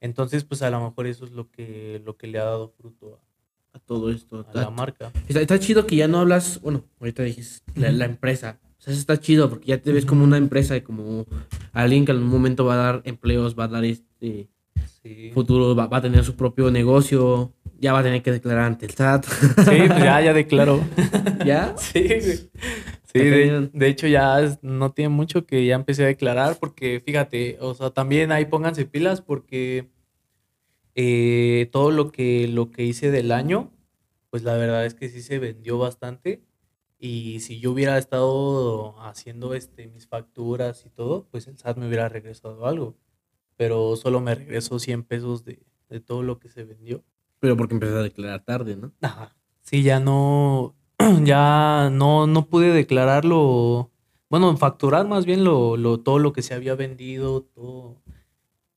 Entonces, 0.00 0.44
pues 0.44 0.62
a 0.62 0.70
lo 0.70 0.80
mejor 0.80 1.06
eso 1.06 1.24
es 1.24 1.32
lo 1.32 1.50
que, 1.50 2.00
lo 2.04 2.16
que 2.16 2.28
le 2.28 2.38
ha 2.38 2.44
dado 2.44 2.70
fruto 2.70 3.16
a 3.16 3.29
todo 3.78 4.10
esto. 4.10 4.46
a 4.52 4.56
la 4.58 4.70
marca. 4.70 5.12
Está, 5.28 5.40
está 5.40 5.58
chido 5.58 5.86
que 5.86 5.96
ya 5.96 6.08
no 6.08 6.18
hablas, 6.18 6.60
bueno, 6.60 6.84
ahorita 7.00 7.22
dijiste, 7.22 7.62
la, 7.80 7.90
la 7.92 8.04
empresa. 8.04 8.58
O 8.78 8.82
sea, 8.82 8.92
eso 8.92 9.00
está 9.00 9.18
chido 9.18 9.48
porque 9.50 9.66
ya 9.66 9.78
te 9.78 9.92
ves 9.92 10.06
como 10.06 10.24
una 10.24 10.36
empresa 10.38 10.76
y 10.76 10.80
como 10.80 11.26
alguien 11.72 12.04
que 12.04 12.12
en 12.12 12.18
algún 12.18 12.32
momento 12.32 12.64
va 12.64 12.74
a 12.74 12.76
dar 12.78 13.02
empleos, 13.04 13.58
va 13.58 13.64
a 13.64 13.68
dar 13.68 13.84
este 13.84 14.48
Sí. 15.02 15.30
futuro, 15.32 15.74
va, 15.74 15.86
va 15.86 15.98
a 15.98 16.02
tener 16.02 16.24
su 16.24 16.36
propio 16.36 16.70
negocio, 16.70 17.52
ya 17.78 17.92
va 17.92 18.00
a 18.00 18.02
tener 18.02 18.22
que 18.22 18.32
declarar 18.32 18.64
ante 18.64 18.86
el 18.86 18.92
SAT. 18.92 19.24
Sí, 19.26 19.54
pues 19.64 19.98
ya, 19.98 20.20
ya 20.20 20.32
declaró. 20.32 20.80
¿Ya? 21.46 21.74
Sí. 21.76 22.02
Sí, 23.12 23.18
de, 23.18 23.88
hecho 23.88 24.06
ya 24.06 24.58
no 24.62 24.92
tiene 24.92 25.08
mucho 25.08 25.44
que 25.44 25.66
ya 25.66 25.74
empecé 25.74 26.04
a 26.04 26.06
declarar 26.06 26.58
porque 26.60 27.02
fíjate, 27.04 27.56
o 27.60 27.74
sea, 27.74 27.90
también 27.90 28.30
ahí 28.30 28.44
pónganse 28.44 28.84
pilas 28.84 29.20
porque 29.20 29.90
eh, 30.94 31.68
todo 31.72 31.90
lo 31.90 32.10
que, 32.12 32.48
lo 32.48 32.70
que 32.70 32.84
hice 32.84 33.10
del 33.10 33.32
año, 33.32 33.72
pues 34.30 34.42
la 34.42 34.54
verdad 34.54 34.86
es 34.86 34.94
que 34.94 35.08
sí 35.08 35.22
se 35.22 35.38
vendió 35.38 35.78
bastante 35.78 36.42
y 36.98 37.40
si 37.40 37.60
yo 37.60 37.72
hubiera 37.72 37.96
estado 37.98 39.00
haciendo 39.00 39.54
este, 39.54 39.88
mis 39.88 40.06
facturas 40.06 40.84
y 40.86 40.90
todo, 40.90 41.26
pues 41.30 41.46
el 41.46 41.58
SAT 41.58 41.78
me 41.78 41.88
hubiera 41.88 42.08
regresado 42.08 42.66
algo, 42.66 42.96
pero 43.56 43.96
solo 43.96 44.20
me 44.20 44.34
regresó 44.34 44.78
100 44.78 45.04
pesos 45.04 45.44
de, 45.44 45.62
de 45.88 46.00
todo 46.00 46.22
lo 46.22 46.38
que 46.38 46.48
se 46.48 46.64
vendió. 46.64 47.02
Pero 47.40 47.56
porque 47.56 47.74
empecé 47.74 47.94
a 47.94 48.02
declarar 48.02 48.44
tarde, 48.44 48.76
¿no? 48.76 48.92
Ajá. 49.00 49.34
Sí, 49.62 49.82
ya 49.82 49.98
no, 49.98 50.76
ya 51.24 51.88
no, 51.90 52.26
no 52.26 52.46
pude 52.48 52.72
declararlo, 52.72 53.90
bueno, 54.28 54.56
facturar 54.56 55.08
más 55.08 55.24
bien 55.24 55.42
lo, 55.42 55.76
lo, 55.76 56.00
todo 56.00 56.18
lo 56.18 56.32
que 56.32 56.42
se 56.42 56.54
había 56.54 56.74
vendido, 56.74 57.42
todo, 57.42 58.02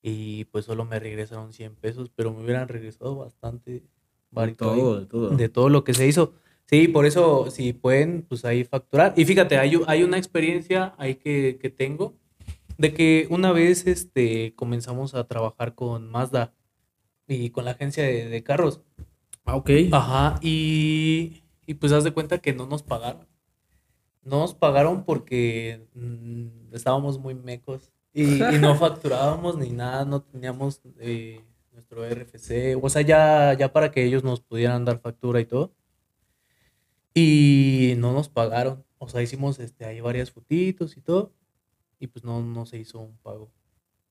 y 0.05 0.43
pues 0.45 0.65
solo 0.65 0.83
me 0.83 0.99
regresaron 0.99 1.53
100 1.53 1.75
pesos, 1.77 2.11
pero 2.13 2.33
me 2.33 2.43
hubieran 2.43 2.67
regresado 2.67 3.15
bastante 3.15 3.83
De 4.31 4.51
todo, 4.51 4.99
de 4.99 5.05
todo. 5.05 5.29
de 5.29 5.49
todo 5.49 5.69
lo 5.69 5.85
que 5.85 5.93
se 5.93 6.05
hizo. 6.05 6.33
Sí, 6.65 6.89
por 6.89 7.05
eso, 7.05 7.49
si 7.49 7.71
pueden, 7.71 8.23
pues 8.23 8.43
ahí 8.43 8.65
facturar. 8.65 9.13
Y 9.15 9.23
fíjate, 9.23 9.57
hay, 9.57 9.79
hay 9.87 10.03
una 10.03 10.17
experiencia 10.17 10.93
ahí 10.97 11.15
que, 11.15 11.57
que 11.59 11.69
tengo, 11.69 12.15
de 12.77 12.93
que 12.93 13.27
una 13.29 13.53
vez 13.53 13.87
este, 13.87 14.53
comenzamos 14.55 15.15
a 15.15 15.25
trabajar 15.25 15.73
con 15.73 16.09
Mazda 16.11 16.53
y 17.27 17.51
con 17.51 17.63
la 17.63 17.71
agencia 17.71 18.03
de, 18.03 18.27
de 18.27 18.43
carros. 18.43 18.81
Ah, 19.45 19.55
ok. 19.55 19.69
Ajá, 19.91 20.37
y, 20.41 21.43
y 21.65 21.75
pues 21.75 21.93
haz 21.93 22.03
de 22.03 22.11
cuenta 22.11 22.39
que 22.39 22.53
no 22.53 22.65
nos 22.67 22.83
pagaron. 22.83 23.25
No 24.21 24.39
nos 24.39 24.53
pagaron 24.53 25.05
porque 25.05 25.87
mm, 25.93 26.73
estábamos 26.73 27.19
muy 27.19 27.35
mecos 27.35 27.91
y, 28.13 28.43
y 28.43 28.59
no 28.59 28.75
facturábamos 28.75 29.57
ni 29.57 29.71
nada, 29.71 30.05
no 30.05 30.21
teníamos 30.21 30.81
eh, 30.99 31.41
nuestro 31.71 32.07
RFC, 32.07 32.77
o 32.81 32.89
sea, 32.89 33.01
ya, 33.01 33.53
ya 33.53 33.73
para 33.73 33.91
que 33.91 34.03
ellos 34.03 34.23
nos 34.23 34.39
pudieran 34.39 34.85
dar 34.85 34.99
factura 34.99 35.39
y 35.39 35.45
todo. 35.45 35.73
Y 37.15 37.93
no 37.97 38.13
nos 38.13 38.29
pagaron, 38.29 38.83
o 38.97 39.07
sea, 39.07 39.21
hicimos 39.21 39.59
este, 39.59 39.85
ahí 39.85 40.01
varias 40.01 40.31
fotitos 40.31 40.97
y 40.97 41.01
todo, 41.01 41.31
y 41.99 42.07
pues 42.07 42.23
no, 42.23 42.41
no 42.41 42.65
se 42.65 42.77
hizo 42.77 42.99
un 42.99 43.17
pago. 43.17 43.51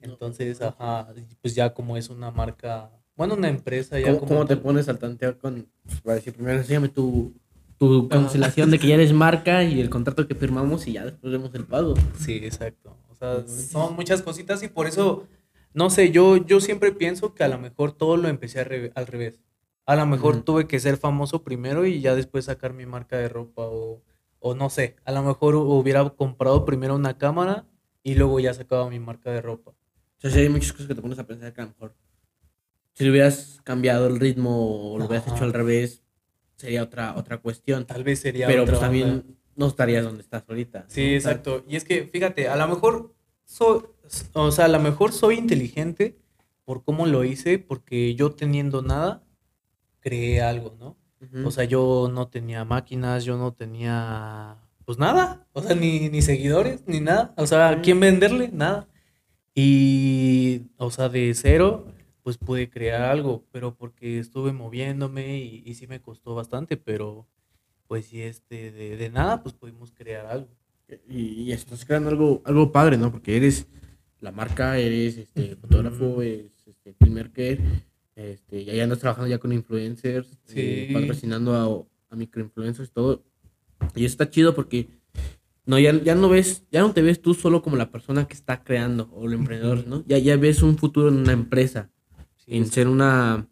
No, 0.00 0.12
Entonces, 0.12 0.61
no 0.61 0.68
ajá, 0.68 1.09
pues 1.40 1.55
ya 1.55 1.72
como 1.72 1.96
es 1.96 2.11
una 2.11 2.30
marca, 2.30 2.90
bueno, 3.16 3.34
una 3.34 3.48
empresa 3.48 3.98
ya 4.00 4.07
¿Cómo, 4.07 4.18
como 4.20 4.28
cómo 4.30 4.46
te 4.46 4.57
pones 4.57 4.88
al 4.88 4.98
tantear 4.98 5.38
con... 5.38 5.68
pues, 5.84 6.00
Para 6.00 6.14
decir, 6.16 6.32
primero 6.32 6.59
enséñame 6.59 6.88
tu, 6.88 7.32
tu 7.78 8.09
cancelación 8.09 8.70
de 8.70 8.78
que 8.78 8.88
ya 8.88 8.94
eres 8.94 9.12
marca 9.12 9.62
y 9.64 9.80
el 9.80 9.90
contrato 9.90 10.26
que 10.26 10.34
firmamos 10.34 10.86
y 10.86 10.92
ya 10.92 11.05
después 11.05 11.32
vemos 11.32 11.55
el 11.55 11.64
pago. 11.64 11.94
Sí, 12.18 12.36
exacto. 12.36 12.96
Sea, 13.22 13.46
son 13.46 13.94
muchas 13.94 14.20
cositas 14.22 14.62
y 14.64 14.68
por 14.68 14.88
eso, 14.88 15.28
no 15.74 15.90
sé, 15.90 16.10
yo, 16.10 16.36
yo 16.38 16.60
siempre 16.60 16.90
pienso 16.90 17.34
que 17.34 17.44
a 17.44 17.48
lo 17.48 17.56
mejor 17.58 17.92
todo 17.92 18.16
lo 18.16 18.26
empecé 18.28 18.58
al 18.60 19.06
revés. 19.06 19.40
A 19.86 19.94
lo 19.94 20.06
mejor 20.06 20.34
Ujú. 20.36 20.42
tuve 20.44 20.66
que 20.66 20.80
ser 20.80 20.96
famoso 20.96 21.44
primero 21.44 21.86
y 21.86 22.00
ya 22.00 22.16
después 22.16 22.46
sacar 22.46 22.72
mi 22.72 22.84
marca 22.84 23.16
de 23.18 23.28
ropa 23.28 23.62
o, 23.66 24.02
o 24.40 24.54
no 24.56 24.70
sé, 24.70 24.96
a 25.04 25.12
lo 25.12 25.22
mejor 25.22 25.54
hubiera 25.54 26.08
comprado 26.10 26.64
primero 26.64 26.96
una 26.96 27.16
cámara 27.16 27.64
y 28.02 28.16
luego 28.16 28.40
ya 28.40 28.54
sacaba 28.54 28.90
mi 28.90 28.98
marca 28.98 29.30
de 29.30 29.40
ropa. 29.40 29.70
O 29.70 30.20
sea, 30.20 30.30
sí 30.30 30.40
hay 30.40 30.48
muchas 30.48 30.72
cosas 30.72 30.88
que 30.88 30.94
te 30.96 31.02
pones 31.02 31.18
a 31.20 31.26
pensar 31.26 31.52
que 31.52 31.60
a 31.60 31.64
lo 31.64 31.70
mejor 31.70 31.94
si 32.94 33.04
le 33.04 33.10
hubieras 33.10 33.60
cambiado 33.62 34.08
el 34.08 34.18
ritmo 34.18 34.92
o 34.94 34.98
lo 34.98 35.06
hubieras 35.06 35.26
Ajá. 35.28 35.36
hecho 35.36 35.44
al 35.44 35.52
revés, 35.52 36.02
sería 36.56 36.82
otra, 36.82 37.14
otra 37.16 37.38
cuestión. 37.38 37.86
Tal 37.86 38.02
vez 38.02 38.18
sería 38.20 38.48
Pero 38.48 38.62
otra 38.62 38.74
pues 38.78 38.82
onda. 38.82 38.86
también 38.86 39.36
no 39.57 39.66
estarías 39.66 40.05
donde 40.05 40.22
estás 40.22 40.44
ahorita. 40.48 40.84
Sí, 40.88 41.14
exacto. 41.14 41.64
Y 41.68 41.76
es 41.76 41.84
que, 41.84 42.05
fíjate, 42.07 42.48
a 42.48 42.57
lo 42.57 42.68
mejor 42.68 43.14
soy, 43.44 43.82
o 44.32 44.50
sea, 44.50 44.66
a 44.66 44.68
lo 44.68 44.80
mejor 44.80 45.12
soy 45.12 45.36
inteligente 45.36 46.16
por 46.64 46.84
cómo 46.84 47.07
lo 47.07 47.24
hice, 47.24 47.59
porque 47.59 48.14
yo 48.14 48.32
teniendo 48.32 48.82
nada, 48.82 49.22
creé 50.00 50.42
algo, 50.42 50.76
¿no? 50.78 50.96
O 51.44 51.53
sea, 51.53 51.64
yo 51.64 52.11
no 52.12 52.28
tenía 52.28 52.64
máquinas, 52.64 53.24
yo 53.24 53.36
no 53.36 53.53
tenía, 53.53 54.57
pues 54.84 54.98
nada, 54.98 55.46
o 55.53 55.62
sea, 55.62 55.76
ni, 55.76 56.09
ni 56.09 56.20
seguidores, 56.20 56.82
ni 56.86 56.98
nada. 56.98 57.32
O 57.36 57.46
sea, 57.46 57.68
¿a 57.68 57.80
quién 57.80 58.00
venderle? 58.00 58.50
Nada. 58.53 58.88
Y, 59.55 60.62
o 60.78 60.90
sea, 60.90 61.09
de 61.09 61.32
cero, 61.34 61.86
pues 62.22 62.38
pude 62.38 62.68
crear 62.70 63.03
algo, 63.03 63.44
pero 63.53 63.76
porque 63.76 64.18
estuve 64.18 64.53
moviéndome 64.53 65.38
y, 65.38 65.62
y 65.64 65.74
sí 65.74 65.86
me 65.86 66.00
costó 66.00 66.34
bastante, 66.34 66.76
pero 66.76 67.28
pues 67.93 68.07
sí, 68.07 68.22
este, 68.22 68.72
de, 68.72 68.97
de 68.97 69.11
nada, 69.11 69.43
pues 69.43 69.55
pudimos 69.55 69.93
crear 69.93 70.24
algo. 70.24 70.49
y, 71.11 71.43
y 71.43 71.53
estás 71.53 71.84
creando 71.84 72.09
algo, 72.09 72.40
algo 72.47 72.72
padre, 72.72 72.97
¿no? 72.97 73.12
Porque 73.12 73.36
eres 73.36 73.66
la 74.18 74.32
marca, 74.32 74.78
eres 74.78 75.18
este 75.18 75.57
fotógrafo, 75.57 76.22
eres 76.22 76.53
este 76.66 76.95
filmmaker, 76.95 77.61
este, 78.16 78.62
y 78.62 78.70
ahí 78.70 78.80
andas 78.80 78.99
trabajando 79.01 79.28
ya 79.28 79.36
con 79.38 79.53
influencers, 79.53 80.38
eh, 80.55 80.86
Sí. 80.88 80.95
patrocinando 80.95 81.55
a, 81.55 82.14
a 82.14 82.16
microinfluencers 82.16 82.88
y 82.88 82.93
todo. 82.93 83.24
Y 83.95 84.07
eso 84.07 84.14
está 84.14 84.30
chido 84.30 84.55
porque 84.55 84.88
no, 85.66 85.78
ya, 85.78 85.93
ya 86.03 86.14
no 86.14 86.30
ves, 86.30 86.64
ya 86.70 86.80
no 86.80 86.95
te 86.95 87.03
ves 87.03 87.20
tú 87.20 87.34
solo 87.34 87.61
como 87.61 87.76
la 87.76 87.90
persona 87.90 88.26
que 88.26 88.32
está 88.34 88.64
creando 88.64 89.11
o 89.12 89.26
el 89.26 89.34
emprendedor. 89.34 89.86
¿no? 89.86 90.03
Ya, 90.07 90.16
ya 90.16 90.38
ves 90.38 90.62
un 90.62 90.78
futuro 90.78 91.09
en 91.09 91.16
una 91.18 91.32
empresa, 91.32 91.90
Sí, 92.36 92.57
en 92.57 92.62
es- 92.62 92.70
ser 92.70 92.88
una, 92.88 93.47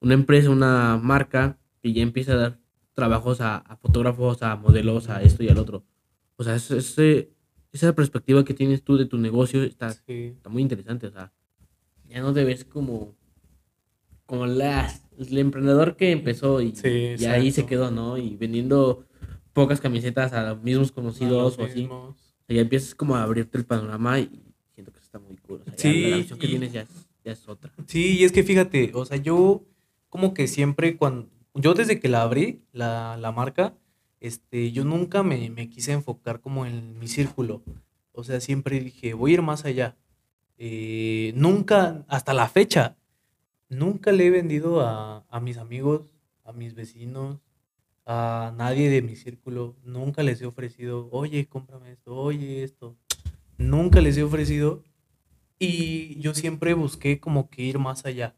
una 0.00 0.12
empresa, 0.12 0.50
una 0.50 0.98
marca 1.02 1.56
que 1.82 1.94
ya 1.94 2.02
empieza 2.02 2.32
a 2.34 2.36
dar 2.36 2.60
trabajos 2.94 3.40
a, 3.40 3.56
a 3.56 3.76
fotógrafos, 3.76 4.42
a 4.42 4.56
modelos, 4.56 5.08
a 5.08 5.22
esto 5.22 5.42
y 5.42 5.48
al 5.48 5.58
otro. 5.58 5.84
O 6.36 6.44
sea, 6.44 6.56
es- 6.56 6.70
ese- 6.70 7.30
esa 7.72 7.92
perspectiva 7.94 8.44
que 8.44 8.54
tienes 8.54 8.82
tú 8.82 8.96
de 8.96 9.06
tu 9.06 9.16
negocio 9.18 9.62
está, 9.62 9.90
sí. 9.92 10.32
está 10.36 10.48
muy 10.50 10.62
interesante. 10.62 11.06
O 11.06 11.10
sea, 11.12 11.32
ya 12.08 12.20
no 12.20 12.32
te 12.32 12.44
ves 12.44 12.64
como, 12.64 13.14
como 14.26 14.46
las, 14.46 15.04
el 15.18 15.38
emprendedor 15.38 15.96
que 15.96 16.10
empezó 16.12 16.60
y, 16.60 16.74
Sí, 16.74 17.14
y 17.18 17.24
ahí 17.26 17.50
se 17.52 17.66
quedó, 17.66 17.90
¿no? 17.90 18.16
Y 18.18 18.36
vendiendo 18.36 19.06
pocas 19.52 19.80
camisetas 19.80 20.32
a 20.32 20.50
los 20.50 20.62
mismos 20.62 20.92
conocidos 20.92 21.56
los 21.56 21.58
o 21.58 21.64
así. 21.70 21.80
mismos. 21.80 22.16
O 22.16 22.44
sea, 22.46 22.56
ya 22.56 22.62
empiezas 22.62 22.94
como 22.94 23.16
a 23.16 23.22
abrirte 23.22 23.58
el 23.58 23.64
panorama 23.64 24.18
y 24.18 24.52
siento 24.74 24.92
que 24.92 24.98
eso 24.98 25.06
está 25.06 25.18
muy 25.18 25.36
cool. 25.38 25.60
O 25.60 25.64
sea, 25.64 25.74
ya 25.74 25.80
Sí, 25.82 26.10
la 26.10 26.16
visión 26.16 26.38
que 26.38 26.46
y- 26.46 26.50
tienes 26.50 26.72
ya 26.72 26.82
es, 26.82 26.88
ya 27.24 27.32
es 27.32 27.48
otra. 27.48 27.72
Sí, 27.86 28.18
y 28.18 28.24
es 28.24 28.32
que 28.32 28.42
fíjate, 28.42 28.92
o 28.94 29.04
sea, 29.04 29.16
yo 29.16 29.64
como 30.08 30.34
que 30.34 30.48
siempre 30.48 30.96
cuando, 30.96 31.28
yo 31.60 31.74
desde 31.74 32.00
que 32.00 32.08
la 32.08 32.22
abrí, 32.22 32.62
la, 32.72 33.16
la 33.16 33.32
marca, 33.32 33.74
este, 34.20 34.72
yo 34.72 34.84
nunca 34.84 35.22
me, 35.22 35.50
me 35.50 35.68
quise 35.68 35.92
enfocar 35.92 36.40
como 36.40 36.66
en 36.66 36.98
mi 36.98 37.08
círculo. 37.08 37.62
O 38.12 38.24
sea, 38.24 38.40
siempre 38.40 38.80
dije, 38.80 39.14
voy 39.14 39.30
a 39.30 39.34
ir 39.34 39.42
más 39.42 39.64
allá. 39.64 39.96
Eh, 40.58 41.32
nunca, 41.36 42.04
hasta 42.08 42.34
la 42.34 42.48
fecha, 42.48 42.96
nunca 43.68 44.12
le 44.12 44.26
he 44.26 44.30
vendido 44.30 44.80
a, 44.80 45.24
a 45.28 45.40
mis 45.40 45.56
amigos, 45.56 46.14
a 46.44 46.52
mis 46.52 46.74
vecinos, 46.74 47.40
a 48.04 48.52
nadie 48.56 48.90
de 48.90 49.02
mi 49.02 49.16
círculo. 49.16 49.76
Nunca 49.84 50.22
les 50.22 50.42
he 50.42 50.46
ofrecido, 50.46 51.08
oye, 51.12 51.46
cómprame 51.46 51.92
esto, 51.92 52.14
oye, 52.14 52.62
esto. 52.62 52.96
Nunca 53.56 54.00
les 54.00 54.16
he 54.18 54.22
ofrecido. 54.22 54.82
Y 55.58 56.18
yo 56.20 56.34
siempre 56.34 56.74
busqué 56.74 57.20
como 57.20 57.50
que 57.50 57.62
ir 57.62 57.78
más 57.78 58.06
allá, 58.06 58.34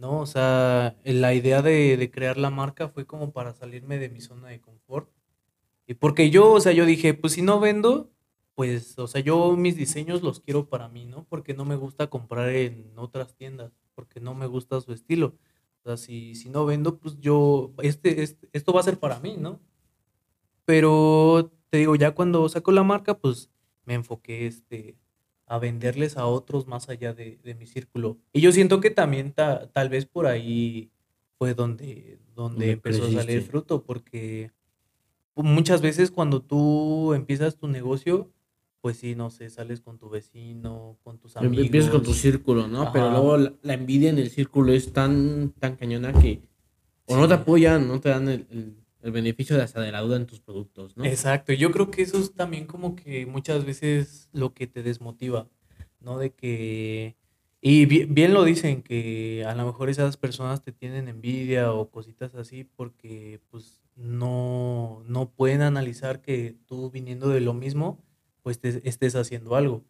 ¿no? 0.00 0.20
O 0.20 0.26
sea, 0.26 0.96
la 1.04 1.34
idea 1.34 1.62
de, 1.62 1.96
de 1.96 2.10
crear 2.10 2.38
la 2.38 2.50
marca 2.50 2.88
fue 2.88 3.06
como 3.06 3.32
para 3.32 3.52
salirme 3.54 3.98
de 3.98 4.08
mi 4.08 4.20
zona 4.20 4.48
de 4.48 4.60
confort. 4.60 5.10
Y 5.86 5.94
porque 5.94 6.30
yo, 6.30 6.52
o 6.52 6.60
sea, 6.60 6.72
yo 6.72 6.86
dije, 6.86 7.14
pues 7.14 7.34
si 7.34 7.42
no 7.42 7.60
vendo, 7.60 8.10
pues, 8.54 8.98
o 8.98 9.06
sea, 9.06 9.20
yo 9.20 9.56
mis 9.56 9.76
diseños 9.76 10.22
los 10.22 10.40
quiero 10.40 10.68
para 10.68 10.88
mí, 10.88 11.06
¿no? 11.06 11.24
Porque 11.28 11.54
no 11.54 11.64
me 11.64 11.76
gusta 11.76 12.08
comprar 12.08 12.48
en 12.50 12.92
otras 12.96 13.34
tiendas, 13.34 13.72
porque 13.94 14.20
no 14.20 14.34
me 14.34 14.46
gusta 14.46 14.80
su 14.80 14.92
estilo. 14.92 15.36
O 15.80 15.88
sea, 15.88 15.96
si, 15.96 16.34
si 16.34 16.50
no 16.50 16.66
vendo, 16.66 16.98
pues 16.98 17.18
yo, 17.20 17.72
este, 17.82 18.22
este, 18.22 18.48
esto 18.52 18.72
va 18.72 18.80
a 18.80 18.84
ser 18.84 18.98
para 18.98 19.20
mí, 19.20 19.36
¿no? 19.38 19.60
Pero 20.64 21.52
te 21.70 21.78
digo, 21.78 21.96
ya 21.96 22.14
cuando 22.14 22.48
saco 22.48 22.72
la 22.72 22.82
marca, 22.82 23.18
pues 23.18 23.50
me 23.84 23.94
enfoqué 23.94 24.46
este, 24.46 24.96
a 25.50 25.58
venderles 25.58 26.16
a 26.16 26.26
otros 26.26 26.68
más 26.68 26.88
allá 26.88 27.12
de, 27.12 27.38
de 27.42 27.54
mi 27.56 27.66
círculo. 27.66 28.18
Y 28.32 28.40
yo 28.40 28.52
siento 28.52 28.80
que 28.80 28.90
también 28.90 29.32
ta- 29.32 29.68
tal 29.72 29.88
vez 29.88 30.06
por 30.06 30.26
ahí 30.26 30.90
fue 31.38 31.54
donde, 31.54 32.20
donde 32.36 32.70
empezó 32.70 33.04
a 33.04 33.10
salir 33.10 33.42
fruto, 33.42 33.82
porque 33.82 34.52
muchas 35.34 35.82
veces 35.82 36.12
cuando 36.12 36.40
tú 36.40 37.14
empiezas 37.14 37.56
tu 37.56 37.66
negocio, 37.66 38.30
pues 38.80 38.98
sí, 38.98 39.14
no 39.16 39.30
sé, 39.30 39.50
sales 39.50 39.80
con 39.80 39.98
tu 39.98 40.08
vecino, 40.08 40.96
con 41.02 41.18
tus 41.18 41.34
Em- 41.36 41.52
Empiezas 41.58 41.90
con 41.90 42.02
tu 42.02 42.10
amigos. 42.10 42.16
círculo, 42.22 42.68
¿no? 42.68 42.92
Pero 42.92 43.10
luego 43.10 43.36
la, 43.36 43.52
la 43.62 43.74
envidia 43.74 44.08
en 44.10 44.18
el 44.18 44.30
círculo 44.30 44.72
es 44.72 44.92
tan, 44.92 45.50
tan 45.58 45.74
cañona 45.76 46.12
que 46.12 46.42
O 47.06 47.16
no 47.16 47.26
te 47.26 47.34
apoyan, 47.34 47.88
no 47.88 47.98
te 48.00 48.08
dan 48.10 48.28
el, 48.28 48.46
el- 48.50 48.76
el 49.02 49.12
beneficio 49.12 49.56
de 49.56 49.62
hasta 49.62 49.80
de 49.80 49.92
la 49.92 50.00
duda 50.00 50.16
en 50.16 50.26
tus 50.26 50.40
productos, 50.40 50.96
¿no? 50.96 51.04
Exacto, 51.04 51.52
yo 51.54 51.70
creo 51.72 51.90
que 51.90 52.02
eso 52.02 52.18
es 52.18 52.34
también 52.34 52.66
como 52.66 52.94
que 52.94 53.24
muchas 53.26 53.64
veces 53.64 54.28
lo 54.32 54.52
que 54.52 54.66
te 54.66 54.82
desmotiva, 54.82 55.48
¿no? 56.00 56.18
De 56.18 56.34
que, 56.34 57.16
y 57.62 57.86
bi- 57.86 58.04
bien, 58.04 58.34
lo 58.34 58.44
dicen, 58.44 58.82
que 58.82 59.44
a 59.46 59.54
lo 59.54 59.64
mejor 59.66 59.88
esas 59.88 60.16
personas 60.18 60.62
te 60.62 60.72
tienen 60.72 61.08
envidia 61.08 61.72
o 61.72 61.90
cositas 61.90 62.34
así 62.34 62.64
porque 62.64 63.40
pues 63.50 63.82
no, 63.96 65.02
no 65.06 65.30
pueden 65.30 65.62
analizar 65.62 66.20
que 66.20 66.56
tú 66.66 66.90
viniendo 66.90 67.28
de 67.30 67.40
lo 67.40 67.54
mismo, 67.54 68.04
pues 68.42 68.60
te 68.60 68.86
estés 68.88 69.16
haciendo 69.16 69.56
algo. 69.56 69.84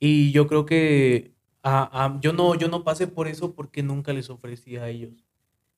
Y 0.00 0.32
yo 0.32 0.46
creo 0.46 0.66
que 0.66 1.34
a- 1.62 2.04
a- 2.06 2.20
yo 2.20 2.32
no, 2.32 2.54
yo 2.56 2.68
no 2.68 2.84
pasé 2.84 3.06
por 3.08 3.28
eso 3.28 3.54
porque 3.54 3.82
nunca 3.82 4.12
les 4.12 4.30
ofrecí 4.30 4.76
a 4.76 4.88
ellos. 4.88 5.24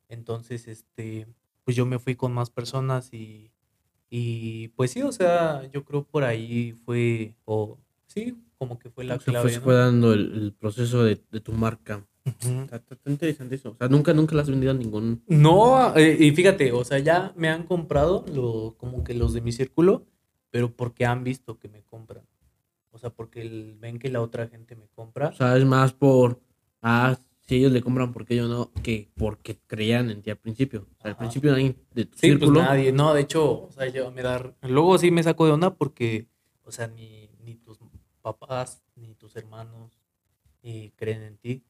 Entonces, 0.09 0.69
este, 0.69 1.29
pues 1.71 1.77
yo 1.77 1.87
me 1.87 2.01
fui 2.01 2.17
con 2.17 2.33
más 2.33 2.51
personas 2.51 3.13
y, 3.15 3.53
y 4.11 4.69
pues 4.75 4.91
sí, 4.91 5.03
o 5.03 5.13
sea, 5.13 5.71
yo 5.73 5.85
creo 5.85 6.03
por 6.03 6.25
ahí 6.25 6.73
fue, 6.85 7.37
o 7.45 7.79
sí, 8.07 8.35
como 8.59 8.77
que 8.77 8.91
fue 8.91 9.05
la 9.05 9.15
se 9.15 9.21
fue, 9.27 9.33
clave, 9.33 9.51
se 9.51 9.59
¿no? 9.59 9.63
fue 9.63 9.75
dando 9.77 10.13
el, 10.13 10.33
el 10.33 10.53
proceso 10.53 11.05
de, 11.05 11.21
de 11.31 11.41
tu 11.41 11.53
marca. 11.53 12.05
Ujú. 12.25 12.63
Está, 12.63 12.77
está- 12.77 12.95
está 12.97 13.09
interesante 13.11 13.55
eso. 13.55 13.71
O 13.71 13.77
sea, 13.77 13.87
nunca, 13.87 14.13
nunca 14.13 14.35
le 14.35 14.43
has 14.43 14.51
vendido 14.51 14.73
a 14.73 14.75
ningún. 14.75 15.23
No, 15.29 15.97
eh, 15.97 16.17
y 16.19 16.33
fíjate, 16.33 16.73
o 16.73 16.83
sea, 16.83 16.99
ya 16.99 17.33
me 17.37 17.49
han 17.49 17.63
comprado 17.63 18.25
lo, 18.35 18.75
como 18.77 19.05
que 19.05 19.15
los 19.15 19.33
de 19.33 19.41
mi 19.43 19.53
círculo, 19.53 20.07
pero 20.51 20.75
porque 20.75 21.07
han 21.07 21.23
visto 21.23 21.61
que 21.61 21.69
me 21.69 21.83
compran. 21.85 22.25
O 22.91 22.99
sea, 22.99 23.11
porque 23.11 23.43
el- 23.43 23.77
ven 23.79 24.01
que 24.01 24.09
la 24.11 24.21
otra 24.23 24.49
gente 24.49 24.75
me 24.75 24.89
compra. 24.89 25.29
O 25.29 25.35
sea, 25.35 25.57
es 25.57 25.65
más 25.65 25.93
por. 25.93 26.41
Ah, 26.83 27.17
si 27.51 27.57
ellos 27.57 27.73
le 27.73 27.83
compran, 27.83 28.13
¿por 28.13 28.25
qué 28.25 28.37
yo 28.37 28.47
no? 28.47 28.71
Que 28.81 29.11
porque 29.17 29.59
creían 29.67 30.09
en 30.09 30.23
ti 30.23 30.31
al 30.31 30.37
principio. 30.37 30.87
O 30.99 31.03
sea, 31.03 31.11
al 31.11 31.17
principio 31.17 31.51
nadie 31.51 31.75
de 31.93 32.05
tu 32.05 32.17
Sí, 32.17 32.29
pues 32.29 32.39
círculo. 32.39 32.63
nadie, 32.63 32.93
no, 32.93 33.13
de 33.13 33.23
hecho, 33.23 33.63
o 33.65 33.73
sea, 33.73 33.89
yo 33.89 34.13
me 34.13 34.23
da, 34.23 34.55
luego 34.63 34.97
sí 34.99 35.11
me 35.11 35.21
saco 35.21 35.47
de 35.47 35.51
onda 35.51 35.75
porque, 35.75 36.29
o 36.63 36.71
sea, 36.71 36.87
ni, 36.87 37.29
ni 37.41 37.57
tus 37.57 37.81
papás, 38.23 38.85
ni 38.95 39.17
tus 39.17 39.35
hermanos 39.35 39.99
eh, 40.63 40.93
creen 40.95 41.25
en 41.25 41.39
ti. 41.39 41.65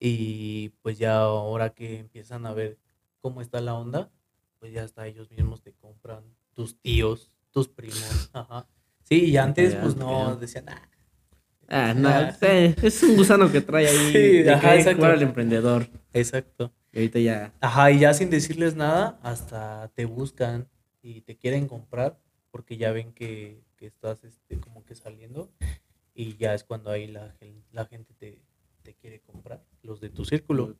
Y 0.00 0.70
pues 0.82 0.98
ya 0.98 1.20
ahora 1.20 1.70
que 1.72 2.00
empiezan 2.00 2.44
a 2.44 2.52
ver 2.52 2.76
cómo 3.20 3.42
está 3.42 3.60
la 3.60 3.74
onda, 3.74 4.10
pues 4.58 4.72
ya 4.72 4.82
hasta 4.82 5.06
ellos 5.06 5.30
mismos 5.30 5.62
te 5.62 5.72
compran, 5.72 6.24
tus 6.52 6.76
tíos, 6.80 7.30
tus 7.52 7.68
primos, 7.68 8.28
ajá. 8.32 8.66
Sí, 9.04 9.26
y 9.26 9.36
antes 9.36 9.76
pues 9.76 9.94
no, 9.94 10.34
decían, 10.34 10.68
ah, 10.68 10.82
Ah, 11.72 11.94
no, 11.96 12.08
Ah. 12.08 12.36
es 12.40 13.02
un 13.02 13.16
gusano 13.16 13.50
que 13.50 13.60
trae 13.60 13.88
ahí. 13.88 13.96
Sí, 14.12 14.42
de 14.42 14.50
ajá, 14.52 14.76
exacto. 14.76 15.06
al 15.06 15.22
emprendedor. 15.22 15.88
exacto. 16.12 16.72
Y 16.92 16.98
ahorita 16.98 17.18
ya. 17.20 17.52
Ajá, 17.60 17.90
y 17.90 18.00
ya 18.00 18.12
sin 18.12 18.28
decirles 18.28 18.76
nada, 18.76 19.18
hasta 19.22 19.88
te 19.94 20.04
buscan 20.04 20.68
y 21.00 21.22
te 21.22 21.36
quieren 21.36 21.66
comprar 21.66 22.18
porque 22.50 22.76
ya 22.76 22.92
ven 22.92 23.12
que, 23.12 23.62
que 23.76 23.86
estás 23.86 24.22
este, 24.24 24.60
como 24.60 24.84
que 24.84 24.94
saliendo 24.94 25.50
y 26.14 26.36
ya 26.36 26.52
es 26.54 26.64
cuando 26.64 26.90
ahí 26.90 27.06
la, 27.06 27.34
la 27.72 27.86
gente 27.86 28.12
te, 28.18 28.42
te 28.82 28.92
quiere 28.92 29.20
comprar, 29.20 29.64
los 29.82 30.02
de 30.02 30.10
tu 30.10 30.26
círculo. 30.26 30.76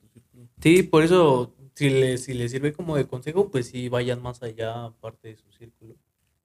Sí, 0.61 0.83
por 0.83 1.03
eso, 1.03 1.55
si 1.75 1.89
les, 1.89 2.25
si 2.25 2.35
les 2.35 2.51
sirve 2.51 2.75
como 2.75 2.95
de 2.97 3.07
consejo, 3.07 3.51
pues 3.51 3.69
sí, 3.69 3.89
vayan 3.89 4.21
más 4.21 4.43
allá 4.43 4.85
aparte 4.85 5.29
de 5.29 5.37
su 5.37 5.51
círculo. 5.53 5.95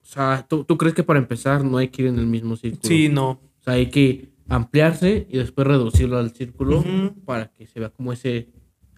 O 0.02 0.06
sea, 0.06 0.46
¿tú, 0.48 0.64
tú 0.64 0.78
crees 0.78 0.96
que 0.96 1.04
para 1.04 1.20
empezar 1.20 1.66
no 1.66 1.78
hay 1.78 1.90
que 1.90 2.04
ir 2.04 2.08
en 2.08 2.20
el 2.20 2.26
mismo 2.28 2.56
círculo? 2.56 2.84
Sí, 2.88 3.10
no. 3.10 3.32
O 3.32 3.64
sea, 3.64 3.74
hay 3.74 3.88
que 3.90 4.30
ampliarse 4.50 5.28
y 5.30 5.38
después 5.38 5.68
reducirlo 5.68 6.18
al 6.18 6.32
círculo 6.34 6.80
Ujú. 6.80 7.14
para 7.26 7.52
que 7.54 7.68
se 7.68 7.80
vea 7.80 7.90
como 7.90 8.14
ese, 8.14 8.50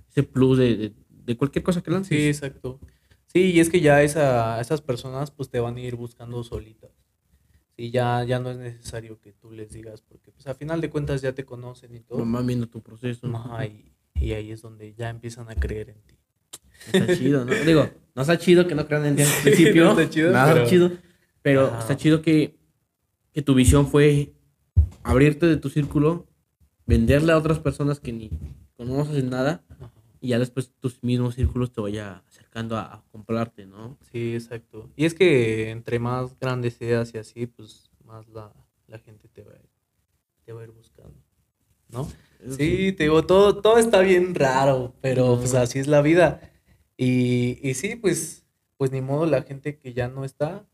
ese 0.09 0.23
plus 0.23 0.57
de, 0.57 0.75
de, 0.75 0.93
de 1.09 1.37
cualquier 1.37 1.63
cosa 1.63 1.81
que 1.81 1.91
lances. 1.91 2.17
Sí, 2.17 2.27
exacto. 2.27 2.79
Sí, 3.27 3.51
y 3.51 3.59
es 3.59 3.69
que 3.69 3.79
ya 3.81 4.01
esa, 4.01 4.59
esas 4.59 4.81
personas 4.81 5.31
pues 5.31 5.49
te 5.49 5.59
van 5.59 5.75
a 5.77 5.81
ir 5.81 5.95
buscando 5.95 6.43
solitas. 6.43 6.91
Sí, 7.77 7.91
ya, 7.91 8.23
ya 8.23 8.39
no 8.39 8.49
es 8.51 8.57
necesario 8.57 9.19
que 9.21 9.31
tú 9.33 9.51
les 9.51 9.71
digas, 9.71 10.01
porque 10.01 10.31
pues 10.31 10.45
a 10.47 10.53
final 10.55 10.81
de 10.81 10.89
cuentas 10.89 11.21
ya 11.21 11.33
te 11.33 11.45
conocen 11.45 11.95
y 11.95 11.99
todo. 12.01 12.19
Mamá 12.19 12.41
viendo 12.41 12.67
tu 12.67 12.81
proceso. 12.81 13.27
Ajá, 13.35 13.65
y, 13.67 13.93
y 14.15 14.33
ahí 14.33 14.51
es 14.51 14.61
donde 14.61 14.93
ya 14.95 15.09
empiezan 15.09 15.49
a 15.49 15.55
creer 15.55 15.89
en 15.89 16.01
ti. 16.01 16.15
Está 16.91 17.15
chido, 17.15 17.45
¿no? 17.45 17.53
Digo, 17.65 17.89
no 18.15 18.21
está 18.21 18.37
chido 18.37 18.67
que 18.67 18.75
no 18.75 18.85
crean 18.87 19.05
en 19.05 19.15
ti 19.15 19.21
al 19.21 19.27
Sí, 19.27 19.41
principio. 19.43 19.83
no 19.85 19.91
está 19.91 20.09
chido, 20.09 20.31
nada 20.31 20.53
pero- 20.53 20.65
chido. 20.67 20.91
Pero 21.41 21.67
Ajá. 21.67 21.79
está 21.79 21.95
chido 21.97 22.21
que, 22.21 22.57
que 23.31 23.41
tu 23.41 23.53
visión 23.53 23.87
fue 23.87 24.33
abrirte 25.03 25.45
de 25.45 25.57
tu 25.57 25.69
círculo, 25.69 26.27
venderle 26.85 27.31
a 27.31 27.37
otras 27.37 27.59
personas 27.59 27.99
que 27.99 28.11
ni 28.13 28.29
conoces 28.75 29.23
nada 29.23 29.63
Ajá. 29.69 29.91
y 30.21 30.29
ya 30.29 30.39
después 30.39 30.71
tus 30.79 31.03
mismos 31.03 31.35
círculos 31.35 31.71
te 31.71 31.81
vaya 31.81 32.23
acercando 32.27 32.77
a, 32.77 32.93
a 32.95 33.03
comprarte, 33.11 33.65
¿no? 33.65 33.97
Sí, 34.11 34.33
exacto. 34.33 34.89
Y 34.95 35.05
es 35.05 35.13
que 35.13 35.69
entre 35.71 35.99
más 35.99 36.37
grande 36.39 36.71
seas 36.71 37.13
y 37.13 37.17
así, 37.17 37.45
pues 37.47 37.89
más 38.05 38.27
la, 38.29 38.51
la 38.87 38.99
gente 38.99 39.27
te 39.27 39.43
va, 39.43 39.51
a 39.53 39.55
ir- 39.55 39.69
te 40.45 40.53
va 40.53 40.61
a 40.61 40.63
ir 40.63 40.71
buscando. 40.71 41.13
¿No? 41.89 42.07
Eso 42.39 42.55
Sí, 42.55 42.91
te 42.93 43.03
digo, 43.03 43.25
todo, 43.25 43.61
todo 43.61 43.77
está 43.79 44.01
bien 44.01 44.35
raro, 44.35 44.93
pero 45.01 45.37
pues 45.37 45.55
así 45.55 45.79
es 45.79 45.87
la 45.87 46.01
vida. 46.01 46.39
Y, 46.97 47.57
y 47.67 47.73
sí, 47.73 47.95
pues, 47.95 48.45
pues 48.77 48.91
ni 48.91 49.01
modo, 49.01 49.25
la 49.25 49.41
gente 49.43 49.77
que 49.79 49.93
ya 49.93 50.07
no 50.07 50.23
está, 50.23 50.67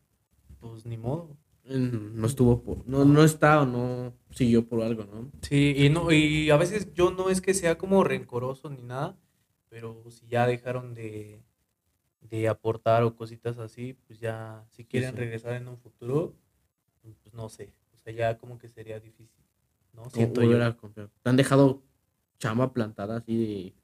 pues 0.60 0.84
ni 0.84 0.96
modo. 0.98 1.36
No 1.68 2.26
estuvo 2.26 2.62
por, 2.62 2.86
no, 2.86 3.04
no 3.04 3.24
está 3.24 3.62
o 3.62 3.66
no 3.66 4.14
siguió 4.30 4.68
por 4.68 4.82
algo, 4.82 5.04
¿no? 5.04 5.32
Sí, 5.42 5.74
y 5.76 5.88
no, 5.88 6.12
y 6.12 6.50
a 6.50 6.56
veces 6.56 6.92
yo 6.94 7.10
no 7.10 7.28
es 7.28 7.40
que 7.40 7.54
sea 7.54 7.76
como 7.76 8.04
rencoroso 8.04 8.70
ni 8.70 8.82
nada, 8.82 9.16
pero 9.68 10.04
si 10.10 10.28
ya 10.28 10.46
dejaron 10.46 10.94
de, 10.94 11.42
de 12.20 12.48
aportar 12.48 13.02
o 13.02 13.16
cositas 13.16 13.58
así, 13.58 13.94
pues 14.06 14.20
ya 14.20 14.64
si 14.70 14.84
quieren 14.84 15.10
sí. 15.10 15.16
regresar 15.16 15.54
en 15.54 15.66
un 15.66 15.78
futuro, 15.78 16.34
pues 17.22 17.34
no 17.34 17.48
sé, 17.48 17.72
o 17.94 17.98
sea, 17.98 18.12
ya 18.12 18.38
como 18.38 18.58
que 18.58 18.68
sería 18.68 19.00
difícil, 19.00 19.44
¿no? 19.92 20.08
Siento 20.10 20.42
yo. 20.42 20.62
a. 20.62 20.76
Te 20.76 21.30
han 21.30 21.36
dejado 21.36 21.82
chamba 22.38 22.72
plantada 22.72 23.16
así 23.16 23.36
de 23.36 23.74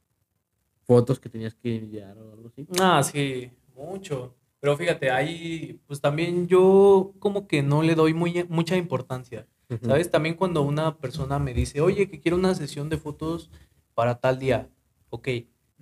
fotos 0.84 1.18
que 1.18 1.28
tenías 1.28 1.54
que 1.54 1.76
enviar 1.76 2.16
o 2.18 2.32
algo 2.32 2.48
así. 2.48 2.66
Ah, 2.80 3.02
sí, 3.02 3.50
mucho. 3.74 4.36
Pero 4.62 4.76
fíjate, 4.76 5.10
ahí 5.10 5.80
pues 5.88 6.00
también 6.00 6.46
yo 6.46 7.14
como 7.18 7.48
que 7.48 7.64
no 7.64 7.82
le 7.82 7.96
doy 7.96 8.14
muy, 8.14 8.46
mucha 8.48 8.76
importancia. 8.76 9.48
¿Sabes? 9.82 10.08
También 10.08 10.36
cuando 10.36 10.62
una 10.62 10.98
persona 10.98 11.40
me 11.40 11.52
dice, 11.52 11.80
oye, 11.80 12.08
que 12.08 12.20
quiero 12.20 12.36
una 12.36 12.54
sesión 12.54 12.88
de 12.88 12.96
fotos 12.96 13.50
para 13.94 14.20
tal 14.20 14.38
día. 14.38 14.70
Ok, 15.10 15.28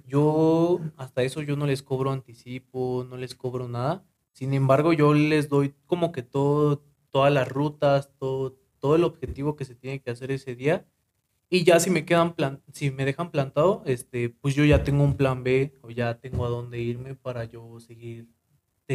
yo 0.06 0.80
hasta 0.96 1.22
eso 1.22 1.42
yo 1.42 1.56
no 1.56 1.66
les 1.66 1.82
cobro 1.82 2.10
anticipo, 2.10 3.04
no 3.06 3.18
les 3.18 3.34
cobro 3.34 3.68
nada. 3.68 4.02
Sin 4.32 4.54
embargo, 4.54 4.94
yo 4.94 5.12
les 5.12 5.50
doy 5.50 5.74
como 5.84 6.10
que 6.10 6.22
todo, 6.22 6.82
todas 7.10 7.30
las 7.30 7.48
rutas, 7.48 8.10
todo, 8.16 8.56
todo 8.78 8.96
el 8.96 9.04
objetivo 9.04 9.56
que 9.56 9.66
se 9.66 9.74
tiene 9.74 10.00
que 10.00 10.10
hacer 10.10 10.30
ese 10.30 10.54
día. 10.54 10.86
Y 11.50 11.64
ya 11.64 11.80
si 11.80 11.90
me 11.90 12.06
quedan 12.06 12.34
plan, 12.34 12.62
si 12.72 12.90
me 12.90 13.04
dejan 13.04 13.30
plantado, 13.30 13.82
este, 13.84 14.30
pues 14.30 14.54
yo 14.54 14.64
ya 14.64 14.84
tengo 14.84 15.04
un 15.04 15.18
plan 15.18 15.42
B 15.44 15.74
o 15.82 15.90
ya 15.90 16.18
tengo 16.18 16.46
a 16.46 16.48
dónde 16.48 16.80
irme 16.80 17.14
para 17.14 17.44
yo 17.44 17.78
seguir 17.80 18.26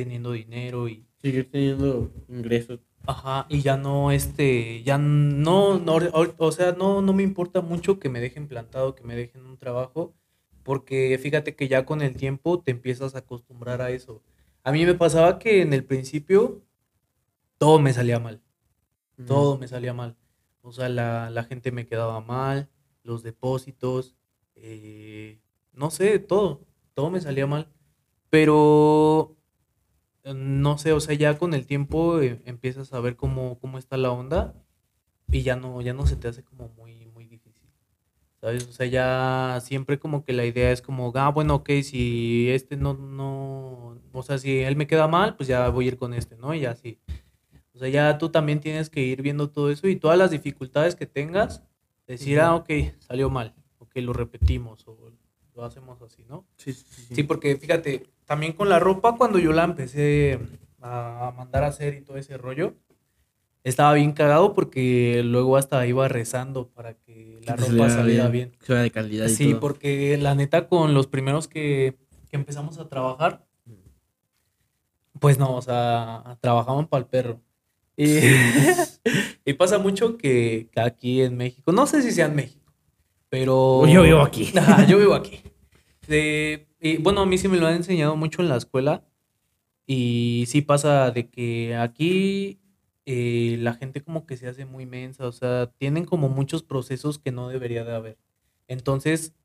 teniendo 0.04 0.34
dinero 0.34 0.90
y, 0.90 1.06
Seguir 1.22 1.50
teniendo 1.50 2.12
ingresos. 2.28 2.82
Ajá, 3.08 3.46
y 3.50 3.62
ya 3.62 3.78
no, 3.78 4.12
este, 4.12 4.84
ya 4.84 4.98
no, 4.98 5.80
no, 5.80 5.98
o, 6.38 6.52
sea, 6.52 6.74
no, 6.74 7.02
no 7.02 7.14
me 7.14 7.24
importa 7.24 7.62
mucho 7.62 7.98
que 7.98 8.10
me 8.10 8.20
dejen 8.20 8.48
plantado, 8.48 8.94
que 8.94 9.04
me 9.04 9.16
dejen 9.16 9.46
un 9.46 9.58
trabajo, 9.58 10.14
porque 10.64 11.18
fíjate 11.18 11.56
que 11.56 11.70
ya 11.70 11.86
con 11.86 12.02
el 12.02 12.16
tiempo 12.16 12.62
te 12.62 12.72
empiezas 12.72 13.16
a 13.16 13.20
acostumbrar 13.20 13.82
a 13.82 13.90
eso. 13.90 14.22
A 14.64 14.72
mí 14.72 14.86
me 14.86 14.96
pasaba 14.96 15.40
que 15.40 15.62
en 15.62 15.72
el 15.72 15.86
principio 15.86 16.62
todo 17.58 17.80
me 17.80 17.94
salía 17.94 18.20
mal, 18.20 18.42
todo 19.26 19.58
me 19.58 19.68
salía 19.68 19.94
mal. 19.94 20.18
O 20.62 20.74
sea, 20.74 20.90
la, 20.90 21.30
la 21.30 21.46
gente 21.46 21.72
me 21.72 21.88
quedaba 21.88 22.20
mal, 22.20 22.70
los 23.02 23.24
depósitos, 23.24 24.16
eh, 24.56 25.40
no 25.72 25.90
sé, 25.90 26.20
todo, 26.20 26.62
todo 26.94 27.10
me 27.10 27.22
salía 27.22 27.48
mal. 27.48 27.70
Pero 28.30 29.36
no 30.34 30.78
sé, 30.78 30.92
o 30.94 31.00
sea, 31.00 31.16
ya 31.16 31.38
con 31.38 31.54
el 31.54 31.68
tiempo 31.68 32.20
eh, 32.20 32.42
empiezas 32.46 32.94
a 32.94 33.00
ver 33.00 33.16
cómo, 33.16 33.60
cómo 33.60 33.78
está 33.78 33.98
la 33.98 34.12
onda 34.12 34.56
y 35.28 35.44
ya 35.44 35.56
no, 35.56 35.82
ya 35.82 35.94
no 35.94 36.08
se 36.08 36.16
te 36.16 36.28
hace 36.28 36.44
como 36.44 36.70
muy, 36.70 37.06
muy 37.08 37.28
difícil. 37.28 37.70
¿Sabes? 38.42 38.68
O 38.68 38.72
sea, 38.72 38.86
ya 38.88 39.60
siempre 39.62 40.00
como 40.00 40.24
que 40.24 40.34
la 40.34 40.46
idea 40.46 40.72
es 40.72 40.82
como, 40.82 41.12
ah, 41.16 41.30
bueno, 41.30 41.56
ok, 41.56 41.70
si 41.84 42.50
este 42.50 42.76
no, 42.76 42.94
no, 42.94 44.00
o 44.12 44.24
sea, 44.24 44.38
si 44.38 44.60
él 44.60 44.76
me 44.76 44.88
queda 44.88 45.08
mal, 45.08 45.36
pues 45.36 45.48
ya 45.48 45.70
voy 45.70 45.86
a 45.86 45.88
ir 45.90 45.98
con 45.98 46.14
este, 46.14 46.36
¿no? 46.38 46.54
Y 46.54 46.66
así. 46.66 47.00
O 47.74 47.80
sea, 47.80 47.90
ya 47.90 48.18
tú 48.18 48.30
también 48.30 48.60
tienes 48.60 48.90
que 48.90 49.02
ir 49.02 49.22
viendo 49.22 49.50
todo 49.50 49.70
eso 49.70 49.88
y 49.88 49.96
todas 49.96 50.18
las 50.18 50.32
dificultades 50.32 50.96
que 50.96 51.06
tengas, 51.06 51.64
decir, 52.08 52.40
ah, 52.40 52.56
ok, 52.56 52.70
salió 53.00 53.30
mal, 53.30 53.54
ok, 53.80 53.96
lo 53.98 54.14
repetimos 54.14 54.88
o 54.88 55.12
lo 55.56 55.64
hacemos 55.64 56.02
así, 56.02 56.24
¿no? 56.26 56.46
Sí, 56.58 56.74
sí, 56.74 56.86
sí. 56.88 57.16
Sí, 57.16 57.24
porque 57.24 57.58
fíjate, 57.58 58.04
también 58.26 58.54
con 58.54 58.70
la 58.70 58.80
ropa, 58.80 59.16
cuando 59.18 59.40
yo 59.40 59.54
la 59.54 59.64
empecé 59.64 60.40
a 60.82 61.34
mandar 61.36 61.64
a 61.64 61.68
hacer 61.68 61.96
y 61.96 62.02
todo 62.02 62.18
ese 62.18 62.38
rollo, 62.38 62.74
estaba 63.64 63.94
bien 63.94 64.12
cagado 64.12 64.54
porque 64.54 65.22
luego 65.24 65.58
hasta 65.58 65.86
iba 65.88 66.08
rezando 66.08 66.68
para 66.70 66.94
que 66.94 67.40
la 67.46 67.56
Que 67.56 67.66
ropa 67.72 67.90
saliera 67.90 68.28
bien. 68.28 68.52
Que 68.60 68.66
sea 68.68 68.76
de 68.82 68.92
calidad 68.92 69.26
y 69.28 69.30
Sí, 69.30 69.52
todo. 69.52 69.60
porque 69.62 70.18
la 70.18 70.36
neta 70.36 70.68
con 70.68 70.94
los 70.94 71.08
primeros 71.08 71.48
que, 71.48 71.96
que 72.30 72.36
empezamos 72.36 72.78
a 72.78 72.88
trabajar, 72.88 73.46
pues 75.20 75.40
no, 75.40 75.56
o 75.56 75.62
sea, 75.62 76.38
trabajaban 76.42 76.88
para 76.88 77.02
el 77.04 77.08
perro. 77.10 77.42
Y, 77.98 78.06
y 79.46 79.54
pasa 79.54 79.78
mucho 79.80 80.18
que, 80.18 80.70
que 80.72 80.82
aquí 80.82 81.22
en 81.22 81.38
México, 81.38 81.72
no 81.72 81.88
sé 81.88 82.02
si 82.02 82.12
sea 82.12 82.26
en 82.26 82.36
México, 82.36 82.72
pero... 83.30 83.88
Yo 83.88 84.04
vivo 84.04 84.22
aquí. 84.22 84.52
Yo 84.88 84.98
vivo 85.00 85.14
aquí. 85.16 85.42
De- 86.08 86.68
y 86.86 86.98
bueno, 86.98 87.22
a 87.22 87.26
mí 87.26 87.38
sí 87.38 87.48
me 87.48 87.58
lo 87.58 87.68
han 87.68 87.76
enseñado 87.76 88.16
mucho 88.16 88.42
en 88.42 88.50
la 88.50 88.58
escuela. 88.58 89.04
Y 89.88 90.46
sí 90.48 90.62
pasa 90.62 91.12
de 91.12 91.30
que 91.30 91.76
aquí 91.76 92.60
eh, 93.06 93.58
la 93.60 93.74
gente 93.74 94.04
como 94.04 94.26
que 94.26 94.38
se 94.38 94.48
hace 94.48 94.66
muy 94.66 94.86
mensa, 94.86 95.28
o 95.28 95.32
sea, 95.32 95.72
tienen 95.78 96.06
como 96.06 96.30
muchos 96.30 96.64
procesos 96.64 97.20
que 97.20 97.32
no 97.32 97.50
debería 97.50 97.84
de 97.84 97.94
haber. 97.96 98.18
Entonces, 98.68 99.36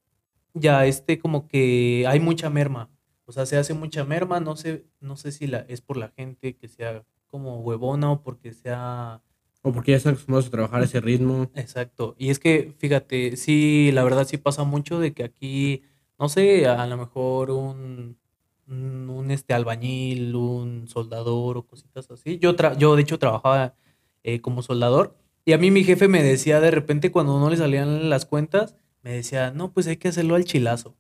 ya 0.55 0.87
este 0.87 1.19
como 1.19 1.49
que 1.49 2.07
hay 2.09 2.21
mucha 2.21 2.51
merma, 2.51 2.91
o 3.27 3.33
sea, 3.33 3.47
se 3.47 3.57
hace 3.57 3.75
mucha 3.75 4.05
merma, 4.05 4.41
no 4.41 4.57
sé, 4.57 4.87
no 5.01 5.17
sé 5.17 5.33
si 5.33 5.47
la, 5.47 5.61
es 5.69 5.81
por 5.83 5.97
la 5.97 6.09
gente 6.11 6.57
que 6.57 6.69
sea 6.69 7.05
como 7.27 7.61
huevona 7.61 8.13
o 8.13 8.23
porque 8.23 8.53
sea 8.53 9.23
O 9.63 9.73
porque 9.73 9.93
ya 9.93 9.99
están 9.99 10.15
acostumbrados 10.15 10.49
a 10.49 10.51
trabajar 10.51 10.83
a 10.83 10.85
ese 10.85 11.01
ritmo. 11.01 11.51
Exacto. 11.55 12.15
Y 12.19 12.31
es 12.31 12.39
que, 12.39 12.75
fíjate, 12.79 13.37
sí, 13.37 13.91
la 13.93 14.05
verdad 14.05 14.27
sí 14.27 14.39
pasa 14.39 14.65
mucho 14.65 14.99
de 15.01 15.13
que 15.15 15.25
aquí, 15.25 15.83
no 16.21 16.29
sé, 16.29 16.67
a 16.69 16.87
lo 16.87 16.97
mejor 16.99 17.51
un, 17.51 18.17
un, 18.69 19.31
este 19.31 19.55
albañil, 19.55 20.35
un 20.37 20.87
soldador 20.89 21.57
o 21.59 21.67
cositas 21.67 22.11
así. 22.11 22.39
Yo, 22.39 22.55
tra- 22.57 22.77
yo 22.77 22.95
de 22.97 23.03
hecho 23.03 23.19
trabajaba 23.19 23.75
eh, 24.23 24.41
como 24.41 24.63
soldador 24.63 25.17
y 25.45 25.53
a 25.55 25.59
mí 25.59 25.71
mi 25.71 25.83
jefe 25.85 26.09
me 26.09 26.23
decía 26.23 26.61
de 26.61 26.71
repente 26.71 27.11
cuando 27.11 27.41
no 27.41 27.51
le 27.51 27.57
salían 27.57 28.11
las 28.11 28.27
cuentas, 28.27 28.77
me 29.03 29.13
decía, 29.13 29.51
no, 29.51 29.73
pues 29.73 29.87
hay 29.87 29.97
que 29.97 30.09
hacerlo 30.09 30.35
al 30.37 30.45
chilazo. 30.45 30.97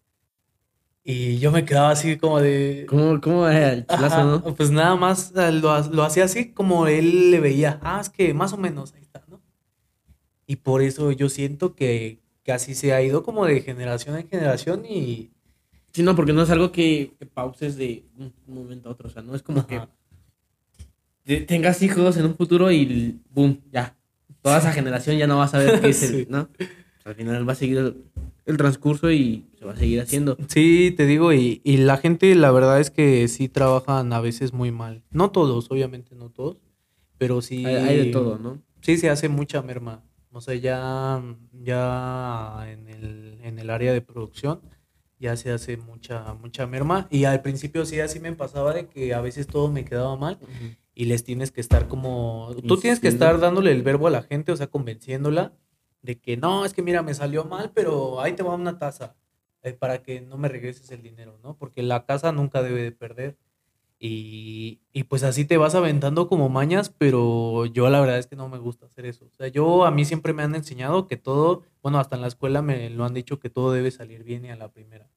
Y 1.02 1.38
yo 1.38 1.50
me 1.50 1.64
quedaba 1.64 1.90
así 1.90 2.18
como 2.18 2.40
de... 2.40 2.86
¿Cómo, 2.88 3.20
cómo 3.20 3.48
era 3.48 3.72
el 3.72 3.86
chilazo, 3.86 4.16
Ajá, 4.16 4.24
no? 4.24 4.54
pues 4.54 4.70
nada 4.70 4.96
más 4.96 5.32
lo, 5.34 5.80
lo 5.90 6.02
hacía 6.04 6.24
así 6.24 6.52
como 6.52 6.86
él 6.88 7.30
le 7.30 7.40
veía. 7.40 7.80
Ah, 7.82 8.00
es 8.00 8.10
que 8.10 8.34
más 8.34 8.52
o 8.52 8.58
menos 8.58 8.92
ahí 8.94 9.02
está, 9.02 9.24
¿no? 9.28 9.40
Y 10.46 10.56
por 10.56 10.82
eso 10.82 11.10
yo 11.12 11.28
siento 11.28 11.74
que, 11.74 12.19
que 12.50 12.54
así 12.54 12.74
se 12.74 12.92
ha 12.92 13.00
ido 13.00 13.22
como 13.22 13.46
de 13.46 13.60
generación 13.60 14.16
en 14.18 14.28
generación 14.28 14.84
y... 14.84 15.30
Sí, 15.92 16.02
no, 16.02 16.16
porque 16.16 16.32
no 16.32 16.42
es 16.42 16.50
algo 16.50 16.72
que, 16.72 17.12
que 17.16 17.26
pauses 17.26 17.76
de 17.76 18.04
un 18.18 18.32
momento 18.48 18.88
a 18.88 18.92
otro. 18.92 19.06
O 19.08 19.10
sea, 19.10 19.22
no 19.22 19.36
es 19.36 19.42
como 19.42 19.66
que 19.68 19.76
Ajá. 19.76 19.88
te- 21.24 21.42
tengas 21.42 21.80
hijos 21.82 22.16
en 22.16 22.26
un 22.26 22.34
futuro 22.36 22.70
y 22.72 23.20
boom, 23.30 23.60
ya. 23.72 23.96
Toda 24.42 24.58
esa 24.58 24.72
generación 24.72 25.16
ya 25.16 25.26
no 25.28 25.38
va 25.38 25.44
a 25.44 25.48
saber 25.48 25.80
qué 25.80 25.88
es 25.90 26.02
el, 26.02 26.10
Sí. 26.16 26.26
¿no? 26.28 26.48
Al 27.04 27.14
final 27.14 27.48
va 27.48 27.52
a 27.52 27.56
seguir 27.56 27.78
el, 27.78 28.04
el 28.46 28.56
transcurso 28.56 29.10
y 29.12 29.46
se 29.58 29.64
va 29.64 29.72
a 29.72 29.76
seguir 29.76 30.00
haciendo. 30.00 30.36
Sí, 30.48 30.92
te 30.96 31.06
digo, 31.06 31.32
y, 31.32 31.60
y 31.64 31.76
la 31.78 31.96
gente 31.98 32.34
la 32.34 32.50
verdad 32.50 32.80
es 32.80 32.90
que 32.90 33.26
sí 33.28 33.48
trabajan 33.48 34.12
a 34.12 34.20
veces 34.20 34.52
muy 34.52 34.70
mal. 34.72 35.02
No 35.10 35.30
todos, 35.30 35.70
obviamente 35.70 36.14
no 36.16 36.30
todos, 36.30 36.58
pero 37.18 37.42
sí... 37.42 37.64
Hay, 37.66 37.74
hay 37.76 37.96
de 37.96 38.04
todo, 38.06 38.38
¿no? 38.38 38.60
Sí, 38.80 38.96
se 38.96 39.08
hace 39.10 39.28
mucha 39.28 39.60
merma. 39.62 40.02
O 40.32 40.40
sea, 40.40 40.54
ya, 40.54 41.22
ya 41.52 42.64
en 42.68 42.88
el, 42.88 43.40
en 43.42 43.58
el 43.58 43.70
área 43.70 43.92
de 43.92 44.00
producción 44.00 44.60
ya 45.18 45.36
se 45.36 45.50
hace 45.50 45.76
mucha, 45.76 46.34
mucha 46.34 46.66
merma. 46.66 47.06
Y 47.10 47.24
al 47.24 47.42
principio 47.42 47.84
sí, 47.84 48.00
así 48.00 48.20
me 48.20 48.32
pasaba 48.32 48.72
de 48.72 48.88
que 48.88 49.12
a 49.12 49.20
veces 49.20 49.46
todo 49.46 49.70
me 49.70 49.84
quedaba 49.84 50.16
mal 50.16 50.38
y 50.94 51.04
les 51.04 51.24
tienes 51.24 51.52
que 51.52 51.60
estar 51.60 51.88
como... 51.88 52.54
Tú 52.66 52.78
tienes 52.78 53.00
que 53.00 53.08
estar 53.08 53.38
dándole 53.38 53.72
el 53.72 53.82
verbo 53.82 54.06
a 54.06 54.10
la 54.10 54.22
gente, 54.22 54.52
o 54.52 54.56
sea, 54.56 54.68
convenciéndola 54.68 55.52
de 56.02 56.18
que 56.18 56.36
no, 56.36 56.64
es 56.64 56.72
que 56.72 56.82
mira, 56.82 57.02
me 57.02 57.14
salió 57.14 57.44
mal, 57.44 57.72
pero 57.74 58.20
ahí 58.20 58.32
te 58.32 58.42
va 58.42 58.54
una 58.54 58.78
taza 58.78 59.16
eh, 59.62 59.72
para 59.74 60.02
que 60.02 60.20
no 60.20 60.38
me 60.38 60.48
regreses 60.48 60.90
el 60.90 61.02
dinero, 61.02 61.38
¿no? 61.42 61.56
Porque 61.56 61.82
la 61.82 62.06
casa 62.06 62.32
nunca 62.32 62.62
debe 62.62 62.82
de 62.82 62.92
perder. 62.92 63.36
Y, 64.02 64.80
y 64.94 65.04
pues 65.04 65.22
así 65.24 65.44
te 65.44 65.58
vas 65.58 65.74
aventando 65.74 66.26
como 66.26 66.48
mañas, 66.48 66.88
pero 66.96 67.66
yo 67.66 67.90
la 67.90 68.00
verdad 68.00 68.18
es 68.18 68.26
que 68.26 68.34
no 68.34 68.48
me 68.48 68.56
gusta 68.58 68.86
hacer 68.86 69.04
eso. 69.04 69.26
O 69.26 69.30
sea, 69.36 69.48
yo 69.48 69.84
a 69.84 69.90
mí 69.90 70.06
siempre 70.06 70.32
me 70.32 70.42
han 70.42 70.54
enseñado 70.54 71.06
que 71.06 71.18
todo, 71.18 71.64
bueno, 71.82 71.98
hasta 71.98 72.16
en 72.16 72.22
la 72.22 72.28
escuela 72.28 72.62
me 72.62 72.88
lo 72.88 73.04
han 73.04 73.12
dicho 73.12 73.38
que 73.38 73.50
todo 73.50 73.72
debe 73.72 73.90
salir 73.90 74.24
bien 74.24 74.46
y 74.46 74.48
a 74.50 74.56
la 74.56 74.72
primera. 74.72 75.10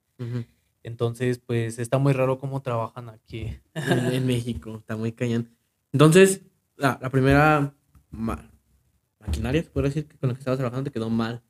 Entonces, 0.84 1.40
pues 1.40 1.80
está 1.80 1.98
muy 1.98 2.12
raro 2.12 2.38
cómo 2.40 2.62
trabajan 2.62 3.08
aquí. 3.10 3.56
En, 3.74 4.12
en 4.12 4.26
México, 4.28 4.76
está 4.80 4.98
muy 4.98 5.14
cañón. 5.14 5.50
Entonces, 5.94 6.42
la, 6.76 7.00
la 7.02 7.10
primera 7.10 7.74
ma- 8.12 8.52
maquinaria, 9.20 9.64
se 9.64 9.70
puede 9.70 9.88
decir, 9.88 10.08
que 10.08 10.18
con 10.18 10.28
la 10.28 10.36
que 10.36 10.40
estabas 10.40 10.58
trabajando 10.60 10.90
te 10.90 10.94
quedó 10.94 11.10
mal. 11.10 11.42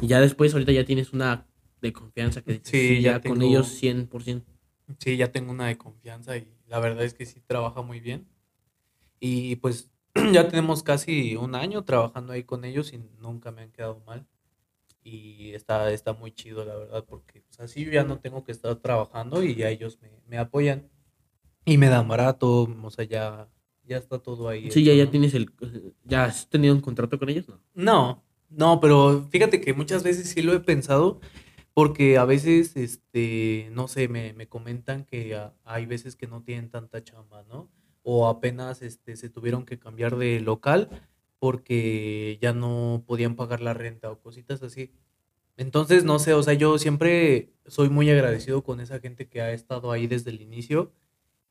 Y 0.00 0.06
ya 0.06 0.20
después, 0.20 0.52
ahorita 0.52 0.70
ya 0.70 0.84
tienes 0.84 1.12
una 1.12 1.46
de 1.82 1.92
confianza 1.92 2.42
que 2.42 2.52
dices, 2.52 2.68
Sí, 2.68 2.78
sí, 2.96 3.02
ya 3.02 3.12
ya 3.14 3.20
con 3.20 3.42
ellos 3.42 3.66
100%. 3.82 4.44
Sí, 5.00 5.16
ya 5.16 5.32
tengo 5.32 5.50
una 5.50 5.66
de 5.66 5.76
confianza 5.76 6.36
y 6.36 6.48
la 6.68 6.80
verdad 6.80 7.04
es 7.04 7.14
que 7.14 7.26
sí 7.26 7.40
trabaja 7.46 7.82
muy 7.82 8.00
bien. 8.00 8.26
Y 9.20 9.56
pues 9.56 9.90
ya 10.32 10.48
tenemos 10.48 10.82
casi 10.82 11.36
un 11.36 11.54
año 11.54 11.84
trabajando 11.84 12.32
ahí 12.32 12.44
con 12.44 12.64
ellos 12.64 12.92
y 12.92 12.98
nunca 13.20 13.50
me 13.50 13.62
han 13.62 13.72
quedado 13.72 14.02
mal. 14.06 14.26
Y 15.02 15.52
está, 15.54 15.92
está 15.92 16.12
muy 16.14 16.32
chido, 16.32 16.64
la 16.64 16.74
verdad, 16.74 17.04
porque 17.08 17.42
pues, 17.42 17.60
así 17.60 17.84
yo 17.84 17.92
ya 17.92 18.02
no 18.02 18.18
tengo 18.18 18.42
que 18.42 18.50
estar 18.50 18.74
trabajando 18.76 19.42
y 19.42 19.54
ya 19.54 19.68
ellos 19.68 19.98
me, 20.02 20.10
me 20.26 20.38
apoyan. 20.38 20.88
Y 21.64 21.78
me 21.78 21.88
dan 21.88 22.08
barato, 22.08 22.68
o 22.82 22.90
sea, 22.90 23.04
ya, 23.04 23.48
ya 23.84 23.96
está 23.96 24.18
todo 24.18 24.48
ahí. 24.48 24.70
Sí, 24.70 24.84
ya, 24.84 24.94
ya 24.94 25.04
¿no? 25.04 25.10
tienes 25.10 25.34
el... 25.34 25.52
¿Ya 26.04 26.24
has 26.24 26.48
tenido 26.48 26.74
un 26.74 26.80
contrato 26.80 27.18
con 27.18 27.28
ellos? 27.28 27.48
No. 27.48 27.60
No, 27.74 28.24
no, 28.50 28.80
pero 28.80 29.28
fíjate 29.30 29.60
que 29.60 29.74
muchas 29.74 30.02
veces 30.02 30.28
sí 30.28 30.42
lo 30.42 30.52
he 30.52 30.60
pensado 30.60 31.20
porque 31.76 32.18
a 32.18 32.26
veces, 32.26 32.76
este, 32.76 33.68
no 33.72 33.88
sé, 33.88 34.08
me, 34.08 34.34
me 34.34 34.48
comentan 34.48 35.04
que 35.06 35.36
a- 35.36 35.54
hay 35.64 35.86
veces 35.86 36.16
que 36.16 36.26
no 36.28 36.42
tienen 36.42 36.70
tanta 36.70 37.04
chamba, 37.04 37.44
¿no? 37.44 37.70
O 38.02 38.28
apenas, 38.28 38.82
este, 38.82 39.16
se 39.16 39.30
tuvieron 39.30 39.66
que 39.66 39.78
cambiar 39.78 40.16
de 40.18 40.40
local 40.40 40.90
porque 41.40 42.38
ya 42.42 42.54
no 42.54 43.04
podían 43.06 43.36
pagar 43.36 43.60
la 43.62 43.74
renta 43.74 44.10
o 44.10 44.20
cositas 44.20 44.62
así. 44.62 44.92
Entonces, 45.56 46.04
no 46.04 46.18
sé, 46.18 46.34
o 46.34 46.42
sea, 46.42 46.54
yo 46.54 46.78
siempre 46.78 47.52
soy 47.66 47.88
muy 47.90 48.10
agradecido 48.10 48.62
con 48.64 48.80
esa 48.80 49.00
gente 49.00 49.28
que 49.28 49.40
ha 49.42 49.52
estado 49.52 49.92
ahí 49.92 50.06
desde 50.06 50.30
el 50.30 50.42
inicio 50.42 50.92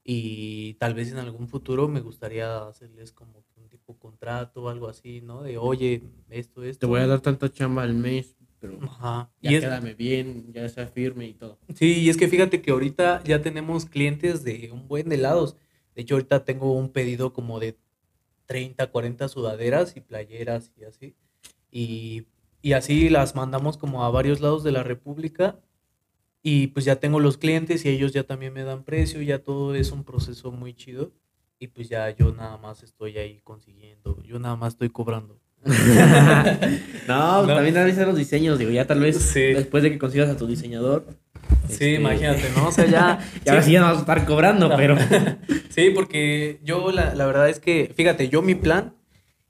y 0.04 0.76
tal 0.76 0.94
vez 0.94 1.12
en 1.12 1.18
algún 1.18 1.48
futuro 1.50 1.88
me 1.88 2.02
gustaría 2.02 2.68
hacerles 2.68 3.12
como 3.12 3.44
que 3.48 3.60
un 3.62 3.70
tipo 3.70 3.98
contrato 3.98 4.64
o 4.64 4.70
algo 4.70 4.88
así, 4.88 5.22
¿no? 5.22 5.42
De, 5.44 5.58
oye, 5.58 6.04
esto, 6.30 6.64
esto. 6.64 6.82
Te 6.82 6.86
voy 6.88 7.02
a 7.02 7.08
dar 7.08 7.22
tanta 7.22 7.52
chamba 7.52 7.84
al 7.84 7.96
mes, 7.96 8.38
pero 8.60 8.80
Ajá. 8.84 9.30
ya 9.42 9.52
Y 9.52 9.56
es- 9.56 9.62
quédame 9.62 9.94
bien, 9.94 10.52
ya 10.54 10.68
sea 10.70 10.88
firme 10.88 11.28
y 11.28 11.34
todo. 11.34 11.58
sí, 11.74 12.00
y 12.02 12.10
es 12.10 12.18
que 12.18 12.28
fíjate 12.28 12.62
que 12.62 12.72
ahorita 12.72 13.24
ya 13.24 13.42
tenemos 13.42 13.86
clientes 13.86 14.44
de 14.44 14.70
un 14.72 14.88
buen 14.88 15.10
de 15.10 15.18
lados. 15.18 15.56
De 15.96 16.02
hecho, 16.02 16.16
ahorita 16.16 16.44
tengo 16.46 16.74
un 16.74 16.90
pedido 16.90 17.32
como 17.34 17.60
de 17.60 17.78
30, 18.46 18.92
40 18.92 19.28
sudaderas 19.28 19.96
y 19.98 20.02
playeras 20.02 20.72
y 20.78 20.84
así. 20.84 21.16
Y, 21.72 22.26
y 22.62 22.74
así 22.74 23.10
las 23.10 23.36
mandamos 23.36 23.78
como 23.78 24.04
a 24.04 24.10
varios 24.10 24.42
lados 24.42 24.64
de 24.64 24.72
la 24.72 24.84
República. 24.84 25.60
Y 26.44 26.68
pues 26.68 26.86
ya 26.86 26.98
tengo 26.98 27.20
los 27.20 27.38
clientes 27.38 27.86
y 27.86 27.90
ellos 27.90 28.14
ya 28.14 28.24
también 28.24 28.54
me 28.54 28.64
dan 28.64 28.84
precio, 28.84 29.22
ya 29.22 29.42
todo 29.42 29.74
es 29.74 29.92
un 29.92 30.04
proceso 30.04 30.52
muy 30.52 30.74
chido. 30.76 31.12
Y 31.58 31.68
pues 31.68 31.90
ya 31.90 32.10
yo 32.12 32.32
nada 32.34 32.58
más 32.58 32.84
estoy 32.84 33.18
ahí 33.18 33.40
consiguiendo, 33.44 34.22
yo 34.24 34.38
nada 34.40 34.56
más 34.56 34.74
estoy 34.74 34.90
cobrando. 34.90 35.40
no, 37.08 37.42
No. 37.42 37.48
también 37.48 37.76
analizar 37.78 38.08
los 38.08 38.18
diseños, 38.18 38.60
digo, 38.60 38.72
ya 38.72 38.86
tal 38.86 39.00
vez 39.00 39.18
Sí. 39.18 39.42
después 39.42 39.84
de 39.84 39.92
que 39.92 40.00
consigas 40.00 40.30
a 40.30 40.38
tu 40.38 40.48
diseñador. 40.48 41.06
Sí, 41.68 41.74
este, 41.74 41.94
imagínate, 41.96 42.44
¿no? 42.56 42.68
O 42.68 42.72
sea, 42.72 42.86
ya... 42.86 43.20
Y 43.46 43.50
ahora 43.50 43.62
sí 43.62 43.72
ya 43.72 43.82
no 43.82 43.88
vas 43.88 43.98
a 43.98 44.00
estar 44.02 44.26
cobrando, 44.26 44.70
pero... 44.76 44.96
Sí, 45.70 45.90
porque 45.94 46.60
yo 46.64 46.92
la, 46.92 47.14
la 47.16 47.26
verdad 47.26 47.50
es 47.50 47.60
que, 47.60 47.92
fíjate, 47.96 48.30
yo 48.30 48.42
mi 48.42 48.56
plan 48.56 48.94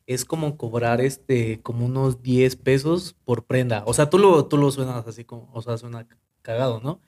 es 0.07 0.25
como 0.25 0.57
cobrar 0.57 1.01
este, 1.01 1.61
como 1.61 1.85
unos 1.85 2.21
10 2.23 2.55
pesos 2.57 3.15
por 3.25 3.45
prenda. 3.45 3.83
O 3.85 3.93
sea, 3.93 4.09
tú 4.09 4.17
lo, 4.17 4.45
tú 4.45 4.57
lo 4.57 4.71
suenas 4.71 5.05
así 5.07 5.23
como, 5.23 5.49
o 5.53 5.61
sea, 5.61 5.77
suena 5.77 6.07
cagado, 6.41 6.81
¿no? 6.83 6.99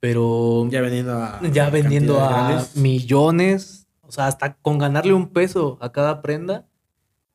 Pero 0.00 0.68
ya 0.70 0.80
vendiendo 0.80 1.12
a... 1.14 1.40
ya 1.52 1.70
vendiendo 1.70 2.20
a 2.20 2.64
millones, 2.74 3.88
o 4.02 4.12
sea, 4.12 4.26
hasta 4.28 4.54
con 4.54 4.78
ganarle 4.78 5.12
un 5.12 5.28
peso 5.28 5.76
a 5.80 5.90
cada 5.92 6.22
prenda, 6.22 6.67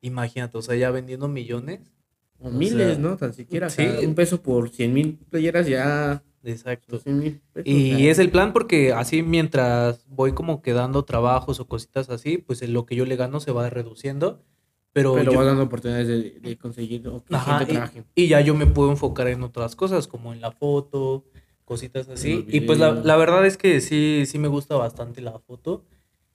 imagínate, 0.04 0.58
o 0.58 0.62
sea, 0.62 0.76
ya 0.76 0.92
vendiendo 0.92 1.28
millones. 1.28 1.92
O 2.40 2.50
miles, 2.52 2.96
sea, 2.96 2.98
¿no? 2.98 3.18
Tan 3.18 3.34
siquiera. 3.34 3.70
sí. 3.70 3.84
Un 4.06 4.16
peso 4.16 4.42
por 4.44 4.70
100 4.70 4.94
mil 4.94 5.18
playeras 5.30 5.66
ya... 5.68 6.24
Exacto. 6.44 7.00
100 7.00 7.20
mil 7.20 7.42
pesos. 7.54 7.66
Y 7.72 7.94
o 7.94 7.98
sea, 7.98 8.12
es 8.12 8.20
el 8.20 8.30
plan 8.30 8.52
porque 8.52 8.92
así 8.92 9.24
mientras 9.24 10.06
voy 10.10 10.34
como 10.34 10.62
quedando 10.62 11.06
trabajos 11.06 11.62
o 11.62 11.68
cositas 11.70 12.10
así, 12.10 12.38
pues 12.38 12.68
lo 12.68 12.86
que 12.86 12.96
yo 12.98 13.06
le 13.06 13.16
gano 13.16 13.40
se 13.40 13.52
va 13.54 13.70
reduciendo. 13.70 14.44
Pero, 14.92 15.14
Pero 15.16 15.32
yo- 15.32 15.38
vas 15.38 15.48
dando 15.48 15.64
oportunidades 15.64 16.08
de, 16.08 16.40
de 16.42 16.58
conseguir 16.58 17.08
o 17.08 17.24
que 17.24 17.34
Ajá, 17.34 17.60
gente 17.60 17.72
y- 17.72 17.76
trabaje. 17.78 18.04
y, 18.14 18.28
ya 18.28 18.42
yo 18.42 18.56
me 18.56 18.68
puedo 18.68 18.92
enfocar 18.92 19.28
en 19.30 19.42
otras 19.42 19.76
cosas, 19.78 20.08
como 20.08 20.34
en 20.34 20.42
la 20.42 20.52
foto, 20.52 21.24
cositas 21.64 22.10
así. 22.10 22.46
Y 22.50 22.60
pues 22.62 22.78
la, 22.78 22.92
la 22.92 23.16
verdad 23.16 23.46
es 23.46 23.56
que 23.58 23.80
sí, 23.80 24.26
sí 24.28 24.38
me 24.38 24.50
gusta 24.50 24.76
bastante 24.76 25.22
la 25.22 25.40
foto. 25.40 25.86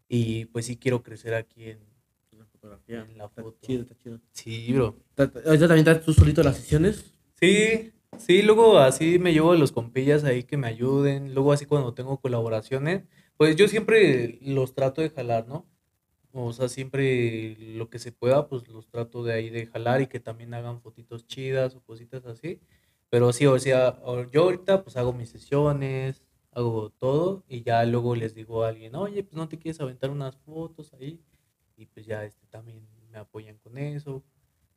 Y 0.08 0.46
pues 0.46 0.64
sí 0.64 0.76
quiero 0.78 1.02
crecer 1.02 1.34
aquí 1.34 1.64
en... 1.70 1.78
Fotografía. 2.68 3.06
En 3.10 3.18
la 3.18 3.24
Está 3.26 3.42
foto. 3.42 3.58
chido, 3.62 3.82
está 3.82 3.96
chido. 3.96 4.20
Sí, 4.32 4.72
bro. 4.72 4.96
Ta- 5.14 5.30
ta- 5.30 5.40
¿Ahorita 5.46 5.68
también 5.68 5.86
estás 5.88 6.04
tú 6.04 6.12
solito 6.12 6.42
las 6.42 6.56
sesiones? 6.56 7.14
Sí, 7.40 7.92
Sí, 8.18 8.40
luego 8.42 8.78
así 8.78 9.18
me 9.18 9.34
llevo 9.34 9.52
a 9.52 9.56
los 9.56 9.70
compillas 9.70 10.24
ahí 10.24 10.42
que 10.42 10.56
me 10.56 10.66
ayuden. 10.66 11.34
Luego 11.34 11.52
así 11.52 11.66
cuando 11.66 11.92
tengo 11.92 12.18
colaboraciones, 12.20 13.04
pues 13.36 13.54
yo 13.54 13.68
siempre 13.68 14.38
los 14.40 14.74
trato 14.74 15.02
de 15.02 15.10
jalar, 15.10 15.46
¿no? 15.46 15.66
O 16.32 16.52
sea, 16.54 16.68
siempre 16.68 17.54
lo 17.76 17.90
que 17.90 17.98
se 17.98 18.10
pueda, 18.10 18.48
pues 18.48 18.66
los 18.68 18.88
trato 18.88 19.22
de 19.24 19.34
ahí 19.34 19.50
de 19.50 19.66
jalar 19.66 20.00
y 20.00 20.06
que 20.06 20.20
también 20.20 20.54
hagan 20.54 20.80
fotitos 20.80 21.26
chidas 21.26 21.76
o 21.76 21.82
cositas 21.82 22.24
así. 22.24 22.60
Pero 23.10 23.30
sí, 23.32 23.44
o 23.46 23.58
sea, 23.58 24.00
yo 24.32 24.44
ahorita 24.44 24.82
pues 24.84 24.96
hago 24.96 25.12
mis 25.12 25.28
sesiones, 25.28 26.22
hago 26.52 26.90
todo 26.90 27.44
y 27.46 27.62
ya 27.62 27.84
luego 27.84 28.16
les 28.16 28.34
digo 28.34 28.64
a 28.64 28.68
alguien, 28.68 28.94
oye, 28.96 29.22
pues 29.22 29.34
no 29.36 29.48
te 29.48 29.58
quieres 29.58 29.80
aventar 29.82 30.10
unas 30.10 30.36
fotos 30.38 30.92
ahí 30.94 31.20
y 31.78 31.86
pues 31.86 32.04
ya 32.06 32.24
este 32.24 32.46
también 32.48 32.80
me 33.10 33.18
apoyan 33.18 33.56
con 33.58 33.78
eso. 33.78 34.22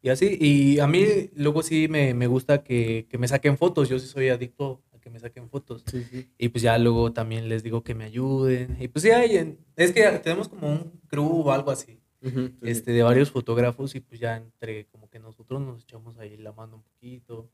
Y 0.03 0.09
así, 0.09 0.37
y 0.39 0.79
a 0.79 0.87
mí 0.87 1.03
luego 1.35 1.61
sí 1.63 1.87
me, 1.87 2.13
me 2.13 2.27
gusta 2.27 2.63
que, 2.63 3.07
que 3.09 3.17
me 3.17 3.27
saquen 3.27 3.57
fotos, 3.57 3.89
yo 3.89 3.99
sí 3.99 4.07
soy 4.07 4.29
adicto 4.29 4.81
a 4.93 4.99
que 4.99 5.09
me 5.09 5.19
saquen 5.19 5.49
fotos. 5.49 5.83
Sí, 5.91 6.03
sí. 6.09 6.27
Y 6.37 6.49
pues 6.49 6.61
ya 6.63 6.77
luego 6.77 7.11
también 7.13 7.49
les 7.49 7.61
digo 7.63 7.83
que 7.83 7.93
me 7.93 8.05
ayuden. 8.05 8.77
Y 8.79 8.87
pues 8.87 9.03
sí, 9.03 9.11
hay 9.11 9.37
en- 9.37 9.59
es 9.75 9.91
que 9.91 10.01
tenemos 10.23 10.47
como 10.49 10.71
un 10.71 11.01
crew 11.07 11.41
o 11.41 11.51
algo 11.51 11.69
así, 11.71 11.99
Ujú, 12.23 12.47
sí, 12.47 12.53
sí. 12.61 12.69
este, 12.69 12.91
de 12.93 13.03
varios 13.03 13.29
fotógrafos 13.31 13.93
y 13.95 13.99
pues 13.99 14.19
ya 14.19 14.37
entre 14.37 14.85
como 14.87 15.09
que 15.09 15.19
nosotros 15.19 15.61
nos 15.61 15.83
echamos 15.83 16.17
ahí 16.17 16.37
la 16.37 16.51
mano 16.51 16.77
un 16.77 16.83
poquito 16.83 17.49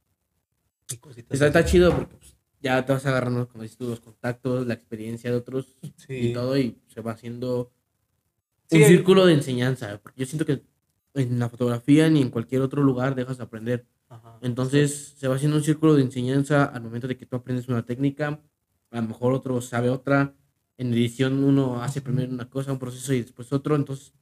y 0.92 0.98
cositas 0.98 1.34
Está, 1.34 1.48
está 1.48 1.66
chido 1.66 1.94
porque 1.94 2.16
pues, 2.16 2.38
ya 2.62 2.86
te 2.86 2.94
vas 2.94 3.06
agarrando, 3.06 3.48
como 3.50 3.64
dices 3.64 3.78
tú, 3.78 3.90
los 3.90 4.00
contactos, 4.00 4.66
la 4.68 4.74
experiencia 4.74 5.30
de 5.32 5.36
otros 5.38 5.76
y 5.82 5.94
Sí, 5.98 6.34
todo, 6.34 6.58
y 6.58 6.78
se 6.88 7.02
va 7.02 7.12
haciendo 7.12 7.72
Sí, 8.70 8.78
un 8.78 8.84
el- 8.84 8.88
círculo 8.90 9.26
de 9.26 9.34
enseñanza. 9.34 10.00
Porque 10.02 10.22
yo 10.22 10.26
siento 10.26 10.46
que 10.46 10.62
en 11.14 11.40
la 11.40 11.50
fotografía 11.50 12.10
ni 12.10 12.22
en 12.22 12.30
cualquier 12.30 12.62
otro 12.62 12.84
lugar 12.84 13.16
dejas 13.16 13.38
de 13.38 13.44
aprender. 13.44 13.86
ajá, 14.10 14.38
Entonces 14.42 15.16
se 15.18 15.28
va 15.28 15.36
haciendo 15.36 15.58
un 15.58 15.64
círculo 15.64 15.96
de 15.96 16.04
enseñanza 16.04 16.66
al 16.66 16.82
momento 16.84 17.08
de 17.08 17.18
que 17.18 17.26
tú 17.26 17.36
aprendes 17.36 17.68
una 17.68 17.84
técnica, 17.86 18.40
a 18.92 19.02
lo 19.02 19.08
mejor 19.08 19.34
otro 19.34 19.60
sabe 19.62 19.90
otra. 19.90 20.34
En 20.78 20.94
edición 20.94 21.44
uno 21.44 21.82
hace 21.82 22.02
primero 22.02 22.32
una 22.32 22.50
cosa, 22.50 22.72
un 22.72 22.80
proceso 22.80 23.14
y 23.14 23.22
después 23.22 23.52
otro. 23.52 23.76
Entonces 23.76 24.14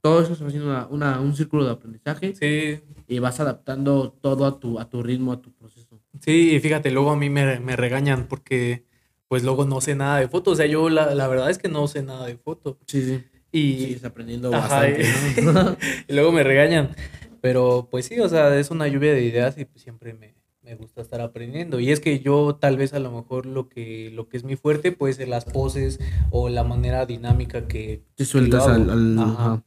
todo 0.00 0.22
eso 0.22 0.36
se 0.36 0.42
va 0.44 0.48
haciendo 0.48 0.68
una, 0.70 0.86
una- 0.86 1.20
un 1.20 1.34
círculo 1.34 1.64
de 1.64 1.72
aprendizaje 1.72 2.34
Sí, 2.34 2.80
y 3.08 3.18
vas 3.18 3.40
adaptando 3.40 4.12
todo 4.20 4.46
a 4.46 4.60
tu, 4.60 4.78
a 4.78 4.88
tu 4.88 5.02
ritmo, 5.02 5.32
a 5.32 5.42
tu 5.42 5.52
proceso. 5.52 6.00
sí, 6.20 6.54
y 6.54 6.60
fíjate, 6.60 6.90
luego 6.92 7.10
a 7.10 7.16
mí 7.16 7.28
me, 7.28 7.58
me 7.60 7.74
regañan 7.76 8.28
porque 8.28 8.84
pues 9.28 9.42
luego 9.42 9.64
no 9.64 9.80
sé 9.80 9.96
nada 9.96 10.18
de 10.20 10.28
foto. 10.28 10.52
O 10.52 10.54
sea, 10.54 10.66
yo 10.66 10.88
la, 10.90 11.12
la 11.14 11.26
verdad 11.26 11.50
es 11.50 11.58
que 11.58 11.68
no 11.68 11.88
sé 11.88 12.02
nada 12.04 12.26
de 12.26 12.36
foto. 12.36 12.78
Sí, 12.86 13.02
sí. 13.02 13.24
Y, 13.58 13.78
Sigues 13.86 14.04
aprendiendo 14.04 14.54
Ajá, 14.54 14.80
bastante, 14.80 15.02
y- 15.02 15.44
¿no? 15.44 15.76
y 16.08 16.12
luego 16.12 16.32
me 16.32 16.42
regañan. 16.42 16.94
Pero 17.40 17.88
pues 17.90 18.06
sí, 18.06 18.18
o 18.20 18.28
sea, 18.28 18.56
es 18.58 18.70
una 18.70 18.88
lluvia 18.88 19.12
de 19.12 19.22
ideas 19.22 19.56
y 19.58 19.64
pues 19.64 19.82
siempre 19.82 20.14
me, 20.14 20.34
me 20.62 20.74
gusta 20.74 21.00
estar 21.00 21.20
aprendiendo. 21.20 21.78
Y 21.80 21.90
es 21.92 22.00
que 22.00 22.18
yo 22.20 22.56
tal 22.60 22.76
vez 22.76 22.92
a 22.92 22.98
lo 22.98 23.10
mejor 23.12 23.46
lo 23.46 23.68
que, 23.68 24.10
lo 24.12 24.28
que 24.28 24.36
es 24.36 24.44
mi 24.44 24.56
fuerte 24.56 24.90
puede 24.92 25.12
ser 25.14 25.28
las 25.28 25.44
poses 25.44 26.00
o 26.30 26.48
la 26.48 26.64
manera 26.64 27.06
dinámica 27.06 27.68
que, 27.68 28.02
Te 28.16 28.24
sueltas 28.24 28.66
al... 28.66 28.90
al- 28.90 29.18
Ajá. 29.18 29.32
ajá. 29.32 29.62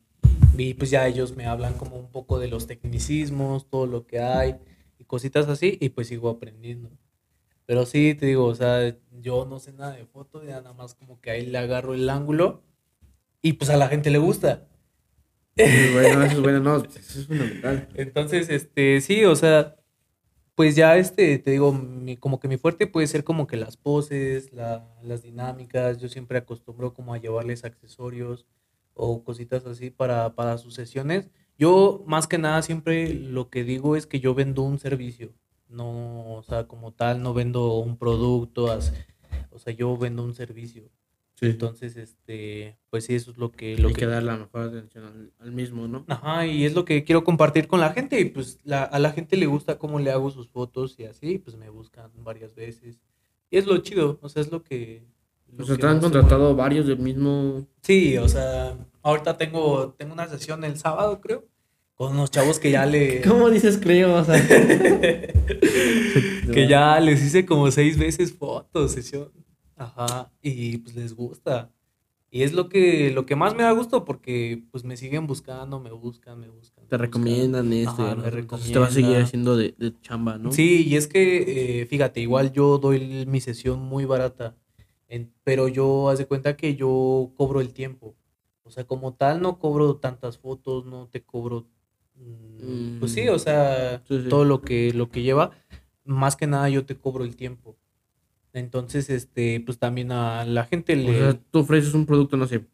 Y 0.57 0.73
pues 0.73 0.89
ya 0.89 1.07
ellos 1.07 1.37
me 1.37 1.45
hablan 1.45 1.73
como 1.75 1.95
un 1.95 2.11
poco 2.11 2.37
de 2.37 2.49
los 2.49 2.67
tecnicismos, 2.67 3.69
todo 3.69 3.85
lo 3.87 4.05
que 4.05 4.19
hay 4.19 4.55
y 4.97 5.05
cositas 5.05 5.47
así 5.47 5.77
y 5.79 5.89
pues 5.89 6.07
sigo 6.07 6.27
aprendiendo. 6.29 6.89
Pero 7.65 7.85
sí, 7.85 8.13
te 8.15 8.25
digo, 8.25 8.45
o 8.45 8.55
sea, 8.55 8.93
yo 9.21 9.45
no 9.45 9.59
sé 9.59 9.71
nada 9.71 9.93
de 9.93 10.05
foto, 10.05 10.43
ya 10.43 10.55
nada 10.59 10.73
más 10.73 10.95
como 10.95 11.21
que 11.21 11.29
ahí 11.31 11.45
le 11.45 11.59
agarro 11.59 11.93
el 11.93 12.09
ángulo 12.09 12.61
y 13.41 13.53
pues 13.53 13.69
a 13.69 13.77
la 13.77 13.87
gente 13.87 14.09
le 14.09 14.17
gusta. 14.17 14.67
Bueno, 15.55 16.23
eso 16.23 16.35
es 16.37 16.41
bueno, 16.41 16.59
no, 16.59 16.77
eso 16.83 17.19
es 17.19 17.27
fundamental. 17.27 17.89
Entonces, 17.95 18.49
este, 18.49 19.01
sí, 19.01 19.25
o 19.25 19.35
sea, 19.35 19.75
pues 20.55 20.75
ya 20.75 20.97
este, 20.97 21.39
te 21.39 21.51
digo, 21.51 21.71
mi- 21.73 22.17
como 22.17 22.39
que 22.39 22.47
mi 22.47 22.57
fuerte 22.57 22.87
puede 22.87 23.07
ser 23.07 23.23
como 23.23 23.47
que 23.47 23.57
las 23.57 23.77
poses, 23.77 24.51
la- 24.53 24.87
las 25.03 25.23
dinámicas, 25.23 25.97
yo 25.99 26.09
siempre 26.09 26.37
acostumbro 26.37 26.93
como 26.93 27.13
a 27.13 27.17
llevarles 27.17 27.63
accesorios 27.65 28.45
o 28.93 29.23
cositas 29.23 29.65
así 29.65 29.89
para, 29.89 30.35
para 30.35 30.57
sus 30.57 30.73
sesiones. 30.75 31.29
Yo, 31.57 32.03
más 32.07 32.27
que 32.27 32.37
nada, 32.37 32.61
siempre 32.61 33.13
lo 33.13 33.49
que 33.49 33.63
digo 33.63 33.95
es 33.95 34.05
que 34.07 34.19
yo 34.19 34.33
vendo 34.33 34.63
un 34.63 34.79
servicio, 34.79 35.33
no, 35.67 36.35
o 36.35 36.43
sea, 36.43 36.67
como 36.67 36.93
tal, 36.93 37.21
no 37.21 37.33
vendo 37.33 37.75
un 37.79 37.97
producto, 37.97 38.65
o 39.51 39.59
sea, 39.59 39.73
yo 39.73 39.97
vendo 39.97 40.23
un 40.23 40.33
servicio. 40.35 40.89
Sí. 41.39 41.45
Entonces, 41.45 41.95
este, 41.95 42.77
pues 42.89 43.05
sí, 43.05 43.15
eso 43.15 43.31
es 43.31 43.37
lo 43.37 43.49
que, 43.49 43.77
lo 43.77 43.87
Hay 43.87 43.93
que 43.93 44.01
que 44.01 44.05
dar 44.07 44.23
la 44.23 44.35
mejor 44.35 44.63
atención 44.63 45.05
al, 45.05 45.31
al 45.39 45.51
mismo, 45.53 45.87
¿no? 45.87 46.03
Ajá, 46.09 46.45
y 46.45 46.65
es 46.65 46.73
lo 46.73 46.83
que 46.83 47.05
quiero 47.05 47.23
compartir 47.23 47.67
con 47.67 47.79
la 47.79 47.93
gente. 47.93 48.19
Y 48.19 48.25
pues 48.25 48.57
la- 48.65 48.83
a 48.83 48.99
la 48.99 49.11
gente 49.13 49.37
le 49.37 49.45
gusta 49.45 49.77
cómo 49.77 49.99
le 49.99 50.11
hago 50.11 50.29
sus 50.31 50.49
fotos 50.49 50.95
y 50.99 51.05
así, 51.05 51.37
pues 51.37 51.55
me 51.55 51.69
buscan 51.69 52.11
varias 52.23 52.55
veces. 52.55 52.99
Y 53.49 53.57
es 53.57 53.65
lo 53.65 53.77
chido, 53.77 54.19
o 54.21 54.27
sea, 54.27 54.41
es 54.41 54.51
lo 54.51 54.63
que... 54.63 55.05
lo 55.55 55.63
O 55.63 55.67
sea, 55.67 55.77
que 55.77 55.81
te 55.81 55.87
han 55.87 56.01
contratado 56.01 56.53
varios 56.57 56.87
del 56.87 56.99
mismo... 56.99 57.65
Sí, 57.83 58.17
o 58.17 58.27
sea, 58.27 58.77
ahorita 59.01 59.37
tengo, 59.37 59.93
tengo 59.97 60.11
una 60.11 60.27
sesión 60.27 60.65
el 60.65 60.77
sábado, 60.77 61.21
creo, 61.21 61.45
con 61.95 62.11
unos 62.11 62.31
chavos 62.31 62.59
que 62.59 62.71
ya 62.71 62.85
le... 62.85 63.21
¿Cómo 63.27 63.49
dices 63.49 63.79
creo? 63.81 64.13
O 64.17 64.25
sea, 64.25 64.35
que 66.53 66.67
ya 66.67 66.99
les 66.99 67.23
hice 67.23 67.45
como 67.45 67.71
seis 67.71 67.97
veces 67.97 68.33
fotos, 68.33 68.91
sesión. 68.91 69.31
Ajá, 69.79 70.31
y 70.41 70.77
pues 70.77 70.95
les 70.95 71.15
gusta. 71.15 71.71
Y 72.29 72.43
es 72.43 72.53
lo 72.53 72.69
que, 72.69 73.09
lo 73.11 73.25
que 73.25 73.35
más 73.35 73.55
me 73.55 73.63
da 73.63 73.71
gusto 73.71 74.05
porque 74.05 74.61
pues 74.71 74.83
me 74.83 74.97
siguen 74.97 75.25
buscando, 75.25 75.79
me 75.79 75.89
buscan, 75.91 76.39
me 76.39 76.47
buscan. 76.49 76.85
te 76.87 76.97
me 76.97 77.07
buscan. 77.07 77.21
recomiendan 77.23 77.73
esto. 77.73 78.03
Ajá, 78.03 78.15
¿no? 78.15 78.21
me 78.23 78.27
Entonces 78.39 78.71
te 78.71 78.77
va 78.77 78.85
a 78.85 78.91
seguir 78.91 79.15
haciendo 79.17 79.57
de, 79.57 79.73
de 79.79 79.99
chamba, 80.01 80.37
¿no? 80.37 80.51
Sí, 80.51 80.85
y 80.85 80.95
es 80.95 81.07
que, 81.07 81.81
eh, 81.81 81.85
fíjate, 81.87 82.19
igual 82.19 82.51
yo 82.51 82.77
doy 82.77 83.25
mi 83.25 83.41
sesión 83.41 83.79
muy 83.79 84.05
barata, 84.05 84.55
en- 85.07 85.33
pero 85.43 85.67
yo 85.69 86.09
haz 86.09 86.19
de 86.19 86.27
cuenta 86.27 86.55
que 86.55 86.75
yo 86.75 87.31
cobro 87.35 87.61
el 87.61 87.73
tiempo. 87.73 88.15
O 88.63 88.69
sea, 88.69 88.83
como 88.85 89.15
tal, 89.15 89.41
no 89.41 89.57
cobro 89.57 89.95
tantas 89.95 90.37
fotos, 90.37 90.85
no 90.85 91.07
te 91.07 91.23
cobro, 91.23 91.65
mm, 92.15 92.99
pues 92.99 93.13
sí, 93.13 93.23
Mm. 93.27 93.33
o 93.33 93.39
sea, 93.39 94.03
Sí, 94.07 94.21
sí. 94.23 94.29
todo 94.29 94.45
lo 94.45 94.61
que, 94.61 94.93
lo 94.93 95.09
que 95.09 95.23
lleva, 95.23 95.49
más 96.03 96.35
que 96.35 96.45
nada 96.45 96.69
yo 96.69 96.85
te 96.85 96.95
cobro 96.95 97.23
el 97.23 97.35
tiempo. 97.35 97.75
Entonces, 98.53 99.09
este, 99.09 99.61
pues 99.65 99.77
también 99.77 100.11
a 100.11 100.43
la 100.45 100.65
gente 100.65 100.93
O 100.93 100.95
le... 100.95 101.17
sea, 101.17 101.39
tú 101.51 101.59
ofreces 101.59 101.93
un 101.93 102.05
producto, 102.05 102.37
no 102.37 102.47
sé, 102.47 102.65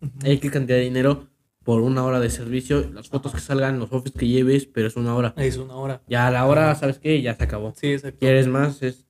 Ujú. 0.00 0.12
X 0.24 0.50
cantidad 0.50 0.78
de 0.78 0.84
dinero 0.84 1.28
por 1.64 1.82
una 1.82 2.04
hora 2.04 2.18
de 2.20 2.30
servicio, 2.30 2.88
las 2.94 3.08
fotos 3.08 3.32
Ajá. 3.32 3.40
que 3.40 3.44
salgan, 3.46 3.78
los 3.78 3.92
offers 3.92 4.14
que 4.14 4.26
lleves, 4.26 4.64
pero 4.66 4.88
es 4.88 4.96
una 4.96 5.14
hora. 5.14 5.34
Es 5.36 5.58
una 5.58 5.74
hora. 5.76 6.02
Ya 6.08 6.26
a 6.26 6.30
la 6.30 6.46
hora, 6.46 6.74
¿sabes 6.74 6.98
qué? 6.98 7.20
Ya 7.20 7.34
se 7.34 7.44
acabó. 7.44 7.74
Sí, 7.76 7.92
exacto. 7.92 8.20
¿Quieres 8.20 8.46
más? 8.46 8.82
Es... 8.82 9.06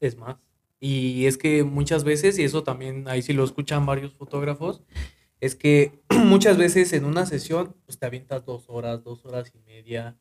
Es 0.00 0.16
más. 0.16 0.36
Y 0.80 1.26
es 1.26 1.36
que 1.36 1.64
muchas 1.64 2.04
veces, 2.04 2.38
y 2.38 2.44
eso 2.44 2.62
también 2.62 3.08
ahí 3.08 3.20
sí 3.20 3.32
lo 3.32 3.44
escuchan 3.44 3.84
varios 3.84 4.14
fotógrafos, 4.14 4.80
es 5.40 5.54
que 5.54 6.00
muchas 6.24 6.56
veces 6.56 6.92
en 6.92 7.04
una 7.04 7.26
sesión, 7.26 7.74
pues 7.84 7.98
te 7.98 8.06
avientas 8.06 8.44
dos 8.46 8.64
horas, 8.68 9.02
dos 9.02 9.24
horas 9.26 9.52
y 9.54 9.58
media, 9.66 10.16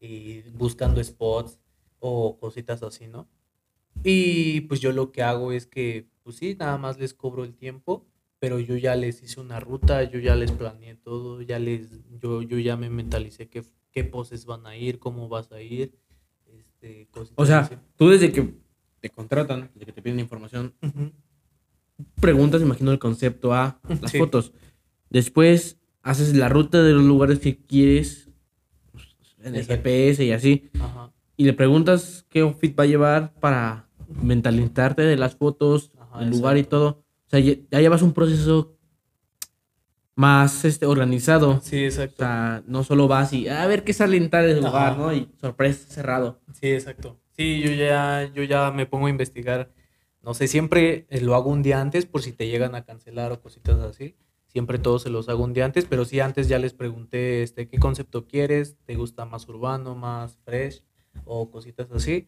y 0.00 0.42
buscando 0.50 1.02
spots 1.02 1.58
o 2.00 2.38
cositas 2.38 2.82
así, 2.82 3.06
¿no? 3.06 3.28
Y 4.02 4.62
pues 4.62 4.80
yo 4.80 4.92
lo 4.92 5.12
que 5.12 5.22
hago 5.22 5.52
es 5.52 5.66
que, 5.66 6.06
pues 6.22 6.36
sí, 6.36 6.56
nada 6.58 6.78
más 6.78 6.98
les 6.98 7.12
cobro 7.14 7.44
el 7.44 7.54
tiempo, 7.54 8.06
pero 8.38 8.58
yo 8.58 8.76
ya 8.76 8.96
les 8.96 9.22
hice 9.22 9.40
una 9.40 9.60
ruta, 9.60 10.02
yo 10.04 10.18
ya 10.18 10.34
les 10.36 10.52
planeé 10.52 10.94
todo, 10.94 11.42
ya 11.42 11.58
les, 11.58 12.00
yo, 12.20 12.40
yo 12.42 12.58
ya 12.58 12.76
me 12.76 12.88
mentalicé 12.88 13.48
qué, 13.48 13.62
qué 13.92 14.04
poses 14.04 14.46
van 14.46 14.66
a 14.66 14.76
ir, 14.76 14.98
cómo 14.98 15.28
vas 15.28 15.52
a 15.52 15.60
ir, 15.60 15.92
este, 16.46 17.08
O 17.34 17.42
así. 17.42 17.46
sea, 17.46 17.82
tú 17.96 18.08
desde 18.08 18.32
que 18.32 18.54
te 19.00 19.10
contratan, 19.10 19.70
desde 19.74 19.86
que 19.86 19.92
te 19.92 20.00
piden 20.02 20.20
información, 20.20 20.72
preguntas, 22.20 22.62
imagino 22.62 22.92
el 22.92 22.98
concepto 22.98 23.52
A, 23.52 23.78
las 24.00 24.10
Sí. 24.10 24.18
fotos. 24.18 24.52
Después 25.10 25.78
haces 26.02 26.34
la 26.34 26.48
ruta 26.48 26.82
de 26.82 26.92
los 26.92 27.04
lugares 27.04 27.40
que 27.40 27.58
quieres 27.58 28.30
pues, 28.92 29.04
en 29.40 29.54
el 29.54 29.60
Exacto. 29.60 29.82
GPS 29.84 30.24
y 30.24 30.32
así. 30.32 30.70
Ajá. 30.80 31.09
Y 31.40 31.44
le 31.44 31.54
preguntas 31.54 32.26
qué 32.28 32.40
outfit 32.40 32.78
va 32.78 32.84
a 32.84 32.86
llevar 32.86 33.32
para 33.40 33.88
mentalizarte 34.22 35.00
de 35.00 35.16
las 35.16 35.36
fotos, 35.36 35.90
Ajá, 35.98 36.20
el 36.20 36.28
lugar 36.28 36.58
y 36.58 36.60
exacto. 36.60 36.76
todo. 36.76 36.88
O 36.90 37.30
sea, 37.30 37.40
ya, 37.40 37.80
llevas 37.80 38.02
un 38.02 38.12
proceso 38.12 38.76
más 40.14 40.66
este, 40.66 40.84
organizado. 40.84 41.58
Sí, 41.62 41.82
O 41.82 41.86
exacto. 41.86 42.16
sea, 42.18 42.62
no 42.66 42.84
solo 42.84 43.08
vas 43.08 43.32
y 43.32 43.48
a 43.48 43.66
ver 43.66 43.84
qué 43.84 43.94
sale 43.94 44.18
en 44.18 44.28
tal 44.28 44.54
lugar. 44.60 44.98
¿no? 44.98 45.14
Y 45.14 45.30
sorpresa, 45.40 45.88
cerrado. 45.88 46.42
Sí, 46.52 46.72
exacto. 46.72 47.18
Sí, 47.30 47.62
yo 47.64 47.72
ya, 47.72 48.30
yo 48.34 48.42
ya 48.42 48.70
me 48.70 48.84
pongo 48.84 49.06
a 49.06 49.10
investigar. 49.10 49.72
No 50.20 50.34
sé, 50.34 50.46
siempre 50.46 51.06
eh, 51.08 51.22
lo 51.22 51.34
hago 51.34 51.48
un 51.48 51.62
día 51.62 51.80
antes 51.80 52.04
por 52.04 52.20
si 52.20 52.32
te 52.32 52.48
llegan 52.48 52.74
a 52.74 52.84
cancelar 52.84 53.32
o 53.32 53.40
cositas 53.40 53.80
así. 53.80 54.14
Siempre 54.48 54.78
todos 54.78 55.04
se 55.04 55.08
los 55.08 55.30
hago 55.30 55.42
un 55.42 55.54
día 55.54 55.64
antes, 55.64 55.86
pero 55.86 56.04
sí 56.04 56.20
antes 56.20 56.48
ya 56.48 56.58
les 56.58 56.74
pregunté 56.74 57.42
este, 57.42 57.66
qué 57.66 57.78
concepto 57.78 58.26
quieres, 58.26 58.76
te 58.84 58.94
gusta 58.96 59.24
más 59.24 59.48
urbano, 59.48 59.94
más 59.94 60.36
fresh 60.44 60.82
o 61.24 61.50
cositas 61.50 61.90
así. 61.92 62.26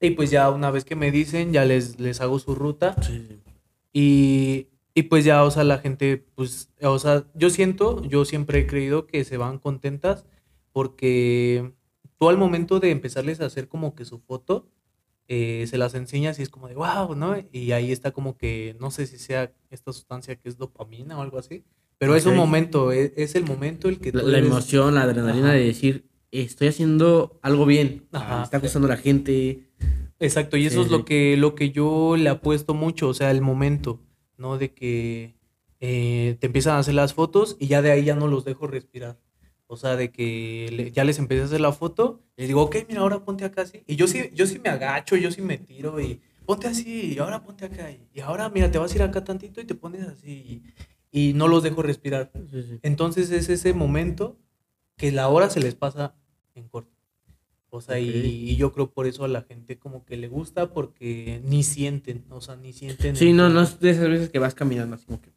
Y 0.00 0.10
pues 0.10 0.30
ya 0.30 0.50
una 0.50 0.70
vez 0.70 0.84
que 0.84 0.96
me 0.96 1.10
dicen, 1.10 1.52
ya 1.52 1.64
les, 1.64 1.98
les 2.00 2.20
hago 2.20 2.38
su 2.38 2.54
ruta 2.54 2.94
Sí. 3.02 3.40
y, 3.92 4.68
y 4.94 5.02
pues 5.04 5.24
ya, 5.24 5.44
o 5.44 5.50
sea, 5.50 5.64
la 5.64 5.78
gente, 5.78 6.24
pues, 6.34 6.70
o 6.82 6.98
sea, 6.98 7.24
yo 7.34 7.48
siento, 7.50 8.02
yo 8.04 8.24
siempre 8.24 8.60
he 8.60 8.66
creído 8.66 9.06
que 9.06 9.24
se 9.24 9.36
van 9.36 9.58
contentas 9.58 10.26
porque 10.72 11.72
tú 12.18 12.28
al 12.28 12.36
momento 12.38 12.80
de 12.80 12.90
empezarles 12.90 13.40
a 13.40 13.46
hacer 13.46 13.68
como 13.68 13.94
que 13.94 14.04
su 14.04 14.18
foto, 14.18 14.68
eh, 15.28 15.64
se 15.68 15.78
las 15.78 15.94
enseñas 15.94 16.38
y 16.38 16.42
es 16.42 16.50
como 16.50 16.68
de 16.68 16.74
wow, 16.74 17.14
¿no? 17.14 17.34
Y 17.50 17.72
ahí 17.72 17.92
está 17.92 18.10
como 18.10 18.36
que, 18.36 18.76
no 18.80 18.90
sé 18.90 19.06
si 19.06 19.16
sea 19.18 19.52
esta 19.70 19.92
sustancia 19.92 20.36
que 20.36 20.48
es 20.48 20.58
dopamina 20.58 21.18
o 21.18 21.22
algo 21.22 21.38
así, 21.38 21.64
pero 21.96 22.14
es 22.16 22.26
un 22.26 22.36
momento, 22.36 22.92
es, 22.92 23.12
es 23.16 23.34
el 23.36 23.44
momento 23.46 23.88
el 23.88 24.00
que 24.00 24.12
La, 24.12 24.20
tú 24.20 24.28
la 24.28 24.38
eres- 24.38 24.50
emoción, 24.50 24.94
la 24.96 25.02
adrenalina 25.04 25.46
Ajá. 25.50 25.56
de 25.56 25.64
decir, 25.64 26.04
estoy 26.42 26.68
haciendo 26.68 27.38
algo 27.42 27.66
bien. 27.66 28.06
Ajá. 28.12 28.38
Me 28.38 28.42
está 28.44 28.58
gustando 28.58 28.88
la 28.88 28.96
gente. 28.96 29.68
Exacto, 30.20 30.56
y 30.56 30.66
eso 30.66 30.76
Sí, 30.80 30.86
es 30.86 30.90
lo 30.90 31.04
que, 31.04 31.36
lo 31.36 31.54
que 31.54 31.70
yo 31.70 32.16
le 32.16 32.28
apuesto 32.28 32.72
mucho, 32.74 33.08
o 33.08 33.14
sea, 33.14 33.30
el 33.30 33.40
momento, 33.40 34.00
¿no? 34.36 34.58
De 34.58 34.72
que 34.72 35.34
eh, 35.80 36.36
te 36.40 36.46
empiezan 36.46 36.76
a 36.76 36.78
hacer 36.78 36.94
las 36.94 37.14
fotos 37.14 37.56
y 37.60 37.66
ya 37.66 37.82
de 37.82 37.90
ahí 37.90 38.04
ya 38.04 38.14
no 38.14 38.26
los 38.28 38.44
dejo 38.44 38.66
respirar. 38.66 39.18
O 39.66 39.76
sea, 39.76 39.96
de 39.96 40.10
que 40.12 40.68
le- 40.72 40.92
ya 40.92 41.04
les 41.04 41.18
empecé 41.18 41.42
a 41.42 41.44
hacer 41.46 41.60
la 41.60 41.72
foto, 41.72 42.22
les 42.36 42.46
digo, 42.48 42.62
ok, 42.62 42.76
mira, 42.88 43.00
ahora 43.00 43.24
ponte 43.24 43.44
acá 43.44 43.62
así. 43.62 43.82
Y 43.86 43.96
yo 43.96 44.06
sí, 44.06 44.30
yo 44.34 44.46
sí 44.46 44.58
me 44.62 44.70
agacho, 44.70 45.16
yo 45.16 45.30
sí 45.30 45.42
me 45.42 45.58
tiro 45.58 46.00
y 46.00 46.20
ponte 46.46 46.68
así, 46.68 47.14
y 47.14 47.18
ahora 47.18 47.42
ponte 47.42 47.64
acá. 47.66 47.90
Y, 47.90 48.08
y 48.14 48.20
ahora, 48.20 48.48
mira, 48.50 48.70
te 48.70 48.78
vas 48.78 48.92
a 48.92 48.96
ir 48.96 49.02
acá 49.02 49.24
tantito 49.24 49.60
y 49.60 49.64
te 49.64 49.74
pones 49.74 50.02
así. 50.06 50.62
Y, 51.12 51.28
y 51.30 51.32
no 51.34 51.48
los 51.48 51.62
dejo 51.62 51.82
respirar. 51.82 52.30
Sí, 52.50 52.62
sí. 52.62 52.78
Entonces 52.82 53.30
es 53.30 53.48
ese 53.48 53.72
momento 53.74 54.38
que 54.96 55.10
la 55.12 55.28
hora 55.28 55.50
se 55.50 55.60
les 55.60 55.74
pasa 55.74 56.14
en 56.54 56.68
corto. 56.68 56.90
O 57.70 57.80
sea, 57.80 57.98
y- 57.98 58.54
yo 58.56 58.72
creo 58.72 58.90
por 58.90 59.06
eso 59.06 59.24
a 59.24 59.28
la 59.28 59.42
gente 59.42 59.78
como 59.78 60.04
que 60.04 60.16
le 60.16 60.28
gusta 60.28 60.72
porque 60.72 61.40
ni 61.44 61.64
sienten, 61.64 62.24
o 62.30 62.40
sea, 62.40 62.54
ni 62.56 62.72
sienten. 62.72 63.16
Sí, 63.16 63.30
el 63.30 63.36
no, 63.36 63.48
no 63.48 63.62
es 63.62 63.80
de 63.80 63.90
esas 63.90 64.08
veces 64.08 64.30
que 64.30 64.38
vas 64.38 64.54
caminando 64.54 64.94
así 64.94 65.06
como 65.06 65.20
que. 65.20 65.32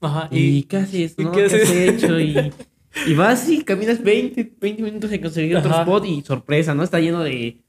Ajá, 0.00 0.28
¿Y, 0.32 0.58
y, 0.58 0.62
qué 0.64 0.78
haces? 0.78 1.14
¿y 1.16 1.24
no? 1.24 1.32
qué 1.32 1.44
has 1.44 1.52
hecho? 1.52 2.18
Y, 2.18 2.52
y 3.06 3.14
vas 3.14 3.48
y 3.48 3.62
caminas 3.62 4.02
20, 4.02 4.56
20 4.58 4.82
minutos 4.82 5.12
en 5.12 5.20
conseguir 5.22 5.56
otro 5.56 5.70
spot 5.78 6.04
y 6.06 6.22
sorpresa, 6.22 6.74
¿no? 6.74 6.82
Está 6.82 6.98
lleno 6.98 7.22
de, 7.22 7.62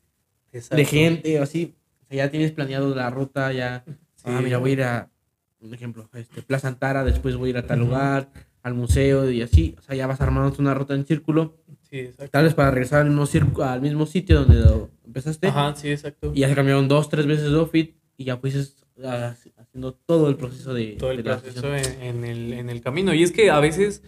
de 0.51 0.85
gente 0.85 1.39
o 1.39 1.43
así. 1.43 1.75
O 2.01 2.05
sea, 2.07 2.17
ya 2.17 2.31
tienes 2.31 2.51
planeado 2.51 2.95
la 2.95 3.09
ruta, 3.09 3.53
ya. 3.53 3.83
Ah, 4.23 4.41
mira, 4.43 4.57
voy 4.57 4.71
a 4.71 4.73
ir 4.73 4.83
a, 4.83 5.11
un 5.59 5.73
ejemplo, 5.73 6.09
este, 6.13 6.41
Plaza 6.41 6.67
Antara, 6.67 7.03
después 7.03 7.35
voy 7.35 7.49
a 7.49 7.51
ir 7.51 7.57
a 7.57 7.67
tal 7.67 7.79
lugar, 7.79 8.29
al 8.63 8.73
museo 8.73 9.29
y 9.29 9.41
así. 9.41 9.75
O 9.77 9.81
sea, 9.81 9.95
ya 9.95 10.07
vas 10.07 10.21
armando 10.21 10.55
una 10.59 10.73
ruta 10.73 10.95
en 10.95 11.05
círculo. 11.05 11.57
Sí, 11.91 11.99
exacto. 11.99 12.29
Tal 12.31 12.45
vez 12.45 12.53
para 12.53 12.71
regresar 12.71 13.01
al 13.01 13.09
mismo, 13.09 13.25
circo, 13.25 13.63
al 13.63 13.81
mismo 13.81 14.05
sitio 14.05 14.43
donde 14.45 14.87
empezaste. 15.05 15.47
Ajá, 15.47 15.75
sí, 15.75 15.89
exacto. 15.91 16.31
Y 16.33 16.39
ya 16.39 16.47
se 16.49 16.55
cambiaron 16.55 16.87
dos, 16.87 17.09
tres 17.09 17.25
veces 17.27 17.51
de 17.51 17.57
outfit 17.57 17.95
y 18.17 18.23
ya 18.23 18.37
fuiste 18.37 18.61
ah, 19.03 19.35
haciendo 19.57 19.93
todo 19.93 20.29
el 20.29 20.37
proceso 20.37 20.73
de, 20.73 20.93
todo 20.93 21.11
el 21.11 21.17
de 21.17 21.23
proceso 21.23 21.75
en, 21.75 22.01
en 22.01 22.23
el, 22.23 22.53
en 22.53 22.69
el 22.69 22.81
camino. 22.81 23.13
Y 23.13 23.23
es 23.23 23.31
que 23.31 23.51
a 23.51 23.59
veces, 23.59 24.03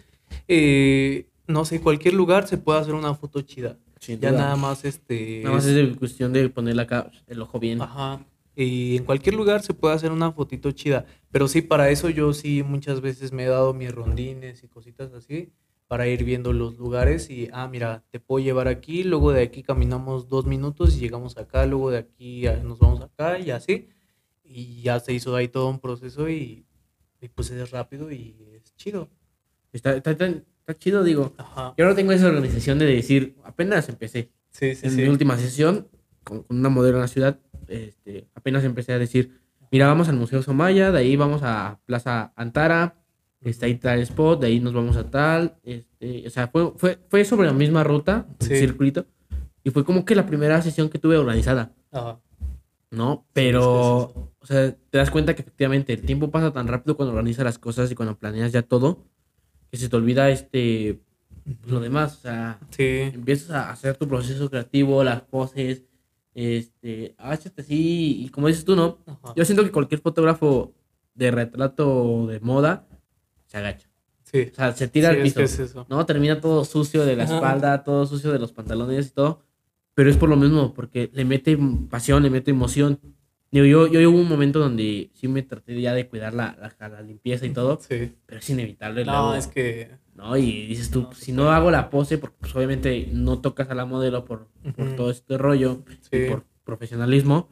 eh, 0.48 1.26
no 1.46 1.64
sé, 1.64 1.80
cualquier 1.80 2.14
lugar 2.14 2.48
se 2.48 2.56
puede 2.58 2.80
hacer 2.80 2.94
una 2.94 3.14
foto 3.14 3.42
chida. 3.42 3.76
Sin 4.00 4.18
Ya 4.20 4.30
duda. 4.30 4.40
nada 4.42 4.56
más 4.56 4.84
este. 4.84 5.40
Nada 5.42 5.56
más 5.56 5.66
es- 5.66 5.96
cuestión 5.96 6.32
de 6.32 6.48
ponerle 6.48 6.82
acá 6.82 7.10
el 7.26 7.40
ojo 7.42 7.58
bien. 7.60 7.80
Ajá. 7.82 8.24
Y 8.56 8.96
en 8.98 9.04
cualquier 9.04 9.34
lugar 9.34 9.62
se 9.62 9.74
puede 9.74 9.94
hacer 9.94 10.12
una 10.12 10.30
fotito 10.32 10.70
chida. 10.72 11.06
Pero 11.30 11.48
sí, 11.48 11.60
para 11.60 11.90
eso 11.90 12.08
yo 12.08 12.32
sí 12.32 12.62
muchas 12.62 13.00
veces 13.00 13.32
me 13.32 13.44
he 13.44 13.48
dado 13.48 13.74
mis 13.74 13.90
rondines 13.92 14.62
y 14.62 14.68
cositas 14.68 15.12
así 15.12 15.50
para 15.94 16.08
ir 16.08 16.24
viendo 16.24 16.52
los 16.52 16.76
lugares 16.76 17.30
y, 17.30 17.48
ah, 17.52 17.68
mira, 17.68 18.02
te 18.10 18.18
puedo 18.18 18.44
llevar 18.44 18.66
aquí, 18.66 19.04
luego 19.04 19.30
de 19.30 19.42
aquí 19.44 19.62
caminamos 19.62 20.28
dos 20.28 20.44
minutos 20.44 20.96
y 20.96 20.98
llegamos 20.98 21.36
acá, 21.36 21.66
luego 21.66 21.92
de 21.92 21.98
aquí 21.98 22.42
nos 22.64 22.80
vamos 22.80 23.00
acá 23.00 23.38
y 23.38 23.52
así. 23.52 23.86
Y 24.42 24.82
ya 24.82 24.98
se 24.98 25.12
hizo 25.12 25.36
ahí 25.36 25.46
todo 25.46 25.68
un 25.68 25.78
proceso 25.78 26.28
y, 26.28 26.66
y 27.20 27.28
pues 27.28 27.48
es 27.52 27.70
rápido 27.70 28.10
y 28.10 28.34
es 28.56 28.74
chido. 28.74 29.08
Está, 29.72 29.94
está, 29.94 30.10
está- 30.10 30.26
está 30.26 30.74
chido, 30.76 31.04
digo. 31.04 31.32
Ajá. 31.36 31.74
Yo 31.78 31.84
ahora 31.84 31.94
tengo 31.94 32.10
esa 32.10 32.26
organización 32.26 32.80
de 32.80 32.86
decir, 32.86 33.36
apenas 33.44 33.88
empecé. 33.88 34.32
Sí, 34.50 34.74
sí, 34.74 34.86
en 34.86 34.90
sí. 34.94 35.00
mi 35.00 35.06
última 35.06 35.38
sesión, 35.38 35.86
con, 36.24 36.42
con 36.42 36.58
una 36.58 36.70
modelo 36.70 36.96
en 36.96 37.02
la 37.02 37.06
ciudad, 37.08 37.38
este, 37.68 38.26
apenas 38.34 38.64
empecé 38.64 38.94
a 38.94 38.98
decir, 38.98 39.38
mira, 39.70 39.86
vamos 39.86 40.08
al 40.08 40.16
Museo 40.16 40.42
Somaya, 40.42 40.90
de 40.90 40.98
ahí 40.98 41.14
vamos 41.14 41.42
a 41.44 41.78
Plaza 41.86 42.32
Antara, 42.34 42.96
está 43.50 43.66
ahí 43.66 43.74
tal 43.76 44.00
spot, 44.00 44.40
de 44.40 44.46
ahí 44.48 44.60
nos 44.60 44.72
vamos 44.72 44.96
a 44.96 45.10
tal, 45.10 45.56
este, 45.62 46.26
o 46.26 46.30
sea, 46.30 46.48
fue, 46.48 46.72
fue, 46.76 46.98
fue 47.08 47.24
sobre 47.24 47.46
la 47.46 47.52
misma 47.52 47.84
ruta, 47.84 48.26
el 48.40 48.46
Sí. 48.46 48.56
circuito, 48.56 49.06
y 49.62 49.70
fue 49.70 49.84
como 49.84 50.04
que 50.04 50.14
la 50.14 50.26
primera 50.26 50.60
sesión 50.62 50.88
que 50.88 50.98
tuve 50.98 51.16
organizada, 51.16 51.72
Ajá. 51.92 52.20
¿no? 52.90 53.26
Pero, 53.32 54.30
o 54.38 54.46
sea, 54.46 54.72
te 54.90 54.98
das 54.98 55.10
cuenta 55.10 55.34
que 55.34 55.42
efectivamente 55.42 55.92
el 55.92 56.02
tiempo 56.02 56.30
pasa 56.30 56.52
tan 56.52 56.68
rápido 56.68 56.96
cuando 56.96 57.12
organizas 57.12 57.44
las 57.44 57.58
cosas 57.58 57.90
y 57.90 57.94
cuando 57.94 58.16
planeas 58.18 58.52
ya 58.52 58.62
todo, 58.62 58.98
que 59.70 59.76
se 59.78 59.88
te 59.88 59.96
olvida 59.96 60.30
este, 60.30 61.00
pues, 61.44 61.72
lo 61.72 61.80
demás, 61.80 62.18
o 62.18 62.20
sea, 62.20 62.58
empiezas 62.78 63.50
a 63.50 63.70
hacer 63.70 63.96
tu 63.96 64.06
proceso 64.08 64.48
creativo, 64.48 65.02
las 65.02 65.22
poses, 65.22 65.82
este, 66.34 67.14
agáchate 67.18 67.62
así, 67.62 68.24
y 68.24 68.28
como 68.28 68.48
dices 68.48 68.64
tú, 68.64 68.74
¿no? 68.76 68.98
Ajá. 69.06 69.34
Yo 69.36 69.44
siento 69.44 69.64
que 69.64 69.70
cualquier 69.70 70.00
fotógrafo 70.00 70.72
de 71.14 71.30
retrato 71.30 72.26
de 72.26 72.40
moda 72.40 72.86
se 73.54 73.58
agacha. 73.58 73.88
Sí. 74.24 74.48
O 74.52 74.54
sea, 74.54 74.72
se 74.72 74.88
tira 74.88 75.10
Sí, 75.10 75.14
al 75.14 75.20
es 75.20 75.24
piso. 75.24 75.38
que 75.38 75.44
es 75.44 75.58
eso. 75.60 75.86
¿no? 75.88 76.04
Termina 76.06 76.40
todo 76.40 76.64
sucio 76.64 77.04
de 77.04 77.14
la 77.16 77.24
Ajá. 77.24 77.34
espalda, 77.36 77.84
todo 77.84 78.04
sucio 78.06 78.32
de 78.32 78.38
los 78.40 78.52
pantalones 78.52 79.06
y 79.06 79.10
todo. 79.10 79.42
Pero 79.94 80.10
es 80.10 80.16
por 80.16 80.28
lo 80.28 80.36
mismo, 80.36 80.74
porque 80.74 81.08
le 81.12 81.24
mete 81.24 81.56
pasión, 81.88 82.22
le 82.24 82.30
mete 82.30 82.50
emoción. 82.50 82.98
Digo, 83.52 83.64
yo, 83.66 83.86
yo 83.86 84.10
hubo 84.10 84.18
un 84.18 84.28
momento 84.28 84.58
donde 84.58 85.10
sí 85.14 85.28
me 85.28 85.42
traté 85.42 85.80
ya 85.80 85.94
de 85.94 86.08
cuidar 86.08 86.34
la, 86.34 86.56
la, 86.80 86.88
la 86.88 87.00
limpieza 87.02 87.46
y 87.46 87.50
todo, 87.50 87.78
Sí. 87.88 88.12
pero 88.26 88.40
es 88.40 88.50
inevitable. 88.50 89.04
No, 89.04 89.12
luego, 89.12 89.34
es 89.36 89.46
que. 89.46 89.90
¿no? 90.16 90.36
Y 90.36 90.66
dices 90.66 90.90
tú, 90.90 91.02
No, 91.02 91.12
si 91.12 91.30
no 91.32 91.50
hago 91.52 91.70
la 91.70 91.90
pose, 91.90 92.18
porque 92.18 92.36
pues, 92.40 92.56
obviamente 92.56 93.08
no 93.12 93.40
tocas 93.40 93.70
a 93.70 93.74
la 93.74 93.84
modelo 93.84 94.24
por, 94.24 94.48
por 94.76 94.86
Ujú. 94.86 94.96
todo 94.96 95.10
este 95.10 95.38
rollo 95.38 95.84
Sí. 96.10 96.16
y 96.16 96.28
por 96.30 96.44
profesionalismo, 96.64 97.48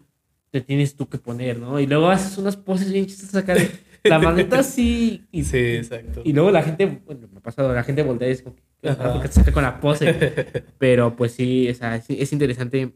te 0.51 0.61
tienes 0.61 0.97
tú 0.97 1.09
que 1.09 1.19
poner, 1.19 1.59
¿no? 1.61 1.79
Y 1.79 1.87
luego 1.87 2.09
haces 2.11 2.37
unas 2.39 2.57
poses 2.57 2.93
bien 2.93 3.07
chistosas 3.07 3.37
acá 3.37 3.55
de 3.55 3.71
la 4.05 4.19
maleta 4.21 4.59
así 4.61 5.25
y, 5.31 5.45
Sí, 5.45 5.57
exacto. 5.59 6.23
y 6.25 6.33
luego 6.33 6.51
la 6.51 6.63
gente, 6.63 6.87
bueno, 7.05 7.29
me 7.33 7.39
ha 7.39 7.43
pasado, 7.43 7.73
la 7.73 7.85
gente 7.85 8.03
voltea 8.03 8.29
y 8.29 8.33
es 8.33 8.43
como, 8.43 8.57
porque 8.81 9.29
te 9.29 9.35
saca 9.35 9.53
con 9.53 9.63
la 9.63 9.81
pose. 9.81 10.13
Pero 10.79 11.15
pues 11.17 11.33
sí, 11.33 11.69
o 11.69 11.75
sea, 11.75 11.97
es, 11.97 12.07
es 12.11 12.33
interesante 12.33 12.93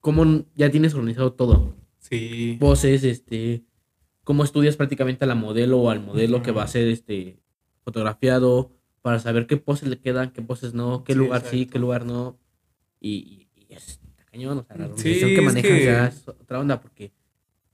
cómo 0.00 0.44
ya 0.54 0.70
tienes 0.70 0.94
organizado 0.94 1.32
todo. 1.32 1.76
Sí. 1.98 2.56
Poses, 2.60 3.04
este, 3.04 3.64
cómo 4.24 4.44
estudias 4.44 4.76
prácticamente 4.76 5.24
a 5.24 5.28
la 5.28 5.34
modelo 5.34 5.78
o 5.80 5.90
al 5.90 6.00
modelo 6.00 6.42
que 6.42 6.52
va 6.52 6.62
a 6.62 6.68
ser 6.68 6.88
este 6.88 7.38
fotografiado 7.84 8.72
para 9.02 9.18
saber 9.18 9.46
qué 9.46 9.56
poses 9.56 9.88
le 9.88 9.98
quedan, 10.00 10.30
qué 10.32 10.42
poses 10.42 10.74
no, 10.74 11.04
qué 11.04 11.12
Sí, 11.12 11.18
lugar 11.18 11.42
sí, 11.42 11.66
qué 11.66 11.78
lugar 11.78 12.04
no. 12.04 12.38
Y, 13.00 13.48
y 13.56 13.66
es 13.74 14.00
cañón, 14.30 14.58
o 14.58 14.64
sea, 14.64 14.76
la 14.76 14.86
Sí, 14.86 14.92
organización 14.92 15.30
que 15.30 15.36
es 15.38 15.44
manejas 15.44 15.70
que- 15.78 15.84
ya 15.84 16.06
es 16.08 16.28
otra 16.28 16.58
onda 16.60 16.80
porque 16.80 17.12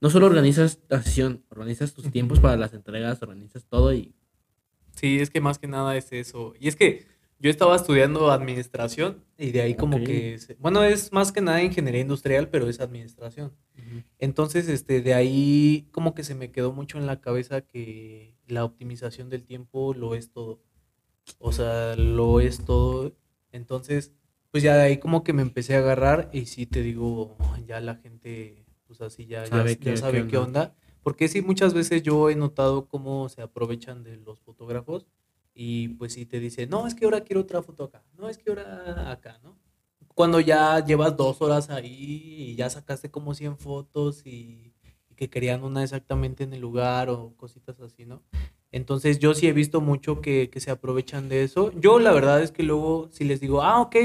no 0.05 0.11
solo 0.11 0.27
organizas 0.27 0.77
la 0.87 1.01
sesión, 1.01 1.43
organizas 1.49 1.95
tus 1.95 2.11
tiempos 2.11 2.39
para 2.39 2.57
las 2.57 2.75
entregas, 2.75 3.23
organizas 3.23 3.65
todo 3.65 3.91
y 3.91 4.13
Sí, 4.93 5.17
es 5.19 5.31
que 5.31 5.41
más 5.41 5.57
que 5.57 5.65
nada 5.65 5.97
es 5.97 6.11
eso. 6.11 6.53
Y 6.59 6.67
es 6.67 6.75
que 6.75 7.07
yo 7.39 7.49
estaba 7.49 7.75
estudiando 7.75 8.29
administración 8.29 9.25
y 9.35 9.49
de 9.49 9.61
ahí 9.61 9.73
como 9.73 9.97
que, 10.03 10.37
bueno, 10.59 10.83
es 10.83 11.11
más 11.11 11.31
que 11.31 11.41
nada 11.41 11.63
ingeniería 11.63 12.01
industrial, 12.01 12.49
pero 12.49 12.69
es 12.69 12.79
administración. 12.79 13.51
Entonces, 14.19 14.69
este, 14.69 15.01
de 15.01 15.15
ahí 15.15 15.89
como 15.91 16.13
que 16.13 16.23
se 16.23 16.35
me 16.35 16.51
quedó 16.51 16.71
mucho 16.71 16.99
en 16.99 17.07
la 17.07 17.19
cabeza 17.19 17.61
que 17.61 18.35
la 18.45 18.63
optimización 18.63 19.29
del 19.31 19.43
tiempo 19.43 19.95
lo 19.95 20.13
es 20.13 20.29
todo. 20.29 20.61
O 21.39 21.51
sea, 21.51 21.95
lo 21.95 22.41
es 22.41 22.63
todo. 22.63 23.17
Entonces, 23.51 24.13
pues 24.51 24.61
ya 24.61 24.75
de 24.75 24.83
ahí 24.83 24.97
como 24.99 25.23
que 25.23 25.33
me 25.33 25.41
empecé 25.41 25.73
a 25.73 25.79
agarrar 25.79 26.29
y 26.31 26.45
sí 26.45 26.67
te 26.67 26.83
digo, 26.83 27.37
ya 27.65 27.81
la 27.81 27.95
gente, 27.95 28.64
pues 28.87 29.01
así 29.01 29.25
ya, 29.25 29.43
ya- 29.43 29.49
Sabe 29.49 29.75
ya 29.75 29.79
qué- 29.79 29.97
sabe 29.97 30.21
qué 30.23 30.27
qué 30.29 30.37
onda. 30.37 30.61
onda. 30.63 30.75
Porque 31.03 31.27
sí, 31.27 31.41
muchas 31.41 31.73
veces 31.73 32.01
yo 32.03 32.29
he 32.29 32.35
notado 32.35 32.87
cómo 32.87 33.29
se 33.29 33.41
aprovechan 33.41 34.03
de 34.03 34.17
los 34.17 34.39
fotógrafos 34.41 35.05
y 35.53 35.89
pues 35.89 36.13
sí 36.13 36.25
te 36.25 36.39
dicen, 36.39 36.69
no, 36.69 36.87
es 36.87 36.95
que 36.95 37.05
ahora 37.05 37.21
quiero 37.21 37.41
otra 37.41 37.61
foto 37.61 37.83
acá, 37.85 38.03
no, 38.17 38.27
es 38.27 38.37
que 38.37 38.49
ahora 38.49 39.11
acá, 39.11 39.39
¿no? 39.43 39.57
Cuando 40.15 40.39
ya 40.39 40.83
llevas 40.83 41.15
dos 41.15 41.41
horas 41.41 41.69
ahí 41.69 42.51
y 42.51 42.55
ya 42.55 42.69
sacaste 42.69 43.11
como 43.11 43.33
100 43.35 43.57
fotos 43.57 44.25
y, 44.25 44.73
y 45.09 45.15
que 45.15 45.29
querían 45.29 45.63
una 45.63 45.83
exactamente 45.83 46.43
en 46.43 46.53
el 46.53 46.61
lugar 46.61 47.09
o 47.09 47.33
cositas 47.35 47.79
así, 47.81 48.05
¿no? 48.05 48.23
Entonces 48.71 49.19
yo 49.19 49.33
sí 49.33 49.47
he 49.47 49.53
visto 49.53 49.81
mucho 49.81 50.21
que, 50.21 50.49
que 50.49 50.59
se 50.59 50.71
aprovechan 50.71 51.29
de 51.29 51.43
eso. 51.43 51.71
Yo 51.79 51.99
la 51.99 52.11
verdad 52.13 52.41
es 52.41 52.51
que 52.51 52.63
luego 52.63 53.09
si 53.11 53.23
les 53.25 53.39
digo, 53.41 53.61
ah, 53.61 53.79
ok, 53.81 53.95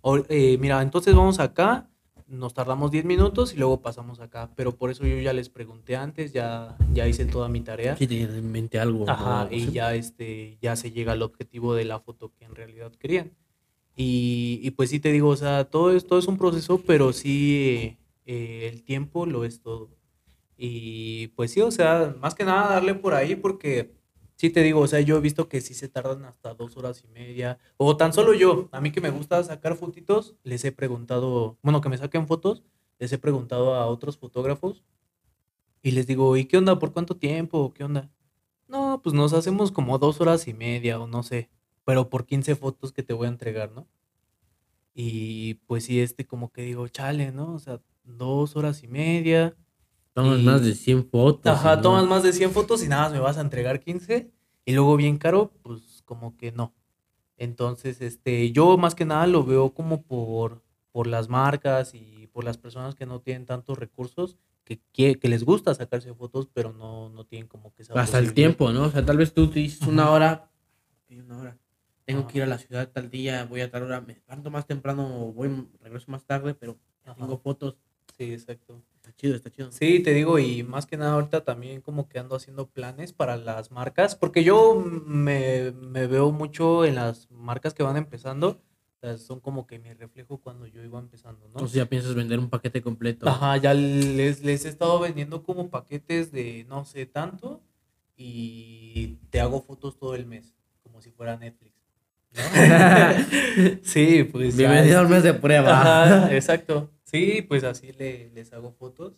o- 0.00 0.18
eh, 0.28 0.58
mira, 0.58 0.82
entonces 0.82 1.14
vamos 1.14 1.38
acá, 1.40 1.88
nos 2.32 2.54
tardamos 2.54 2.90
10 2.90 3.04
minutos 3.04 3.52
y 3.54 3.58
luego 3.58 3.80
pasamos 3.82 4.18
acá. 4.20 4.50
Pero 4.56 4.74
por 4.74 4.90
eso 4.90 5.06
yo 5.06 5.18
ya 5.20 5.32
les 5.32 5.48
pregunté 5.50 5.96
antes, 5.96 6.32
ya, 6.32 6.76
ya 6.92 7.06
hice 7.06 7.26
toda 7.26 7.48
mi 7.48 7.60
tarea. 7.60 7.96
si 7.96 8.06
tenían 8.06 8.34
en 8.34 8.50
mente 8.50 8.78
algo. 8.80 9.04
¿no? 9.04 9.12
Ajá, 9.12 9.42
Algo 9.42 9.54
y 9.54 9.62
así. 9.64 9.72
ya, 9.72 9.94
este, 9.94 10.58
ya 10.60 10.74
se 10.76 10.90
llega 10.90 11.12
al 11.12 11.22
objetivo 11.22 11.74
de 11.74 11.84
la 11.84 12.00
foto 12.00 12.32
que 12.34 12.44
en 12.44 12.54
realidad 12.54 12.90
querían. 12.98 13.32
Y, 13.94 14.58
y 14.62 14.70
pues 14.70 14.90
sí 14.90 14.98
te 15.00 15.12
digo, 15.12 15.28
o 15.28 15.36
sea, 15.36 15.64
todo 15.64 15.94
esto 15.94 16.18
es 16.18 16.26
un 16.26 16.38
proceso, 16.38 16.80
pero 16.86 17.12
sí 17.12 17.98
eh, 18.24 18.70
el 18.72 18.82
tiempo 18.82 19.26
lo 19.26 19.44
es 19.44 19.60
todo. 19.60 19.90
Y 20.56 21.28
pues 21.28 21.50
sí, 21.52 21.60
o 21.60 21.70
sea, 21.70 22.14
más 22.20 22.34
que 22.34 22.44
nada 22.44 22.70
darle 22.74 22.94
por 22.94 23.14
ahí 23.14 23.36
porque 23.36 23.92
sí 24.36 24.50
te 24.50 24.62
digo, 24.62 24.80
o 24.80 24.86
sea, 24.86 25.00
yo 25.00 25.16
he 25.16 25.20
visto 25.20 25.48
que 25.48 25.60
sí 25.60 25.74
se 25.74 25.88
tardan 25.88 26.24
hasta 26.24 26.54
dos 26.54 26.76
horas 26.76 27.02
y 27.04 27.08
media, 27.08 27.58
o 27.76 27.96
tan 27.96 28.12
solo 28.12 28.34
yo, 28.34 28.68
a 28.72 28.80
mí 28.80 28.92
que 28.92 29.00
me 29.00 29.10
gusta 29.10 29.42
sacar 29.44 29.76
fotitos, 29.76 30.36
les 30.42 30.64
he 30.64 30.72
preguntado, 30.72 31.58
bueno, 31.62 31.80
que 31.80 31.88
me 31.88 31.98
saquen 31.98 32.26
fotos, 32.26 32.62
les 32.98 33.12
he 33.12 33.18
preguntado 33.18 33.74
a 33.74 33.86
otros 33.86 34.18
fotógrafos 34.18 34.84
y 35.82 35.92
les 35.92 36.06
digo, 36.06 36.36
¿y 36.36 36.44
qué 36.46 36.58
onda? 36.58 36.78
¿Por 36.78 36.92
cuánto 36.92 37.16
tiempo? 37.16 37.72
¿Qué 37.74 37.84
onda? 37.84 38.10
No, 38.68 39.00
pues 39.02 39.14
nos 39.14 39.32
hacemos 39.32 39.72
como 39.72 39.98
dos 39.98 40.20
horas 40.20 40.48
y 40.48 40.54
media 40.54 41.00
o 41.00 41.06
no 41.06 41.22
sé, 41.22 41.50
pero 41.84 42.08
por 42.08 42.26
15 42.26 42.56
fotos 42.56 42.92
que 42.92 43.02
te 43.02 43.12
voy 43.12 43.26
a 43.26 43.30
entregar, 43.30 43.72
¿no? 43.72 43.86
Y 44.94 45.54
pues 45.66 45.84
sí, 45.84 46.00
este 46.00 46.26
como 46.26 46.52
que 46.52 46.62
digo, 46.62 46.86
chale, 46.88 47.32
¿no? 47.32 47.54
O 47.54 47.58
sea, 47.58 47.80
dos 48.04 48.56
horas 48.56 48.82
y 48.82 48.88
media. 48.88 49.56
Tomas 50.14 50.40
y- 50.40 50.42
más 50.42 50.62
de 50.64 50.74
100 50.74 51.08
fotos. 51.08 51.52
Ajá, 51.52 51.76
¿no? 51.76 51.82
tomas 51.82 52.06
más 52.06 52.22
de 52.22 52.32
100 52.32 52.50
fotos 52.50 52.82
y 52.84 52.88
nada 52.88 53.02
más 53.04 53.12
me 53.12 53.18
vas 53.20 53.38
a 53.38 53.40
entregar 53.40 53.80
15 53.80 54.30
y 54.64 54.72
luego 54.72 54.96
bien 54.96 55.18
caro, 55.18 55.52
pues 55.62 56.02
como 56.04 56.36
que 56.36 56.52
no. 56.52 56.74
Entonces, 57.36 58.00
este, 58.00 58.52
yo 58.52 58.76
más 58.76 58.94
que 58.94 59.04
nada 59.04 59.26
lo 59.26 59.44
veo 59.44 59.74
como 59.74 60.02
por, 60.02 60.62
por 60.92 61.06
las 61.06 61.28
marcas 61.28 61.94
y 61.94 62.28
por 62.32 62.44
las 62.44 62.58
personas 62.58 62.94
que 62.94 63.06
no 63.06 63.20
tienen 63.20 63.46
tantos 63.46 63.78
recursos, 63.78 64.36
que, 64.64 64.80
que, 64.92 65.16
que 65.18 65.28
les 65.28 65.42
gusta 65.44 65.74
sacarse 65.74 66.14
fotos, 66.14 66.48
pero 66.52 66.72
no, 66.72 67.08
no 67.08 67.24
tienen 67.24 67.48
como 67.48 67.72
que 67.74 67.82
esa 67.82 67.94
Hasta 68.00 68.18
el 68.18 68.32
tiempo, 68.34 68.70
¿no? 68.70 68.84
O 68.84 68.90
sea, 68.90 69.04
tal 69.04 69.16
vez 69.16 69.32
tú 69.34 69.48
te 69.48 69.58
dices 69.60 69.86
una 69.88 70.10
hora. 70.10 70.50
una 71.10 71.38
hora. 71.38 71.58
Tengo 72.04 72.20
Ajá. 72.20 72.28
que 72.28 72.38
ir 72.38 72.44
a 72.44 72.46
la 72.46 72.58
ciudad 72.58 72.88
tal 72.90 73.10
día, 73.10 73.44
voy 73.46 73.60
a 73.62 73.70
tal 73.70 73.84
hora, 73.84 74.00
me 74.00 74.14
levanto 74.14 74.50
más 74.50 74.66
temprano, 74.66 75.32
voy, 75.32 75.66
regreso 75.80 76.10
más 76.10 76.24
tarde, 76.24 76.54
pero 76.54 76.78
Ajá. 77.04 77.14
tengo 77.16 77.38
fotos. 77.38 77.76
Sí, 78.16 78.32
exacto. 78.32 78.82
Está 79.12 79.20
chido, 79.20 79.36
está 79.36 79.50
chido. 79.50 79.72
Sí, 79.72 80.00
te 80.00 80.14
digo, 80.14 80.38
y 80.38 80.62
más 80.62 80.86
que 80.86 80.96
nada 80.96 81.12
ahorita 81.12 81.44
también 81.44 81.82
como 81.82 82.08
que 82.08 82.18
ando 82.18 82.34
haciendo 82.34 82.68
planes 82.68 83.12
para 83.12 83.36
las 83.36 83.70
marcas, 83.70 84.16
porque 84.16 84.42
yo 84.42 84.74
me, 84.74 85.72
me 85.72 86.06
veo 86.06 86.32
mucho 86.32 86.86
en 86.86 86.94
las 86.94 87.30
marcas 87.30 87.74
que 87.74 87.82
van 87.82 87.98
empezando, 87.98 88.48
o 88.48 89.00
sea, 89.00 89.18
son 89.18 89.40
como 89.40 89.66
que 89.66 89.78
mi 89.78 89.92
reflejo 89.92 90.38
cuando 90.38 90.66
yo 90.66 90.82
iba 90.82 90.98
empezando, 90.98 91.40
¿no? 91.40 91.48
Entonces 91.48 91.76
ya 91.76 91.86
piensas 91.86 92.14
vender 92.14 92.38
un 92.38 92.48
paquete 92.48 92.80
completo. 92.80 93.28
Ajá, 93.28 93.58
ya 93.58 93.74
les, 93.74 94.42
les 94.42 94.64
he 94.64 94.70
estado 94.70 94.98
vendiendo 94.98 95.42
como 95.42 95.68
paquetes 95.68 96.32
de 96.32 96.64
no 96.68 96.86
sé 96.86 97.04
tanto 97.04 97.60
y 98.16 99.18
te 99.28 99.40
hago 99.40 99.60
fotos 99.60 99.98
todo 99.98 100.14
el 100.14 100.24
mes, 100.24 100.54
como 100.82 101.02
si 101.02 101.10
fuera 101.10 101.36
Netflix. 101.36 101.74
¿no? 102.32 102.40
sí, 103.82 104.24
pues 104.24 104.56
Bienvenido 104.56 105.00
al 105.00 105.08
mes 105.08 105.22
de 105.22 105.34
prueba. 105.34 105.80
Ajá, 105.80 106.34
exacto. 106.34 106.90
Sí, 107.12 107.42
pues 107.42 107.64
así 107.64 107.92
le- 107.92 108.30
les 108.30 108.52
hago 108.52 108.72
fotos. 108.72 109.14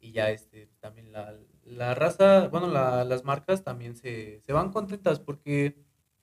Y 0.00 0.12
ya 0.12 0.30
este, 0.30 0.68
también 0.80 1.12
la, 1.12 1.36
la 1.64 1.94
raza, 1.94 2.48
bueno, 2.48 2.68
la- 2.68 3.04
las 3.04 3.24
marcas 3.24 3.64
también 3.64 3.96
se, 3.96 4.40
se 4.46 4.52
van 4.52 4.70
contentas 4.72 5.20
porque 5.20 5.76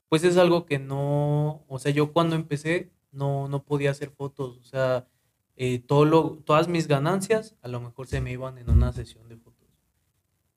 pues 0.09 0.23
es 0.23 0.37
algo 0.37 0.65
que 0.65 0.79
no, 0.79 1.65
o 1.67 1.79
sea, 1.79 1.91
yo 1.91 2.13
cuando 2.13 2.35
empecé 2.35 2.91
no, 3.11 3.47
no 3.49 3.63
podía 3.65 3.91
hacer 3.91 4.11
fotos, 4.11 4.57
o 4.59 4.63
sea, 4.63 5.07
eh, 5.57 5.79
todo 5.79 6.05
lo, 6.05 6.37
todas 6.45 6.67
mis 6.69 6.87
ganancias 6.87 7.55
a 7.61 7.67
lo 7.67 7.79
mejor 7.81 8.07
se 8.07 8.21
me 8.21 8.31
iban 8.31 8.57
en 8.57 8.69
una 8.69 8.93
sesión 8.93 9.27
de 9.29 9.37
fotos. 9.37 9.67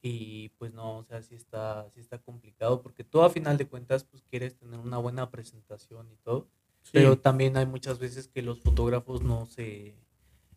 Y 0.00 0.50
pues 0.58 0.72
no, 0.72 0.98
o 0.98 1.04
sea, 1.04 1.22
sí 1.22 1.34
está, 1.34 1.90
sí 1.92 2.00
está 2.00 2.18
complicado 2.18 2.82
porque 2.82 3.02
tú 3.04 3.22
a 3.22 3.30
final 3.30 3.58
de 3.58 3.66
cuentas 3.66 4.04
pues 4.04 4.22
quieres 4.30 4.56
tener 4.56 4.78
una 4.78 4.98
buena 4.98 5.30
presentación 5.30 6.08
y 6.12 6.16
todo. 6.18 6.48
Sí. 6.82 6.90
Pero 6.94 7.18
también 7.18 7.56
hay 7.56 7.66
muchas 7.66 7.98
veces 7.98 8.28
que 8.28 8.42
los 8.42 8.60
fotógrafos 8.60 9.22
no 9.22 9.46
se, 9.46 9.96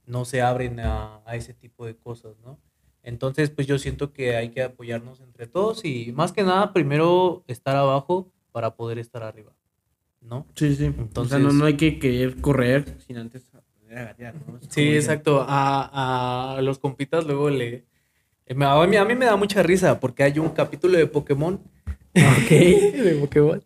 no 0.06 0.26
se 0.26 0.41
abren 0.41 0.80
a, 0.80 1.22
a 1.26 1.36
ese 1.36 1.54
tipo 1.54 1.86
de 1.86 1.95
cosas, 1.95 2.34
¿no? 2.43 2.60
Entonces, 3.04 3.49
pues 3.49 3.66
yo 3.68 3.80
siento 3.80 4.14
que 4.14 4.36
hay 4.36 4.49
que 4.49 4.62
apoyarnos 4.62 5.22
entre 5.22 5.47
todos 5.47 5.84
y 5.86 6.12
más 6.12 6.32
que 6.32 6.43
nada, 6.43 6.72
primero 6.74 7.43
estar 7.47 7.76
abajo 7.76 8.32
para 8.52 8.76
poder 8.76 8.99
estar 8.99 9.24
arriba, 9.24 9.54
¿no? 10.22 10.45
Sí, 10.56 10.76
sí. 10.76 10.86
Entonces- 10.86 11.34
o 11.34 11.38
sea, 11.38 11.39
no, 11.39 11.52
no 11.54 11.66
hay 11.66 11.78
que 11.78 11.97
querer 11.97 12.39
correr 12.41 12.97
sin 13.08 13.18
antes 13.18 13.49
aprender 13.56 13.97
a 13.97 14.04
gatear, 14.06 14.36
¿no? 14.36 14.60
Sí, 14.70 14.95
exacto. 14.95 15.43
A, 15.47 16.58
a 16.58 16.62
los 16.62 16.78
compitas 16.80 17.26
luego 17.26 17.49
le... 17.49 17.86
A 18.49 18.86
mí, 18.86 18.97
a 18.97 19.06
mí 19.06 19.16
me 19.16 19.26
da 19.26 19.36
mucha 19.38 19.64
risa 19.64 19.99
porque 19.99 20.24
hay 20.24 20.38
un 20.38 20.49
capítulo 20.49 20.97
de 20.97 21.08
Pokémon. 21.08 21.60
Ok. 22.14 22.49
de 22.49 23.18
Pokémon. 23.22 23.64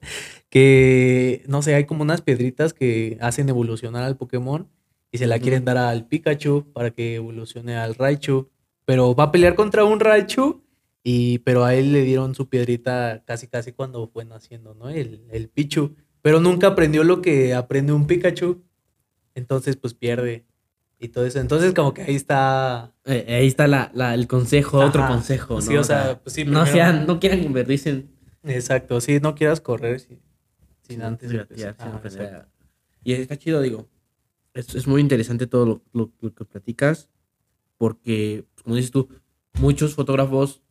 Que, 0.49 1.43
no 1.47 1.63
sé, 1.63 1.73
hay 1.73 1.85
como 1.85 2.03
unas 2.03 2.21
piedritas 2.21 2.73
que 2.73 3.17
hacen 3.19 3.49
evolucionar 3.49 4.03
al 4.03 4.17
Pokémon 4.17 4.69
y 5.15 5.17
se 5.17 5.27
la 5.27 5.39
quieren 5.39 5.63
dar 5.65 5.77
al 5.77 6.07
Pikachu 6.07 6.71
para 6.73 6.91
que 6.91 7.15
evolucione 7.15 7.75
al 7.77 7.95
Raichu. 7.95 8.49
Pero 8.85 9.15
va 9.15 9.25
a 9.25 9.31
pelear 9.31 9.55
contra 9.55 9.83
un 9.85 9.99
Raichu 9.99 10.61
y 11.03 11.39
pero 11.39 11.63
a 11.63 11.73
él 11.73 11.93
le 11.93 12.03
dieron 12.03 12.35
su 12.35 12.49
piedrita 12.49 13.23
casi 13.25 13.47
casi 13.47 13.71
cuando 13.71 14.07
fue 14.07 14.25
naciendo, 14.25 14.73
¿no? 14.75 14.89
El, 14.89 15.25
el 15.31 15.47
Pichu. 15.49 15.95
Pero 16.21 16.39
nunca 16.39 16.67
aprendió 16.67 17.03
lo 17.03 17.21
que 17.21 17.53
aprende 17.53 17.93
un 17.93 18.07
Pikachu. 18.07 18.63
Entonces, 19.35 19.75
pues 19.77 19.93
pierde. 19.93 20.45
Y 20.99 21.09
todo 21.09 21.25
eso. 21.25 21.39
Entonces, 21.39 21.73
como 21.73 21.93
que 21.93 22.03
ahí 22.03 22.15
está. 22.15 22.93
Eh, 23.05 23.25
ahí 23.29 23.47
está 23.47 23.67
la, 23.67 23.91
la- 23.93 24.13
el 24.13 24.27
consejo, 24.27 24.79
otro 24.79 25.05
consejo, 25.07 25.55
¿no? 25.55 25.61
Sí, 25.61 25.75
o 25.75 25.83
sea, 25.83 26.19
pues 26.23 26.33
sí, 26.33 26.45
no 26.45 26.65
sean, 26.65 27.05
no 27.05 27.19
quieran 27.19 27.43
convertirse 27.43 27.89
en 27.89 28.09
Exacto. 28.43 29.01
Sí, 29.01 29.19
no 29.21 29.35
quieras 29.35 29.59
correr 29.61 29.99
si- 29.99 30.07
sin 30.07 30.19
sin 30.97 31.01
antes 31.01 31.31
gatear, 31.31 31.47
empezar. 31.51 31.75
sin 31.77 31.87
Ajá, 31.87 31.97
aprender 31.97 32.21
exacto. 32.25 32.47
a- 32.47 32.99
Y 33.03 33.13
está 33.13 33.37
chido, 33.37 33.61
digo. 33.61 33.87
Es, 34.55 34.73
es 34.73 34.87
muy 34.87 35.01
interesante 35.01 35.45
todo 35.47 35.65
lo, 35.65 35.81
lo- 35.93 36.11
lo 36.21 36.33
que 36.33 36.45
platicas, 36.45 37.09
porque, 37.77 38.45
pues, 38.53 38.63
como 38.63 38.75
dices 38.75 38.89
tú, 38.91 39.09
muchos 39.59 39.93
fotógrafos 39.95 40.61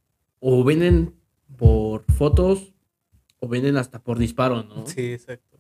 o 0.41 0.65
venden 0.65 1.15
por 1.57 2.03
fotos 2.13 2.73
o 3.41 3.47
venden 3.49 3.77
hasta 3.77 4.03
por 4.03 4.19
disparo, 4.19 4.63
¿no? 4.65 4.87
Sí, 4.87 5.13
exacto. 5.13 5.59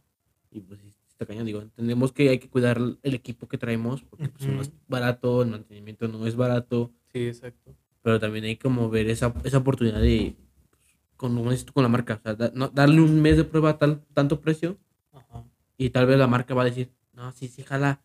Y 0.51 0.61
pues 0.61 0.81
está 1.09 1.27
cañón, 1.27 1.47
digo, 1.47 1.61
entendemos 1.61 2.13
que 2.13 2.31
hay 2.31 2.39
que 2.39 2.49
cuidar 2.49 2.79
el 3.03 3.15
equipo 3.15 3.47
que 3.47 3.59
traemos, 3.59 4.03
porque 4.03 4.29
pues, 4.29 4.47
no 4.49 4.63
es 4.63 4.73
barato, 4.89 5.43
el 5.43 5.49
mantenimiento 5.51 6.09
no 6.09 6.27
es 6.27 6.35
barato, 6.35 6.93
Sí, 7.13 7.27
exacto. 7.29 7.75
pero 8.03 8.19
también 8.19 8.45
hay 8.47 8.57
como 8.57 8.89
ver 8.91 9.09
esa, 9.09 9.33
esa 9.45 9.59
oportunidad 9.59 10.01
de, 10.01 10.35
pues, 10.71 10.83
con, 11.17 11.35
como 11.37 11.51
dices 11.51 11.67
tú, 11.67 11.73
con 11.75 11.83
la 11.83 11.89
marca, 11.89 12.15
o 12.15 12.21
sea, 12.23 12.35
da- 12.35 12.53
no- 12.55 12.69
darle 12.69 13.01
un 13.01 13.21
mes 13.21 13.37
de 13.37 13.45
prueba 13.45 13.71
a 13.71 13.79
tal, 13.79 14.03
tanto 14.15 14.41
precio 14.41 14.79
Ajá. 15.13 15.45
y 15.77 15.91
tal 15.91 16.07
vez 16.07 16.19
la 16.19 16.27
marca 16.27 16.55
va 16.55 16.63
a 16.63 16.67
decir, 16.67 16.91
no, 17.13 17.31
sí, 17.33 17.49
sí 17.49 17.63
jala, 17.63 18.01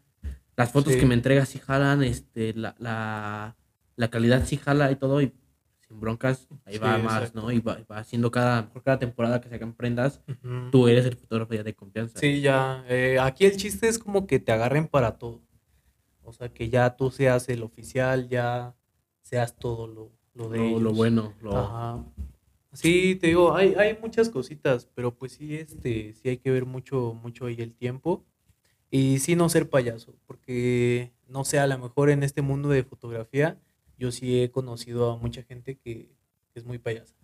las 0.60 0.72
fotos 0.72 0.94
Sí. 0.94 1.00
que 1.00 1.06
me 1.06 1.14
entregas 1.16 1.50
sí 1.50 1.60
jalan, 1.60 2.04
este, 2.04 2.54
la, 2.54 2.76
la, 2.80 3.56
la 3.96 4.10
calidad 4.10 4.46
sí 4.46 4.58
jala 4.58 4.92
y 4.92 4.96
todo, 4.98 5.22
y 5.22 5.34
sin 5.88 6.00
broncas, 6.00 6.48
ahí 6.66 6.78
va 6.78 6.98
más, 7.00 7.18
exacto. 7.20 7.42
¿no? 7.42 7.52
Y 7.52 7.60
va, 7.60 7.80
va 7.90 7.98
haciendo 8.00 8.30
cada, 8.30 8.62
mejor 8.64 8.84
cada 8.84 9.00
temporada 9.00 9.42
que 9.42 9.50
sacan 9.50 9.74
prendas, 9.74 10.22
tú 10.72 10.88
eres 10.88 11.06
el 11.06 11.16
fotógrafo 11.16 11.54
ya 11.54 11.64
de 11.64 11.74
confianza. 11.74 12.20
Sí, 12.20 12.42
ya. 12.42 12.84
eh, 12.88 13.18
aquí 13.20 13.46
el 13.46 13.58
chiste 13.58 13.88
es 13.88 13.98
como 13.98 14.28
que 14.28 14.40
te 14.40 14.52
agarren 14.52 14.88
para 14.88 15.18
todo. 15.18 15.42
O 16.24 16.32
sea, 16.34 16.50
que 16.54 16.70
ya 16.70 16.96
tú 16.96 17.10
seas 17.10 17.50
el 17.50 17.64
oficial, 17.64 18.30
ya 18.30 18.76
seas 19.22 19.56
todo 19.58 19.88
lo, 19.88 20.12
lo 20.36 20.50
de 20.50 20.60
lo, 20.80 20.94
bueno, 20.94 21.34
lo, 21.42 21.58
Ajá. 21.58 22.06
Sí, 22.72 23.16
te 23.16 23.28
digo, 23.28 23.56
hay, 23.56 23.74
hay 23.74 23.98
muchas 24.00 24.30
cositas, 24.30 24.88
pero 24.94 25.16
pues 25.16 25.32
sí, 25.32 25.56
este, 25.56 26.14
sí 26.14 26.30
hay 26.30 26.38
que 26.38 26.52
ver 26.52 26.66
mucho, 26.66 27.16
mucho 27.20 27.48
ahí 27.48 27.56
el 27.60 27.74
tiempo. 27.74 28.26
Y 28.92 29.20
sí 29.20 29.36
no 29.36 29.50
ser 29.50 29.70
payaso, 29.70 30.16
porque 30.26 31.12
no 31.28 31.46
sé, 31.46 31.60
a 31.60 31.68
lo 31.68 31.78
mejor 31.78 32.10
en 32.10 32.24
este 32.24 32.42
mundo 32.42 32.70
de 32.70 32.84
fotografía, 32.84 33.60
yo 33.98 34.12
sí 34.12 34.42
he 34.42 34.52
conocido 34.52 35.12
a 35.12 35.18
mucha 35.18 35.44
gente 35.44 35.78
que 35.78 36.10
es 36.56 36.66
muy 36.66 36.80
payasa. 36.80 37.16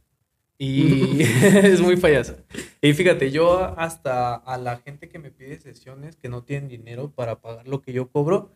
Y 0.57 1.21
es 1.21 1.81
muy 1.81 1.97
payasa. 1.97 2.37
Y 2.81 2.93
fíjate, 2.93 3.31
yo 3.31 3.77
hasta 3.79 4.35
a 4.35 4.57
la 4.57 4.77
gente 4.77 5.09
que 5.09 5.19
me 5.19 5.31
pide 5.31 5.59
sesiones 5.59 6.15
que 6.15 6.29
no 6.29 6.43
tienen 6.43 6.69
dinero 6.69 7.11
para 7.11 7.41
pagar 7.41 7.67
lo 7.67 7.81
que 7.81 7.93
yo 7.93 8.09
cobro, 8.09 8.51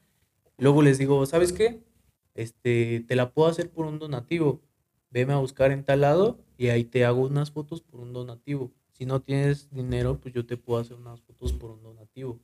luego 0.58 0.82
les 0.82 0.98
digo, 0.98 1.26
¿sabes 1.26 1.52
qué? 1.52 1.82
Este, 2.36 3.04
te 3.08 3.16
la 3.16 3.34
puedo 3.34 3.50
hacer 3.50 3.70
por 3.70 3.86
un 3.86 4.00
donativo. 4.00 4.62
Veme 5.12 5.34
a 5.34 5.38
buscar 5.38 5.72
en 5.72 5.84
tal 5.84 6.02
lado 6.02 6.40
y 6.58 6.68
ahí 6.68 6.84
te 6.84 7.04
hago 7.04 7.22
unas 7.22 7.52
fotos 7.52 7.82
por 7.82 8.00
un 8.00 8.14
donativo. 8.14 8.72
Si 8.92 9.06
no 9.06 9.22
tienes 9.22 9.70
dinero, 9.72 10.20
pues 10.20 10.34
yo 10.34 10.46
te 10.46 10.58
puedo 10.58 10.80
hacer 10.80 10.98
unas 10.98 11.22
fotos 11.22 11.54
por 11.54 11.72
un 11.72 11.82
donativo. 11.82 12.40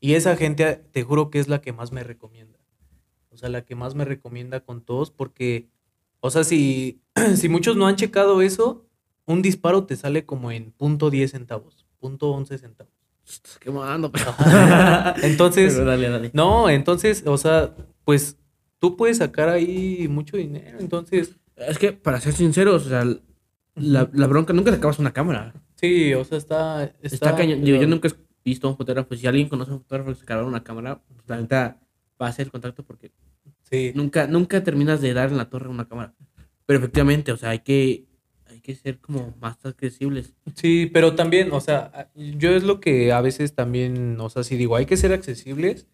Y 0.00 0.14
esa 0.14 0.36
gente, 0.36 0.84
te 0.92 1.02
juro 1.02 1.30
que 1.30 1.38
es 1.38 1.48
la 1.48 1.60
que 1.60 1.72
más 1.72 1.92
me 1.92 2.02
recomienda. 2.04 2.58
O 3.30 3.36
sea, 3.36 3.48
la 3.48 3.64
que 3.64 3.74
más 3.74 3.94
me 3.94 4.04
recomienda 4.04 4.60
con 4.60 4.80
todos 4.82 5.10
porque, 5.10 5.68
o 6.20 6.30
sea, 6.30 6.44
si, 6.44 7.00
si 7.36 7.48
muchos 7.48 7.76
no 7.76 7.86
han 7.86 7.96
checado 7.96 8.40
eso, 8.42 8.86
un 9.26 9.42
disparo 9.42 9.84
te 9.84 9.96
sale 9.96 10.24
como 10.24 10.50
en 10.52 10.70
punto 10.72 11.10
10 11.10 11.30
centavos, 11.32 11.86
punto 11.98 12.30
11 12.30 12.58
centavos. 12.58 12.92
Estás 13.26 13.58
quemando, 13.58 14.12
pero... 14.12 14.32
Entonces, 15.22 15.74
Pero 15.74 15.84
dale, 15.86 16.08
dale. 16.08 16.30
no, 16.32 16.70
entonces, 16.70 17.24
o 17.26 17.36
sea, 17.36 17.74
pues 18.04 18.36
tú 18.78 18.96
puedes 18.96 19.18
sacar 19.18 19.48
ahí 19.48 20.06
mucho 20.08 20.36
dinero. 20.36 20.78
Entonces, 20.78 21.34
Es 21.56 21.78
que, 21.78 21.92
para 21.92 22.20
ser 22.20 22.34
sinceros, 22.34 22.86
o 22.86 22.88
sea, 22.88 23.04
la, 23.74 24.08
la 24.12 24.26
bronca, 24.28 24.52
nunca 24.52 24.70
te 24.70 24.76
acabas 24.76 24.98
una 25.00 25.12
cámara. 25.12 25.54
sí, 25.74 26.14
o 26.14 26.24
sea, 26.24 26.38
está... 26.38 26.84
Está, 26.84 26.96
Está, 27.02 27.36
cañón. 27.36 27.64
Yo 27.64 27.76
pero- 27.78 27.88
nunca 27.88 28.06
he 28.08 28.12
visto 28.46 28.66
a 28.68 28.70
un 28.70 28.76
fotógrafo. 28.76 29.14
Si 29.14 29.26
alguien 29.26 29.48
conoce 29.48 29.72
a 29.72 29.74
un 29.74 29.80
fotógrafo 29.80 30.10
que 30.10 30.16
se 30.20 30.24
carga 30.24 30.44
una 30.44 30.62
cámara, 30.64 31.02
pues 31.06 31.18
la 31.28 31.36
neta 31.40 31.78
va 32.20 32.26
a 32.26 32.30
hacer 32.30 32.46
el 32.46 32.52
contacto 32.52 32.82
porque 32.84 33.10
Sí, 33.68 33.90
nunca, 33.94 34.26
nunca 34.28 34.62
terminas 34.62 35.00
de 35.00 35.12
dar 35.12 35.28
en 35.30 35.36
la 35.36 35.50
torre 35.50 35.68
una 35.68 35.88
cámara. 35.88 36.14
Pero 36.66 36.78
efectivamente, 36.78 37.32
o 37.32 37.36
sea, 37.36 37.50
hay 37.50 37.58
que, 37.60 38.06
hay 38.48 38.60
que 38.60 38.74
ser 38.76 38.98
como 39.00 39.34
más 39.40 39.56
accesibles. 39.66 40.34
sí, 40.54 40.88
pero 40.92 41.14
también, 41.16 41.50
o 41.52 41.60
sea, 41.60 42.10
yo 42.14 42.50
es 42.50 42.62
lo 42.62 42.78
que 42.80 43.12
a 43.12 43.20
veces 43.20 43.54
también, 43.54 44.18
o 44.20 44.30
sea, 44.30 44.44
sí 44.44 44.56
digo, 44.56 44.76
hay 44.76 44.86
que 44.86 44.96
ser 44.96 45.12
accesibles, 45.12 45.88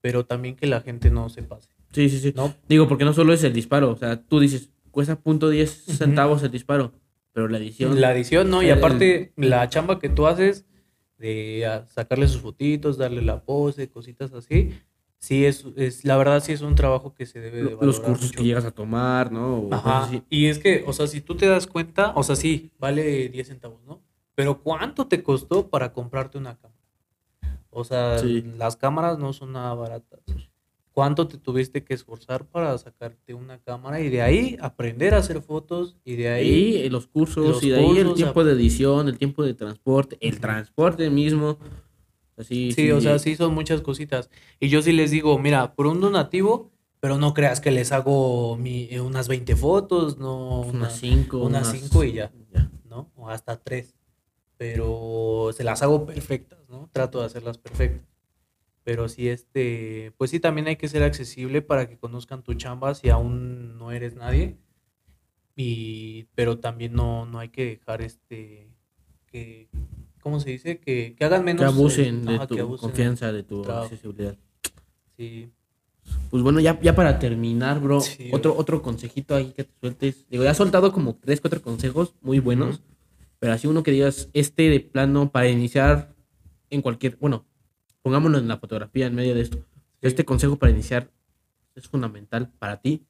pero 0.00 0.24
también 0.24 0.54
que 0.54 0.66
la 0.68 0.80
gente 0.82 1.10
no 1.10 1.28
se 1.28 1.42
pase. 1.42 1.68
Sí, 1.92 2.08
sí, 2.08 2.20
sí. 2.20 2.32
¿no? 2.36 2.54
Digo, 2.68 2.86
porque 2.88 3.04
no 3.04 3.12
solo 3.12 3.32
es 3.32 3.42
el 3.42 3.52
disparo, 3.52 3.90
o 3.90 3.96
sea, 3.96 4.22
tú 4.22 4.38
dices, 4.38 4.70
cuesta 4.92 5.18
punto 5.18 5.50
.10 5.52 5.82
Ujú. 5.88 5.96
centavos 5.96 6.42
el 6.44 6.50
disparo, 6.52 6.92
pero 7.32 7.48
la 7.48 7.58
edición... 7.58 8.00
La 8.00 8.12
edición, 8.14 8.50
¿no? 8.50 8.62
Y 8.62 8.68
El- 8.70 8.78
aparte, 8.78 9.32
la 9.36 9.68
chamba 9.68 9.98
que 9.98 10.08
tú 10.08 10.26
haces 10.28 10.64
de 11.18 11.82
sacarle 11.88 12.28
sus 12.28 12.40
fotitos, 12.42 12.98
darle 12.98 13.22
la 13.22 13.42
pose, 13.42 13.88
cositas 13.88 14.32
así, 14.32 14.78
sí 15.18 15.44
es, 15.46 15.64
es 15.76 16.04
la 16.04 16.16
verdad 16.16 16.42
sí 16.42 16.52
es 16.52 16.60
un 16.60 16.74
trabajo 16.74 17.14
que 17.14 17.24
se 17.26 17.40
debe 17.40 17.58
de 17.58 17.62
lo- 17.64 17.70
los 17.70 17.78
valorar 17.96 18.02
cursos 18.04 18.26
mucho. 18.26 18.38
que 18.38 18.44
llegas 18.44 18.64
a 18.64 18.70
tomar, 18.70 19.32
¿no? 19.32 19.58
O 19.60 19.72
Ajá. 19.74 19.82
cosas 19.82 20.08
así. 20.08 20.22
Y 20.28 20.46
es 20.46 20.58
que, 20.58 20.84
o 20.86 20.92
sea, 20.92 21.06
si 21.06 21.20
tú 21.20 21.34
te 21.36 21.46
das 21.46 21.66
cuenta, 21.66 22.12
o 22.14 22.22
sea, 22.22 22.36
sí, 22.36 22.70
vale 22.78 23.28
10 23.28 23.48
centavos, 23.48 23.82
¿no? 23.84 24.02
Pero 24.34 24.62
¿cuánto 24.62 25.06
te 25.06 25.22
costó 25.22 25.68
para 25.68 25.92
comprarte 25.92 26.36
una 26.38 26.56
cámara? 26.58 26.76
O 27.70 27.84
sea, 27.84 28.18
Sí. 28.18 28.42
las 28.56 28.76
cámaras 28.76 29.18
no 29.18 29.32
son 29.32 29.52
nada 29.52 29.72
baratas. 29.74 30.20
¿Cuánto 30.96 31.28
te 31.28 31.36
tuviste 31.36 31.84
que 31.84 31.92
esforzar 31.92 32.46
para 32.46 32.78
sacarte 32.78 33.34
una 33.34 33.58
cámara 33.58 34.00
y 34.00 34.08
de 34.08 34.22
ahí 34.22 34.56
aprender 34.62 35.12
a 35.12 35.18
hacer 35.18 35.42
fotos 35.42 35.94
y 36.06 36.16
de 36.16 36.28
ahí 36.30 36.48
Ahí 36.48 36.86
eh, 36.86 36.90
los 36.90 37.06
cursos 37.06 37.46
los 37.46 37.62
y 37.62 37.68
de 37.68 37.80
ahí 37.80 37.98
el 37.98 38.14
tiempo 38.14 38.42
de 38.42 38.52
edición, 38.52 39.06
el 39.06 39.18
tiempo 39.18 39.44
de 39.44 39.52
transporte, 39.52 40.16
el 40.22 40.40
transporte 40.40 41.10
mismo. 41.10 41.58
Así, 42.38 42.72
Sí, 42.72 42.90
o 42.92 43.02
sea, 43.02 43.18
sí 43.18 43.36
son 43.36 43.52
muchas 43.52 43.82
cositas. 43.82 44.30
Y 44.58 44.70
yo 44.70 44.80
sí 44.80 44.92
les 44.92 45.10
digo, 45.10 45.38
mira, 45.38 45.74
por 45.74 45.86
un 45.86 46.00
donativo, 46.00 46.70
pero 46.98 47.18
no 47.18 47.34
creas 47.34 47.60
que 47.60 47.70
les 47.70 47.92
hago 47.92 48.56
mi, 48.56 48.88
eh, 48.90 49.02
unas 49.02 49.28
20 49.28 49.54
fotos, 49.54 50.16
no 50.16 50.60
Unas 50.62 50.74
unas, 50.74 50.96
cinco. 50.98 51.44
unas 51.44 51.72
cinco 51.72 52.04
y 52.04 52.14
ya. 52.14 52.32
¿no? 52.88 53.10
O 53.16 53.28
hasta 53.28 53.58
tres. 53.58 53.94
Pero 54.56 55.50
se 55.54 55.62
las 55.62 55.82
hago 55.82 56.06
perfectas, 56.06 56.60
¿no? 56.70 56.88
Trato 56.90 57.20
de 57.20 57.26
hacerlas 57.26 57.58
perfectas. 57.58 58.15
Pero 58.86 59.08
sí, 59.08 59.28
este, 59.28 60.12
pues 60.16 60.30
sí, 60.30 60.38
también 60.38 60.68
hay 60.68 60.76
que 60.76 60.86
ser 60.86 61.02
accesible 61.02 61.60
para 61.60 61.88
que 61.88 61.98
conozcan 61.98 62.44
tu 62.44 62.54
chamba 62.54 62.94
si 62.94 63.08
aún 63.10 63.76
no 63.78 63.90
eres 63.90 64.14
nadie. 64.14 64.58
Y, 65.56 66.28
pero 66.36 66.60
también 66.60 66.92
no, 66.92 67.26
no 67.26 67.40
hay 67.40 67.48
que 67.48 67.64
dejar 67.64 68.00
este, 68.00 68.68
que, 69.26 69.68
¿cómo 70.20 70.38
se 70.38 70.50
dice? 70.50 70.78
Que, 70.78 71.16
que 71.18 71.24
hagan 71.24 71.44
menos. 71.44 71.62
Que 71.62 71.64
eh, 71.66 71.68
abusen 71.68 72.24
de 72.26 72.34
ajá, 72.36 72.46
tu 72.46 72.60
abusen. 72.60 72.88
confianza, 72.88 73.32
de 73.32 73.42
tu 73.42 73.62
trabajo. 73.62 73.86
accesibilidad. 73.86 74.36
Sí. 75.16 75.50
Pues 76.30 76.44
bueno, 76.44 76.60
ya, 76.60 76.78
ya 76.80 76.94
para 76.94 77.18
terminar, 77.18 77.80
bro, 77.80 78.00
Sí, 78.00 78.28
otro, 78.32 78.52
bro. 78.52 78.60
otro 78.60 78.82
consejito 78.82 79.34
ahí 79.34 79.46
que 79.50 79.64
te 79.64 79.72
sueltes. 79.80 80.28
Digo, 80.30 80.44
ya 80.44 80.52
has 80.52 80.58
soltado 80.58 80.92
como 80.92 81.16
tres, 81.16 81.40
cuatro 81.40 81.60
consejos 81.60 82.14
muy 82.20 82.38
buenos, 82.38 82.76
Ujú. 82.76 82.84
pero 83.40 83.52
así 83.52 83.66
uno 83.66 83.82
que 83.82 83.90
digas, 83.90 84.30
este 84.32 84.70
de 84.70 84.78
plano 84.78 85.32
para 85.32 85.48
iniciar 85.48 86.14
en 86.70 86.82
cualquier, 86.82 87.16
bueno, 87.16 87.46
pongámonos 88.06 88.40
en 88.40 88.46
la 88.46 88.58
fotografía 88.58 89.06
en 89.06 89.16
medio 89.16 89.34
de 89.34 89.40
esto. 89.40 89.58
Este 90.00 90.24
consejo 90.24 90.60
para 90.60 90.70
iniciar 90.70 91.10
es 91.74 91.88
fundamental 91.88 92.52
para 92.60 92.80
ti. 92.80 93.04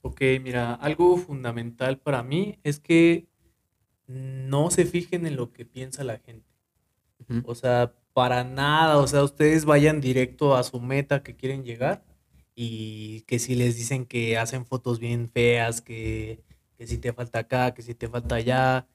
Ok, 0.00 0.22
mira, 0.42 0.72
algo 0.72 1.18
fundamental 1.18 1.98
para 1.98 2.22
mí 2.22 2.58
es 2.64 2.80
que 2.80 3.28
no 4.06 4.70
se 4.70 4.86
fijen 4.86 5.26
en 5.26 5.36
lo 5.36 5.52
que 5.52 5.66
piensa 5.66 6.04
la 6.04 6.20
gente. 6.20 6.48
Ujú. 7.18 7.42
O 7.44 7.54
sea, 7.54 7.92
para 8.14 8.44
nada, 8.44 8.96
o 8.96 9.06
sea, 9.06 9.22
ustedes 9.22 9.66
vayan 9.66 10.00
directo 10.00 10.56
a 10.56 10.62
su 10.62 10.80
meta 10.80 11.22
que 11.22 11.36
quieren 11.36 11.62
llegar 11.62 12.02
y 12.54 13.24
que 13.26 13.38
si 13.38 13.56
les 13.56 13.76
dicen 13.76 14.06
que 14.06 14.38
hacen 14.38 14.64
fotos 14.64 15.00
bien 15.00 15.28
feas, 15.28 15.82
que, 15.82 16.42
que 16.78 16.86
si 16.86 16.96
te 16.96 17.12
falta 17.12 17.40
acá, 17.40 17.74
que 17.74 17.82
si 17.82 17.94
te 17.94 18.08
falta 18.08 18.36
allá, 18.36 18.88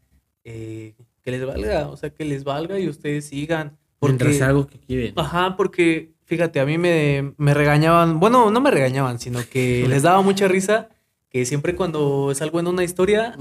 eh, 0.43 0.95
que 1.21 1.29
les 1.29 1.45
valga, 1.45 1.89
o 1.89 1.97
sea, 1.97 2.09
que 2.09 2.25
les 2.25 2.43
valga 2.43 2.79
y 2.79 2.89
ustedes 2.89 3.25
sigan. 3.25 3.77
Mientras 4.03 4.27
Porque, 4.29 4.37
sea 4.37 4.47
algo 4.49 4.67
que 4.67 4.79
quieren. 4.79 5.13
ajá, 5.17 5.55
porque 5.57 6.13
fíjate, 6.25 6.59
a 6.59 6.65
mí 6.65 6.77
me, 6.77 7.33
me 7.37 7.53
regañaban, 7.53 8.19
bueno, 8.19 8.49
no 8.51 8.61
me 8.61 8.71
regañaban, 8.71 9.19
sino 9.19 9.39
que 9.51 9.85
les 9.89 10.03
daba 10.03 10.21
mucha 10.21 10.47
risa 10.47 10.89
que 11.29 11.45
siempre 11.45 11.75
cuando 11.75 12.33
salgo 12.35 12.59
en 12.59 12.67
una 12.67 12.83
historia 12.83 13.35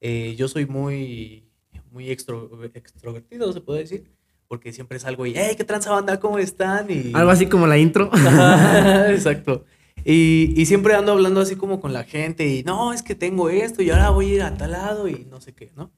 eh, 0.00 0.34
yo 0.36 0.48
soy 0.48 0.66
muy, 0.66 1.44
muy 1.90 2.08
extro- 2.10 2.50
extrovertido, 2.74 3.52
se 3.52 3.60
puede 3.62 3.80
decir, 3.80 4.04
porque 4.48 4.72
siempre 4.72 4.98
salgo 4.98 5.24
y, 5.26 5.32
hey, 5.34 5.54
¿qué 5.56 5.64
tranza 5.64 5.90
banda? 5.90 6.20
¿Cómo 6.20 6.38
están? 6.38 6.90
Y... 6.90 7.12
Algo 7.14 7.30
así 7.30 7.46
como 7.46 7.66
la 7.66 7.78
intro. 7.78 8.10
Ajá, 8.12 9.10
Exacto. 9.12 9.64
Y, 10.04 10.54
y 10.56 10.66
siempre 10.66 10.94
ando 10.94 11.12
hablando 11.12 11.40
así 11.40 11.56
como 11.56 11.80
con 11.80 11.92
la 11.92 12.04
gente 12.04 12.46
y, 12.46 12.62
no, 12.62 12.92
es 12.92 13.02
que 13.02 13.14
tengo 13.14 13.50
esto 13.50 13.82
y 13.82 13.90
ahora 13.90 14.10
voy 14.10 14.30
a 14.30 14.34
ir 14.34 14.42
a 14.42 14.54
tal 14.54 14.70
lado 14.72 15.08
y 15.08 15.26
no 15.30 15.40
sé 15.40 15.52
qué, 15.54 15.70
¿no? 15.76 15.90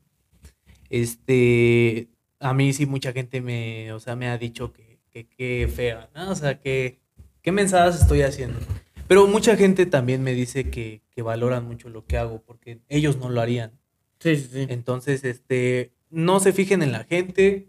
Este, 0.89 2.09
a 2.41 2.55
mí 2.55 2.73
sí 2.73 2.87
mucha 2.87 3.12
gente 3.12 3.41
me, 3.41 3.93
o 3.93 4.01
sea, 4.01 4.17
me 4.17 4.29
ha 4.29 4.39
dicho 4.39 4.73
que, 4.73 4.99
que, 5.11 5.29
que 5.29 5.71
fea, 5.73 6.09
¿no? 6.15 6.31
O 6.31 6.35
sea, 6.35 6.59
que, 6.59 6.99
qué 7.43 7.53
mensajes 7.53 8.01
estoy 8.01 8.23
haciendo. 8.23 8.59
Pero 9.07 9.27
mucha 9.27 9.57
gente 9.57 9.87
también 9.87 10.23
me 10.23 10.33
dice 10.33 10.71
que, 10.71 11.03
que 11.11 11.23
valoran 11.23 11.67
mucho 11.67 11.89
lo 11.91 12.07
que 12.07 12.17
hago 12.17 12.43
porque 12.43 12.81
ellos 12.89 13.19
no 13.19 13.29
lo 13.29 13.41
harían. 13.41 13.73
Sí, 14.21 14.37
sí, 14.37 14.49
sí. 14.53 14.67
Entonces, 14.69 15.25
este, 15.25 15.93
no 16.09 16.41
se 16.41 16.53
fijen 16.53 16.83
en 16.83 16.93
la 16.93 17.05
gente, 17.05 17.69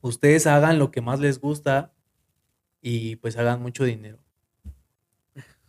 ustedes 0.00 0.46
hagan 0.46 0.78
lo 0.78 0.90
que 0.90 1.00
más 1.00 1.20
les 1.20 1.40
gusta 1.40 1.92
y 2.80 3.16
pues 3.16 3.36
hagan 3.36 3.60
mucho 3.62 3.84
dinero. 3.84 4.18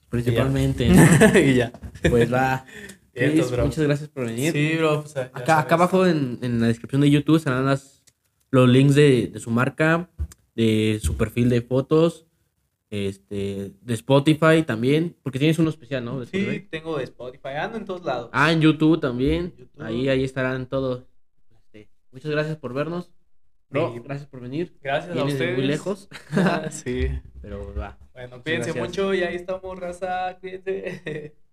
Principalmente. 0.10 0.88
¿no? 0.90 1.40
y 1.40 1.56
ya. 1.56 1.72
Pues 2.10 2.32
va. 2.32 2.66
Chris, 3.14 3.50
muchas 3.52 3.86
gracias 3.86 4.10
por 4.10 4.26
venir. 4.26 4.52
Sí, 4.52 4.76
bro, 4.78 5.02
pues, 5.02 5.16
Acá, 5.16 5.60
acá 5.60 5.76
abajo 5.76 6.06
en, 6.06 6.38
en 6.42 6.60
la 6.60 6.68
descripción 6.68 7.02
de 7.02 7.10
YouTube 7.10 7.38
estarán 7.38 7.66
las, 7.66 7.95
los 8.52 8.70
links 8.70 8.96
de, 8.96 9.28
de 9.28 9.40
su 9.40 9.50
marca, 9.52 10.10
de 10.56 11.00
su 11.02 11.18
perfil 11.18 11.50
de 11.50 11.62
fotos, 11.62 12.26
este, 12.90 13.74
de 13.82 13.94
Spotify 13.94 14.64
también, 14.66 15.16
porque 15.24 15.40
tienes 15.40 15.60
uno 15.60 15.70
especial, 15.70 16.06
¿no? 16.06 16.20
De 16.20 16.26
Sí, 16.28 16.38
Spotify. 16.38 16.68
tengo 16.70 16.98
de 16.98 17.04
Spotify, 17.04 17.50
ando 17.60 17.78
en 17.78 17.86
todos 17.86 18.06
lados. 18.06 18.30
Ah, 18.32 18.52
en 18.52 18.62
YouTube 18.62 19.00
también. 19.02 19.54
YouTube. 19.58 19.82
Ahí, 19.82 20.08
ahí 20.08 20.24
estarán 20.24 20.68
todos. 20.70 21.04
Este, 21.52 21.90
muchas 22.12 22.32
gracias 22.32 22.58
por 22.58 22.74
vernos. 22.74 23.12
Bro, 23.70 23.94
Sí. 23.94 24.00
gracias 24.04 24.30
por 24.30 24.40
venir. 24.40 24.78
Gracias 24.82 25.12
a 25.12 25.14
Vienes 25.16 25.34
ustedes. 25.34 25.58
muy 25.58 25.66
lejos, 25.68 26.08
sí. 26.72 27.08
pero 27.42 27.74
va. 27.76 27.98
Bueno, 28.14 28.42
cuídense 28.42 28.74
mucho 28.80 29.14
y 29.14 29.24
ahí 29.24 29.36
estamos, 29.36 29.78
raza. 29.78 30.38
Cuídense. 30.40 31.36